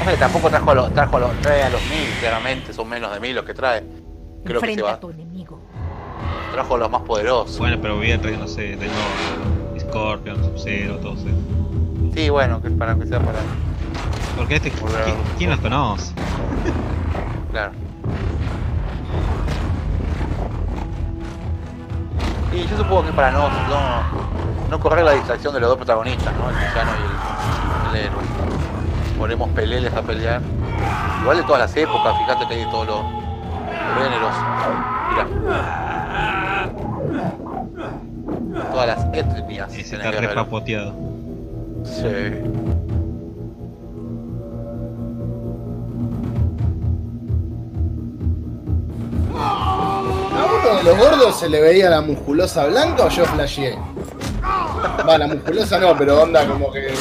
Hombre, 0.00 0.16
tampoco 0.18 0.50
trajo 0.50 0.70
a 0.70 0.74
los, 0.74 0.92
trajo 0.92 1.16
a 1.16 1.20
los, 1.20 1.40
trae 1.40 1.62
a 1.62 1.70
los 1.70 1.80
mil, 1.82 2.08
claramente, 2.20 2.72
son 2.74 2.88
menos 2.88 3.12
de 3.14 3.20
mil 3.20 3.34
los 3.34 3.44
que 3.44 3.54
trae. 3.54 3.80
Creo 4.44 4.60
que 4.60 4.66
se 4.66 4.72
Enfrenta 4.72 4.82
a 4.82 4.92
va. 4.94 5.00
tu 5.00 5.10
enemigo. 5.10 5.60
Trajo 6.52 6.74
a 6.74 6.78
los 6.78 6.90
más 6.90 7.02
poderosos. 7.02 7.58
Bueno, 7.58 7.78
pero 7.80 7.98
hubiera 7.98 8.20
traído, 8.20 8.40
no 8.40 8.48
sé, 8.48 8.62
de 8.62 8.76
nuevo 8.76 9.78
Scorpion, 9.80 10.36
Sub-Zero, 10.44 10.96
todos 10.98 11.20
esos. 11.20 12.14
Sí, 12.14 12.28
bueno, 12.28 12.60
que 12.60 12.70
para 12.70 12.94
que 12.96 13.06
sea 13.06 13.20
para. 13.20 13.38
Porque 14.36 14.56
este, 14.56 14.70
¿quién, 14.70 15.16
quién 15.38 15.50
los 15.50 15.60
conoce? 15.60 16.12
Claro. 17.50 17.70
Y 22.52 22.66
yo 22.66 22.76
supongo 22.76 23.04
que 23.06 23.12
para 23.12 23.30
no, 23.30 23.48
no, 23.48 24.02
no 24.70 24.80
correr 24.80 25.04
la 25.04 25.12
distracción 25.12 25.54
de 25.54 25.60
los 25.60 25.68
dos 25.68 25.76
protagonistas, 25.76 26.34
¿no? 26.34 26.50
El 26.50 26.56
villano 26.56 26.90
y 26.98 27.96
el, 27.96 28.00
el 28.00 28.06
héroe. 28.06 28.22
Ponemos 29.18 29.48
peleles 29.50 29.92
a 29.94 30.02
pelear. 30.02 30.40
Igual 31.22 31.36
de 31.36 31.42
todas 31.44 31.60
las 31.60 31.76
épocas, 31.76 32.18
fíjate 32.18 32.48
que 32.48 32.54
hay 32.54 32.64
de 32.64 32.70
todos 32.70 32.86
los 32.86 33.00
géneros. 33.94 34.34
Mira. 35.10 35.26
Todas 38.70 38.86
las 38.86 39.04
etnias. 39.14 39.68
Tenés 39.68 39.92
está 39.92 40.10
repapoteado. 40.10 40.92
Sí. 41.84 42.83
De 50.72 50.82
los 50.82 50.98
gordos 50.98 51.38
se 51.38 51.48
le 51.48 51.60
veía 51.60 51.90
la 51.90 52.00
musculosa 52.00 52.66
blanca 52.66 53.04
o 53.04 53.08
yo 53.08 53.24
flasheé? 53.24 53.78
Va, 55.06 55.18
la 55.18 55.26
musculosa 55.26 55.78
no, 55.78 55.96
pero 55.96 56.22
onda 56.22 56.46
como 56.46 56.72
que 56.72 56.94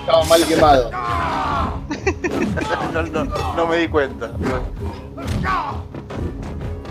estaba 0.00 0.24
mal 0.24 0.44
quemado. 0.46 0.90
no, 2.92 3.02
no, 3.02 3.24
no 3.56 3.66
me 3.66 3.76
di 3.78 3.88
cuenta. 3.88 4.30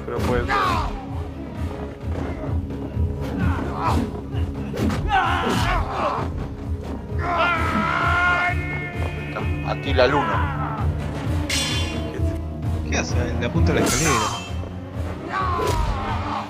Pero 0.06 0.18
puede 0.20 0.46
ser. 0.46 0.56
Atila 9.68 10.08
Luna. 10.08 10.78
¿Qué 12.90 12.98
hace? 12.98 13.16
Le 13.40 13.46
apunta 13.46 13.74
la 13.74 13.82
escalera. 13.82 14.12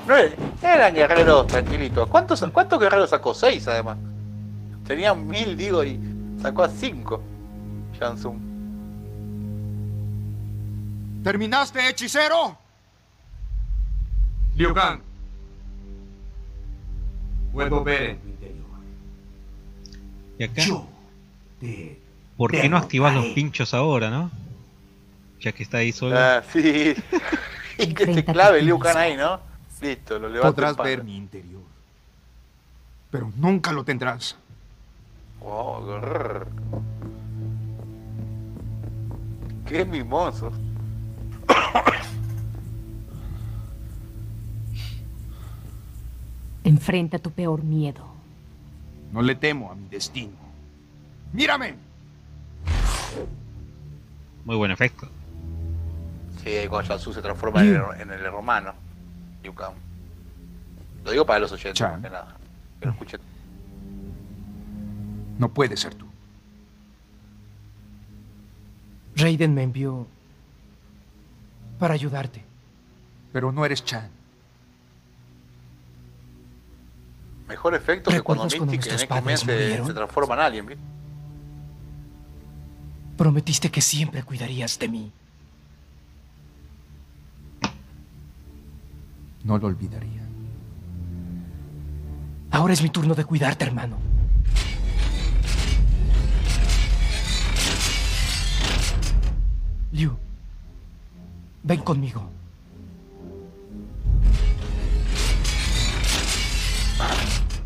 No 0.10 0.18
era- 0.18 0.34
eran 0.64 0.94
guerreros 0.96 1.46
tranquilitos. 1.46 2.10
¿Cuántos, 2.10 2.44
¿Cuántos 2.52 2.80
guerreros 2.80 3.12
sacó? 3.12 3.36
Seis 3.36 3.68
además. 3.68 3.96
Tenían 4.88 5.28
mil, 5.28 5.56
digo, 5.56 5.84
y 5.84 6.00
sacó 6.42 6.64
a 6.64 6.70
cinco. 6.70 7.22
Shansung. 8.00 8.40
¿Terminaste, 11.24 11.88
hechicero? 11.90 12.58
Liu 14.56 14.74
Kang. 14.74 15.00
Puedo 17.54 17.84
ver 17.84 18.02
en 18.02 18.18
tu 18.20 18.28
interior. 18.30 18.66
Y 20.40 20.44
acá, 20.44 20.62
Yo 20.64 20.88
te 21.60 22.00
¿por 22.36 22.50
qué 22.52 22.68
no 22.68 22.78
activas 22.78 23.14
los 23.14 23.26
pinchos 23.28 23.76
ahora, 23.76 24.10
no? 24.10 24.32
Ya 25.40 25.52
que 25.52 25.62
está 25.62 25.78
ahí 25.78 25.92
solo. 25.92 26.18
Ah, 26.18 26.42
sí. 26.52 26.96
y 27.78 27.94
que 27.94 28.12
se 28.12 28.26
clave 28.26 28.64
Liu 28.64 28.80
Kang 28.80 28.98
ahí, 28.98 29.16
¿no? 29.16 29.49
Listo, 29.82 30.20
lo 30.20 30.30
levanto. 30.30 30.56
Podrás 30.56 30.78
ver 30.78 31.04
mi 31.04 31.16
interior. 31.16 31.62
Pero 33.12 33.32
nunca 33.38 33.72
lo 33.72 33.84
tendrás. 33.84 34.36
Oh, 35.42 35.82
grrr. 35.84 36.48
Qué 39.66 39.86
mimoso. 39.86 40.52
Enfrenta 46.64 47.18
tu 47.20 47.32
peor 47.32 47.64
miedo. 47.64 48.06
No 49.12 49.22
le 49.22 49.36
temo 49.36 49.72
a 49.72 49.76
mi 49.76 49.88
destino. 49.88 50.38
¡Mírame! 51.34 51.76
Muy 54.46 54.56
buen 54.56 54.72
efecto. 54.72 55.08
Sí, 56.44 56.68
cuando 56.70 56.94
Yasu 56.94 57.14
se 57.14 57.22
transforma 57.22 57.62
en 57.62 57.76
el, 57.76 58.02
en 58.02 58.12
el 58.12 58.32
romano. 58.32 58.74
Kang. 59.42 59.74
Lo 61.04 61.12
digo 61.12 61.26
para 61.26 61.40
los 61.40 61.52
oyentes, 61.52 61.74
Chan. 61.74 61.94
más 61.94 62.02
que 62.02 62.10
nada. 62.10 62.36
Que 62.80 62.86
lo 62.86 62.92
escuchen. 62.92 63.20
No 65.38 65.50
puede 65.50 65.76
ser 65.78 65.96
tú. 65.96 66.06
Raiden 69.16 69.54
me 69.54 69.64
envió 69.64 70.08
para 71.80 71.94
ayudarte. 71.94 72.44
Pero 73.34 73.52
no 73.52 73.66
eres 73.66 73.84
Chan. 73.84 74.10
Mejor 77.48 77.74
efecto 77.74 78.12
que 78.12 78.22
cuando 78.22 78.44
¿Recuerdas 78.44 78.60
cuando 78.60 78.72
Mystic 78.74 78.92
en 78.92 79.00
X-Men 79.00 79.24
padres 79.24 79.40
se, 79.40 79.46
murieron? 79.46 79.88
se 79.88 79.94
transforma 79.94 80.34
en 80.36 80.40
alguien, 80.42 80.66
¿viste? 80.68 80.84
Prometiste 83.18 83.72
que 83.72 83.82
siempre 83.82 84.24
cuidarías 84.24 84.78
de 84.78 84.88
mí. 84.88 85.12
No 89.50 89.58
lo 89.58 89.66
olvidaría. 89.66 90.22
Ahora 92.52 92.72
es 92.72 92.84
mi 92.84 92.90
turno 92.90 93.16
de 93.16 93.26
cuidarte, 93.26 93.66
hermano. 93.66 93.98
Liu, 99.92 100.16
ven 101.64 101.80
conmigo. 101.82 102.30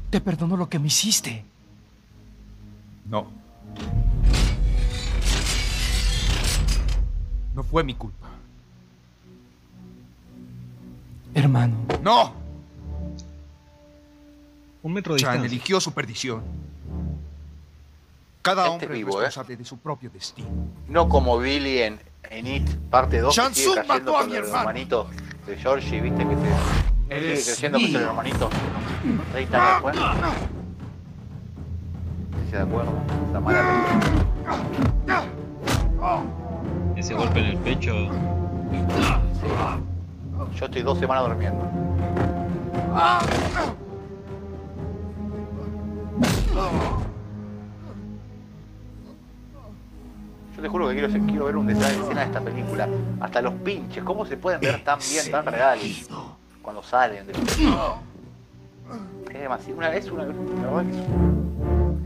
Te 0.10 0.22
perdono 0.22 0.56
lo 0.56 0.70
que 0.70 0.80
me 0.80 0.88
hiciste. 0.88 1.44
No. 3.10 3.28
No 7.54 7.62
fue 7.62 7.84
mi 7.84 7.94
culpa. 7.96 8.23
Hermano. 11.34 11.76
¡No! 12.02 12.34
Un 14.84 14.94
metro 14.94 15.14
de 15.14 15.22
Chan 15.22 15.32
distancia. 15.34 15.56
eligió 15.56 15.80
su 15.82 15.92
perdición. 15.94 16.44
Cada 18.42 18.64
Este 18.64 18.72
hombre 18.74 18.88
vivo, 18.98 19.10
es 19.12 19.16
¿eh? 19.16 19.20
responsable 19.26 19.58
de 19.58 19.66
su 19.66 19.78
propio 19.78 20.10
destino. 20.10 20.50
No 20.90 21.08
como 21.08 21.38
Billy 21.40 21.80
en, 21.80 22.00
en 22.30 22.48
It, 22.48 22.70
parte 22.90 23.20
2, 23.20 23.34
que 23.34 23.42
Shang 23.42 23.54
sigue 23.54 23.68
Tsung 23.72 23.88
cayendo 23.88 24.12
mató 24.12 24.18
a 24.18 24.26
mi 24.26 24.36
hermano. 24.36 24.58
hermanito 24.60 25.08
de 25.48 25.56
Georgie, 25.58 26.02
¿viste? 26.02 26.28
Que 26.28 26.36
se 26.36 26.42
sigue 26.42 26.54
Eres 27.10 27.46
creciendo 27.46 27.78
con 27.78 27.86
el 27.86 27.92
mío. 27.94 28.02
hermanito 28.02 28.50
30 29.32 29.78
años 29.78 29.94
después. 29.94 29.96
Si 32.44 32.50
se 32.52 32.58
de 32.58 32.64
acuerdo, 32.64 32.92
la 33.32 33.40
mala. 33.40 33.86
Ese 36.98 37.14
golpe 37.14 37.40
en 37.40 37.46
el 37.46 37.58
pecho. 37.60 37.94
Yo 40.56 40.66
estoy 40.66 40.82
dos 40.82 41.00
semanas 41.00 41.28
durmiendo. 41.28 41.64
Yo 50.56 50.62
te 50.62 50.70
juro 50.70 50.90
que 50.90 50.96
quiero, 50.96 51.46
ver 51.46 51.58
un 51.58 51.68
detalle 51.68 51.96
de 51.96 52.04
escena 52.04 52.22
de 52.22 52.28
esta 52.28 52.42
película. 52.42 52.88
Hasta 53.20 53.42
los 53.42 53.54
pinches, 53.56 54.04
¿cómo 54.04 54.26
se 54.26 54.38
pueden 54.38 54.62
ver 54.62 54.84
tan 54.84 55.00
bien, 55.00 55.32
tan 55.32 55.46
reales? 55.46 56.08
Cuando 56.62 56.84
salen 56.84 57.28
de 57.28 57.34
Es 57.34 57.48
demasiado. 59.40 59.82
Es 59.92 60.12
una, 60.12 60.26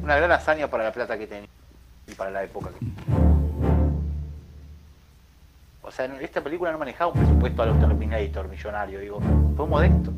una 0.04 0.16
gran 0.16 0.32
hazaña 0.32 0.70
para 0.70 0.86
la 0.86 0.92
plata 0.92 1.18
que 1.18 1.28
tenía 1.28 1.50
y 2.08 2.14
para 2.14 2.32
la 2.32 2.44
época 2.44 2.70
que 2.70 3.27
O 5.88 5.92
sea, 5.92 6.06
esta 6.20 6.42
película 6.44 6.72
no 6.74 6.78
manejaba 6.80 7.12
un 7.14 7.20
presupuesto 7.20 7.62
a 7.64 7.66
los 7.68 7.80
Terminator 7.80 8.50
millonario, 8.50 9.00
digo. 9.00 9.22
Fue 9.56 9.66
modesto. 9.66 10.12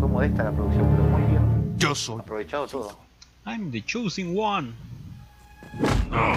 Fue 0.00 0.08
modesta 0.08 0.42
la 0.42 0.50
producción, 0.50 0.88
pero 0.90 1.02
muy 1.04 1.22
bien. 1.30 1.74
Yo 1.78 1.94
soy. 1.94 2.18
Aprovechado 2.20 2.66
todo. 2.66 2.98
I'm 3.46 3.70
the 3.70 3.80
choosing 3.84 4.36
one. 4.36 4.72
Ah, 6.10 6.36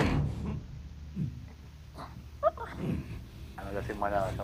no 3.65 3.71
le 3.71 3.79
hacen 3.79 3.99
mal 3.99 4.11
nada. 4.11 4.31
ya. 4.37 4.43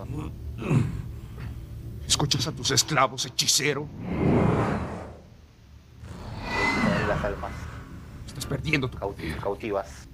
¿Escuchas 2.06 2.46
a 2.48 2.52
tus 2.52 2.70
esclavos, 2.72 3.24
hechicero? 3.26 3.86
Las 7.08 7.24
almas 7.24 7.52
Estás 8.26 8.46
perdiendo 8.46 8.88
tu 8.88 8.98
cauti- 8.98 9.36
cautivas. 9.40 10.06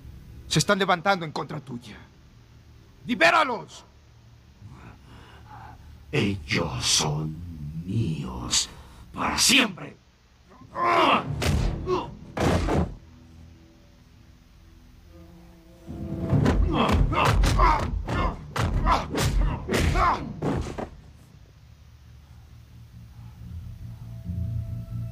Se 0.49 0.59
están 0.59 0.79
levantando 0.79 1.25
en 1.25 1.33
contra 1.33 1.61
tuya. 1.61 1.97
¡Libéralos! 3.11 3.85
Ellos 6.13 6.87
son 6.87 7.35
míos 7.85 8.71
para 9.13 9.37
siempre. 9.37 9.97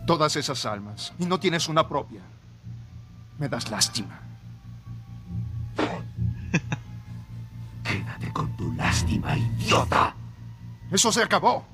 Todas 0.06 0.36
esas 0.36 0.64
almas. 0.66 1.12
Y 1.18 1.26
no 1.26 1.40
tienes 1.40 1.68
una 1.68 1.88
propia. 1.88 2.20
Me 3.40 3.48
das 3.48 3.68
lástima. 3.72 4.27
Tu 8.58 8.72
lástima, 8.72 9.38
idiota. 9.38 10.14
Eso 10.90 11.12
se 11.12 11.22
acabó. 11.22 11.64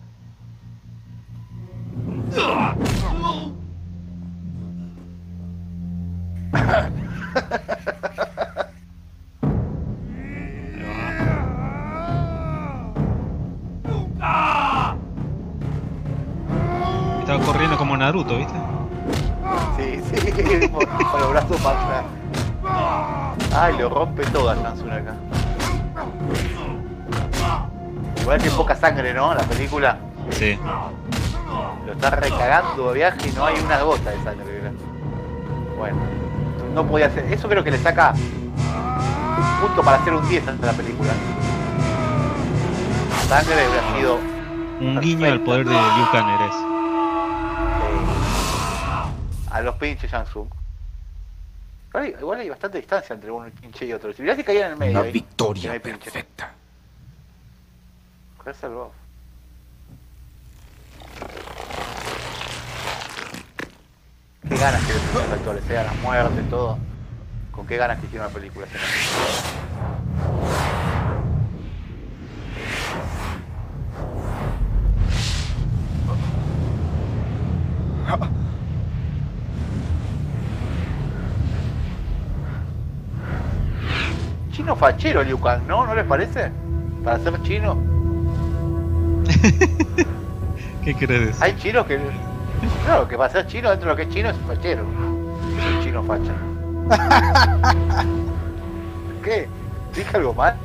Estaba 17.21 17.45
corriendo 17.47 17.79
como 17.79 17.97
Naruto, 17.97 18.37
¿viste? 18.37 18.53
Sí, 19.77 20.01
sí, 20.11 20.69
con 21.11 21.21
los 21.21 21.31
brazos 21.31 21.61
para 21.63 21.81
atrás. 21.81 22.05
Ay, 23.57 23.79
lo 23.79 23.89
rompe 23.89 24.25
toda 24.27 24.55
Shansung 24.57 24.91
acá. 24.91 25.15
Igual 28.25 28.43
que 28.43 28.51
poca 28.51 28.75
sangre, 28.75 29.13
¿no? 29.13 29.35
La 29.35 29.43
película 29.43 29.99
Sí. 30.31 30.59
lo 31.87 31.93
está 31.93 32.09
recagando 32.11 32.89
de 32.89 32.95
viaje 32.95 33.29
y 33.29 33.33
no 33.33 33.45
hay 33.45 33.55
una 33.61 33.83
gota 33.83 34.11
de 34.11 34.17
sangre. 34.25 34.45
¿verdad? 34.51 34.73
Bueno, 35.77 35.99
no 36.75 36.87
podía 36.87 37.07
hacer. 37.07 37.31
Eso 37.31 37.49
creo 37.49 37.63
que 37.63 37.71
le 37.71 37.77
saca 37.79 38.15
punto 39.61 39.83
para 39.83 39.99
hacer 39.99 40.15
un 40.15 40.27
10 40.29 40.49
a 40.49 40.53
la 40.53 40.73
película. 40.73 41.11
Sangre 43.29 43.55
hubiera 43.69 43.97
sido 43.99 44.19
Un 44.81 45.01
guiño 45.01 45.27
al 45.27 45.41
poder 45.41 45.67
de 45.67 45.73
Liu 45.73 46.07
Kang 46.13 46.29
eres. 46.41 46.55
a 49.51 49.61
los 49.61 49.75
pinches 49.77 50.11
Shansung. 50.11 50.49
Igual 51.91 52.05
hay, 52.05 52.15
igual 52.19 52.41
hay 52.41 52.49
bastante 52.49 52.79
distancia 52.79 53.15
entre 53.15 53.31
uno 53.31 53.47
pinche 53.61 53.85
y 53.87 53.93
otro. 53.93 54.13
Si 54.15 54.23
mirá 54.23 54.35
si 54.35 54.43
caía 54.43 54.67
en 54.67 54.73
el 54.73 54.79
medio. 54.79 54.93
Una 54.99 55.07
ahí, 55.07 55.13
victoria 55.13 55.79
perfecta. 55.81 56.54
Qué 64.47 64.57
ganas 64.59 64.85
que 64.85 64.93
los 64.93 65.33
actores, 65.33 65.65
sea 65.65 65.85
la 65.85 65.95
muerte, 65.95 66.43
todo. 66.51 66.77
Con 67.51 67.67
qué 67.67 67.79
ganas 67.79 67.99
que 67.99 68.07
hicieron 68.07 68.29
la 68.29 68.35
película. 68.35 68.67
Chino 84.53 84.77
fachero 84.77 85.23
Liu 85.23 85.41
Kang, 85.41 85.67
¿no? 85.67 85.87
¿No 85.87 85.95
les 85.95 86.05
parece? 86.05 86.53
Para 87.03 87.19
ser 87.21 87.43
chino. 87.43 87.94
¿Qué 90.85 90.95
crees? 90.95 91.41
Hay 91.41 91.57
chinos 91.57 91.87
que. 91.87 91.99
Claro, 92.85 93.09
que 93.09 93.17
para 93.17 93.33
ser 93.33 93.47
chino, 93.47 93.71
dentro 93.71 93.89
de 93.89 93.93
lo 93.93 93.97
que 93.97 94.03
es 94.03 94.09
chino 94.15 94.31
es 94.31 94.37
fachero. 94.47 94.85
Es 95.59 95.77
un 95.77 95.83
chino 95.85 96.03
facha. 96.05 96.35
¿Qué? 99.25 99.49
¿Dije 99.95 100.17
algo 100.17 100.35
mal? 100.35 100.57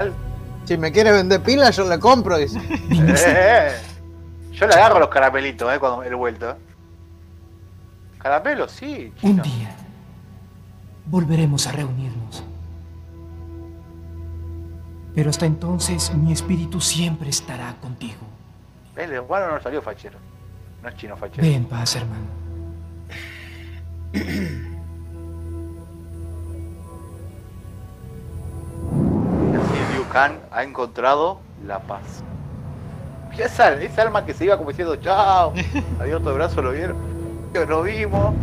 Si 0.66 0.78
me 0.78 0.92
quiere 0.92 1.12
vender 1.12 1.42
pilas, 1.42 1.76
yo 1.76 1.88
le 1.90 2.00
compro, 2.00 2.38
dice. 2.38 2.60
Eh, 2.92 3.72
Yo 4.52 4.68
le 4.68 4.74
agarro 4.74 5.00
los 5.00 5.10
caramelitos, 5.10 5.74
¿eh? 5.74 5.80
Cuando 5.80 6.04
el 6.04 6.16
vuelto. 6.16 6.58
Caramelos, 8.20 8.72
sí. 8.72 9.14
Un 9.22 9.42
día 9.42 9.76
volveremos 11.06 11.66
a 11.68 11.72
reunirnos. 11.72 12.44
Pero 15.16 15.30
hasta 15.30 15.46
entonces 15.46 16.14
mi 16.14 16.32
espíritu 16.32 16.80
siempre 16.80 17.30
estará 17.30 17.76
contigo. 17.82 18.20
El 19.00 19.22
bueno 19.22 19.50
no 19.50 19.62
salió 19.62 19.82
fachero. 19.82 20.20
No 20.84 20.90
es 20.90 20.96
chino 20.96 21.16
fachero. 21.16 21.42
Ve 21.42 21.56
en 21.56 21.64
paz, 21.64 21.96
hermano. 21.96 22.28
Así 29.54 29.94
Liu 29.94 30.06
Kang 30.12 30.34
ha 30.52 30.64
encontrado 30.64 31.40
la 31.66 31.80
paz. 31.80 32.24
Mira 33.30 33.46
esa, 33.46 33.74
esa 33.82 34.02
alma 34.02 34.26
que 34.26 34.34
se 34.34 34.44
iba 34.44 34.58
como 34.58 34.70
diciendo 34.72 34.98
chao. 34.98 35.54
Adiós 36.02 36.22
el 36.26 36.34
brazo, 36.34 36.62
¿lo 36.62 36.72
vieron? 36.74 36.98
Nos 37.54 37.86
vimos. 37.86 38.36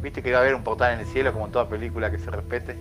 Viste 0.00 0.22
que 0.22 0.30
iba 0.30 0.38
a 0.38 0.40
haber 0.40 0.54
un 0.54 0.62
portal 0.62 0.94
en 0.94 1.00
el 1.00 1.06
cielo 1.06 1.30
como 1.34 1.44
en 1.44 1.52
toda 1.52 1.68
película 1.68 2.10
que 2.10 2.18
se 2.18 2.30
respete. 2.30 2.78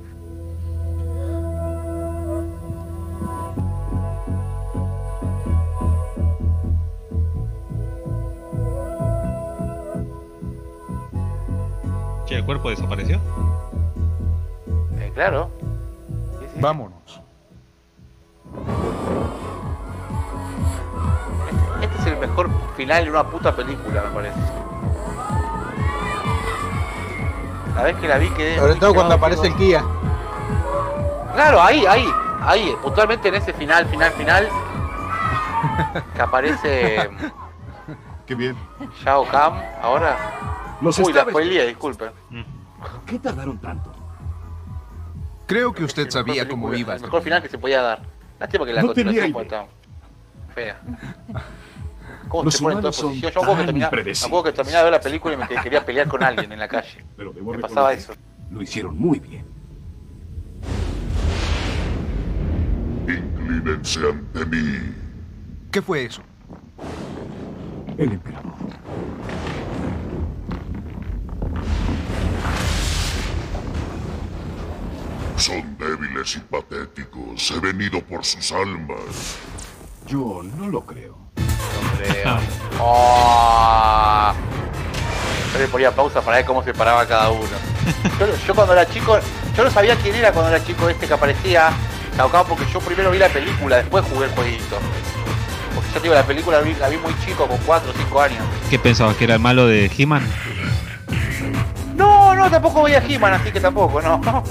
Cuerpo 12.48 12.70
desapareció? 12.70 13.20
Eh, 14.98 15.12
claro. 15.14 15.52
Vámonos. 16.56 17.22
Este 21.82 21.98
es 22.00 22.06
el 22.08 22.18
mejor 22.18 22.50
final 22.78 23.04
de 23.04 23.12
una 23.12 23.24
puta 23.26 23.54
película, 23.54 24.02
me 24.02 24.12
parece. 24.12 24.40
La 27.76 27.84
vez 27.84 27.98
que 27.98 28.08
la 28.08 28.18
vi 28.18 28.30
quedé. 28.30 28.58
Sobre 28.58 28.76
todo 28.76 28.94
cuando 28.94 29.16
aparece 29.16 29.48
el 29.48 29.56
Kia. 29.56 29.84
Claro, 31.36 31.62
ahí, 31.62 31.86
ahí, 31.86 32.08
ahí, 32.42 32.76
puntualmente 32.82 33.28
en 33.28 33.36
ese 33.36 33.52
final, 33.54 33.86
final, 33.88 34.12
final. 34.14 34.48
Que 36.16 36.22
aparece 36.22 37.10
Qué 38.26 38.36
bien. 38.36 38.56
Shao 39.04 39.26
Kahn 39.28 39.62
ahora. 39.82 40.18
Los 40.82 41.00
Uy, 41.00 41.12
la 41.12 41.24
spoileé, 41.24 41.68
disculpen. 41.68 42.12
¿Por 43.08 43.14
qué 43.16 43.20
tardaron 43.20 43.58
tanto? 43.60 43.90
Creo 45.46 45.72
que 45.72 45.86
usted 45.86 46.10
sabía 46.10 46.46
cómo 46.46 46.70
película, 46.70 46.96
iba. 46.96 46.96
El 46.98 47.02
mejor 47.04 47.22
final 47.24 47.42
que 47.42 47.48
se 47.48 47.58
podía 47.58 47.82
dar. 47.82 48.02
Lástima 48.38 48.66
que 48.66 48.74
la 48.74 48.82
No 48.82 48.92
tenía 48.94 49.22
continuación 49.32 49.34
fue 49.34 49.46
tan 49.46 49.66
fea. 50.54 50.82
¿Cómo 52.28 52.44
Los 52.44 52.54
se 52.56 52.64
pone 52.64 52.76
en 52.76 52.82
toda 52.82 52.92
posición? 52.92 53.14
Yo 53.14 53.22
me 53.22 53.28
acuerdo 53.30 53.56
que 54.44 54.52
terminaba, 54.52 54.80
de 54.80 54.84
ver 54.84 54.92
la 54.92 55.00
película 55.00 55.34
y 55.36 55.38
me 55.38 55.48
que- 55.48 55.56
quería 55.56 55.86
pelear 55.86 56.10
con 56.10 56.22
alguien 56.22 56.52
en 56.52 56.60
la 56.60 56.68
calle. 56.68 57.02
Pero 57.16 57.32
debo 57.32 57.54
Me 57.54 57.60
pasaba 57.60 57.94
eso. 57.94 58.14
Lo 58.52 58.62
hicieron 58.62 58.98
muy 59.00 59.20
bien. 59.20 59.46
Inclínense 63.08 64.02
ante 64.02 64.46
mí. 64.48 64.80
¿Qué 65.72 65.82
fue 65.82 66.04
eso? 66.04 66.22
El 67.98 68.12
emperador. 68.12 68.52
Son 75.38 75.78
débiles 75.78 76.36
y 76.36 76.40
patéticos. 76.40 77.52
He 77.52 77.60
venido 77.60 78.02
por 78.02 78.26
sus 78.26 78.52
almas. 78.52 79.38
Yo 80.08 80.42
no 80.58 80.68
lo 80.68 80.82
creo. 80.86 81.18
Creo. 81.98 82.38
Oh. 82.80 84.34
Yo 85.52 85.60
le 85.60 85.68
ponía 85.68 85.90
pausa 85.90 86.22
para 86.22 86.38
ver 86.38 86.46
cómo 86.46 86.64
se 86.64 86.72
paraba 86.72 87.08
cada 87.08 87.32
uno. 87.32 87.42
Yo, 88.20 88.28
yo 88.46 88.54
cuando 88.54 88.74
era 88.74 88.88
chico, 88.88 89.18
yo 89.56 89.64
no 89.64 89.72
sabía 89.72 89.96
quién 89.96 90.14
era 90.14 90.32
cuando 90.32 90.54
era 90.54 90.64
chico 90.64 90.88
este 90.90 91.08
que 91.08 91.14
aparecía. 91.14 91.72
Kahn, 92.16 92.46
porque 92.48 92.66
yo 92.72 92.80
primero 92.80 93.12
vi 93.12 93.20
la 93.20 93.30
película, 93.30 93.78
después 93.78 94.06
jugué 94.06 94.26
el 94.26 94.32
jueguito. 94.32 94.78
Porque 95.74 95.90
yo 95.94 96.00
digo, 96.00 96.14
la 96.14 96.24
película 96.24 96.58
la 96.60 96.64
vi, 96.64 96.74
la 96.76 96.90
vi 96.90 96.98
muy 96.98 97.14
chico, 97.26 97.48
con 97.48 97.58
4 97.60 97.90
o 97.90 97.94
5 97.94 98.22
años. 98.22 98.44
¿Qué 98.70 98.78
pensabas? 98.80 99.16
¿Que 99.16 99.24
era 99.24 99.36
el 99.36 99.40
malo 99.40 99.68
de 99.68 99.92
He-Man? 99.96 100.28
No, 101.96 102.36
no, 102.36 102.50
tampoco 102.50 102.84
veía 102.84 103.04
He-Man, 103.08 103.34
así 103.34 103.52
que 103.52 103.60
tampoco, 103.60 104.02
no. 104.02 104.44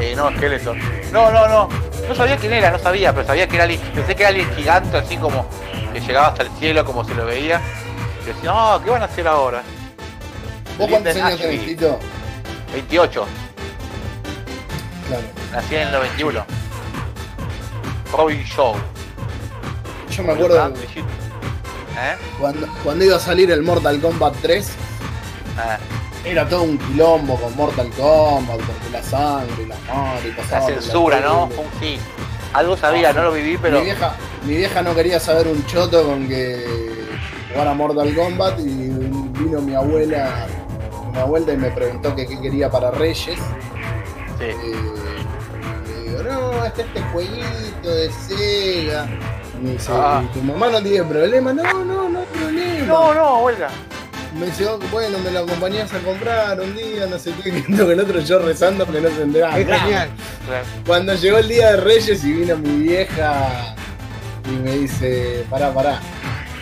Eh, 0.00 0.14
no, 0.16 0.30
Skeleton. 0.30 0.78
No, 1.12 1.30
no, 1.30 1.48
no. 1.48 1.68
No 2.08 2.14
sabía 2.14 2.36
quién 2.36 2.52
era, 2.52 2.70
no 2.70 2.78
sabía, 2.78 3.12
pero 3.14 3.26
sabía 3.26 3.48
que 3.48 3.56
era 3.56 3.64
alguien, 3.64 3.80
pensé 3.94 4.14
que 4.14 4.22
era 4.22 4.28
alguien 4.28 4.48
gigante, 4.54 4.96
así 4.96 5.16
como 5.16 5.46
que 5.92 6.00
llegaba 6.00 6.28
hasta 6.28 6.42
el 6.42 6.50
cielo, 6.58 6.84
como 6.84 7.02
se 7.04 7.14
lo 7.14 7.24
veía. 7.26 7.60
Y 8.22 8.26
decía, 8.26 8.52
no, 8.52 8.80
¿qué 8.84 8.90
van 8.90 9.02
a 9.02 9.06
hacer 9.06 9.26
ahora? 9.26 9.62
¿Vos 10.78 10.88
cuántos 10.90 11.16
años 11.16 11.40
tenés, 11.40 11.60
Ashby. 11.60 11.74
Tito? 11.74 11.98
28, 12.72 13.26
Claro. 15.08 15.22
nací 15.52 15.74
en 15.76 15.82
el 15.82 15.92
91. 15.92 16.44
Robin 18.12 18.44
Show. 18.44 18.74
Yo 20.10 20.22
me 20.22 20.32
acuerdo 20.32 20.68
¿Eh? 20.68 22.16
cuando, 22.38 22.66
cuando 22.84 23.04
iba 23.04 23.16
a 23.16 23.20
salir 23.20 23.50
el 23.50 23.62
Mortal 23.62 24.00
Kombat 24.00 24.34
3, 24.42 24.68
Ah, 25.58 25.78
era 26.26 26.48
todo 26.48 26.62
un 26.64 26.76
quilombo 26.78 27.36
con 27.40 27.54
Mortal 27.56 27.88
Kombat, 27.96 28.56
porque 28.58 28.90
la 28.92 29.02
sangre 29.02 29.62
y 29.62 29.66
la 29.66 29.76
madre 29.94 30.28
y 30.28 30.50
la 30.50 30.60
censura, 30.66 31.20
¿no? 31.20 31.44
un 31.44 31.50
sí. 31.80 31.98
Algo 32.52 32.76
sabía, 32.76 33.12
no 33.12 33.22
lo 33.24 33.32
viví, 33.32 33.58
pero. 33.60 33.78
Mi 33.78 33.84
vieja, 33.86 34.14
mi 34.44 34.56
vieja 34.56 34.82
no 34.82 34.94
quería 34.94 35.20
saber 35.20 35.46
un 35.48 35.64
choto 35.66 36.04
con 36.04 36.26
que 36.28 36.64
jugara 37.52 37.74
Mortal 37.74 38.14
Kombat 38.14 38.58
y 38.60 38.64
vino 38.64 39.60
mi 39.60 39.74
abuela 39.74 40.46
una 41.08 41.24
vuelta 41.24 41.52
y 41.52 41.56
me 41.56 41.70
preguntó 41.70 42.14
que 42.14 42.26
qué 42.26 42.40
quería 42.40 42.70
para 42.70 42.90
Reyes. 42.90 43.38
Sí. 44.38 44.44
y 44.44 45.88
le 45.88 46.10
digo, 46.10 46.22
no, 46.22 46.64
este 46.64 46.82
este 46.82 47.00
jueguito 47.12 47.88
de 47.90 48.10
Sega. 48.10 49.06
Y 49.60 49.64
me 49.64 49.70
dice, 49.72 49.90
Ah. 49.94 50.22
"¿Y 50.24 50.26
tu 50.38 50.42
mamá 50.42 50.68
no 50.68 50.82
tiene 50.82 51.04
problema? 51.04 51.52
No, 51.54 51.62
no, 51.84 52.08
no 52.08 52.18
hay 52.20 52.26
problema. 52.26 52.86
No, 52.86 53.14
no, 53.14 53.26
abuela. 53.36 53.68
Me 54.38 54.46
dice, 54.46 54.66
"Oh, 54.66 54.78
bueno, 54.92 55.18
me 55.18 55.30
lo 55.30 55.40
acompañás 55.40 55.92
a 55.94 55.98
comprar 56.00 56.60
un 56.60 56.76
día, 56.76 57.06
no 57.06 57.18
sé 57.18 57.32
qué, 57.42 57.50
que 57.64 57.72
el 57.82 58.00
otro 58.00 58.20
yo 58.20 58.38
rezando 58.38 58.86
que 58.86 59.00
no 59.00 59.08
se 59.08 59.22
enteraba. 59.22 59.58
Es 59.58 59.66
nada. 59.66 59.80
genial. 59.80 60.08
Cuando 60.86 61.14
llegó 61.14 61.38
el 61.38 61.48
día 61.48 61.70
de 61.72 61.76
Reyes 61.78 62.22
y 62.24 62.32
vino 62.32 62.56
mi 62.56 62.82
vieja 62.82 63.74
y 64.46 64.50
me 64.62 64.72
dice, 64.72 65.44
pará, 65.48 65.72
pará. 65.72 66.00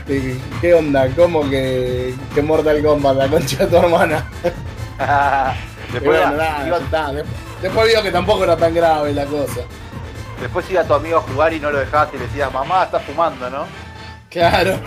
¿Qué, 0.07 0.37
qué 0.61 0.75
onda? 0.75 1.09
¿Cómo 1.17 1.49
que, 1.49 2.15
que 2.35 2.43
Mortal 2.43 2.83
Kombat, 2.83 3.17
la 3.17 3.29
concha 3.29 3.57
de 3.59 3.67
tu 3.67 3.77
hermana? 3.77 4.25
Después, 5.93 6.21
bueno, 6.21 6.37
nada, 6.37 6.67
iba-. 6.67 6.79
Después, 6.79 7.25
después 7.63 7.89
vio 7.89 8.03
que 8.03 8.11
tampoco 8.11 8.45
era 8.45 8.57
tan 8.57 8.75
grave 8.75 9.13
la 9.13 9.25
cosa. 9.25 9.61
después 10.41 10.71
iba 10.71 10.85
tu 10.85 10.95
amigo 10.95 11.19
a 11.19 11.21
jugar 11.23 11.53
y 11.53 11.61
no 11.61 11.71
lo 11.71 11.79
dejabas 11.79 12.11
y 12.15 12.19
le 12.19 12.27
decías, 12.27 12.53
mamá, 12.53 12.85
está 12.85 13.01
fumando, 13.01 13.49
¿no? 13.51 13.67
Claro. 14.31 14.79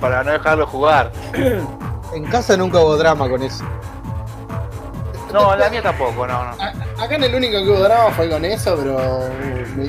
Para 0.00 0.22
no 0.22 0.32
dejarlo 0.32 0.66
jugar. 0.66 1.12
En 2.14 2.24
casa 2.26 2.56
nunca 2.56 2.78
hubo 2.80 2.96
drama 2.96 3.28
con 3.28 3.42
eso. 3.42 3.64
No, 5.32 5.54
la 5.54 5.70
mía 5.70 5.80
tampoco, 5.82 6.26
no, 6.26 6.44
no. 6.44 6.50
A- 6.62 7.04
Acá 7.04 7.14
en 7.14 7.24
el 7.24 7.34
único 7.34 7.52
que 7.62 7.68
hubo 7.70 7.80
drama 7.80 8.10
fue 8.10 8.28
con 8.28 8.44
eso, 8.44 8.76
pero 8.76 8.96
uh, 8.96 9.80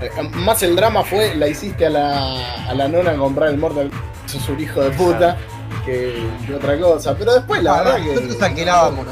eh, 0.00 0.10
más 0.36 0.62
el 0.62 0.76
drama 0.76 1.02
fue 1.02 1.34
la 1.34 1.48
hiciste 1.48 1.86
a 1.86 1.90
la, 1.90 2.68
a 2.68 2.74
la 2.74 2.86
nona 2.86 3.16
comprar 3.16 3.48
el 3.48 3.58
Mortal 3.58 3.90
Kombat, 3.90 4.26
sos 4.28 4.48
un 4.48 4.60
hijo 4.60 4.80
de 4.80 4.90
puta, 4.90 5.36
que, 5.84 6.24
que 6.46 6.54
otra 6.54 6.78
cosa. 6.78 7.16
Pero 7.18 7.34
después 7.34 7.62
la 7.64 7.74
Ah, 7.74 7.82
verdad 7.82 7.96
que. 7.96 8.14
nosotros 8.14 8.42
alquilábamos. 8.42 9.06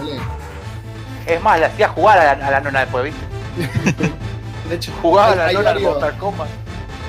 Es 1.26 1.42
más, 1.42 1.58
le 1.58 1.66
hacía 1.66 1.88
jugar 1.88 2.18
a 2.18 2.36
la, 2.36 2.46
a 2.46 2.50
la 2.52 2.60
nona 2.60 2.80
después, 2.80 3.04
¿viste? 3.04 3.20
De 4.68 4.76
hecho, 4.76 4.92
Jugaba 5.02 5.32
a 5.32 5.36
la 5.36 5.52
nona 5.52 5.58
al 5.70 5.74
varios- 5.74 5.90
Mortal 5.92 6.18
Kombat. 6.18 6.48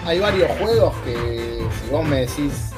hay 0.07 0.19
varios 0.19 0.51
juegos 0.59 0.93
que 1.05 1.65
si 1.83 1.89
vos 1.91 2.03
me 2.03 2.21
decís 2.21 2.71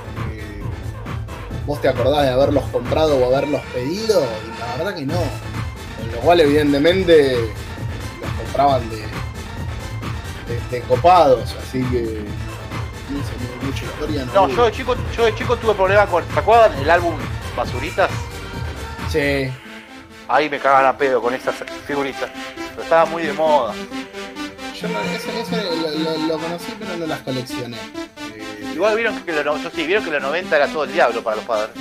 vos 1.68 1.80
te 1.82 1.90
acordás 1.90 2.24
de 2.24 2.30
haberlos 2.30 2.64
comprado 2.72 3.18
o 3.18 3.26
haberlos 3.26 3.62
pedido, 3.74 4.26
y 4.46 4.60
la 4.60 4.78
verdad 4.78 4.96
que 4.96 5.06
no. 5.06 5.22
Con 6.00 6.12
lo 6.12 6.18
cual 6.22 6.40
evidentemente 6.40 7.38
los 8.22 8.32
compraban 8.32 8.90
de, 8.90 8.98
de, 8.98 10.62
de 10.72 10.82
copados, 10.88 11.56
así 11.62 11.84
que 11.84 12.26
no 13.10 13.20
sé, 13.24 13.66
mucha 13.66 13.86
historia 13.86 14.26
no. 14.26 14.34
No, 14.34 14.44
hubo. 14.44 14.56
yo 14.56 14.66
de 14.66 14.72
chico, 14.72 14.96
yo 15.16 15.26
de 15.26 15.36
chico 15.36 15.56
tuve 15.58 15.74
problemas 15.74 16.10
con. 16.10 16.24
¿Se 16.34 16.40
acuerdan 16.40 16.78
el 16.80 16.90
álbum 16.90 17.16
Basuritas? 17.56 18.10
Sí. 19.10 19.50
Ahí 20.28 20.50
me 20.50 20.60
cagaban 20.60 20.88
a 20.88 20.98
pedo 20.98 21.22
con 21.22 21.34
esas 21.34 21.56
figuritas. 21.86 22.30
Pero 22.72 22.84
estaba 22.84 23.06
muy 23.06 23.24
de 23.24 23.34
moda. 23.34 23.74
Yo 24.82 24.88
no, 24.90 25.00
ese, 25.02 25.42
ese 25.42 25.64
lo, 25.64 25.92
lo- 25.92 26.28
lo 26.28 26.38
conocí 26.38 26.72
pero 26.80 26.98
no 26.98 27.08
las 27.08 27.22
coleccioné. 27.22 27.78
Igual 28.74 28.96
vieron 28.96 29.20
que, 29.22 29.32
lo, 29.44 29.58
yo 29.58 29.70
sí, 29.74 29.88
vieron 29.88 30.04
que 30.06 30.12
los 30.12 30.22
90 30.22 30.56
era 30.56 30.68
todo 30.68 30.84
el 30.84 30.94
diablo 30.94 31.24
para 31.24 31.38
los 31.38 31.46
padres. 31.46 31.72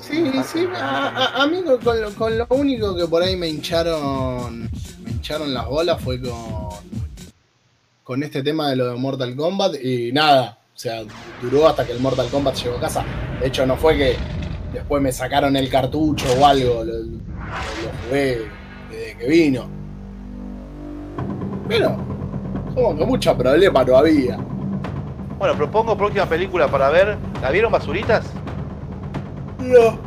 Sí, 0.00 0.30
sí, 0.52 0.66
a, 0.76 1.08
a- 1.08 1.42
a 1.42 1.46
mí 1.46 1.62
con, 1.62 1.78
con 1.80 2.00
lo, 2.00 2.14
con 2.14 2.38
lo 2.38 2.46
único 2.50 2.94
que 2.94 3.06
por 3.06 3.22
ahí 3.22 3.36
me 3.36 3.48
hincharon 3.48 4.62
me 5.02 5.10
hincharon 5.10 5.52
las 5.52 5.66
bolas 5.66 6.00
fue 6.00 6.20
con 6.20 6.68
con 8.04 8.22
este 8.22 8.42
tema 8.42 8.68
de 8.68 8.76
lo 8.76 8.90
de 8.92 8.96
Mortal 8.96 9.34
Kombat 9.34 9.76
y 9.82 10.12
nada, 10.12 10.58
o 10.74 10.78
sea, 10.78 11.02
duró 11.40 11.66
hasta 11.66 11.86
que 11.86 11.92
el 11.92 12.00
Mortal 12.00 12.28
Kombat 12.28 12.54
llegó 12.56 12.76
a 12.76 12.80
casa. 12.80 13.02
De 13.40 13.46
hecho, 13.48 13.64
no 13.66 13.76
fue 13.78 13.96
que 13.96 14.16
después 14.74 15.02
me 15.02 15.10
sacaron 15.10 15.56
el 15.56 15.70
cartucho 15.70 16.26
o 16.38 16.46
algo, 16.46 16.84
lo, 16.84 16.92
lo 16.98 17.08
jugué 18.06 18.42
desde 18.90 19.16
que 19.18 19.26
vino. 19.26 19.70
Pero, 21.68 21.96
como 22.74 22.96
que 22.96 23.06
mucho 23.06 23.36
problema 23.36 23.84
no 23.84 23.96
había. 23.96 24.36
Bueno, 25.38 25.56
propongo 25.56 25.96
próxima 25.96 26.26
película 26.26 26.68
para 26.68 26.90
ver. 26.90 27.16
¿La 27.42 27.50
vieron 27.50 27.72
basuritas? 27.72 28.24
No. 29.58 29.98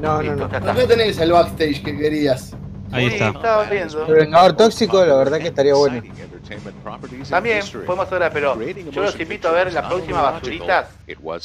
No, 0.00 0.20
Listo, 0.20 0.36
no, 0.36 0.60
no. 0.60 0.70
Acá 0.72 0.86
tenés 0.86 1.18
el 1.18 1.32
backstage 1.32 1.82
que 1.82 1.96
querías. 1.96 2.54
Ahí 2.92 3.06
está. 3.06 3.28
Estaba 3.28 3.64
viendo. 3.64 4.06
El 4.06 4.14
Vengador 4.14 4.52
Tóxico, 4.56 5.04
la 5.04 5.16
verdad 5.16 5.38
que 5.38 5.48
estaría 5.48 5.74
bueno. 5.74 6.02
También 7.28 7.62
podemos 7.84 8.12
hablar, 8.12 8.30
pero 8.32 8.56
yo 8.90 9.02
los 9.02 9.18
invito 9.18 9.48
a 9.48 9.52
ver 9.52 9.72
la 9.72 9.88
próxima 9.88 10.22
basuritas. 10.22 10.88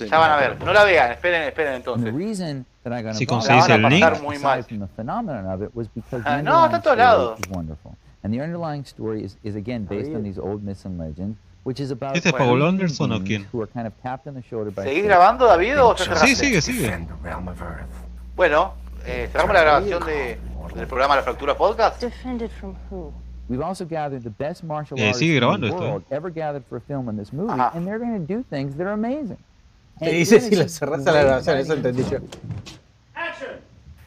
Ya 0.10 0.20
van 0.20 0.32
a 0.32 0.38
ver. 0.38 0.64
No 0.64 0.74
la 0.74 0.84
vean, 0.84 1.12
esperen, 1.12 1.44
esperen 1.44 1.74
entonces. 1.74 2.14
Si 3.14 3.26
conseguís 3.26 3.68
el 3.70 3.82
link. 3.84 4.04
pasar 4.04 4.22
muy 4.22 4.38
mal. 4.40 4.66
Ah, 6.26 6.42
no, 6.42 6.66
está 6.66 6.78
a 6.78 6.82
todos 6.82 6.98
lados. 6.98 7.40
And 8.24 8.32
the 8.34 8.40
underlying 8.42 8.86
story 8.86 9.24
is, 9.24 9.36
is 9.44 9.56
again 9.56 9.86
based 9.86 10.12
on 10.14 10.22
these 10.24 10.38
old 10.38 10.64
myths 10.64 10.86
and 10.86 10.98
legends, 11.00 11.38
which 11.64 11.80
is 11.80 11.90
about 11.92 12.16
¿Este 12.16 12.28
es 12.28 12.34
Paul 12.34 12.62
Anderson 12.64 13.12
o 13.12 13.20
quién? 13.20 13.46
who 13.52 13.62
are 13.62 13.68
kind 13.68 13.88
of 13.88 13.94
tapped 14.04 14.28
on 14.28 14.36
the 14.36 14.44
shoulder 14.44 14.70
by 14.72 14.84
¿Seguís 14.86 15.04
grabando, 15.06 15.48
David, 15.48 15.80
o 15.82 15.96
ya 15.96 16.06
cerraste? 16.06 16.28
Sí, 16.28 16.36
sigue, 16.36 16.62
sigue. 16.62 17.08
Bueno, 18.36 18.74
eh, 19.06 19.28
cerramos 19.32 19.54
la 19.56 19.62
grabación 19.62 20.06
de, 20.06 20.38
del 20.76 20.88
programa 20.88 21.16
La 21.16 21.24
Fractura 21.24 21.56
Podcast. 21.58 22.00
Defended 22.02 22.52
from 22.60 22.76
who? 22.90 23.12
We've 23.50 23.62
also 23.62 23.86
gathered 23.86 24.24
the 24.24 24.30
best 24.30 24.64
martial 24.64 24.98
Eh, 25.00 25.08
artists 25.08 25.20
sigue 25.20 25.34
in 25.36 25.40
grabando 25.42 25.62
the 25.68 25.74
esto, 25.74 25.82
world 25.82 26.04
ever 26.12 26.30
gathered 26.32 26.64
for 26.70 26.78
a 26.78 26.82
film 26.82 27.10
in 27.10 27.18
this 27.18 27.34
movie, 27.34 27.52
Ajá. 27.52 27.72
and 27.76 27.86
they're 27.86 28.00
going 28.00 28.14
to 28.14 28.26
do 28.26 28.44
things 28.50 28.76
that 28.78 28.86
are 28.88 28.94
amazing. 28.94 29.38
Te 30.00 30.06
And 30.06 30.12
dice 30.14 30.32
really 30.38 30.50
si 30.50 30.56
la 30.56 30.68
some 30.68 30.88
cerrás 30.92 31.08
a 31.08 31.12
la 31.12 31.12
great 31.12 31.26
grabación, 31.26 31.58
eso 31.58 31.74
entendí 31.74 32.04
yo. 32.10 32.20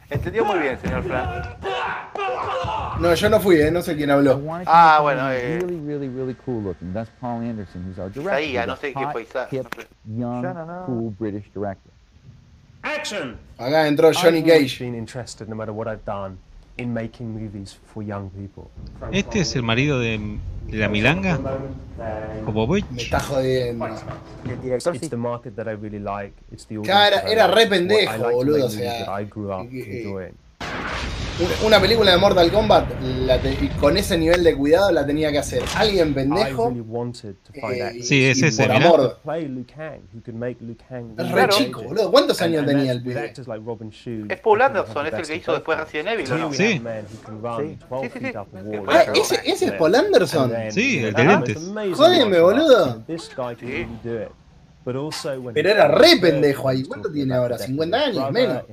Entendió 0.09 0.45
muy 0.45 0.59
bien, 0.59 0.79
señor 0.79 1.03
Fran. 1.03 1.55
No, 2.99 3.13
yo 3.13 3.29
no 3.29 3.39
fui, 3.39 3.59
eh, 3.59 3.71
no 3.71 3.81
sé 3.81 3.95
quién 3.95 4.09
habló. 4.11 4.39
Ah, 4.65 4.99
bueno, 5.01 5.29
eh, 5.31 5.59
Really, 5.59 5.79
really, 5.85 6.07
really 6.07 6.35
cool 6.45 6.63
looking. 6.63 6.93
That's 6.93 7.09
Paul 7.19 7.41
Anderson, 7.41 7.83
who's 7.85 7.99
our 7.99 8.09
director. 8.09 8.31
Ahí, 8.33 8.55
He's 8.57 8.67
no 8.67 8.75
sé 8.77 8.93
qué 8.93 9.11
fue, 9.11 9.23
Isa- 9.23 9.47
hip, 9.51 9.67
young, 10.05 10.45
cool 10.85 11.13
British 11.19 11.45
director. 11.53 11.91
Action! 12.83 13.37
Acá 13.57 13.87
entró 13.87 14.11
Johnny 14.13 14.43
Cage. 14.43 14.79
been 14.79 14.95
interested, 14.95 15.49
no 15.49 15.55
matter 15.55 15.73
what 15.73 15.87
I've 15.87 16.05
done, 16.05 16.37
in 16.77 16.93
making 16.93 17.33
movies 17.33 17.77
for 17.93 18.03
young 18.03 18.29
people. 18.31 18.69
¿Este 19.11 19.39
es 19.39 19.55
el 19.55 19.63
marido 19.63 19.99
de, 19.99 20.19
de 20.67 20.77
la 20.77 20.89
Milanga? 20.89 21.39
Popovich. 22.45 22.85
Me 22.91 23.01
está 23.01 23.19
jodiendo. 23.19 23.87
It's 24.93 25.09
the 25.09 25.17
market 25.17 25.55
that 25.55 25.67
I 25.67 25.75
really 25.75 25.99
like. 25.99 26.33
It's 26.51 26.65
the 26.65 26.81
Cara, 26.81 27.17
audience 27.17 27.23
that 27.23 27.27
I 27.27 27.31
era 27.31 27.47
re 27.47 27.67
pendejo, 27.67 28.31
boludo, 28.31 28.65
o 28.65 28.69
sea, 28.69 29.05
that 29.05 29.21
I 29.21 29.25
grew 29.25 29.51
up 29.51 29.67
enjoying. 29.71 30.35
Un- 31.37 31.67
Una 31.67 31.81
película 31.81 32.11
de 32.11 32.17
Mortal 32.17 32.49
Kombat 32.49 32.89
la 33.25 33.37
te- 33.41 33.51
y 33.51 33.67
con 33.77 33.97
ese 33.97 34.17
nivel 34.17 34.41
de 34.41 34.55
cuidado 34.55 34.89
la 34.93 35.05
tenía 35.05 35.33
que 35.33 35.39
hacer 35.39 35.61
alguien 35.75 36.13
pendejo. 36.13 36.69
really 36.69 36.81
eh, 37.89 38.03
Sí, 38.03 38.23
es 38.25 38.41
ese, 38.41 38.63
por 38.63 38.73
mirá. 38.73 38.85
amor. 38.87 39.19
Es 41.17 41.29
re 41.31 41.41
chico, 41.49 41.83
boludo. 41.83 42.09
¿Cuántos 42.09 42.41
años 42.41 42.59
and 42.59 42.67
tenía 42.69 42.91
el 42.93 43.01
pibe? 43.03 43.15
Es 44.29 44.39
Paul 44.39 44.61
Anderson, 44.61 45.07
es 45.07 45.13
el 45.13 45.27
que 45.27 45.35
hizo 45.35 45.51
después 45.51 45.77
Resident 45.77 46.07
Evil, 46.07 46.25
¿o 46.25 46.35
worlds. 46.35 46.39
no? 46.39 46.53
Sí. 46.53 46.63
have 46.63 46.75
a 46.75 46.79
man 46.83 47.03
who 47.03 47.21
can 47.25 47.41
run 47.41 47.79
12 47.89 48.09
Sí, 48.09 48.19
sí, 48.19 48.25
sí. 48.25 48.31
Ah, 48.87 49.03
ese, 49.13 49.35
ese 49.43 49.65
es. 49.65 49.71
Paul 49.73 49.95
Anderson. 49.95 50.53
Sí, 50.71 50.99
el 50.99 51.13
amazing 51.69 51.93
Jódeme, 51.95 52.39
boludo. 52.39 53.03
when 55.37 55.53
Pero 55.53 55.69
era 55.69 55.87
re 55.89 56.15
pendejo 56.21 56.69
ahí. 56.69 56.83
¿Cuánto 56.83 57.11
tiene 57.11 57.33
ahora? 57.33 57.57
the 57.57 57.63
death 57.63 57.67
50 57.71 57.97
of 57.97 58.03
his 58.07 58.17
años, 58.19 58.31
menos. 58.31 58.63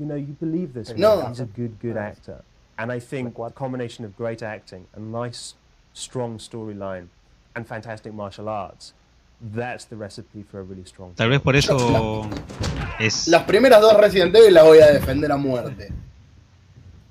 You 0.00 0.06
know, 0.06 0.14
you 0.14 0.34
believe 0.40 0.72
this 0.72 0.96
No. 0.96 1.26
He's 1.28 1.40
a 1.40 1.44
good, 1.44 1.78
good 1.78 1.98
actor. 1.98 2.42
And 2.78 2.90
I 2.90 2.98
think 2.98 3.38
a 3.38 3.50
combination 3.50 4.06
of 4.06 4.16
great 4.16 4.42
acting, 4.42 4.86
a 4.96 4.98
nice, 4.98 5.54
strong 5.92 6.38
storyline, 6.38 7.08
and 7.54 7.66
fantastic 7.66 8.14
martial 8.14 8.48
arts, 8.48 8.94
that's 9.42 9.84
the 9.84 9.96
recipe 9.96 10.42
for 10.50 10.60
a 10.60 10.62
really 10.62 10.84
strong 10.84 11.12
Tal 11.14 11.28
vez 11.28 11.40
por 11.40 11.54
eso 11.54 12.28
es. 12.98 13.28
Las 13.28 13.44
primeras 13.44 13.80
dos 13.82 13.94
Resident 14.00 14.34
Evil 14.34 14.54
las 14.54 14.64
voy 14.64 14.78
a 14.78 14.92
defender 14.92 15.30
a 15.30 15.36
muerte. 15.36 15.92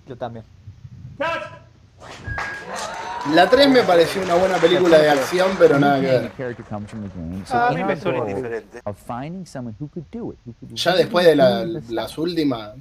Yo 0.07 0.15
también. 0.15 0.43
La 3.33 3.47
3 3.49 3.69
me 3.69 3.83
pareció 3.83 4.21
una 4.23 4.35
buena 4.35 4.57
película 4.57 4.97
de 4.97 5.09
acción, 5.09 5.51
pero 5.59 5.77
nada 5.77 5.99
que 6.01 6.07
The 6.07 6.19
ver. 6.19 6.55
Ah, 7.51 7.67
a 7.67 7.71
mí 7.73 7.83
me 7.83 7.95
suena 7.95 8.19
indiferente. 8.29 8.81
Ya 10.73 10.95
después 10.95 11.25
de 11.25 11.35
la- 11.35 11.65
las 11.89 12.17
últimas. 12.17 12.75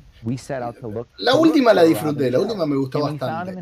La 1.19 1.35
última 1.35 1.75
la 1.75 1.83
disfruté, 1.83 2.31
la 2.31 2.41
última 2.41 2.67
me 2.67 2.77
gustó 2.77 3.01
bastante. 3.03 3.61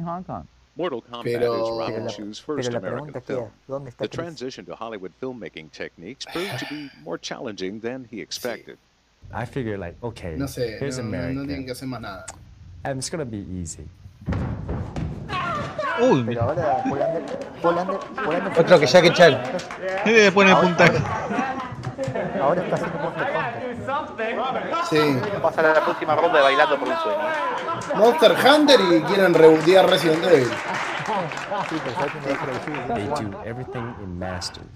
Mortal 0.76 1.02
Kombat 1.02 1.24
Pero- 1.24 1.54
is 1.54 1.68
Robin 1.70 1.94
Pero- 1.94 2.08
Chu's 2.10 2.42
first 2.42 2.70
la 2.70 2.78
American 2.78 3.06
film. 3.22 3.38
queda, 3.38 3.50
¿dónde 3.66 3.88
está 3.90 4.04
The 4.04 4.08
transition 4.10 4.66
to 4.66 4.76
Hollywood 4.78 5.10
filmmaking 5.18 5.70
techniques 5.70 6.26
proved 6.32 6.58
to 6.58 6.66
be 6.70 6.90
more 7.02 7.18
challenging 7.18 7.80
than 7.80 8.06
he 8.12 8.20
expected. 8.20 8.76
I 9.32 9.46
figure 9.46 9.78
like, 9.78 9.96
okay, 10.02 10.36
No 10.36 10.46
sé, 10.46 10.76
here's 10.78 10.98
no, 10.98 11.04
no- 11.04 11.08
America. 11.08 11.32
no 11.40 11.46
tienen 11.46 11.64
que 11.64 11.72
hacer 11.72 11.88
más 11.88 12.02
nada. 12.02 12.26
and 12.84 12.98
it's 12.98 13.10
gonna 13.10 13.24
be 13.24 13.38
easy. 13.38 13.88
Uy, 16.00 16.24
Pero 16.24 16.42
ahora 16.42 16.82
Paul 16.84 17.02
Ander- 17.02 17.24
Paul 17.62 17.78
Ander- 17.78 17.98
Paul 18.16 18.34
Anderson- 18.36 18.60
Otro 18.64 18.80
que 18.80 18.86
Jackie 18.86 19.12
Chan. 19.12 19.32
eh, 20.04 20.12
le 20.12 20.32
pone 20.32 20.54
puntaje. 20.56 20.98
Ahora 22.40 22.62
está 22.62 22.74
haciendo 22.76 22.98
Monster 22.98 23.26
Hunter. 24.38 24.72
Sí. 24.90 25.20
Pasa 25.42 25.60
a 25.60 25.74
la 25.74 25.84
próxima 25.84 26.14
ronda 26.14 26.38
de 26.38 26.44
Bailando 26.44 26.78
por 26.78 26.88
un 26.88 26.94
Sueño. 26.98 27.18
Monster 27.96 28.32
Hunter 28.46 28.80
y 28.80 29.00
quieren 29.02 29.34
rebotear 29.34 29.88
Resident 29.88 30.24
Evil. 30.24 30.48
They 32.94 33.06
do 33.06 33.38
everything 33.44 33.94
in 34.02 34.18
masters. 34.18 34.66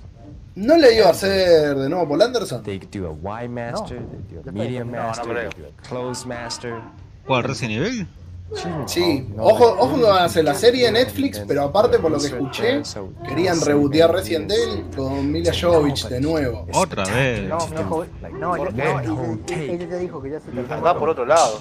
¿No 0.57 0.77
le 0.77 0.95
iba 0.95 1.07
a 1.07 1.11
hacer 1.11 1.75
de 1.77 1.89
nuevo 1.89 2.09
Paul 2.09 2.23
Anderson? 2.23 2.63
They 2.63 2.79
do 2.79 3.07
a 3.07 3.11
wide 3.11 3.49
master, 3.49 3.99
they 3.99 4.37
do 4.43 4.49
a 4.49 4.53
medium 4.53 4.91
No, 4.91 4.97
no 4.99 5.03
master, 5.09 5.25
creo. 5.33 5.51
they 5.51 5.63
do 5.63 5.69
a 5.69 5.89
closed 5.89 6.27
master. 6.27 6.81
¿Cuál 7.27 7.45
Resident 7.45 7.79
Evil? 7.87 8.07
Sí, 8.87 9.29
ojo, 9.39 9.77
ojo 9.79 9.97
que 9.97 10.03
van 10.03 10.23
a 10.23 10.25
hacer 10.25 10.45
la 10.45 10.55
serie 10.55 10.87
de 10.87 10.93
Netflix, 10.93 11.43
pero 11.47 11.63
aparte 11.63 11.99
por 11.99 12.11
lo 12.11 12.19
que 12.19 12.27
escuché, 12.27 12.83
querían 13.29 13.61
rebotear 13.61 14.13
Resident 14.13 14.51
Evil 14.51 14.85
con 14.97 15.31
Mila 15.31 15.53
Jovovich 15.59 16.09
de 16.09 16.21
nuevo. 16.21 16.67
Otra 16.73 17.05
vez. 17.05 17.49
No, 17.49 17.59
no. 17.69 18.07
No, 18.33 18.57
ella 18.57 19.87
ya 19.89 19.97
dijo 19.99 20.21
que 20.21 20.31
ya 20.31 20.41
se 20.41 20.51
terminó. 20.51 20.83
Va 20.83 20.99
por 20.99 21.09
otro 21.11 21.25
lado. 21.25 21.61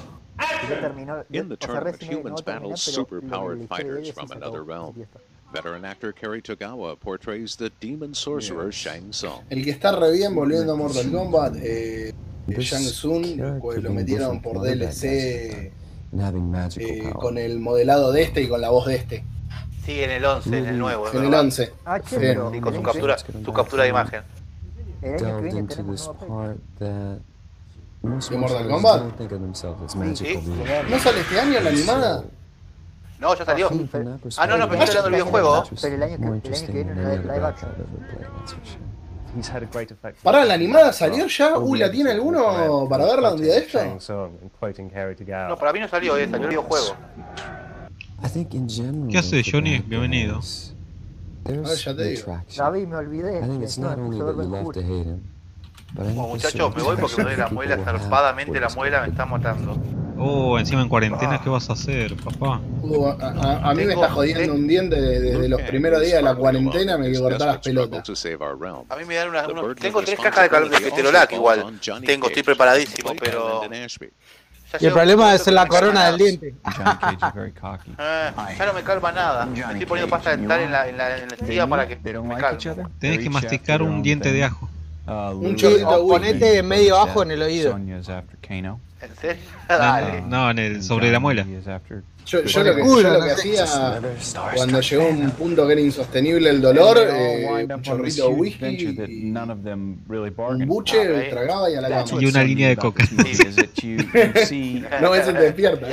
In 1.32 1.50
the 1.50 1.58
tournament, 1.58 2.02
humans 2.02 2.42
battle 2.42 2.76
super-powered 2.76 3.68
fighters 3.68 4.10
from 4.12 4.32
another 4.32 4.64
realm. 4.64 4.96
Veteran 5.54 5.84
actor 5.84 6.12
Kerry 6.14 6.42
Togawa 6.42 6.96
portrays 7.00 7.56
the 7.56 7.72
demon 7.80 8.14
sorcerer 8.14 8.72
Shang 8.72 9.12
Tsung. 9.12 9.44
El 9.50 9.64
que 9.64 9.72
está 9.72 9.92
re 9.92 10.12
bien 10.12 10.34
volviendo 10.34 10.74
a 10.74 10.76
Mortal 10.76 11.12
Kombat, 11.12 11.56
eh, 11.62 12.14
Shang 12.48 12.84
Tsung, 12.84 13.60
pues 13.60 13.84
lo 13.84 13.92
metieron 13.92 14.42
por 14.42 14.62
DLC 14.62 15.72
eh, 16.78 17.12
con 17.14 17.38
el 17.38 17.60
modelado 17.60 18.12
de 18.12 18.24
este 18.24 18.42
y 18.42 18.48
con 18.48 18.62
la 18.62 18.70
voz 18.70 18.88
de 18.88 18.96
este. 18.96 19.24
Sí, 19.86 20.04
en 20.04 20.12
el 20.12 20.26
11, 20.26 20.58
en 20.58 20.66
el 20.66 20.78
nuevo. 20.78 21.08
En 21.10 21.16
el 21.16 21.22
verdad. 21.24 21.40
11. 21.42 21.74
Ah, 21.86 22.00
che, 22.00 22.10
Sí. 22.10 22.16
pero 22.20 22.52
Sí, 22.52 22.60
con 22.60 22.74
su 22.74 22.80
el 22.80 22.86
captura, 22.86 23.18
su 23.18 23.54
captura 23.54 23.84
de 23.84 23.90
imagen. 23.90 24.22
El 25.02 25.10
año 25.14 25.18
que 25.18 25.24
delved 25.26 25.44
viene 25.44 25.60
into 25.60 25.76
tenemos 25.76 25.96
this 26.02 26.08
nueva 26.08 26.20
peli. 26.20 26.30
part 26.32 26.58
that 26.80 27.18
most 28.02 28.30
¿De 28.30 28.38
martial 28.38 28.40
Mortal 28.40 28.58
artists 28.58 28.72
Kombat? 28.74 29.02
don't 29.02 29.18
think 29.18 29.32
of 29.32 29.40
themselves 29.40 29.82
as 29.84 29.92
Sí. 29.94 29.98
magical 29.98 30.44
Sí. 30.44 30.50
beings. 30.50 30.90
¿No 30.90 31.00
sale 31.00 31.20
este 31.22 31.40
año 31.40 31.60
la 31.62 31.70
animada? 31.70 32.24
No, 33.20 33.36
ya 33.36 33.46
salió. 33.46 33.70
That 33.70 34.02
Ah, 34.38 34.48
no, 34.48 34.58
no, 34.58 34.70
pero 34.70 34.84
estoy 34.84 34.98
hablando 34.98 35.04
del 35.04 35.12
videojuego. 35.14 35.64
Pero 35.82 35.96
el 35.96 36.04
año 36.04 36.18
que, 36.18 36.24
el 36.26 36.54
año 36.54 36.74
viene 36.74 36.96
no 36.96 37.10
es 37.10 37.20
live 37.22 37.46
action. 37.46 37.72
Pará, 40.24 40.44
¿la 40.46 40.54
animada 40.56 40.92
salió 40.94 41.28
ya? 41.28 41.58
Uy, 41.58 41.80
¿la 41.80 41.92
tiene 41.92 42.12
alguno 42.12 42.88
para 42.90 43.06
verla 43.06 43.34
un 43.34 43.42
día 43.42 43.54
de 43.54 43.60
esto? 43.60 43.80
No, 45.50 45.58
para 45.58 45.72
mí 45.74 45.80
no 45.80 45.88
salió, 45.88 46.18
eh, 46.18 46.28
salió 46.30 46.44
el 46.46 46.50
videojuego. 46.50 46.96
¿Qué 49.10 49.18
hace 49.18 49.44
Johnny? 49.50 49.80
Bienvenido. 49.80 50.36
guys, 50.38 50.74
A 51.46 51.52
ver, 51.52 51.64
There's 51.64 51.84
ya 51.86 51.92
te 51.96 52.04
the 52.04 52.10
digo. 52.10 52.22
attraction. 52.34 52.66
David, 52.66 52.88
me 52.88 52.96
olvidé. 52.98 53.40
The 55.96 56.04
muchachos, 56.14 56.76
me 56.76 56.84
voy 56.84 56.98
porque 56.98 57.18
me 57.18 57.24
duele 57.24 57.38
la 57.38 57.50
muela, 57.50 57.78
zarpadamente 57.78 58.60
la 58.60 58.70
muela 58.70 59.02
me 59.02 59.08
está 59.08 59.26
matando. 59.26 59.78
Oh, 60.22 60.60
encima 60.60 60.82
en 60.82 60.90
cuarentena, 60.90 61.40
¿qué 61.42 61.50
vas 61.50 61.70
a 61.70 61.74
hacer, 61.74 62.16
papá? 62.18 62.60
Uh, 62.82 63.08
a, 63.08 63.12
a- 63.22 63.70
a 63.70 63.74
mí 63.74 63.86
me 63.86 63.94
está 63.94 64.10
jodiendo 64.10 64.54
un 64.54 64.68
diente 64.68 65.00
de- 65.00 65.20
desde 65.22 65.48
los 65.50 65.62
primeros 65.62 66.02
días 66.02 66.16
de 66.16 66.22
la 66.24 66.36
cuarentena, 66.36 66.98
me 66.98 67.06
quiero 67.06 67.22
cortar 67.30 67.48
las 67.48 67.58
pelotas. 67.60 68.00
A 68.90 68.96
mí 68.98 69.06
me 69.06 69.16
dan 69.16 69.30
una, 69.30 69.48
uno- 69.48 69.62
burden 69.62 69.76
tengo 69.82 70.02
tres 70.02 70.20
cajas 70.20 70.44
de, 70.44 70.50
cal- 70.50 70.70
de 70.70 70.78
keterolac 70.90 71.32
igual. 71.32 71.60
Tengo, 72.08 72.28
estoy 72.28 72.44
preparadísimo, 72.44 73.12
pero... 73.20 73.62
Y 74.80 74.86
el 74.86 74.94
problema 74.94 75.34
es 75.34 75.48
la 75.48 75.64
que 75.64 75.70
corona 75.70 76.06
del 76.12 76.18
diente. 76.18 76.54
Eh, 77.98 78.32
ya 78.58 78.66
no 78.68 78.74
me 78.74 78.84
calma 78.84 79.12
nada. 79.12 79.46
Me 79.46 79.60
estoy 79.60 79.86
poniendo 79.88 80.10
pasta 80.12 80.30
dental 80.32 80.60
en 80.62 80.72
la, 80.72 80.88
en 80.90 80.98
la, 80.98 81.18
en 81.18 81.30
la 81.30 81.36
encía 81.40 81.66
para 81.66 81.88
que 81.88 81.96
me 82.24 82.30
calme. 82.42 82.60
Tenés 83.00 83.18
que 83.20 83.30
masticar 83.32 83.82
un 83.82 84.04
diente 84.04 84.32
de 84.32 84.44
ajo. 84.44 84.70
Un 85.32 85.56
chorrito 85.56 85.80
de 85.80 86.02
whisky. 86.04 86.10
Ponete 86.12 86.64
medio 86.64 86.98
ajo 86.98 87.24
en 87.24 87.32
el 87.32 87.42
oído. 87.42 87.80
¿En 89.02 89.16
serio? 89.16 89.44
No, 89.70 89.78
Dale. 89.78 90.22
no, 90.22 90.50
en 90.52 90.60
el, 90.60 90.84
sobre 90.84 91.12
la 91.12 91.20
muela. 91.20 91.46
Yo, 92.26 92.44
yo 92.44 92.64
lo 92.64 92.76
que, 92.76 92.82
yo 92.82 93.02
lo 93.02 93.20
no 93.20 93.26
que 93.26 93.32
hacía 93.32 93.66
cuando 94.56 94.82
llegó 94.82 95.08
un 95.08 95.32
punto 95.32 95.66
que 95.66 95.74
era 95.74 95.82
insostenible 95.82 96.50
el 96.50 96.62
dolor, 96.62 96.98
eh, 97.00 97.48
un 97.48 97.82
chorrito 97.82 98.30
de 98.30 98.34
whisky, 98.36 98.66
y 98.68 99.32
un 99.32 100.68
buche, 100.68 101.30
tragaba 101.30 101.70
y 101.72 101.76
a 101.76 101.82
la 101.82 101.90
cama. 101.90 102.22
Y 102.22 102.26
una 102.26 102.44
línea 102.44 102.70
de 102.70 102.78
coca. 102.78 103.04
No, 105.02 105.16
ese 105.16 105.34
te 105.34 105.40
despierta. 105.40 105.88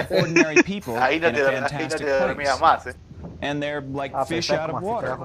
Ahí 1.00 1.20
no 1.20 1.32
te, 1.32 1.46
ahí 1.46 1.60
no 1.60 1.96
te 1.96 2.04
dormías 2.04 2.60
más, 2.60 2.86
eh. 2.86 2.94
and 3.42 3.62
they're 3.62 3.80
like 3.82 4.12
Ah, 4.14 4.24
fish 4.24 4.50
out 4.50 4.70
of 4.70 4.82
water, 4.82 5.16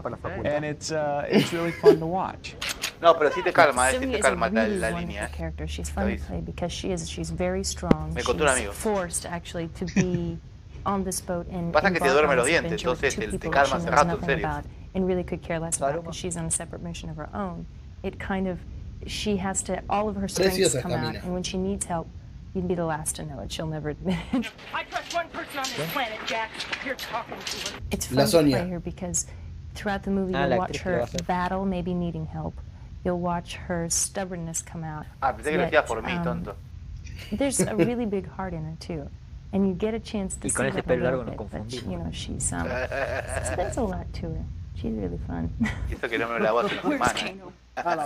and 0.46 0.66
it's 0.66 0.92
uh, 0.92 1.26
it's 1.30 1.52
really 1.54 1.72
fun 1.72 2.00
to 2.00 2.06
watch. 2.06 2.56
No, 3.02 3.18
pero 3.18 3.32
sí 3.32 3.42
te 3.44 3.52
calma, 3.52 3.90
eh, 3.92 4.00
sí 4.00 4.12
te 4.12 4.20
calma 4.20 4.50
la, 4.50 4.68
la 4.68 4.92
línea. 4.92 5.26
eh. 5.26 5.30
character. 5.36 5.68
She's 5.68 5.90
fun 5.90 6.18
to 6.18 6.24
play 6.24 6.42
because 6.42 6.72
she 6.72 6.92
is 6.92 7.10
she's 7.10 7.32
very 7.32 7.64
strong. 7.64 8.14
Me 8.14 8.22
contó 8.22 8.42
un 8.44 8.50
she's 8.50 8.58
amigo. 8.68 8.72
forced 8.74 9.26
actually 9.26 9.68
to 9.70 9.86
be 9.96 10.38
on 10.86 11.04
this 11.04 11.20
boat 11.22 11.48
and 11.52 11.74
Pasa 11.74 11.92
que 11.92 12.00
te 12.00 12.08
duerme 12.10 12.36
los 12.36 12.46
dientes, 12.48 12.72
entonces 12.82 13.16
te- 13.16 13.38
te 13.38 13.50
calma 13.50 13.78
hace 13.78 13.90
rato, 13.90 14.18
en 14.20 14.24
serio. 14.26 14.64
and 14.94 15.08
really 15.08 15.24
could 15.24 15.42
care 15.42 15.60
less 15.60 15.78
about 15.78 15.96
because 15.96 16.16
she's 16.16 16.38
on 16.38 16.46
a 16.46 16.52
separate 16.52 16.82
mission 16.84 17.10
of 17.10 17.16
her 17.18 17.30
own. 17.34 17.66
It 18.04 18.20
kind 18.20 18.48
of 18.48 18.60
she 19.08 19.38
has 19.38 19.64
to 19.64 19.82
all 19.90 20.08
of 20.10 20.16
her 20.16 20.28
strengths 20.28 20.58
Preciosa 20.58 20.82
come 20.82 20.92
out 20.94 21.16
and 21.16 21.34
when 21.34 21.42
she 21.44 21.58
needs 21.58 21.86
help 21.86 22.08
you'd 22.54 22.68
be 22.68 22.76
the 22.76 22.86
last 22.86 23.16
to 23.16 23.24
know 23.26 23.40
it. 23.40 23.52
She'll 23.52 23.66
never 23.66 23.90
admit 23.90 24.18
it. 24.34 24.52
I 24.76 24.84
trust 24.84 25.14
one 25.16 25.28
person 25.30 25.58
on 25.60 25.66
this 25.76 25.92
planet, 25.94 26.20
Jack. 26.28 26.52
You're 26.86 26.96
talking 26.96 27.36
to 27.40 27.72
her. 27.72 27.80
It's 27.90 28.06
fun 28.08 28.28
to 28.28 28.42
play 28.42 28.68
her 28.70 28.80
because 28.80 29.26
throughout 29.74 30.04
the 30.04 30.12
movie 30.12 30.36
Ah, 30.36 30.42
you'll 30.42 30.50
la 30.52 30.58
watch 30.58 30.78
her 30.80 31.08
battle, 31.26 31.66
maybe 31.66 31.94
needing 31.96 32.26
help. 32.28 32.54
You'll 33.04 33.20
watch 33.20 33.56
her 33.68 33.90
stubbornness 33.90 34.62
come 34.64 34.84
out. 34.84 35.06
Ah, 35.22 35.34
pensé 35.34 35.50
que 35.52 35.58
lo 35.58 35.64
Yet, 35.64 35.72
decías 35.72 35.86
por 35.88 36.02
mí, 36.04 36.14
um, 36.18 36.24
tonto. 36.24 36.56
There's 37.32 37.60
a 37.62 37.76
really 37.86 38.06
big 38.06 38.28
heart 38.28 38.54
in 38.54 38.64
her 38.64 38.76
too, 38.80 39.10
and 39.54 39.68
you 39.68 39.74
get 39.74 39.94
a 39.94 40.00
chance 40.00 40.36
to 40.38 40.48
Y 40.48 40.50
see 40.50 40.56
con 40.56 40.66
that 40.68 40.76
ese 40.76 40.80
a 40.80 40.84
pelo 40.84 41.04
little 41.04 41.18
largo 41.18 41.24
nos 41.24 41.38
bit. 41.38 41.38
But 41.38 41.68
confundimos. 41.68 41.92
you 41.92 41.98
know, 41.98 42.12
she's 42.12 42.54
um, 42.54 42.68
so 43.48 43.56
there's 43.56 43.78
a 43.78 43.82
lot 43.84 44.06
to 44.14 44.22
her. 44.30 44.46
She's 44.76 44.94
really 44.94 45.18
fun. 45.28 45.50
Eso 45.92 46.08
que 46.08 46.18
no 46.18 46.28
me 46.30 46.46
hace 46.48 46.80
una 46.86 47.08
semana. 47.08 47.52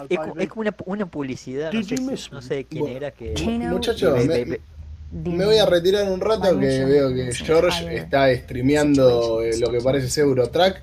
Es, 0.09 0.17
co- 0.17 0.39
es 0.39 0.47
como 0.49 0.61
una, 0.61 0.76
una 0.85 1.05
publicidad, 1.07 1.73
no 1.73 1.81
sé, 1.84 1.95
no 2.31 2.41
sé 2.41 2.65
quién 2.65 2.88
era 2.88 3.11
que... 3.11 3.34
Muchachos, 3.69 4.19
me, 5.11 5.45
voy 5.45 5.57
a 5.57 5.65
retirar 5.65 6.10
un 6.11 6.19
rato 6.19 6.60
que 6.60 6.86
veo 6.86 7.14
que 7.14 7.34
George 7.34 7.95
está 7.95 8.36
streameando 8.36 9.41
eh, 9.41 9.57
lo 9.60 9.72
que 9.72 9.80
parece 9.82 10.10
ser 10.10 10.26
Eurotrack, 10.26 10.82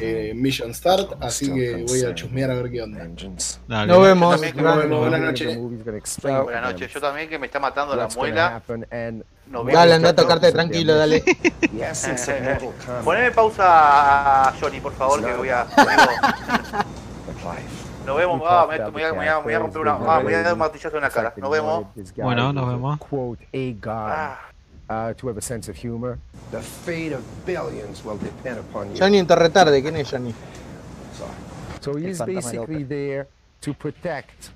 eh, 0.00 0.32
Mission 0.34 0.74
Start, 0.74 1.12
así 1.20 1.52
que 1.52 1.84
voy 1.86 2.04
a 2.04 2.14
chusmear 2.14 2.50
a 2.50 2.54
ver 2.54 2.70
qué 2.70 2.82
onda. 2.82 3.06
Dale. 3.68 3.92
Nos 3.92 4.02
vemos. 4.02 4.30
Yo 4.30 4.36
también 4.36 4.54
que- 4.54 4.62
Nos 4.62 4.76
vemos, 4.78 4.98
buenas 5.00 5.20
noches. 5.20 5.56
Buenas 6.44 6.72
noches. 6.72 6.92
Yo 6.92 7.00
también 7.00 7.28
que 7.28 7.38
me 7.38 7.46
está 7.46 7.60
matando 7.60 7.94
la 7.94 8.08
muela. 8.08 8.62
No 9.46 9.64
Dale, 9.64 9.94
anda 9.94 10.10
a 10.10 10.14
tocarte 10.14 10.52
tranquilo, 10.52 10.94
dale. 10.94 11.24
Poneme 13.04 13.30
pausa 13.32 14.48
a 14.48 14.54
Johnny, 14.60 14.80
por 14.80 14.92
favor, 14.92 15.24
que 15.24 15.32
voy 15.34 15.48
a. 15.48 15.66
Nos 18.06 18.16
vemos. 18.16 18.42
Ah, 18.44 18.66
me, 18.68 18.78
me 18.78 18.90
voy 18.90 19.02
a, 19.02 19.12
me 19.12 19.18
me 19.18 19.42
voy 19.42 19.52
a 19.54 19.58
romper 19.58 19.80
una. 19.82 19.92
Ah, 19.94 20.18
me 20.18 20.24
voy 20.24 20.34
a 20.34 20.42
dar 20.42 20.52
un 20.54 20.58
martillazo 20.58 20.96
en 20.96 21.02
la 21.02 21.10
cara. 21.10 21.34
Nos 21.36 21.50
vemos. 21.50 21.86
Bueno, 22.16 22.52
nos 22.52 22.68
vemos. 22.68 22.98
Quote, 22.98 23.46
a 23.52 23.72
god. 23.80 24.36
Uh, 24.88 25.14
to 25.14 25.28
have 25.28 25.38
a 25.38 25.42
sense 25.42 25.68
of 25.68 25.76
humor. 25.76 26.18
The 26.50 26.60
fate 26.60 27.12
of 27.12 27.22
billions 27.46 28.04
will 28.04 28.18
depend 28.18 28.58
upon 28.58 28.90
you. 28.90 28.96
Johnny 28.96 29.18
en 29.18 29.28
retarde, 29.28 29.80
¿quién 29.82 29.94
es 29.96 30.10
Johnny? 30.10 30.34
So 31.80 31.92
El 31.92 32.06
he's 32.08 32.18
basically 32.18 32.82
there 32.84 33.28
to 33.60 33.72
protect. 33.72 34.50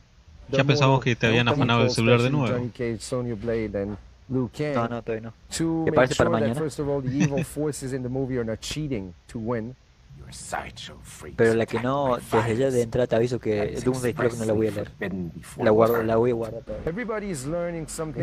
the 0.50 0.56
Ya 0.58 0.64
pensamos 0.64 0.96
mortal 0.96 1.04
que 1.04 1.16
te 1.16 1.26
habían 1.28 1.46
people, 1.46 1.62
afanado 1.62 1.84
el 1.84 1.90
celular 1.90 2.20
de 2.20 2.30
nuevo. 2.30 2.48
Johnny 2.48 2.70
Cage, 2.70 3.00
Sonya 3.00 3.34
Blade, 3.34 3.76
and 3.76 3.96
Liu 4.28 4.50
Kang. 4.52 4.74
No, 4.74 4.88
no, 4.88 5.02
todavía 5.02 5.28
no. 5.28 5.32
To 5.56 5.84
¿Te 5.84 5.90
make 5.90 5.94
parece 5.94 6.16
para 6.16 6.30
sure 6.30 6.48
that 6.48 6.56
first 6.56 6.78
of 6.80 6.88
all 6.88 7.00
the 7.00 7.10
evil 7.10 7.44
forces 7.54 7.92
in 7.92 8.02
the 8.02 8.08
movie 8.08 8.36
are 8.36 8.44
not 8.44 8.60
cheating 8.60 9.14
to 9.28 9.38
win. 9.38 9.76
Pero 11.36 11.54
la 11.54 11.66
que 11.66 11.80
no, 11.80 12.16
desde 12.16 12.56
ya 12.56 12.70
de 12.70 12.82
entrada 12.82 13.06
te 13.06 13.16
aviso 13.16 13.38
que 13.38 13.80
Doomsday 13.84 14.14
creo 14.14 14.30
que 14.30 14.36
no 14.36 14.44
la 14.44 14.52
voy 14.52 14.68
a 14.68 14.70
leer. 14.70 14.90
La 15.58 15.70
guardo, 15.70 16.02
la 16.02 16.16
voy 16.16 16.30
a 16.30 16.34
guardar 16.34 16.62
todavía. 16.62 16.84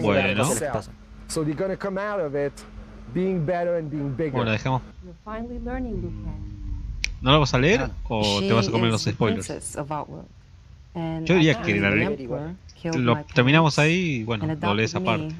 Bueno. 0.02 0.23
about 0.23 0.36
¿Qué 0.36 0.36
les 0.36 0.48
themselves. 0.48 0.88
pasa? 0.88 0.91
So 1.28 1.44
they're 1.44 1.56
gonna 1.56 1.78
come 1.78 1.98
out 1.99 2.19
of 2.19 2.36
it 2.36 2.53
being 3.14 3.45
better 3.45 3.78
and 3.78 3.90
being 3.90 4.15
bigger. 4.15 4.34
Bueno, 4.34 4.52
dejamos. 4.52 4.82
You're 5.03 5.15
finally 5.23 5.60
learning, 5.60 6.02
Liu 6.02 6.11
Kang. 6.23 6.52
¿No 7.22 7.32
lo 7.32 7.40
vas 7.40 7.53
a 7.53 7.60
leer 7.60 7.90
o 8.10 8.40
te 8.41 8.52
vas 8.52 8.68
a 8.68 8.72
comer 8.72 8.90
los 8.91 9.03
spoilers? 9.03 9.48
Yo 11.23 11.36
diría 11.36 11.61
que 11.61 11.80
la 11.80 11.90
lo 12.98 13.23
terminamos 13.34 13.78
ahí 13.80 13.94
y 13.94 14.23
bueno, 14.23 14.48
lo 14.60 14.73
lees 14.73 14.95
aparte. 14.95 15.34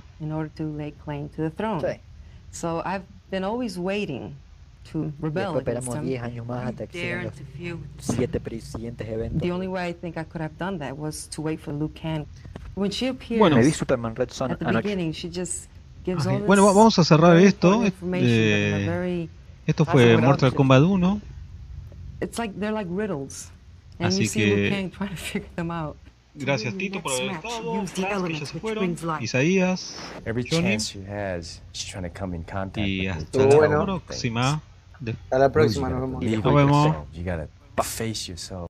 To 4.91 5.11
rebel 5.21 5.57
esperamos 5.57 5.95
him. 5.95 6.05
10 6.05 6.21
años 6.23 6.45
más 6.45 6.67
hasta 6.67 6.87
que 6.87 7.01
sigan 7.01 7.23
los. 7.25 7.85
7 7.99 8.61
siguientes 8.61 9.07
eventos. 9.07 9.41
The 9.41 9.51
only 9.51 9.67
way 9.67 9.89
I 9.89 9.93
think 9.93 10.17
I 10.17 10.23
could 10.25 10.41
have 10.41 10.55
done 10.57 10.79
that 10.79 10.93
was 10.97 11.27
to 11.29 11.41
wait 11.41 11.59
for. 11.59 11.73
When 12.75 12.89
she 12.91 13.07
appears 13.09 13.39
Bueno. 13.39 13.57
Me 13.57 13.63
vi 13.63 13.71
Superman 13.71 14.15
Red 14.15 14.31
Son 14.31 14.51
at 14.51 14.59
the 14.59 14.65
anoche. 14.65 14.83
beginning, 14.83 15.13
she 15.13 15.29
just 15.29 15.69
gives 16.05 16.25
all 16.25 16.37
this 16.37 16.47
Bueno, 16.47 16.65
va- 16.65 16.73
vamos 16.73 16.97
a 16.99 17.03
cerrar 17.03 17.37
esto. 17.37 17.83
Eh, 17.85 17.91
very- 18.01 19.29
esto 19.67 19.85
fue 19.85 20.17
Mortal 20.17 20.53
Kombat 20.53 20.81
1. 20.83 21.21
It's 22.21 22.37
like 22.37 22.53
they're 22.59 22.71
like 22.73 22.89
riddles, 22.89 23.51
and 23.99 24.07
Así 24.13 24.21
you 24.21 24.27
see 24.27 24.39
que- 24.39 24.55
Liu 24.55 24.69
Kang 24.69 24.91
trying 24.91 25.09
to 25.09 25.15
figure 25.17 25.49
them 25.55 25.71
out. 25.71 25.97
Gracias 26.33 26.73
Tito 26.77 27.01
por 27.01 27.11
haber 27.11 27.31
estado. 27.31 27.83
Que 28.25 28.39
ya 28.39 28.45
se 28.45 28.59
fueron. 28.59 28.95
Isaías. 29.19 29.97
Every 30.25 30.43
Johnny. 30.43 30.63
chance 30.77 30.93
she 30.93 31.03
has, 31.05 31.61
she's 31.73 31.89
trying 31.91 32.03
to 32.09 32.19
come 32.19 32.33
in 32.35 32.43
contact 32.43 32.87
Y 32.87 33.07
hasta 33.07 33.37
la 33.45 33.85
próxima. 33.85 34.61
De- 35.02 35.11
Hasta 35.11 35.40
la 35.40 35.52
próxima, 35.52 35.90
nos 35.90 36.02
vemos. 36.02 36.23
Nos 36.23 36.44
vemos. 38.56 38.68